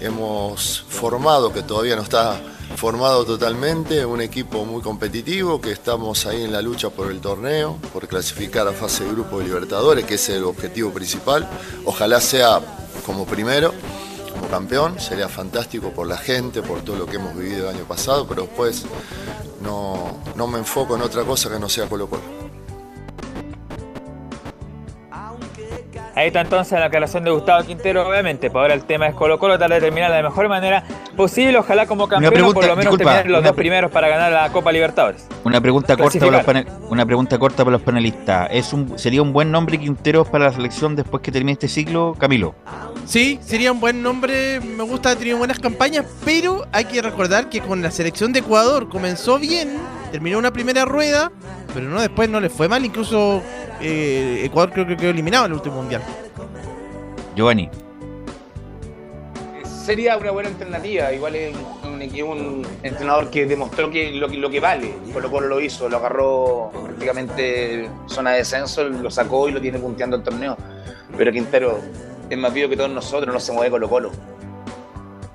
Hemos 0.00 0.84
formado, 0.88 1.52
que 1.52 1.62
todavía 1.62 1.94
no 1.94 2.02
está 2.02 2.40
formado 2.76 3.24
totalmente, 3.24 4.04
un 4.04 4.20
equipo 4.20 4.64
muy 4.64 4.82
competitivo, 4.82 5.60
que 5.60 5.70
estamos 5.70 6.26
ahí 6.26 6.42
en 6.42 6.52
la 6.52 6.60
lucha 6.60 6.90
por 6.90 7.10
el 7.10 7.20
torneo, 7.20 7.78
por 7.92 8.08
clasificar 8.08 8.66
a 8.66 8.72
fase 8.72 9.04
de 9.04 9.12
grupo 9.12 9.38
de 9.38 9.44
Libertadores, 9.44 10.04
que 10.04 10.14
es 10.14 10.28
el 10.30 10.42
objetivo 10.42 10.90
principal. 10.90 11.48
Ojalá 11.84 12.20
sea 12.20 12.60
como 13.06 13.26
primero, 13.26 13.72
como 14.34 14.48
campeón, 14.48 15.00
sería 15.00 15.28
fantástico 15.28 15.90
por 15.90 16.06
la 16.06 16.18
gente, 16.18 16.62
por 16.62 16.82
todo 16.82 16.96
lo 16.96 17.06
que 17.06 17.16
hemos 17.16 17.34
vivido 17.36 17.70
el 17.70 17.76
año 17.76 17.84
pasado, 17.84 18.26
pero 18.26 18.42
después 18.42 18.84
no, 19.62 20.18
no 20.36 20.46
me 20.46 20.58
enfoco 20.58 20.96
en 20.96 21.02
otra 21.02 21.24
cosa 21.24 21.48
que 21.50 21.58
no 21.58 21.68
sea 21.68 21.88
Colo 21.88 22.08
Colo. 22.08 22.53
Ahí 26.16 26.28
está 26.28 26.42
entonces 26.42 26.78
la 26.78 26.86
aclaración 26.86 27.24
de 27.24 27.32
Gustavo 27.32 27.64
Quintero, 27.64 28.08
obviamente. 28.08 28.48
Por 28.48 28.62
ahora 28.62 28.74
el 28.74 28.84
tema 28.84 29.08
es 29.08 29.14
Colo 29.16 29.36
Colo, 29.40 29.58
tratar 29.58 29.74
de 29.74 29.80
terminar 29.86 30.12
de 30.12 30.22
la 30.22 30.28
mejor 30.28 30.48
manera 30.48 30.84
posible. 31.16 31.58
Ojalá 31.58 31.86
como 31.86 32.06
campeón, 32.06 32.32
pregunta, 32.32 32.54
por 32.54 32.64
lo 32.68 32.76
menos 32.76 32.92
disculpa, 32.92 33.04
terminar 33.14 33.30
los 33.32 33.40
una 33.40 33.48
dos 33.48 33.56
primeros 33.56 33.90
para 33.90 34.06
ganar 34.08 34.30
la 34.32 34.48
Copa 34.52 34.70
Libertadores. 34.70 35.26
Una 35.42 35.60
pregunta 35.60 35.96
corta 35.96 36.18
para 36.20 36.30
los 36.30 36.44
Clasificar. 36.44 36.66
pane- 36.72 36.88
una 36.88 37.04
pregunta 37.04 37.36
corta 37.38 37.64
para 37.64 37.72
los 37.72 37.82
panelistas. 37.82 38.48
¿Es 38.52 38.72
un, 38.72 38.96
¿Sería 38.96 39.22
un 39.22 39.32
buen 39.32 39.50
nombre 39.50 39.76
Quinteros 39.76 40.28
para 40.28 40.44
la 40.44 40.52
selección 40.52 40.94
después 40.94 41.20
que 41.20 41.32
termine 41.32 41.52
este 41.52 41.66
ciclo, 41.66 42.14
Camilo? 42.16 42.54
Sí, 43.06 43.40
sería 43.42 43.72
un 43.72 43.80
buen 43.80 44.00
nombre, 44.02 44.60
me 44.60 44.84
gusta, 44.84 45.10
ha 45.10 45.16
tenido 45.16 45.36
buenas 45.38 45.58
campañas, 45.58 46.06
pero 46.24 46.64
hay 46.72 46.84
que 46.84 47.02
recordar 47.02 47.48
que 47.50 47.60
con 47.60 47.82
la 47.82 47.90
selección 47.90 48.32
de 48.32 48.38
Ecuador 48.38 48.88
comenzó 48.88 49.38
bien, 49.40 49.76
terminó 50.12 50.38
una 50.38 50.52
primera 50.52 50.84
rueda, 50.84 51.30
pero 51.74 51.88
no 51.88 52.00
después 52.00 52.28
no 52.30 52.40
le 52.40 52.48
fue 52.48 52.68
mal, 52.68 52.84
incluso 52.84 53.42
eh, 53.80 54.42
Ecuador 54.44 54.72
creo 54.72 54.86
que 54.86 54.96
quedó 54.96 55.10
eliminado 55.10 55.44
en 55.46 55.52
el 55.52 55.56
último 55.56 55.76
mundial. 55.76 56.02
Giovanni. 57.36 57.68
Sería 59.64 60.16
una 60.16 60.30
buena 60.30 60.48
alternativa, 60.48 61.12
igual 61.12 61.34
es 61.34 61.54
un, 61.54 61.90
un- 61.90 62.24
un 62.38 62.66
entrenador 62.82 63.30
que 63.30 63.44
demostró 63.44 63.90
que 63.90 64.12
lo, 64.12 64.28
que 64.28 64.36
lo 64.38 64.48
que 64.48 64.60
vale, 64.60 64.94
Colo 65.12 65.30
Colo 65.30 65.46
lo 65.48 65.60
hizo, 65.60 65.88
lo 65.88 65.98
agarró 65.98 66.70
prácticamente 66.84 67.88
zona 68.06 68.30
de 68.32 68.38
descenso, 68.38 68.84
lo 68.84 69.10
sacó 69.10 69.48
y 69.48 69.52
lo 69.52 69.60
tiene 69.60 69.78
punteando 69.78 70.16
el 70.16 70.22
torneo. 70.22 70.56
Pero 71.18 71.30
Quintero 71.32 71.80
es 72.30 72.38
más 72.38 72.52
vivo 72.54 72.68
que 72.70 72.76
todos 72.76 72.90
nosotros, 72.90 73.32
no 73.32 73.38
se 73.40 73.52
mueve 73.52 73.70
Colo 73.70 73.88
Colo. 73.88 74.10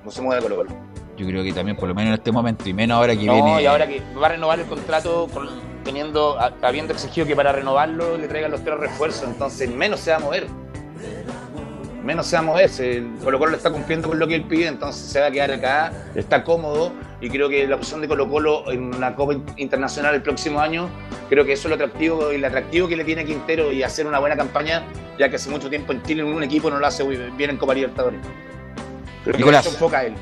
No 0.03 0.09
se 0.11 0.21
mueve 0.21 0.41
Colo 0.41 0.55
Colo. 0.57 0.69
Yo 1.17 1.27
creo 1.27 1.43
que 1.43 1.53
también, 1.53 1.77
por 1.77 1.87
lo 1.89 1.93
menos 1.95 2.09
en 2.09 2.13
este 2.15 2.31
momento, 2.31 2.67
y 2.67 2.73
menos 2.73 2.95
ahora 2.97 3.15
que 3.15 3.25
No, 3.25 3.33
viene. 3.33 3.61
y 3.61 3.65
ahora 3.67 3.87
que 3.87 4.01
va 4.19 4.27
a 4.27 4.29
renovar 4.29 4.59
el 4.59 4.65
contrato 4.65 5.27
con- 5.33 5.49
teniendo, 5.83 6.37
habiendo 6.61 6.93
exigido 6.93 7.25
que 7.27 7.35
para 7.35 7.51
renovarlo 7.51 8.17
le 8.17 8.27
traigan 8.27 8.51
los 8.51 8.63
tres 8.63 8.79
refuerzos, 8.79 9.23
entonces 9.23 9.69
menos 9.69 9.99
se 9.99 10.11
va 10.11 10.17
a 10.17 10.19
mover. 10.19 10.47
Menos 12.03 12.27
se 12.27 12.35
va 12.37 12.39
a 12.39 12.43
mover. 12.43 12.69
Colo 13.23 13.39
Colo 13.39 13.55
está 13.55 13.71
cumpliendo 13.71 14.07
con 14.07 14.19
lo 14.19 14.27
que 14.27 14.35
él 14.35 14.43
pide, 14.43 14.67
entonces 14.67 15.11
se 15.11 15.19
va 15.19 15.27
a 15.27 15.31
quedar 15.31 15.51
acá, 15.51 15.91
está 16.15 16.43
cómodo 16.43 16.91
y 17.21 17.29
creo 17.29 17.49
que 17.49 17.67
la 17.67 17.75
opción 17.75 18.01
de 18.01 18.07
Colo 18.07 18.29
Colo 18.29 18.71
en 18.71 18.95
una 18.95 19.15
Copa 19.15 19.35
Internacional 19.57 20.15
el 20.15 20.21
próximo 20.21 20.59
año, 20.59 20.89
creo 21.29 21.45
que 21.45 21.53
eso 21.53 21.67
es 21.67 21.69
lo 21.69 21.75
atractivo, 21.75 22.29
el 22.29 22.43
atractivo 22.45 22.87
que 22.87 22.95
le 22.95 23.03
tiene 23.03 23.25
Quintero 23.25 23.71
y 23.71 23.83
hacer 23.83 24.07
una 24.07 24.19
buena 24.19 24.35
campaña, 24.35 24.83
ya 25.17 25.29
que 25.29 25.35
hace 25.35 25.49
mucho 25.49 25.69
tiempo 25.69 25.91
en 25.91 26.01
Chile 26.03 26.23
un 26.23 26.41
equipo 26.41 26.69
no 26.69 26.79
lo 26.79 26.87
hace 26.87 27.03
bien 27.03 27.49
en 27.49 27.57
Copa 27.57 27.73
Libertadores. 27.73 28.21
Creo 29.23 29.33
que 29.33 29.39
Nicolás. 29.39 29.65
eso 29.65 29.75
enfoca 29.75 29.99
a 29.99 30.05
él. 30.05 30.13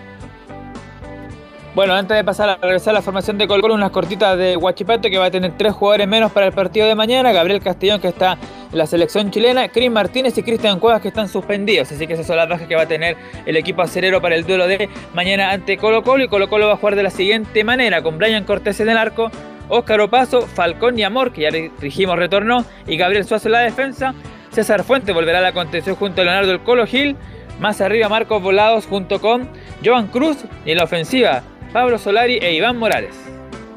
Bueno, 1.77 1.93
antes 1.93 2.17
de 2.17 2.23
pasar 2.23 2.49
a 2.49 2.55
regresar 2.55 2.89
a 2.89 2.93
la 2.93 3.01
formación 3.03 3.37
de 3.37 3.47
Colo 3.47 3.61
Colo, 3.61 3.75
unas 3.75 3.91
cortitas 3.91 4.35
de 4.35 4.57
Huachipato 4.57 5.11
que 5.11 5.19
va 5.19 5.25
a 5.25 5.29
tener 5.29 5.55
tres 5.59 5.73
jugadores 5.73 6.07
menos 6.07 6.31
para 6.31 6.47
el 6.47 6.51
partido 6.51 6.87
de 6.87 6.95
mañana. 6.95 7.31
Gabriel 7.31 7.61
Castellón 7.61 8.01
que 8.01 8.07
está 8.07 8.35
en 8.71 8.79
la 8.79 8.87
selección 8.87 9.29
chilena, 9.29 9.67
Cris 9.67 9.91
Martínez 9.91 10.35
y 10.39 10.41
Cristian 10.41 10.79
Cuevas 10.79 11.03
que 11.03 11.09
están 11.09 11.29
suspendidos. 11.29 11.91
Así 11.91 12.07
que 12.07 12.13
esas 12.13 12.25
son 12.25 12.37
las 12.37 12.49
bajas 12.49 12.67
que 12.67 12.75
va 12.75 12.81
a 12.81 12.87
tener 12.87 13.15
el 13.45 13.55
equipo 13.57 13.83
acerero 13.83 14.19
para 14.19 14.35
el 14.35 14.43
duelo 14.43 14.65
de 14.65 14.89
mañana 15.13 15.51
ante 15.51 15.77
Colo 15.77 16.01
Colo. 16.01 16.23
Y 16.23 16.27
Colo 16.29 16.49
Colo 16.49 16.65
va 16.65 16.73
a 16.73 16.77
jugar 16.77 16.95
de 16.95 17.03
la 17.03 17.11
siguiente 17.11 17.63
manera, 17.63 18.01
con 18.01 18.17
Brian 18.17 18.43
Cortés 18.43 18.79
en 18.79 18.89
el 18.89 18.97
arco, 18.97 19.29
Óscar 19.69 20.01
Opaso, 20.01 20.41
Falcón 20.47 20.97
y 20.97 21.03
Amor, 21.03 21.31
que 21.31 21.41
ya 21.43 21.49
dijimos 21.79 22.17
retornó, 22.17 22.65
y 22.87 22.97
Gabriel 22.97 23.23
Suazo 23.23 23.49
en 23.49 23.51
la 23.51 23.59
defensa. 23.59 24.15
César 24.49 24.83
Fuente 24.83 25.13
volverá 25.13 25.37
a 25.37 25.43
la 25.43 25.53
contención 25.53 25.95
junto 25.95 26.21
a 26.21 26.23
Leonardo 26.23 26.51
El 26.53 26.61
Colo 26.61 26.87
Gil. 26.87 27.15
Más 27.59 27.81
arriba 27.81 28.09
Marcos 28.09 28.41
Volados 28.41 28.87
junto 28.87 29.21
con 29.21 29.47
Joan 29.85 30.07
Cruz 30.07 30.37
y 30.65 30.71
en 30.71 30.77
la 30.77 30.83
ofensiva 30.85 31.43
Pablo 31.73 31.97
Solari 31.97 32.37
e 32.41 32.53
Iván 32.53 32.77
Morales. 32.77 33.15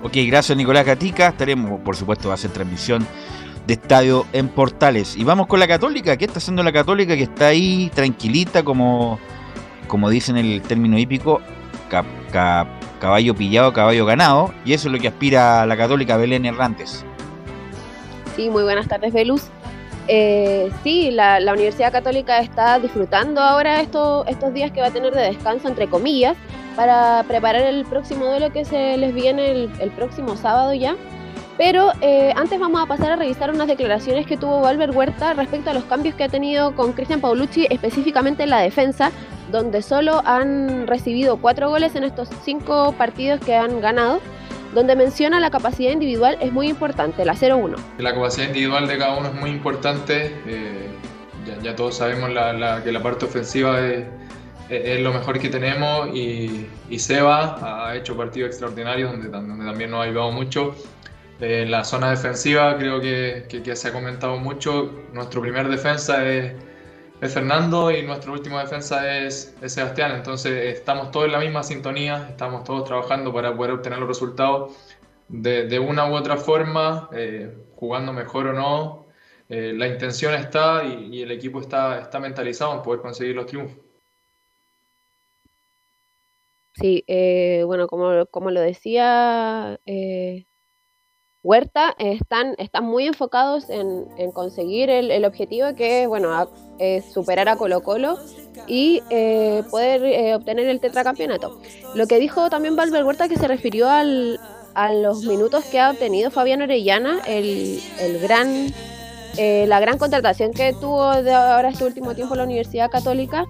Ok, 0.02 0.12
gracias 0.26 0.56
Nicolás 0.56 0.86
Gatica. 0.86 1.28
Estaremos, 1.28 1.80
por 1.80 1.96
supuesto, 1.96 2.28
va 2.28 2.34
a 2.34 2.38
ser 2.38 2.50
transmisión 2.50 3.06
de 3.66 3.74
estadio 3.74 4.26
en 4.32 4.48
Portales. 4.48 5.16
Y 5.16 5.24
vamos 5.24 5.46
con 5.46 5.60
la 5.60 5.68
Católica. 5.68 6.16
¿Qué 6.16 6.24
está 6.24 6.38
haciendo 6.38 6.62
la 6.62 6.72
Católica? 6.72 7.16
Que 7.16 7.24
está 7.24 7.48
ahí 7.48 7.90
tranquilita, 7.94 8.62
como, 8.62 9.18
como 9.86 10.08
dicen 10.08 10.36
el 10.38 10.62
término 10.62 10.98
hípico, 10.98 11.40
ca- 11.90 12.04
ca- 12.32 12.66
caballo 13.00 13.34
pillado, 13.34 13.72
caballo 13.72 14.06
ganado. 14.06 14.54
Y 14.64 14.72
eso 14.72 14.88
es 14.88 14.92
lo 14.94 14.98
que 14.98 15.08
aspira 15.08 15.66
la 15.66 15.76
Católica 15.76 16.16
Belén 16.16 16.46
Hernández. 16.46 17.04
Sí, 18.36 18.48
muy 18.48 18.62
buenas 18.62 18.88
tardes, 18.88 19.12
Velus. 19.12 19.48
Eh, 20.12 20.72
sí, 20.82 21.12
la, 21.12 21.38
la 21.38 21.52
Universidad 21.52 21.92
Católica 21.92 22.40
está 22.40 22.80
disfrutando 22.80 23.40
ahora 23.40 23.80
estos, 23.80 24.26
estos 24.26 24.52
días 24.52 24.72
que 24.72 24.80
va 24.80 24.88
a 24.88 24.90
tener 24.90 25.14
de 25.14 25.22
descanso, 25.22 25.68
entre 25.68 25.86
comillas, 25.86 26.36
para 26.74 27.22
preparar 27.28 27.62
el 27.62 27.84
próximo 27.84 28.24
duelo 28.24 28.52
que 28.52 28.64
se 28.64 28.96
les 28.96 29.14
viene 29.14 29.52
el, 29.52 29.70
el 29.78 29.90
próximo 29.90 30.36
sábado 30.36 30.74
ya. 30.74 30.96
Pero 31.56 31.92
eh, 32.00 32.32
antes 32.34 32.58
vamos 32.58 32.82
a 32.82 32.86
pasar 32.86 33.12
a 33.12 33.16
revisar 33.16 33.50
unas 33.50 33.68
declaraciones 33.68 34.26
que 34.26 34.36
tuvo 34.36 34.62
Valver 34.62 34.90
Huerta 34.90 35.32
respecto 35.34 35.70
a 35.70 35.74
los 35.74 35.84
cambios 35.84 36.16
que 36.16 36.24
ha 36.24 36.28
tenido 36.28 36.74
con 36.74 36.92
Cristian 36.92 37.20
Paulucci, 37.20 37.68
específicamente 37.70 38.42
en 38.42 38.50
la 38.50 38.58
defensa, 38.58 39.12
donde 39.52 39.80
solo 39.80 40.22
han 40.24 40.88
recibido 40.88 41.36
cuatro 41.36 41.68
goles 41.70 41.94
en 41.94 42.02
estos 42.02 42.30
cinco 42.44 42.96
partidos 42.98 43.38
que 43.38 43.54
han 43.54 43.80
ganado, 43.80 44.20
donde 44.74 44.94
menciona 44.96 45.40
la 45.40 45.50
capacidad 45.50 45.92
individual 45.92 46.36
es 46.40 46.52
muy 46.52 46.68
importante, 46.68 47.24
la 47.24 47.34
0-1. 47.34 47.76
La 47.98 48.14
capacidad 48.14 48.46
individual 48.46 48.86
de 48.86 48.98
cada 48.98 49.16
uno 49.18 49.28
es 49.28 49.34
muy 49.34 49.50
importante. 49.50 50.34
eh, 50.46 50.86
ya, 51.62 51.74
todos 51.74 51.96
sabemos 51.96 52.30
la- 52.30 52.82
que 52.84 52.92
la 52.92 53.02
parte 53.02 53.24
ofensiva 53.24 53.80
es, 53.80 54.04
lo 55.02 55.12
mejor 55.12 55.38
que 55.40 55.48
tenemos 55.48 56.08
y, 56.14 56.68
y 56.88 56.98
Seba 57.00 57.88
ha 57.88 57.96
hecho 57.96 58.16
partidos 58.16 58.50
extraordinarios 58.50 59.10
donde, 59.10 59.28
donde 59.28 59.64
también 59.64 59.90
nos 59.90 60.00
ha 60.00 60.04
ayudado 60.04 60.30
mucho. 60.30 60.74
Eh, 61.40 61.62
en 61.62 61.70
la 61.70 61.82
zona 61.84 62.10
defensiva 62.10 62.76
creo 62.78 63.00
que, 63.00 63.46
que- 63.48 63.62
que 63.62 63.74
se 63.74 63.88
ha 63.88 63.92
comentado 63.92 64.36
mucho. 64.36 64.92
Nuestro 65.12 65.40
primer 65.40 65.68
defensa 65.68 66.24
es, 66.28 66.52
es 67.20 67.34
Fernando 67.34 67.90
y 67.90 68.02
nuestro 68.02 68.32
último 68.32 68.58
defensa 68.58 69.18
es, 69.18 69.54
es 69.60 69.72
Sebastián. 69.72 70.12
Entonces 70.12 70.76
estamos 70.76 71.10
todos 71.10 71.26
en 71.26 71.32
la 71.32 71.38
misma 71.38 71.62
sintonía, 71.62 72.28
estamos 72.30 72.64
todos 72.64 72.84
trabajando 72.84 73.32
para 73.32 73.54
poder 73.54 73.72
obtener 73.72 73.98
los 73.98 74.08
resultados 74.08 74.72
de, 75.28 75.78
una 75.78 76.10
u 76.10 76.14
otra 76.14 76.36
forma, 76.36 77.08
eh, 77.12 77.54
jugando 77.76 78.12
mejor 78.12 78.48
o 78.48 78.52
no. 78.52 79.06
eh, 79.48 79.72
la 79.74 79.88
intención 79.88 80.34
está 80.34 80.84
y, 80.84 81.22
el 81.22 81.30
equipo 81.30 81.60
está, 81.60 82.00
está 82.00 82.20
mentalizado 82.20 82.74
en 82.74 82.82
poder 82.82 83.00
conseguir 83.00 83.36
los 83.36 83.46
triunfos. 83.46 83.78
Sí, 86.74 87.04
eh, 87.06 87.62
bueno, 87.66 87.86
como, 87.88 88.26
como 88.26 88.50
lo 88.50 88.60
decía 88.60 89.78
Huerta, 91.42 91.94
están, 91.98 92.54
están 92.58 92.84
muy 92.84 93.06
enfocados 93.06 93.70
en, 93.70 94.06
en 94.18 94.30
conseguir 94.30 94.90
el, 94.90 95.10
el 95.10 95.24
objetivo 95.24 95.74
que 95.74 96.02
es, 96.02 96.08
bueno, 96.08 96.50
superar 97.12 97.48
a 97.48 97.56
Colo 97.56 97.82
Colo 97.82 98.18
y 98.66 99.02
eh, 99.10 99.62
poder 99.70 100.04
eh, 100.04 100.34
obtener 100.34 100.66
el 100.68 100.80
tetracampeonato. 100.80 101.58
Lo 101.94 102.06
que 102.06 102.18
dijo 102.18 102.50
también 102.50 102.76
Valver 102.76 103.04
Huerta 103.04 103.28
que 103.28 103.36
se 103.36 103.48
refirió 103.48 103.88
al, 103.88 104.38
a 104.74 104.92
los 104.92 105.24
minutos 105.24 105.64
que 105.64 105.80
ha 105.80 105.90
obtenido 105.90 106.30
Fabián 106.30 106.62
Orellana, 106.62 107.20
el, 107.26 107.80
el 108.00 108.20
gran, 108.20 108.72
eh, 109.38 109.64
la 109.66 109.80
gran 109.80 109.98
contratación 109.98 110.52
que 110.52 110.74
tuvo 110.74 111.22
de 111.22 111.32
ahora 111.32 111.70
este 111.70 111.84
último 111.84 112.14
tiempo 112.14 112.34
la 112.34 112.44
Universidad 112.44 112.90
Católica 112.90 113.46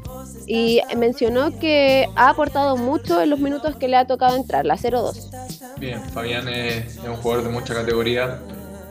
y 0.52 0.81
mencionó 0.97 1.56
que 1.60 2.09
ha 2.16 2.31
aportado 2.31 2.77
mucho 2.77 3.22
en 3.22 3.31
los 3.31 3.39
minutos 3.39 3.77
que 3.77 3.86
le 3.86 3.97
ha 3.97 4.05
tocado 4.05 4.35
entrar, 4.35 4.66
la 4.66 4.77
0-2. 4.77 5.31
Bien, 5.78 6.02
Fabián 6.02 6.48
es, 6.48 6.98
un 7.06 7.14
jugador 7.14 7.44
de 7.44 7.51
mucha 7.51 7.72
categoría, 7.72 8.40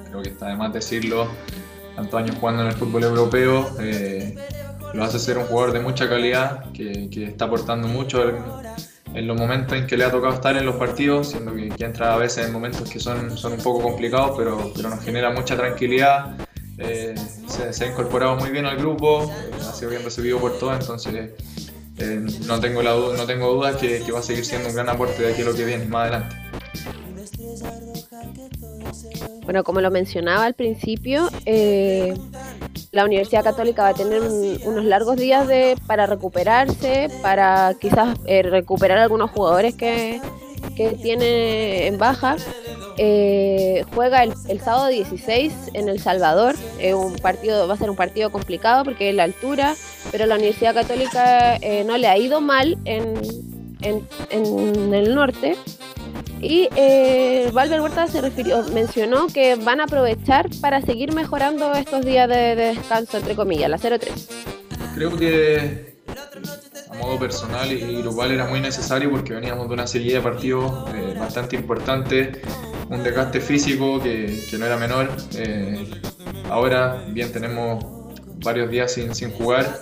creo 0.07 0.21
que 0.21 0.29
está 0.29 0.47
de 0.47 0.55
más 0.55 0.71
decirlo, 0.71 1.27
tantos 1.97 2.17
años 2.17 2.37
jugando 2.39 2.61
en 2.61 2.69
el 2.69 2.75
fútbol 2.75 3.03
europeo, 3.03 3.69
eh, 3.81 4.37
lo 4.93 5.03
hace 5.03 5.19
ser 5.19 5.37
un 5.37 5.47
jugador 5.47 5.73
de 5.73 5.81
mucha 5.81 6.07
calidad, 6.07 6.71
que, 6.71 7.09
está 7.25 7.43
aportando 7.43 7.89
mucho 7.89 8.29
en, 8.29 8.37
en, 9.13 9.27
los 9.27 9.37
momentos 9.37 9.77
en 9.77 9.85
que 9.85 9.97
le 9.97 10.05
ha 10.05 10.11
tocado 10.11 10.35
estar 10.35 10.55
en 10.55 10.65
los 10.65 10.77
partidos, 10.77 11.31
siendo 11.31 11.53
que, 11.53 11.67
que 11.67 11.83
entra 11.83 12.13
a 12.13 12.17
veces 12.17 12.47
en 12.47 12.53
momentos 12.53 12.89
que 12.89 13.01
son, 13.01 13.37
son 13.37 13.51
un 13.51 13.59
poco 13.59 13.81
complicados, 13.81 14.31
pero, 14.37 14.71
pero 14.73 14.91
nos 14.91 15.03
genera 15.03 15.29
mucha 15.31 15.57
tranquilidad. 15.57 16.37
Eh, 16.79 17.13
se, 17.47 17.73
se, 17.73 17.83
ha 17.83 17.87
incorporado 17.87 18.37
muy 18.37 18.51
bien 18.51 18.65
al 18.65 18.77
grupo, 18.77 19.29
ha 19.59 19.73
sido 19.73 19.91
bien 19.91 20.03
recibido 20.03 20.39
por 20.39 20.57
todos, 20.57 20.79
entonces 20.79 21.31
eh, 21.97 22.25
no 22.47 22.59
tengo 22.61 22.81
la 22.81 22.91
no 22.95 23.25
tengo 23.25 23.53
dudas 23.53 23.75
que, 23.75 24.09
va 24.11 24.19
a 24.19 24.23
seguir 24.23 24.45
siendo 24.45 24.69
un 24.69 24.75
gran 24.75 24.87
aporte 24.87 25.21
de 25.21 25.33
aquí 25.33 25.41
a 25.41 25.45
lo 25.45 25.53
que 25.53 25.65
viene 25.65 25.85
más 25.85 26.03
adelante. 26.03 26.35
Bueno, 29.43 29.63
como 29.63 29.81
lo 29.81 29.91
mencionaba 29.91 30.45
al 30.45 30.53
principio, 30.53 31.29
eh, 31.45 32.13
la 32.91 33.03
Universidad 33.03 33.43
Católica 33.43 33.83
va 33.83 33.89
a 33.89 33.93
tener 33.93 34.21
un, 34.21 34.59
unos 34.63 34.85
largos 34.85 35.17
días 35.17 35.47
de, 35.47 35.75
para 35.85 36.05
recuperarse, 36.05 37.09
para 37.21 37.73
quizás 37.79 38.17
recuperar 38.25 38.99
algunos 38.99 39.31
jugadores 39.31 39.75
que, 39.75 40.21
que 40.79 40.95
tiene 40.95 41.87
en 41.87 41.97
baja. 41.97 42.37
Eh, 42.97 43.83
juega 43.93 44.23
el, 44.23 44.61
sábado 44.61 44.87
16 44.87 45.53
en 45.73 45.89
El 45.89 45.99
Salvador. 45.99 46.55
Eh, 46.79 46.93
un 46.93 47.15
partido, 47.15 47.67
va 47.67 47.73
a 47.73 47.77
ser 47.77 47.89
un 47.89 47.97
partido 47.97 48.31
complicado 48.31 48.85
porque 48.85 49.09
es 49.09 49.15
la 49.15 49.23
altura, 49.23 49.75
pero 50.09 50.25
la 50.25 50.35
Universidad 50.35 50.73
Católica 50.73 51.57
eh, 51.57 51.83
no 51.85 51.97
le 51.97 52.07
ha 52.07 52.17
ido 52.17 52.39
mal 52.39 52.77
en, 52.85 53.13
en, 53.81 54.07
en 54.29 54.93
el 54.93 55.13
norte. 55.13 55.57
Y 56.39 56.69
eh, 56.77 57.49
Valver 57.51 57.81
Huerta 57.81 58.07
se 58.07 58.21
refirió, 58.21 58.63
mencionó 58.69 59.27
que 59.27 59.55
van 59.55 59.81
a 59.81 59.83
aprovechar 59.83 60.47
para 60.61 60.79
seguir 60.79 61.11
mejorando 61.11 61.73
estos 61.73 62.05
días 62.05 62.29
de, 62.29 62.55
de 62.55 62.75
descanso, 62.75 63.17
entre 63.17 63.35
comillas, 63.35 63.69
la 63.69 63.77
0-3. 63.77 64.09
Creo 64.95 65.17
que 65.17 65.99
a 66.89 66.95
modo 66.95 67.19
personal 67.19 67.71
y 67.71 68.01
grupal 68.01 68.31
era 68.31 68.45
muy 68.45 68.59
necesario 68.59 69.11
porque 69.11 69.33
veníamos 69.33 69.67
de 69.67 69.73
una 69.73 69.85
serie 69.85 70.15
de 70.15 70.21
partidos 70.21 70.89
eh, 70.95 71.15
bastante 71.19 71.55
importantes, 71.55 72.39
un 72.89 73.03
desgaste 73.03 73.39
físico 73.39 74.01
que, 74.01 74.45
que 74.49 74.57
no 74.57 74.65
era 74.65 74.75
menor. 74.75 75.09
Eh, 75.35 75.87
ahora 76.49 77.03
bien 77.09 77.31
tenemos 77.31 77.85
varios 78.43 78.71
días 78.71 78.91
sin, 78.91 79.13
sin 79.13 79.31
jugar, 79.31 79.81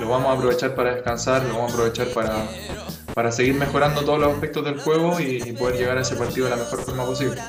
lo 0.00 0.08
vamos 0.08 0.28
a 0.28 0.32
aprovechar 0.32 0.74
para 0.74 0.94
descansar, 0.94 1.44
lo 1.44 1.54
vamos 1.54 1.70
a 1.70 1.74
aprovechar 1.74 2.08
para, 2.08 2.48
para 3.14 3.30
seguir 3.30 3.54
mejorando 3.54 4.02
todos 4.02 4.18
los 4.18 4.32
aspectos 4.32 4.64
del 4.64 4.80
juego 4.80 5.20
y, 5.20 5.52
poder 5.52 5.76
llegar 5.76 5.98
a 5.98 6.00
ese 6.00 6.16
partido 6.16 6.46
de 6.46 6.50
la 6.50 6.56
mejor 6.56 6.80
forma 6.80 7.04
posible. 7.04 7.40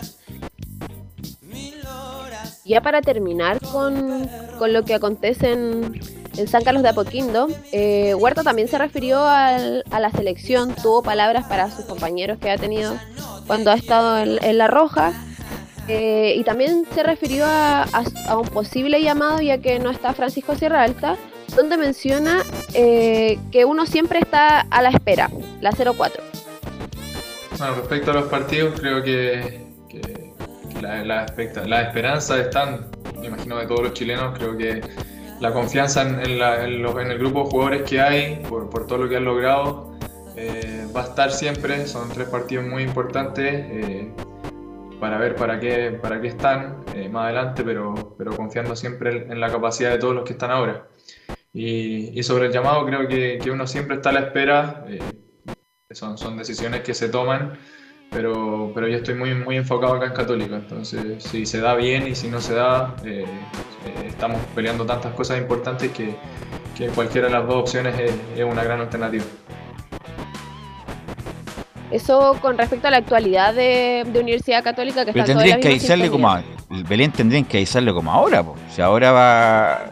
Ya 2.63 2.81
para 2.81 3.01
terminar 3.01 3.59
con, 3.71 4.29
con 4.59 4.73
lo 4.73 4.83
que 4.83 4.93
acontece 4.93 5.53
en, 5.53 6.18
en 6.39 6.47
San 6.47 6.63
Carlos 6.63 6.83
de 6.83 6.89
Apoquindo, 6.89 7.49
eh, 7.73 8.15
Huerta 8.15 8.43
también 8.43 8.69
se 8.69 8.77
refirió 8.77 9.19
a 9.21 9.57
la 9.57 10.11
selección, 10.11 10.73
tuvo 10.73 11.03
palabras 11.03 11.45
para 11.47 11.69
sus 11.69 11.85
compañeros 11.85 12.39
que 12.39 12.49
ha 12.49 12.57
tenido 12.57 12.97
cuando 13.45 13.71
ha 13.71 13.75
estado 13.75 14.19
en, 14.19 14.57
La 14.57 14.67
Roja. 14.67 15.11
Eh, 15.87 16.35
y 16.37 16.43
también 16.43 16.85
se 16.93 17.01
refirió 17.01 17.45
a, 17.47 17.85
un 18.37 18.47
posible 18.49 19.01
llamado, 19.01 19.41
ya 19.41 19.57
que 19.57 19.79
no 19.79 19.89
está 19.89 20.13
Francisco 20.13 20.55
Sierra 20.55 20.83
Alta, 20.83 21.17
donde 21.55 21.77
menciona 21.77 22.43
eh, 22.73 23.39
que 23.51 23.65
uno 23.65 23.85
siempre 23.87 24.19
está 24.19 24.61
a 24.61 24.81
la 24.81 24.89
espera, 24.89 25.29
la 25.61 25.71
0-4. 25.71 26.11
Bueno, 27.57 27.75
respecto 27.75 28.11
a 28.11 28.13
los 28.13 28.25
partidos, 28.25 28.79
creo 28.79 29.03
que, 29.03 29.65
que 29.89 30.31
la, 30.79 31.03
la, 31.03 31.25
la, 31.65 31.81
esperanza 31.81 32.39
están, 32.39 32.85
me 33.19 33.27
imagino, 33.27 33.57
de 33.57 33.65
todos 33.65 33.81
los 33.81 33.93
chilenos. 33.93 34.37
Creo 34.37 34.55
que 34.55 34.81
la 35.39 35.53
confianza 35.53 36.01
en, 36.01 36.19
en, 36.19 36.39
la, 36.39 36.65
en, 36.65 36.81
los, 36.81 36.97
en 36.99 37.11
el 37.11 37.19
grupo 37.19 37.43
de 37.43 37.49
jugadores 37.49 37.81
que 37.83 38.01
hay, 38.01 38.35
por, 38.49 38.69
por 38.69 38.87
todo 38.87 38.99
lo 38.99 39.09
que 39.09 39.17
han 39.17 39.25
logrado, 39.25 39.97
eh, 40.35 40.87
va 40.95 41.01
a 41.01 41.05
estar 41.05 41.31
siempre. 41.31 41.87
Son 41.87 42.09
tres 42.09 42.27
partidos 42.27 42.65
muy 42.65 42.83
importantes. 42.83 43.53
Eh, 43.53 44.11
para 44.99 45.17
ver 45.17 45.35
para 45.35 45.59
qué, 45.59 45.91
para 45.91 46.21
qué 46.21 46.27
están 46.27 46.83
eh, 46.93 47.09
más 47.09 47.25
adelante, 47.25 47.63
pero, 47.63 48.15
pero 48.17 48.35
confiando 48.35 48.75
siempre 48.75 49.27
en 49.29 49.39
la 49.39 49.49
capacidad 49.49 49.91
de 49.91 49.97
todos 49.97 50.13
los 50.13 50.23
que 50.23 50.33
están 50.33 50.51
ahora. 50.51 50.87
Y, 51.53 52.19
y 52.19 52.23
sobre 52.23 52.47
el 52.47 52.51
llamado, 52.51 52.85
creo 52.85 53.07
que, 53.07 53.39
que, 53.41 53.49
uno 53.49 53.65
siempre 53.65 53.95
está 53.95 54.09
a 54.09 54.13
la 54.13 54.19
espera, 54.19 54.85
eh, 54.87 54.99
son, 55.91 56.17
son 56.17 56.37
decisiones 56.37 56.81
que 56.81 56.93
se 56.93 57.09
toman, 57.09 57.57
pero, 58.11 58.71
pero 58.75 58.87
yo 58.87 58.97
estoy 58.97 59.15
muy, 59.15 59.33
muy 59.33 59.55
enfocado 59.55 59.95
acá 59.95 60.07
en 60.07 60.13
Católica, 60.13 60.57
entonces 60.57 61.23
si 61.23 61.45
se 61.45 61.59
da 61.59 61.75
bien 61.75 62.07
y 62.07 62.15
si 62.15 62.27
no 62.27 62.39
se 62.39 62.53
da, 62.53 62.95
eh, 63.85 64.07
estamos 64.07 64.39
peleando 64.55 64.85
tantas 64.85 65.13
cosas 65.13 65.37
importantes 65.37 65.91
que, 65.91 66.15
que 66.77 66.87
cualquiera 66.87 67.27
de 67.27 67.33
las 67.33 67.47
dos 67.47 67.55
opciones 67.55 67.97
es, 67.99 68.13
es 68.37 68.43
una 68.43 68.63
gran 68.63 68.81
alternativa. 68.81 69.23
Eso 71.91 72.37
con 72.39 72.57
respecto 72.57 72.87
a 72.87 72.91
la 72.91 72.97
actualidad 72.97 73.53
de, 73.53 74.05
de 74.07 74.19
Universidad 74.19 74.63
Católica 74.63 75.05
que 75.05 75.11
Pero 75.11 75.25
está 75.25 75.33
tendrían 75.33 75.59
que 75.59 75.69
avisarle 75.69 76.09
como 76.09 76.29
a, 76.29 76.43
el 76.69 76.83
Belén 76.83 77.11
tendrían 77.11 77.45
que 77.45 77.57
avisarle 77.57 77.91
como 77.93 78.11
ahora, 78.11 78.43
po. 78.43 78.55
si 78.73 78.81
ahora 78.81 79.11
va 79.11 79.89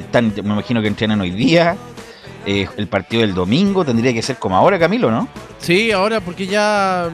están, 0.00 0.32
me 0.34 0.52
imagino 0.52 0.82
que 0.82 0.88
entrenan 0.88 1.20
hoy 1.20 1.30
día. 1.30 1.76
Eh, 2.44 2.68
el 2.76 2.86
partido 2.86 3.22
del 3.22 3.34
domingo 3.34 3.84
tendría 3.84 4.12
que 4.12 4.22
ser 4.22 4.36
como 4.36 4.56
ahora, 4.56 4.78
Camilo, 4.78 5.10
¿no? 5.10 5.26
Sí, 5.58 5.90
ahora 5.90 6.20
porque 6.20 6.46
ya 6.46 7.10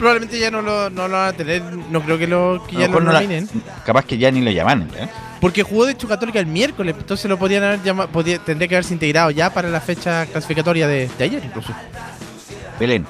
probablemente 0.00 0.38
ya 0.38 0.50
no 0.50 0.62
lo, 0.62 0.88
no 0.88 1.08
lo 1.08 1.14
van 1.14 1.28
a 1.28 1.32
tener, 1.34 1.62
no 1.62 2.00
creo 2.00 2.18
que 2.18 2.26
lo 2.26 2.64
que 2.66 2.76
ya 2.76 2.88
lo 2.88 3.00
nominen. 3.00 3.46
La, 3.66 3.84
capaz 3.84 4.06
que 4.06 4.16
ya 4.16 4.30
ni 4.30 4.40
lo 4.40 4.50
llaman, 4.50 4.88
¿eh? 4.98 5.06
Porque 5.42 5.62
jugó 5.62 5.84
de 5.84 5.92
hecho 5.92 6.08
Católica 6.08 6.40
el 6.40 6.46
miércoles, 6.46 6.96
entonces 6.98 7.28
lo 7.28 7.38
podrían 7.38 7.64
haber 7.64 7.82
llamado, 7.82 8.08
podría, 8.08 8.38
tendría 8.38 8.66
que 8.66 8.76
haberse 8.76 8.94
integrado 8.94 9.30
ya 9.30 9.52
para 9.52 9.68
la 9.68 9.80
fecha 9.80 10.24
clasificatoria 10.24 10.88
de, 10.88 11.08
de 11.18 11.24
ayer 11.24 11.44
incluso. 11.44 11.74
Belén. 12.78 13.06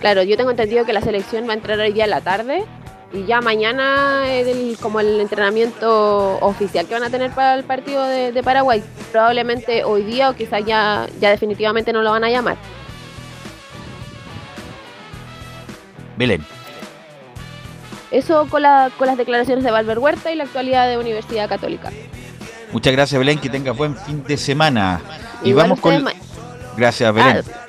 Claro, 0.00 0.24
yo 0.24 0.36
tengo 0.36 0.50
entendido 0.50 0.84
que 0.84 0.92
la 0.92 1.00
selección 1.00 1.46
va 1.46 1.52
a 1.52 1.54
entrar 1.54 1.78
hoy 1.78 1.92
día 1.92 2.04
en 2.04 2.10
la 2.10 2.20
tarde 2.20 2.64
y 3.12 3.24
ya 3.24 3.40
mañana 3.40 4.34
es 4.34 4.48
el, 4.48 4.76
como 4.80 4.98
el 4.98 5.20
entrenamiento 5.20 6.38
oficial 6.40 6.86
que 6.86 6.94
van 6.94 7.04
a 7.04 7.10
tener 7.10 7.30
para 7.30 7.54
el 7.54 7.62
partido 7.62 8.04
de, 8.04 8.32
de, 8.32 8.42
Paraguay. 8.42 8.82
Probablemente 9.12 9.84
hoy 9.84 10.02
día 10.02 10.28
o 10.28 10.34
quizás 10.34 10.64
ya, 10.64 11.06
ya 11.20 11.30
definitivamente 11.30 11.92
no 11.92 12.02
lo 12.02 12.10
van 12.10 12.24
a 12.24 12.30
llamar. 12.30 12.56
Belén. 16.22 16.44
Eso 18.12 18.46
con, 18.48 18.62
la, 18.62 18.90
con 18.96 19.08
las 19.08 19.16
declaraciones 19.16 19.64
de 19.64 19.72
Valver 19.72 19.98
Huerta 19.98 20.30
y 20.30 20.36
la 20.36 20.44
actualidad 20.44 20.88
de 20.88 20.96
Universidad 20.98 21.48
Católica. 21.48 21.90
Muchas 22.70 22.92
gracias 22.92 23.18
Belén, 23.18 23.40
que 23.40 23.48
tenga 23.48 23.72
buen 23.72 23.96
fin 23.96 24.22
de 24.22 24.36
semana. 24.36 25.00
Y 25.42 25.52
vamos 25.52 25.80
con... 25.80 26.04
Gracias 26.76 27.12
Belén. 27.12 27.42
Ah. 27.44 27.66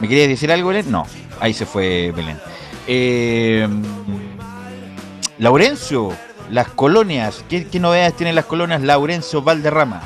¿Me 0.00 0.08
querías 0.08 0.28
decir 0.28 0.52
algo, 0.52 0.68
Belén? 0.68 0.90
No, 0.90 1.06
ahí 1.40 1.54
se 1.54 1.64
fue 1.64 2.12
Belén. 2.14 2.38
Eh, 2.86 3.66
Laurencio, 5.38 6.12
las 6.50 6.68
colonias, 6.68 7.42
¿qué, 7.48 7.66
¿qué, 7.66 7.80
novedades 7.80 8.14
tienen 8.16 8.34
las 8.34 8.44
colonias 8.44 8.82
Laurencio 8.82 9.40
Valderrama? 9.40 10.02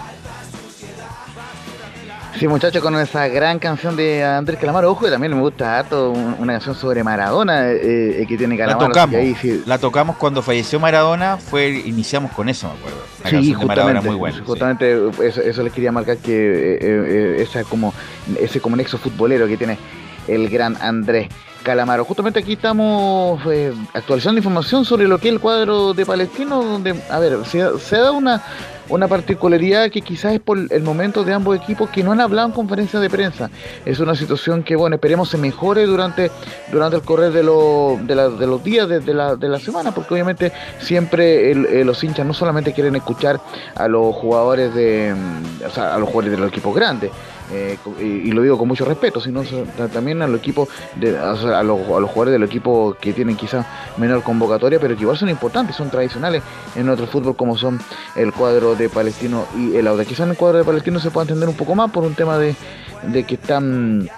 Sí, 2.39 2.47
muchachos, 2.47 2.81
con 2.81 2.95
esa 2.97 3.27
gran 3.27 3.59
canción 3.59 3.97
de 3.97 4.23
Andrés 4.25 4.61
Calamaro, 4.61 4.93
ojo, 4.93 5.09
y 5.09 5.11
también 5.11 5.35
me 5.35 5.41
gusta 5.41 5.77
harto 5.79 6.13
una 6.13 6.53
canción 6.53 6.77
sobre 6.77 7.03
Maradona 7.03 7.69
eh, 7.73 8.25
que 8.29 8.37
tiene 8.37 8.57
Calamaro. 8.57 8.89
La 8.89 8.95
tocamos, 8.95 9.17
ahí, 9.17 9.35
sí. 9.35 9.63
la 9.67 9.79
tocamos 9.79 10.17
cuando 10.17 10.41
falleció 10.41 10.79
Maradona, 10.79 11.37
fue 11.37 11.69
iniciamos 11.85 12.31
con 12.31 12.49
eso, 12.49 12.69
me 12.69 12.79
acuerdo. 12.79 12.99
La 13.25 13.31
sí, 13.31 13.53
justamente, 13.53 14.07
muy 14.07 14.17
buena, 14.17 14.45
justamente 14.45 14.97
sí. 15.17 15.23
eso, 15.25 15.41
eso, 15.41 15.63
les 15.65 15.73
quería 15.73 15.91
marcar 15.91 16.19
que 16.19 16.33
eh, 16.33 16.79
eh, 16.81 17.37
esa 17.41 17.65
como, 17.65 17.93
ese 18.41 18.61
como 18.61 18.77
nexo 18.77 18.99
futbolero 18.99 19.49
que 19.49 19.57
tiene 19.57 19.77
el 20.29 20.49
gran 20.49 20.77
Andrés 20.81 21.29
Calamaro. 21.65 22.05
Justamente 22.05 22.39
aquí 22.39 22.53
estamos 22.53 23.41
eh, 23.51 23.73
actualizando 23.95 24.39
información 24.39 24.85
sobre 24.85 25.09
lo 25.09 25.19
que 25.19 25.29
es 25.29 25.35
el 25.35 25.41
cuadro 25.41 25.93
de 25.93 26.07
Palestino, 26.07 26.63
donde, 26.63 26.95
a 27.11 27.19
ver, 27.19 27.45
se, 27.45 27.79
se 27.79 27.97
dado 27.97 28.15
una, 28.15 28.43
una 28.89 29.09
particularidad 29.09 29.91
que 29.91 30.03
quizás 30.03 30.35
es 30.35 30.41
por 30.41 30.59
el 30.71 30.83
momento 30.83 31.25
de 31.25 31.33
ambos 31.33 31.57
equipos 31.57 31.91
que 31.91 32.03
no 32.03 32.13
han 32.13 32.21
hablado 32.21 32.49
en 32.49 32.55
conferencia 32.55 33.01
de 33.01 33.11
prensa. 33.11 33.51
Es 33.85 34.01
una 34.01 34.15
situación 34.15 34.63
que, 34.63 34.77
bueno, 34.77 34.97
esperemos 34.97 35.29
se 35.29 35.39
mejore 35.39 35.87
durante, 35.87 36.31
durante 36.73 36.97
el 36.97 37.03
correr 37.03 37.33
de, 37.33 37.43
lo, 37.43 37.99
de, 38.01 38.15
la, 38.15 38.29
de 38.29 38.47
los 38.47 38.63
días 38.63 38.89
de, 38.89 39.15
la, 39.15 39.37
de 39.37 39.49
la 39.49 39.59
semana, 39.59 39.93
porque 39.93 40.15
obviamente 40.15 40.53
siempre 40.81 41.51
eh, 41.51 41.85
los 41.85 42.03
hinchas 42.03 42.27
no 42.27 42.35
solamente 42.35 42.73
quieren 42.73 42.97
escuchar 42.97 43.41
a 43.75 43.89
los 43.89 44.15
jugadores 44.15 44.75
de, 44.75 45.15
o 45.67 45.71
sea, 45.71 45.95
a 45.95 45.99
los 45.99 46.09
jugadores 46.09 46.33
de 46.33 46.39
los 46.39 46.49
equipos 46.49 46.75
grandes, 46.75 47.11
eh, 47.51 47.79
y, 47.99 48.05
y, 48.05 48.33
lo 48.33 48.43
digo 48.43 48.59
con 48.59 48.69
mucho 48.69 48.85
respeto, 48.85 49.21
sino 49.21 49.43
también 49.93 50.21
a 50.23 50.27
los 50.27 50.39
equipos, 50.39 50.69
de, 50.97 51.19
a, 51.19 51.33
los, 51.33 51.45
a 51.45 51.63
los 51.63 51.81
jugadores 51.81 52.33
del 52.33 52.43
equipo 52.43 52.97
que 53.01 53.13
tienen 53.13 53.37
quizás 53.37 53.67
menor 53.97 54.23
convocatoria, 54.23 54.79
pero 54.79 54.95
que 54.97 55.03
igual 55.03 55.17
son 55.17 55.29
importantes, 55.29 55.77
son 55.77 55.91
tradicionales 55.91 56.43
en 56.77 56.89
otro 56.89 57.07
fútbol 57.07 57.37
como 57.37 57.57
son 57.57 57.81
el 58.17 58.33
cuadro 58.33 58.75
de 58.75 58.89
Palestino 58.89 59.47
y 59.57 59.77
el 59.77 59.87
Auda. 59.87 60.05
Quizás 60.05 60.27
en 60.27 60.31
el 60.31 60.37
cuadro 60.37 60.59
de 60.59 60.65
Palestino 60.65 61.01
se 61.01 61.11
pueda 61.11 61.25
entender 61.25 61.49
un 61.49 61.57
poco 61.57 61.75
más 61.75 61.91
por 61.91 62.05
un 62.05 62.15
tema 62.15 62.39
de, 62.39 62.55
de 63.05 63.25
que 63.25 63.35
están 63.35 64.09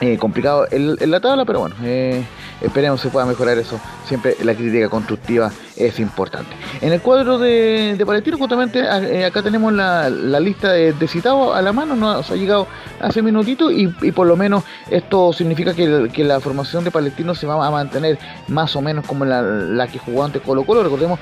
eh, 0.00 0.16
complicado 0.16 0.68
en, 0.70 1.10
la 1.10 1.18
tabla, 1.18 1.44
pero 1.44 1.58
bueno, 1.58 1.74
eh, 1.82 2.22
esperemos 2.60 3.00
se 3.00 3.08
pueda 3.08 3.26
mejorar 3.26 3.58
eso. 3.58 3.80
Siempre 4.06 4.36
la 4.44 4.54
crítica 4.54 4.88
constructiva 4.88 5.50
es 5.76 5.98
importante. 5.98 6.50
En 6.80 6.92
el 6.92 7.00
cuadro 7.00 7.36
de, 7.36 8.00
Palestino, 8.06 8.38
justamente 8.38 8.78
eh, 8.78 9.24
acá 9.24 9.42
tenemos 9.42 9.72
la, 9.72 10.08
lista 10.38 10.70
de, 10.70 11.08
citados 11.08 11.56
a 11.56 11.62
la 11.62 11.72
mano, 11.72 11.96
nos 11.96 12.30
ha 12.30 12.36
llegado 12.36 12.68
hace 13.00 13.22
minutito 13.22 13.72
y, 13.72 13.88
por 14.12 14.28
lo 14.28 14.36
menos 14.36 14.62
esto 14.88 15.32
significa 15.32 15.74
que, 15.74 16.24
la 16.24 16.38
formación 16.38 16.84
de 16.84 16.92
Palestino 16.92 17.34
se 17.34 17.46
va 17.46 17.66
a 17.66 17.70
mantener 17.70 18.18
más 18.46 18.76
o 18.76 18.82
menos 18.82 19.04
como 19.04 19.24
la, 19.24 19.88
que 19.90 19.98
jugó 19.98 20.24
antes 20.24 20.42
Colo 20.42 20.64
Colo. 20.64 20.84
Recordemos, 20.84 21.18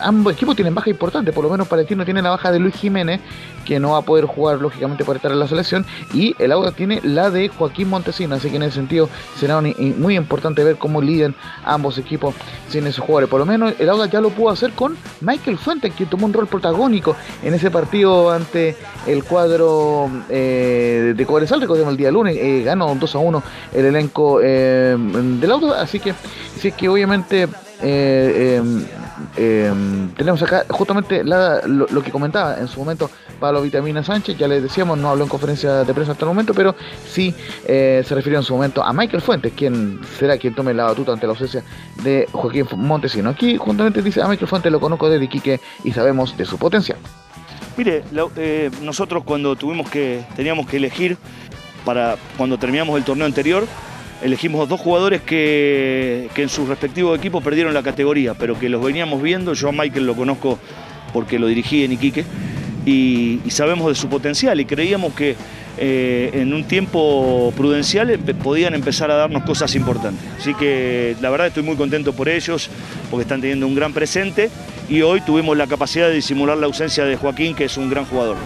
ambos 0.00 0.34
equipos 0.34 0.54
tienen 0.56 0.74
baja 0.74 0.90
importante, 0.90 1.32
por 1.32 1.44
lo 1.44 1.50
menos 1.50 1.68
Palestino 1.68 2.04
tiene 2.04 2.20
la 2.20 2.30
baja 2.30 2.52
de 2.52 2.58
Luis 2.58 2.74
Jiménez, 2.74 3.20
que 3.64 3.80
no 3.80 3.92
va 3.92 3.98
a 3.98 4.02
poder 4.02 4.26
jugar 4.26 4.58
lógicamente 4.58 5.04
por 5.04 5.16
estar 5.16 5.32
en 5.32 5.38
la 5.38 5.48
selección, 5.48 5.86
y 6.12 6.34
el 6.38 6.52
Auda 6.52 6.72
tiene 6.72 7.00
la 7.02 7.30
de 7.30 7.48
Joaquín 7.48 7.93
Montesino, 7.94 8.34
así 8.34 8.50
que 8.50 8.56
en 8.56 8.64
ese 8.64 8.76
sentido 8.76 9.08
será 9.38 9.60
muy 9.60 10.16
importante 10.16 10.62
ver 10.64 10.76
cómo 10.76 11.00
lidian 11.00 11.34
ambos 11.64 11.98
equipos 11.98 12.34
sin 12.68 12.86
esos 12.86 13.04
jugadores. 13.04 13.30
Por 13.30 13.40
lo 13.40 13.46
menos 13.46 13.74
el 13.78 13.88
Auda 13.88 14.06
ya 14.06 14.20
lo 14.20 14.30
pudo 14.30 14.50
hacer 14.50 14.72
con 14.72 14.96
Michael 15.20 15.58
Fuentes, 15.58 15.94
que 15.94 16.06
tomó 16.06 16.26
un 16.26 16.32
rol 16.32 16.46
protagónico 16.46 17.16
en 17.42 17.54
ese 17.54 17.70
partido 17.70 18.30
ante 18.30 18.76
el 19.06 19.24
cuadro 19.24 20.10
eh, 20.28 21.14
de 21.16 21.26
Cobresal, 21.26 21.60
recordemos 21.60 21.92
el 21.92 21.96
día 21.96 22.10
lunes, 22.10 22.36
eh, 22.36 22.62
ganó 22.64 22.94
2 22.94 23.14
a 23.14 23.18
1 23.18 23.42
el 23.72 23.84
elenco 23.86 24.40
eh, 24.42 24.96
del 24.98 25.50
Auda, 25.50 25.80
así 25.80 26.00
que 26.00 26.14
si 26.58 26.68
es 26.68 26.74
que 26.74 26.88
obviamente 26.88 27.48
eh, 27.82 28.60
em, 28.60 28.84
em, 29.36 30.08
tenemos 30.10 30.42
acá 30.42 30.64
justamente 30.70 31.22
lo, 31.24 32.02
que 32.02 32.10
comentaba 32.10 32.58
en 32.58 32.68
su 32.68 32.78
momento 32.78 33.10
Pablo 33.40 33.62
Vitamina 33.62 34.02
Sánchez, 34.02 34.38
ya 34.38 34.48
les 34.48 34.62
decíamos, 34.62 34.98
no 34.98 35.10
habló 35.10 35.24
en 35.24 35.30
conferencia 35.30 35.84
de 35.84 35.94
prensa 35.94 36.12
hasta 36.12 36.24
el 36.24 36.28
momento, 36.28 36.54
pero 36.54 36.74
sí 37.06 37.34
eh, 37.66 38.02
se 38.06 38.14
refirió 38.14 38.38
en 38.38 38.44
su 38.44 38.54
momento 38.54 38.82
a 38.82 38.92
Michael 38.92 39.22
Fuentes, 39.22 39.52
quien 39.54 40.00
será 40.18 40.38
quien 40.38 40.54
tome 40.54 40.72
la 40.72 40.84
batuta 40.84 41.12
ante 41.12 41.26
la 41.26 41.32
ausencia 41.32 41.62
de 42.02 42.28
Joaquín 42.32 42.66
Montesino. 42.76 43.30
Aquí 43.30 43.56
justamente 43.56 44.02
dice 44.02 44.22
a 44.22 44.28
Michael 44.28 44.48
Fuentes 44.48 44.70
lo 44.70 44.80
conozco 44.80 45.08
desde 45.08 45.24
Iquique 45.24 45.60
y 45.82 45.92
sabemos 45.92 46.36
de 46.36 46.44
su 46.44 46.58
potencial. 46.58 46.98
Mire, 47.76 48.04
eh, 48.36 48.70
nosotros 48.82 49.24
cuando 49.24 49.56
tuvimos 49.56 49.90
que, 49.90 50.24
teníamos 50.36 50.66
que 50.66 50.76
elegir 50.76 51.18
para 51.84 52.16
cuando 52.36 52.56
terminamos 52.56 52.96
el 52.96 53.04
torneo 53.04 53.26
anterior, 53.26 53.66
elegimos 54.22 54.68
dos 54.68 54.80
jugadores 54.80 55.22
que, 55.22 56.28
en 56.36 56.48
sus 56.48 56.68
respectivos 56.68 57.18
equipos 57.18 57.42
perdieron 57.42 57.74
la 57.74 57.82
categoría, 57.82 58.34
pero 58.34 58.58
que 58.58 58.68
los 58.68 58.82
veníamos 58.82 59.22
viendo. 59.22 59.54
Yo 59.54 59.68
a 59.68 59.72
Michael 59.72 60.06
lo 60.06 60.14
conozco 60.14 60.58
porque 61.12 61.38
lo 61.38 61.46
dirigí 61.46 61.84
en 61.84 61.92
Iquique 61.92 62.24
y, 62.86 63.40
sabemos 63.48 63.88
de 63.88 63.94
su 63.94 64.08
potencial 64.08 64.60
y 64.60 64.64
creíamos 64.64 65.14
que 65.14 65.36
eh, 65.76 66.30
en 66.34 66.54
un 66.54 66.64
tiempo 66.64 67.52
prudencial 67.56 68.18
podían 68.42 68.74
empezar 68.74 69.10
a 69.10 69.14
darnos 69.14 69.42
cosas 69.44 69.74
importantes. 69.74 70.24
Así 70.38 70.54
que 70.54 71.16
la 71.20 71.30
verdad 71.30 71.48
estoy 71.48 71.62
muy 71.62 71.76
contento 71.76 72.12
por 72.12 72.28
ellos 72.28 72.70
porque 73.10 73.22
están 73.22 73.40
teniendo 73.40 73.66
un 73.66 73.74
gran 73.74 73.92
presente 73.92 74.50
y 74.88 75.02
hoy 75.02 75.20
tuvimos 75.20 75.56
la 75.56 75.66
capacidad 75.66 76.08
de 76.08 76.14
disimular 76.14 76.56
la 76.58 76.66
ausencia 76.66 77.04
de 77.04 77.16
Joaquín, 77.16 77.54
que 77.54 77.64
es 77.64 77.76
un 77.76 77.90
gran 77.90 78.04
jugador. 78.04 78.36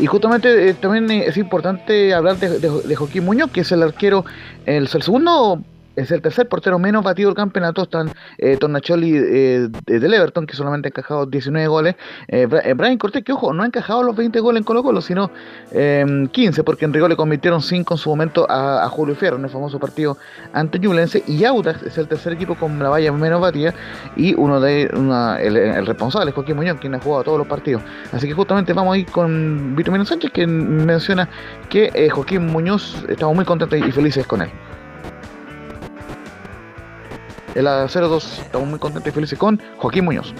Y 0.00 0.06
justamente 0.06 0.70
eh, 0.70 0.74
también 0.74 1.10
es 1.10 1.36
importante 1.36 2.14
hablar 2.14 2.36
de, 2.38 2.96
Joaquín 2.96 3.24
Muñoz, 3.24 3.50
que 3.50 3.60
es 3.60 3.72
el 3.72 3.82
arquero, 3.82 4.24
el, 4.64 4.88
el 4.92 5.02
segundo 5.02 5.62
es 6.00 6.10
el 6.10 6.22
tercer 6.22 6.48
portero 6.48 6.78
menos 6.78 7.04
batido 7.04 7.28
del 7.28 7.36
campeonato. 7.36 7.82
Están 7.82 8.10
eh, 8.38 8.56
Tornacholi 8.56 9.12
eh, 9.16 9.68
del 9.86 10.14
Everton, 10.14 10.46
que 10.46 10.56
solamente 10.56 10.88
ha 10.88 10.90
encajado 10.90 11.26
19 11.26 11.68
goles. 11.68 11.94
Eh, 12.28 12.48
eh, 12.64 12.74
Brian 12.74 12.98
Cortés, 12.98 13.22
que 13.24 13.32
ojo, 13.32 13.52
no 13.52 13.62
ha 13.62 13.66
encajado 13.66 14.02
los 14.02 14.16
20 14.16 14.40
goles 14.40 14.60
en 14.60 14.64
Colo 14.64 14.82
Colo, 14.82 15.00
sino 15.00 15.30
15, 15.70 16.64
porque 16.64 16.84
en 16.84 16.92
rigor 16.92 17.10
le 17.10 17.16
convirtieron 17.16 17.62
5 17.62 17.94
en 17.94 17.98
su 17.98 18.10
momento 18.10 18.46
a, 18.48 18.88
Julio 18.88 19.14
Fierro 19.14 19.36
en 19.36 19.44
el 19.44 19.50
famoso 19.50 19.78
partido 19.78 20.16
ante. 20.52 20.80
Y 21.26 21.44
Audax 21.44 21.82
es 21.82 21.98
el 21.98 22.08
tercer 22.08 22.32
equipo 22.32 22.54
con 22.54 22.78
la 22.78 22.88
valla 22.88 23.12
menos 23.12 23.40
batida. 23.40 23.74
Y 24.16 24.34
uno 24.34 24.60
de 24.60 24.82
el, 24.84 25.86
responsable 25.86 26.30
es 26.30 26.34
Joaquín 26.34 26.56
Muñoz, 26.56 26.78
quien 26.80 26.94
ha 26.94 27.00
jugado 27.00 27.24
todos 27.24 27.38
los 27.38 27.46
partidos. 27.46 27.82
Así 28.12 28.26
que 28.26 28.32
justamente 28.32 28.72
vamos 28.72 28.94
a 28.94 28.98
ir 28.98 29.06
con 29.06 29.76
Vitamina 29.76 30.04
Sánchez, 30.04 30.30
que 30.32 30.46
menciona 30.46 31.28
que 31.68 32.08
Joaquín 32.10 32.46
Muñoz, 32.46 33.04
estamos 33.08 33.36
muy 33.36 33.44
contentos 33.44 33.78
y 33.78 33.92
felices 33.92 34.26
con 34.26 34.42
él. 34.42 34.50
El 37.54 37.66
a 37.66 37.86
02 37.86 38.38
estamos 38.44 38.68
muy 38.68 38.78
contentos 38.78 39.10
y 39.10 39.14
felices 39.14 39.38
con 39.38 39.60
Joaquín 39.78 40.04
Muñoz. 40.04 40.32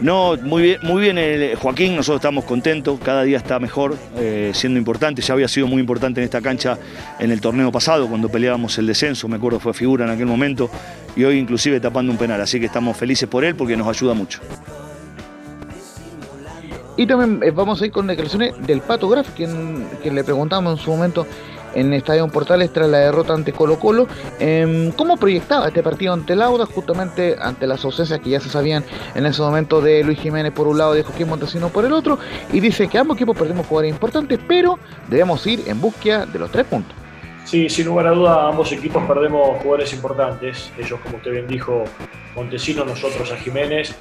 No, 0.00 0.36
muy 0.36 0.62
bien, 0.62 0.78
muy 0.82 1.00
bien 1.00 1.16
eh, 1.16 1.56
Joaquín, 1.58 1.96
nosotros 1.96 2.20
estamos 2.20 2.44
contentos, 2.44 3.00
cada 3.02 3.22
día 3.22 3.38
está 3.38 3.58
mejor, 3.58 3.96
eh, 4.16 4.50
siendo 4.52 4.78
importante, 4.78 5.22
ya 5.22 5.32
había 5.32 5.48
sido 5.48 5.66
muy 5.66 5.80
importante 5.80 6.20
en 6.20 6.24
esta 6.24 6.42
cancha 6.42 6.76
en 7.18 7.30
el 7.30 7.40
torneo 7.40 7.72
pasado, 7.72 8.06
cuando 8.06 8.28
peleábamos 8.28 8.76
el 8.76 8.86
descenso, 8.86 9.28
me 9.28 9.36
acuerdo 9.36 9.60
fue 9.60 9.72
figura 9.72 10.04
en 10.04 10.10
aquel 10.10 10.26
momento, 10.26 10.68
y 11.16 11.24
hoy 11.24 11.38
inclusive 11.38 11.80
tapando 11.80 12.12
un 12.12 12.18
penal, 12.18 12.38
así 12.40 12.60
que 12.60 12.66
estamos 12.66 12.98
felices 12.98 13.26
por 13.30 13.46
él 13.46 13.54
porque 13.54 13.78
nos 13.78 13.88
ayuda 13.88 14.12
mucho. 14.12 14.40
Y 16.98 17.06
también 17.06 17.40
eh, 17.42 17.50
vamos 17.50 17.80
a 17.80 17.86
ir 17.86 17.92
con 17.92 18.06
declaraciones 18.06 18.54
del 18.66 18.82
Pato 18.82 19.08
Graf, 19.08 19.30
quien, 19.30 19.86
quien 20.02 20.14
le 20.14 20.22
preguntamos 20.22 20.78
en 20.78 20.84
su 20.84 20.90
momento 20.90 21.26
en 21.74 21.92
Estadio 21.92 22.26
Portales 22.28 22.72
tras 22.72 22.88
la 22.88 22.98
derrota 22.98 23.34
ante 23.34 23.52
Colo 23.52 23.78
Colo. 23.78 24.06
Em, 24.38 24.92
¿Cómo 24.92 25.16
proyectaba 25.16 25.68
este 25.68 25.82
partido 25.82 26.12
ante 26.12 26.36
Lauda, 26.36 26.66
justamente 26.66 27.36
ante 27.40 27.66
las 27.66 27.84
ausencias 27.84 28.20
que 28.20 28.30
ya 28.30 28.40
se 28.40 28.48
sabían 28.48 28.84
en 29.14 29.26
ese 29.26 29.42
momento 29.42 29.80
de 29.80 30.02
Luis 30.04 30.18
Jiménez 30.18 30.52
por 30.52 30.66
un 30.66 30.78
lado 30.78 30.94
y 30.94 30.98
de 30.98 31.04
Joaquín 31.04 31.28
Montesino 31.28 31.68
por 31.68 31.84
el 31.84 31.92
otro? 31.92 32.18
Y 32.52 32.60
dice 32.60 32.88
que 32.88 32.98
ambos 32.98 33.16
equipos 33.16 33.36
perdimos 33.36 33.66
jugadores 33.66 33.92
importantes, 33.92 34.38
pero 34.46 34.78
debemos 35.08 35.46
ir 35.46 35.62
en 35.66 35.80
búsqueda 35.80 36.26
de 36.26 36.38
los 36.38 36.50
tres 36.50 36.66
puntos. 36.66 36.96
Sí, 37.44 37.68
sin 37.68 37.86
lugar 37.86 38.06
a 38.06 38.10
duda, 38.12 38.48
ambos 38.48 38.72
equipos 38.72 39.02
perdemos 39.04 39.58
jugadores 39.58 39.92
importantes. 39.92 40.72
Ellos, 40.78 40.98
como 41.00 41.18
usted 41.18 41.30
bien 41.30 41.46
dijo, 41.46 41.84
Montesino, 42.34 42.84
nosotros 42.84 43.30
a 43.30 43.36
Jiménez. 43.36 43.94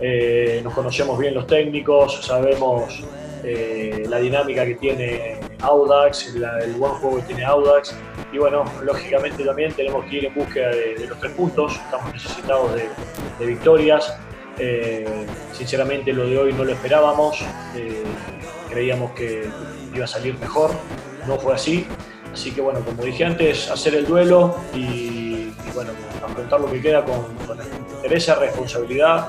Eh, 0.00 0.60
nos 0.62 0.74
conocemos 0.74 1.18
bien 1.18 1.34
los 1.34 1.46
técnicos, 1.46 2.24
sabemos 2.24 3.02
eh, 3.42 4.04
la 4.08 4.18
dinámica 4.18 4.64
que 4.64 4.76
tiene 4.76 5.37
Audax, 5.62 6.34
el 6.34 6.74
buen 6.74 6.92
juego 6.94 7.16
que 7.16 7.22
tiene 7.22 7.44
Audax. 7.44 7.94
Y 8.32 8.38
bueno, 8.38 8.64
lógicamente 8.82 9.44
también 9.44 9.72
tenemos 9.72 10.04
que 10.04 10.16
ir 10.16 10.24
en 10.26 10.34
búsqueda 10.34 10.70
de, 10.70 11.06
los 11.08 11.18
tres 11.18 11.32
puntos, 11.32 11.74
estamos 11.76 12.12
necesitados 12.12 12.70
de, 12.74 13.46
victorias. 13.46 14.14
Eh, 14.58 15.26
sinceramente 15.52 16.12
lo 16.12 16.26
de 16.26 16.36
hoy 16.36 16.52
no 16.52 16.64
lo 16.64 16.72
esperábamos, 16.72 17.40
eh, 17.76 18.02
creíamos 18.68 19.12
que 19.12 19.48
iba 19.94 20.04
a 20.04 20.08
salir 20.08 20.36
mejor, 20.38 20.72
no 21.26 21.38
fue 21.38 21.54
así. 21.54 21.86
Así 22.32 22.52
que 22.52 22.60
bueno, 22.60 22.80
como 22.80 23.02
dije 23.02 23.24
antes, 23.24 23.70
hacer 23.70 23.94
el 23.94 24.06
duelo 24.06 24.56
y, 24.74 25.52
bueno, 25.74 25.92
afrontar 26.24 26.60
lo 26.60 26.70
que 26.70 26.80
queda 26.80 27.04
con, 27.04 27.34
con 27.46 27.58
interés, 27.96 28.28
responsabilidad 28.38 29.28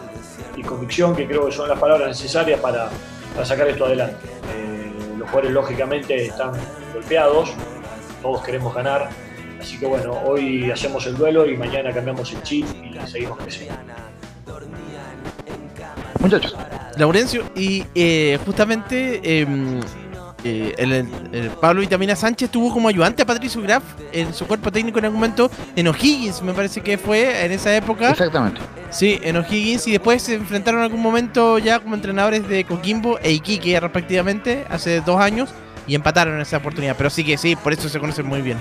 y 0.55 0.61
convicción, 0.63 1.15
que 1.15 1.25
creo 1.25 1.45
que 1.45 1.51
son 1.51 1.69
las 1.69 1.79
palabras 1.79 2.09
necesarias 2.09 2.59
para, 2.59 2.89
para 3.33 3.45
sacar 3.45 3.67
esto 3.67 3.85
adelante. 3.85 4.28
Los 5.29 5.33
jugadores 5.33 5.53
lógicamente 5.53 6.25
están 6.25 6.53
golpeados, 6.91 7.53
todos 8.23 8.43
queremos 8.43 8.73
ganar, 8.73 9.09
así 9.61 9.77
que 9.77 9.85
bueno, 9.85 10.13
hoy 10.25 10.71
hacemos 10.71 11.05
el 11.05 11.15
duelo 11.17 11.45
y 11.47 11.55
mañana 11.55 11.93
cambiamos 11.93 12.33
el 12.33 12.41
chip 12.41 12.65
y 12.83 13.07
seguimos 13.07 13.37
creciendo. 13.37 13.75
Muchachos. 16.19 16.55
Laurencio, 16.97 17.43
y 17.55 17.85
eh, 17.93 18.39
justamente 18.43 19.41
em, 19.41 19.79
eh, 20.43 20.73
el, 20.77 21.49
Pablo 21.61 21.81
Vitamina 21.81 22.15
Sánchez 22.15 22.49
tuvo 22.49 22.73
como 22.73 22.87
ayudante 22.87 23.23
a 23.23 23.25
Patricio 23.25 23.61
Graf 23.61 23.83
en 24.11 24.33
su 24.33 24.47
cuerpo 24.47 24.71
técnico 24.71 24.99
en 24.99 25.05
algún 25.05 25.19
momento 25.19 25.51
en 25.75 25.87
O'Higgins, 25.87 26.41
me 26.41 26.53
parece 26.53 26.81
que 26.81 26.97
fue 26.97 27.45
en 27.45 27.51
esa 27.51 27.75
época. 27.75 28.11
Exactamente. 28.11 28.61
Sí, 28.89 29.19
en 29.21 29.37
O'Higgins 29.37 29.87
y 29.87 29.91
después 29.91 30.23
se 30.23 30.35
enfrentaron 30.35 30.79
en 30.79 30.85
algún 30.85 31.01
momento 31.01 31.59
ya 31.59 31.79
como 31.79 31.95
entrenadores 31.95 32.47
de 32.47 32.63
Coquimbo 32.63 33.19
e 33.19 33.31
Iquique 33.33 33.79
respectivamente 33.79 34.65
hace 34.69 35.01
dos 35.01 35.19
años 35.19 35.49
y 35.87 35.95
empataron 35.95 36.35
en 36.35 36.41
esa 36.41 36.57
oportunidad. 36.57 36.95
Pero 36.97 37.09
sí 37.09 37.23
que 37.23 37.37
sí, 37.37 37.55
por 37.55 37.73
eso 37.73 37.89
se 37.89 37.99
conocen 37.99 38.25
muy 38.25 38.41
bien. 38.41 38.57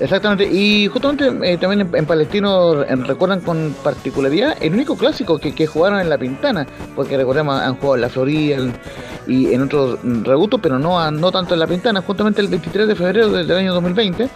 Exactamente, 0.00 0.44
y 0.48 0.86
justamente 0.86 1.26
eh, 1.42 1.58
también 1.58 1.80
en, 1.80 1.90
en 1.96 2.06
Palestino 2.06 2.84
recuerdan 2.84 3.40
con 3.40 3.74
particularidad 3.82 4.56
el 4.60 4.72
único 4.74 4.96
clásico 4.96 5.38
que, 5.38 5.66
jugaron 5.66 5.98
en 5.98 6.08
La 6.08 6.16
Pintana, 6.16 6.66
porque 6.94 7.16
recordemos 7.16 7.60
han 7.60 7.74
jugado 7.74 7.96
en 7.96 8.00
La 8.02 8.08
Florida 8.08 8.58
y 9.26 9.52
en 9.52 9.62
otros 9.62 9.98
reductos, 10.02 10.60
pero 10.62 10.78
no, 10.78 11.00
a- 11.00 11.10
no 11.10 11.32
tanto 11.32 11.54
en 11.54 11.60
La 11.60 11.66
Pintana. 11.66 12.00
Justamente 12.00 12.40
el 12.40 12.46
23 12.48 12.86
de 12.86 12.94
febrero 12.94 13.28
del, 13.30 13.46
del 13.48 13.56
año 13.58 13.74
2020, 13.74 14.28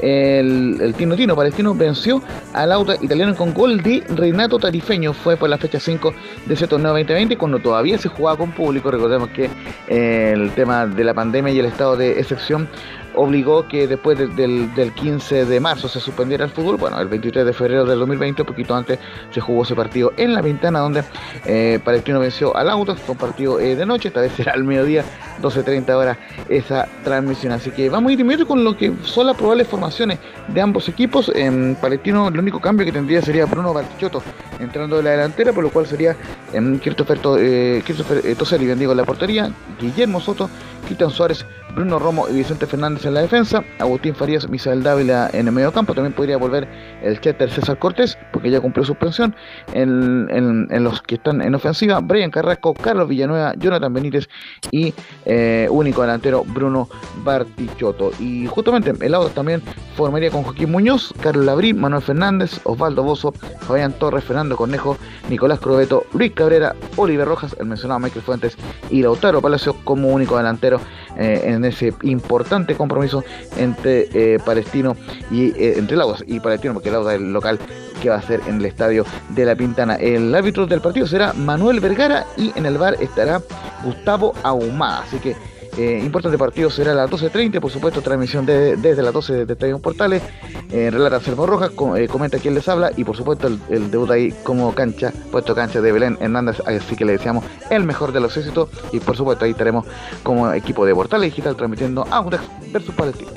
el, 0.00 0.78
el 0.80 0.94
Tino 0.94 1.14
Tino 1.14 1.36
Palestino 1.36 1.74
venció 1.74 2.22
al 2.54 2.72
auto 2.72 2.94
italiano 3.00 3.36
con 3.36 3.52
gol 3.52 3.82
de 3.82 4.02
Renato 4.08 4.58
Tarifeño. 4.58 5.12
Fue 5.12 5.36
por 5.36 5.50
la 5.50 5.58
fecha 5.58 5.78
5 5.78 6.14
de 6.46 6.54
ese 6.54 6.66
torneo 6.66 6.92
2020, 6.92 7.36
cuando 7.36 7.58
todavía 7.58 7.98
se 7.98 8.08
jugaba 8.08 8.38
con 8.38 8.52
público. 8.52 8.90
Recordemos 8.90 9.28
que 9.30 9.50
eh, 9.86 10.32
el 10.34 10.50
tema 10.52 10.86
de 10.86 11.04
la 11.04 11.12
pandemia 11.14 11.52
y 11.52 11.58
el 11.58 11.66
estado 11.66 11.96
de 11.96 12.18
excepción 12.18 12.68
obligó 13.14 13.66
que 13.68 13.86
después 13.86 14.18
de- 14.18 14.28
del, 14.28 14.74
del 14.74 14.92
15 14.92 15.44
de 15.44 15.60
marzo 15.60 15.88
se 15.88 16.00
suspendiera 16.00 16.44
el 16.44 16.50
fútbol. 16.50 16.76
Bueno, 16.76 17.00
el 17.00 17.08
23 17.08 17.44
de 17.44 17.52
febrero 17.52 17.84
del 17.84 17.98
2020, 17.98 18.42
un 18.42 18.46
poquito 18.46 18.74
antes, 18.74 18.98
se 19.32 19.40
jugó 19.40 19.62
ese 19.62 19.74
partido 19.74 20.12
en 20.16 20.32
La 20.34 20.42
Pintana, 20.42 20.80
donde 20.80 21.02
eh, 21.44 21.78
Palestino 21.84 22.20
venció 22.20 22.56
al 22.56 22.70
Auto. 22.70 22.94
Fue 22.96 23.12
un 23.12 23.18
partido 23.18 23.58
eh, 23.60 23.76
de 23.76 23.86
noche, 23.86 24.08
esta 24.08 24.20
vez 24.20 24.32
será 24.32 24.52
al 24.52 24.64
mediodía, 24.64 25.04
12.30 25.42 25.90
horas, 25.94 26.18
esa 26.48 26.88
transmisión. 27.04 27.52
Así 27.52 27.70
que 27.70 27.88
vamos 27.88 28.10
a 28.10 28.12
ir 28.12 28.20
inmediato 28.20 28.46
con 28.46 28.62
lo 28.64 28.76
que 28.76 28.92
son 29.02 29.26
las 29.26 29.36
probables 29.36 29.66
formaciones 29.68 30.18
de 30.48 30.60
ambos 30.60 30.88
equipos. 30.88 31.30
En 31.34 31.76
Palestino, 31.80 32.28
el 32.28 32.38
único 32.38 32.60
cambio 32.60 32.84
que 32.86 32.92
tendría 32.92 33.22
sería 33.22 33.46
Bruno 33.46 33.72
Bartichotto 33.72 34.22
entrando 34.58 34.96
de 34.98 35.02
la 35.02 35.10
delantera, 35.10 35.52
por 35.52 35.64
lo 35.64 35.70
cual 35.70 35.86
sería 35.86 36.16
em, 36.52 36.78
Christopher, 36.78 37.18
To- 37.18 37.38
eh, 37.38 37.82
Christopher 37.84 38.20
eh, 38.24 38.34
Toselli, 38.34 38.66
bien 38.66 38.78
digo, 38.78 38.92
en 38.92 38.98
la 38.98 39.04
portería, 39.04 39.50
Guillermo 39.80 40.20
Soto, 40.20 40.50
Cristian 40.90 41.10
Suárez, 41.10 41.46
Bruno 41.76 42.00
Romo 42.00 42.28
y 42.28 42.32
Vicente 42.32 42.66
Fernández 42.66 43.04
en 43.06 43.14
la 43.14 43.20
defensa, 43.20 43.62
Agustín 43.78 44.12
Farías, 44.12 44.48
Misael 44.48 44.82
Dávila 44.82 45.30
en 45.32 45.46
el 45.46 45.52
medio 45.52 45.72
campo, 45.72 45.94
también 45.94 46.12
podría 46.12 46.36
volver 46.36 46.66
el 47.00 47.20
cheter 47.20 47.48
César 47.48 47.78
Cortés, 47.78 48.18
porque 48.32 48.50
ya 48.50 48.60
cumplió 48.60 48.84
suspensión, 48.84 49.36
en, 49.72 50.26
en- 50.30 50.82
los 50.82 51.00
que 51.02 51.14
están 51.14 51.42
en 51.42 51.54
ofensiva, 51.54 52.00
Brian 52.00 52.32
Carrasco, 52.32 52.74
Carlos 52.74 53.06
Villanueva, 53.08 53.54
Jonathan 53.56 53.92
Benítez 53.94 54.28
y 54.72 54.92
eh, 55.26 55.68
único 55.70 56.00
delantero 56.00 56.42
Bruno 56.44 56.88
Bartichotto. 57.22 58.10
Y 58.18 58.46
justamente 58.48 58.92
el 59.00 59.12
lado 59.12 59.28
también 59.28 59.62
formaría 59.96 60.30
con 60.32 60.42
Joaquín 60.42 60.72
Muñoz, 60.72 61.14
Carlos 61.20 61.44
Labrí, 61.44 61.72
Manuel 61.72 62.02
Fernández, 62.02 62.58
Osvaldo 62.64 63.04
Bozo, 63.04 63.32
Fabián 63.60 63.92
Torres, 63.92 64.24
Fernando 64.24 64.56
Cornejo, 64.56 64.96
Nicolás 65.28 65.60
Crobeto, 65.60 66.04
Luis 66.14 66.32
Cabrera, 66.32 66.74
Oliver 66.96 67.28
Rojas, 67.28 67.54
el 67.60 67.66
mencionado 67.66 68.00
Michael 68.00 68.22
Fuentes 68.24 68.56
y 68.90 69.02
Lautaro 69.02 69.40
Palacio 69.40 69.76
como 69.84 70.08
único 70.08 70.36
delantero 70.36 70.79
eh, 71.16 71.42
en 71.44 71.64
ese 71.64 71.92
importante 72.02 72.74
compromiso 72.74 73.24
entre 73.56 74.08
eh, 74.14 74.38
Palestino 74.44 74.96
y 75.30 75.50
eh, 75.50 75.74
entre 75.78 75.96
Laudas 75.96 76.24
y 76.26 76.40
Palestino, 76.40 76.74
porque 76.74 76.90
Lauda 76.90 77.14
es 77.14 77.20
el 77.20 77.32
local 77.32 77.58
que 78.00 78.08
va 78.08 78.16
a 78.16 78.22
ser 78.22 78.40
en 78.46 78.56
el 78.56 78.66
estadio 78.66 79.04
de 79.30 79.44
La 79.44 79.54
Pintana. 79.54 79.96
El 79.96 80.34
árbitro 80.34 80.66
del 80.66 80.80
partido 80.80 81.06
será 81.06 81.32
Manuel 81.32 81.80
Vergara 81.80 82.26
y 82.36 82.52
en 82.56 82.66
el 82.66 82.78
bar 82.78 82.96
estará 83.00 83.42
Gustavo 83.84 84.34
Ahumada. 84.42 85.02
Así 85.02 85.18
que 85.18 85.36
eh, 85.76 86.00
importante 86.04 86.36
partido 86.38 86.70
será 86.70 86.92
a 86.92 86.94
las 86.94 87.10
12.30, 87.10 87.60
por 87.60 87.70
supuesto, 87.70 88.00
transmisión 88.02 88.44
de- 88.46 88.76
desde 88.76 89.02
las 89.02 89.12
12 89.12 89.44
de 89.46 89.52
Estadio 89.52 89.78
Portales. 89.78 90.22
Eh, 90.70 90.90
relata 90.90 91.20
Selmo 91.20 91.46
Rojas, 91.46 91.70
eh, 91.96 92.06
comenta 92.08 92.38
quién 92.38 92.54
les 92.54 92.68
habla 92.68 92.90
y 92.96 93.04
por 93.04 93.16
supuesto 93.16 93.46
el, 93.48 93.58
el 93.70 93.90
debut 93.90 94.10
ahí 94.10 94.32
como 94.44 94.72
cancha, 94.74 95.12
puesto 95.32 95.54
cancha 95.54 95.80
de 95.80 95.90
Belén 95.92 96.16
Hernández, 96.20 96.60
así 96.66 96.94
que 96.96 97.04
le 97.04 97.12
deseamos 97.12 97.44
el 97.70 97.84
mejor 97.84 98.12
de 98.12 98.20
los 98.20 98.36
éxitos 98.36 98.68
y 98.92 99.00
por 99.00 99.16
supuesto 99.16 99.44
ahí 99.44 99.50
estaremos 99.52 99.84
como 100.22 100.52
equipo 100.52 100.84
de 100.86 100.94
Portales 100.94 101.30
Digital 101.30 101.56
transmitiendo 101.56 102.06
Audax 102.10 102.42
versus 102.72 102.94
Palestino. 102.94 103.30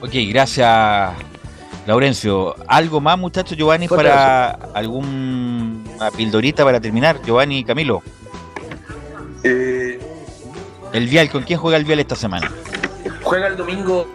Ok, 0.00 0.10
gracias, 0.30 1.12
Laurencio. 1.86 2.54
¿Algo 2.66 3.00
más, 3.02 3.18
muchachos, 3.18 3.56
Giovanni, 3.58 3.86
Fuerte 3.88 4.08
para 4.08 4.50
alguna 4.74 6.10
pildorita 6.16 6.64
para 6.64 6.80
terminar? 6.80 7.20
Giovanni 7.22 7.58
y 7.58 7.64
Camilo. 7.64 8.02
Eh, 9.42 9.89
El 10.92 11.06
Vial, 11.08 11.30
¿con 11.30 11.42
quién 11.44 11.58
juega 11.58 11.76
el 11.76 11.84
Vial 11.84 12.00
esta 12.00 12.16
semana? 12.16 12.50
juega 13.22 13.46
el 13.48 13.56
domingo 13.56 14.08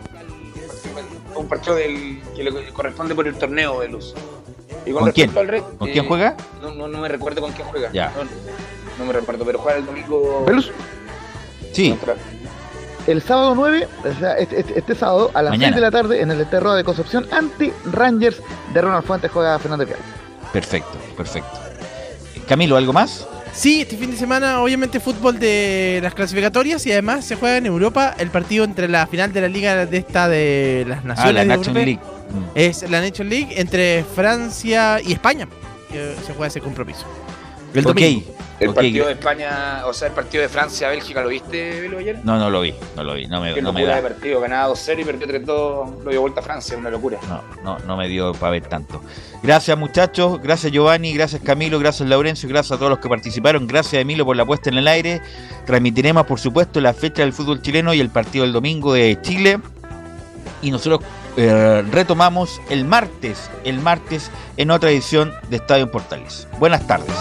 un 1.36 1.48
partido 1.48 1.76
del, 1.76 2.22
que 2.36 2.44
le 2.44 2.74
corresponde 2.74 3.14
por 3.16 3.28
el 3.28 3.36
torneo 3.36 3.80
de 3.82 3.90
luz. 3.90 4.14
Y 4.86 4.92
¿Con 4.92 5.12
quién? 5.12 5.28
respecto 5.30 5.40
al 5.40 5.48
red, 5.48 5.64
¿Con 5.78 5.90
eh, 5.90 5.92
quién 5.94 6.06
juega? 6.08 6.36
No, 6.62 6.72
no, 6.74 6.88
no 6.88 7.00
me 7.00 7.08
recuerdo 7.10 7.42
con 7.42 7.52
quién 7.52 7.68
juega. 7.68 7.92
Ya. 7.92 8.12
No, 8.18 8.24
no 9.00 9.06
me 9.06 9.14
recuerdo, 9.14 9.44
pero 9.46 9.60
juega 9.60 9.78
el 9.80 9.86
domingo. 9.86 10.44
¿Velus? 10.46 10.72
Sí. 11.74 11.90
contra- 11.92 12.16
El 13.08 13.22
sábado 13.22 13.54
9, 13.56 13.88
o 14.04 14.20
sea, 14.20 14.34
este, 14.38 14.60
este- 14.62 14.80
este 14.80 14.96
sábado 14.96 15.32
a 15.34 15.42
las 15.42 15.52
Mañana. 15.52 15.68
6 15.74 15.76
de 15.76 15.82
la 15.82 15.92
tarde 15.92 16.22
en 16.22 16.32
el 16.32 16.42
Eterroa 16.42 16.76
de 16.76 16.84
Concepción 16.84 17.28
ante 17.32 17.74
Rangers 17.92 18.42
de 18.74 18.82
Ronald 18.82 19.06
Fuentes 19.06 19.32
juega 19.32 19.60
Fernando 19.60 19.86
Vial. 19.86 20.00
Perfecto, 20.54 20.98
perfecto. 21.18 21.50
Camilo, 22.48 22.78
¿algo 22.78 22.94
más? 22.94 23.28
Sí, 23.56 23.82
este 23.82 23.96
fin 23.96 24.12
de 24.12 24.18
semana 24.18 24.62
obviamente 24.62 25.00
fútbol 25.00 25.40
de 25.40 26.00
las 26.04 26.14
clasificatorias 26.14 26.86
y 26.86 26.92
además 26.92 27.24
se 27.26 27.36
juega 27.36 27.56
en 27.56 27.66
Europa 27.66 28.14
el 28.20 28.30
partido 28.30 28.66
entre 28.66 28.90
la 28.90 29.08
final 29.08 29.32
de 29.32 29.42
la 29.42 29.48
liga 29.48 29.86
de 29.86 29.98
esta 29.98 30.28
de 30.28 30.84
las 30.88 31.06
naciones. 31.06 31.42
Ah, 31.42 31.46
la 31.46 31.54
Europa. 31.54 31.80
League. 31.80 32.00
Es 32.54 32.90
la 32.90 33.00
Nation 33.00 33.30
League 33.30 33.50
entre 33.56 34.04
Francia 34.04 35.00
y 35.02 35.14
España. 35.14 35.48
que 35.90 36.16
se 36.26 36.34
juega 36.34 36.48
ese 36.48 36.60
compromiso. 36.60 37.06
El 37.76 37.84
domingo. 37.84 38.24
El 38.58 38.70
ok. 38.70 38.76
partido 38.76 39.08
de 39.08 39.12
España, 39.12 39.82
o 39.86 39.94
sea, 39.94 40.08
el 40.08 40.14
partido 40.14 40.42
de 40.42 40.48
Francia-Bélgica, 40.48 41.22
¿lo 41.22 41.28
viste, 41.28 41.82
Velo, 41.82 41.98
ayer? 41.98 42.20
No, 42.24 42.40
no 42.40 42.50
lo 42.50 42.62
vi, 42.62 42.74
no 42.96 43.04
lo 43.04 43.14
vi, 43.16 43.28
no 43.28 43.42
me, 43.42 43.54
Qué 43.54 43.62
no 43.62 43.74
me 43.74 43.82
locura 43.82 43.98
de 43.98 44.02
da. 44.02 44.08
partido, 44.08 44.40
ganaba 44.40 44.74
2-0 44.74 45.02
y 45.02 45.04
perdió 45.04 45.28
3-2, 45.28 46.04
lo 46.04 46.10
dio 46.10 46.22
vuelta 46.22 46.40
a 46.40 46.44
Francia, 46.44 46.78
una 46.78 46.90
locura. 46.90 47.20
No, 47.28 47.44
no, 47.64 47.80
no 47.80 47.98
me 47.98 48.08
dio 48.08 48.32
para 48.34 48.52
ver 48.52 48.66
tanto. 48.68 49.02
Gracias 49.44 49.78
muchachos, 49.78 50.42
gracias 50.42 50.72
Giovanni, 50.72 51.14
gracias 51.14 51.42
Camilo, 51.42 51.80
gracias 51.80 52.08
Laurencio, 52.08 52.48
gracias 52.48 52.72
a 52.72 52.78
todos 52.78 52.92
los 52.92 53.00
que 53.00 53.10
participaron, 53.10 53.68
gracias 53.68 54.02
Emilio 54.02 54.24
por 54.24 54.38
la 54.38 54.46
puesta 54.46 54.70
en 54.70 54.78
el 54.78 54.88
aire. 54.88 55.22
Transmitiremos 55.66 56.26
por 56.26 56.40
supuesto 56.40 56.80
la 56.80 56.94
fecha 56.94 57.24
del 57.24 57.34
fútbol 57.34 57.62
chileno 57.62 57.94
y 57.94 58.00
el 58.00 58.10
partido 58.10 58.46
del 58.46 58.54
domingo 58.54 58.94
de 58.94 59.20
Chile. 59.22 59.60
Y 60.62 60.72
nosotros 60.72 61.02
eh, 61.38 61.84
retomamos 61.92 62.62
el 62.70 62.86
martes, 62.86 63.50
el 63.64 63.80
martes 63.80 64.32
en 64.58 64.72
otra 64.72 64.90
edición 64.92 65.34
de 65.50 65.58
Estadio 65.58 65.92
Portales. 65.92 66.48
Buenas 66.60 66.86
tardes. 66.88 67.16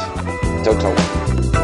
Chau, 0.64 0.76
chau. 0.78 1.63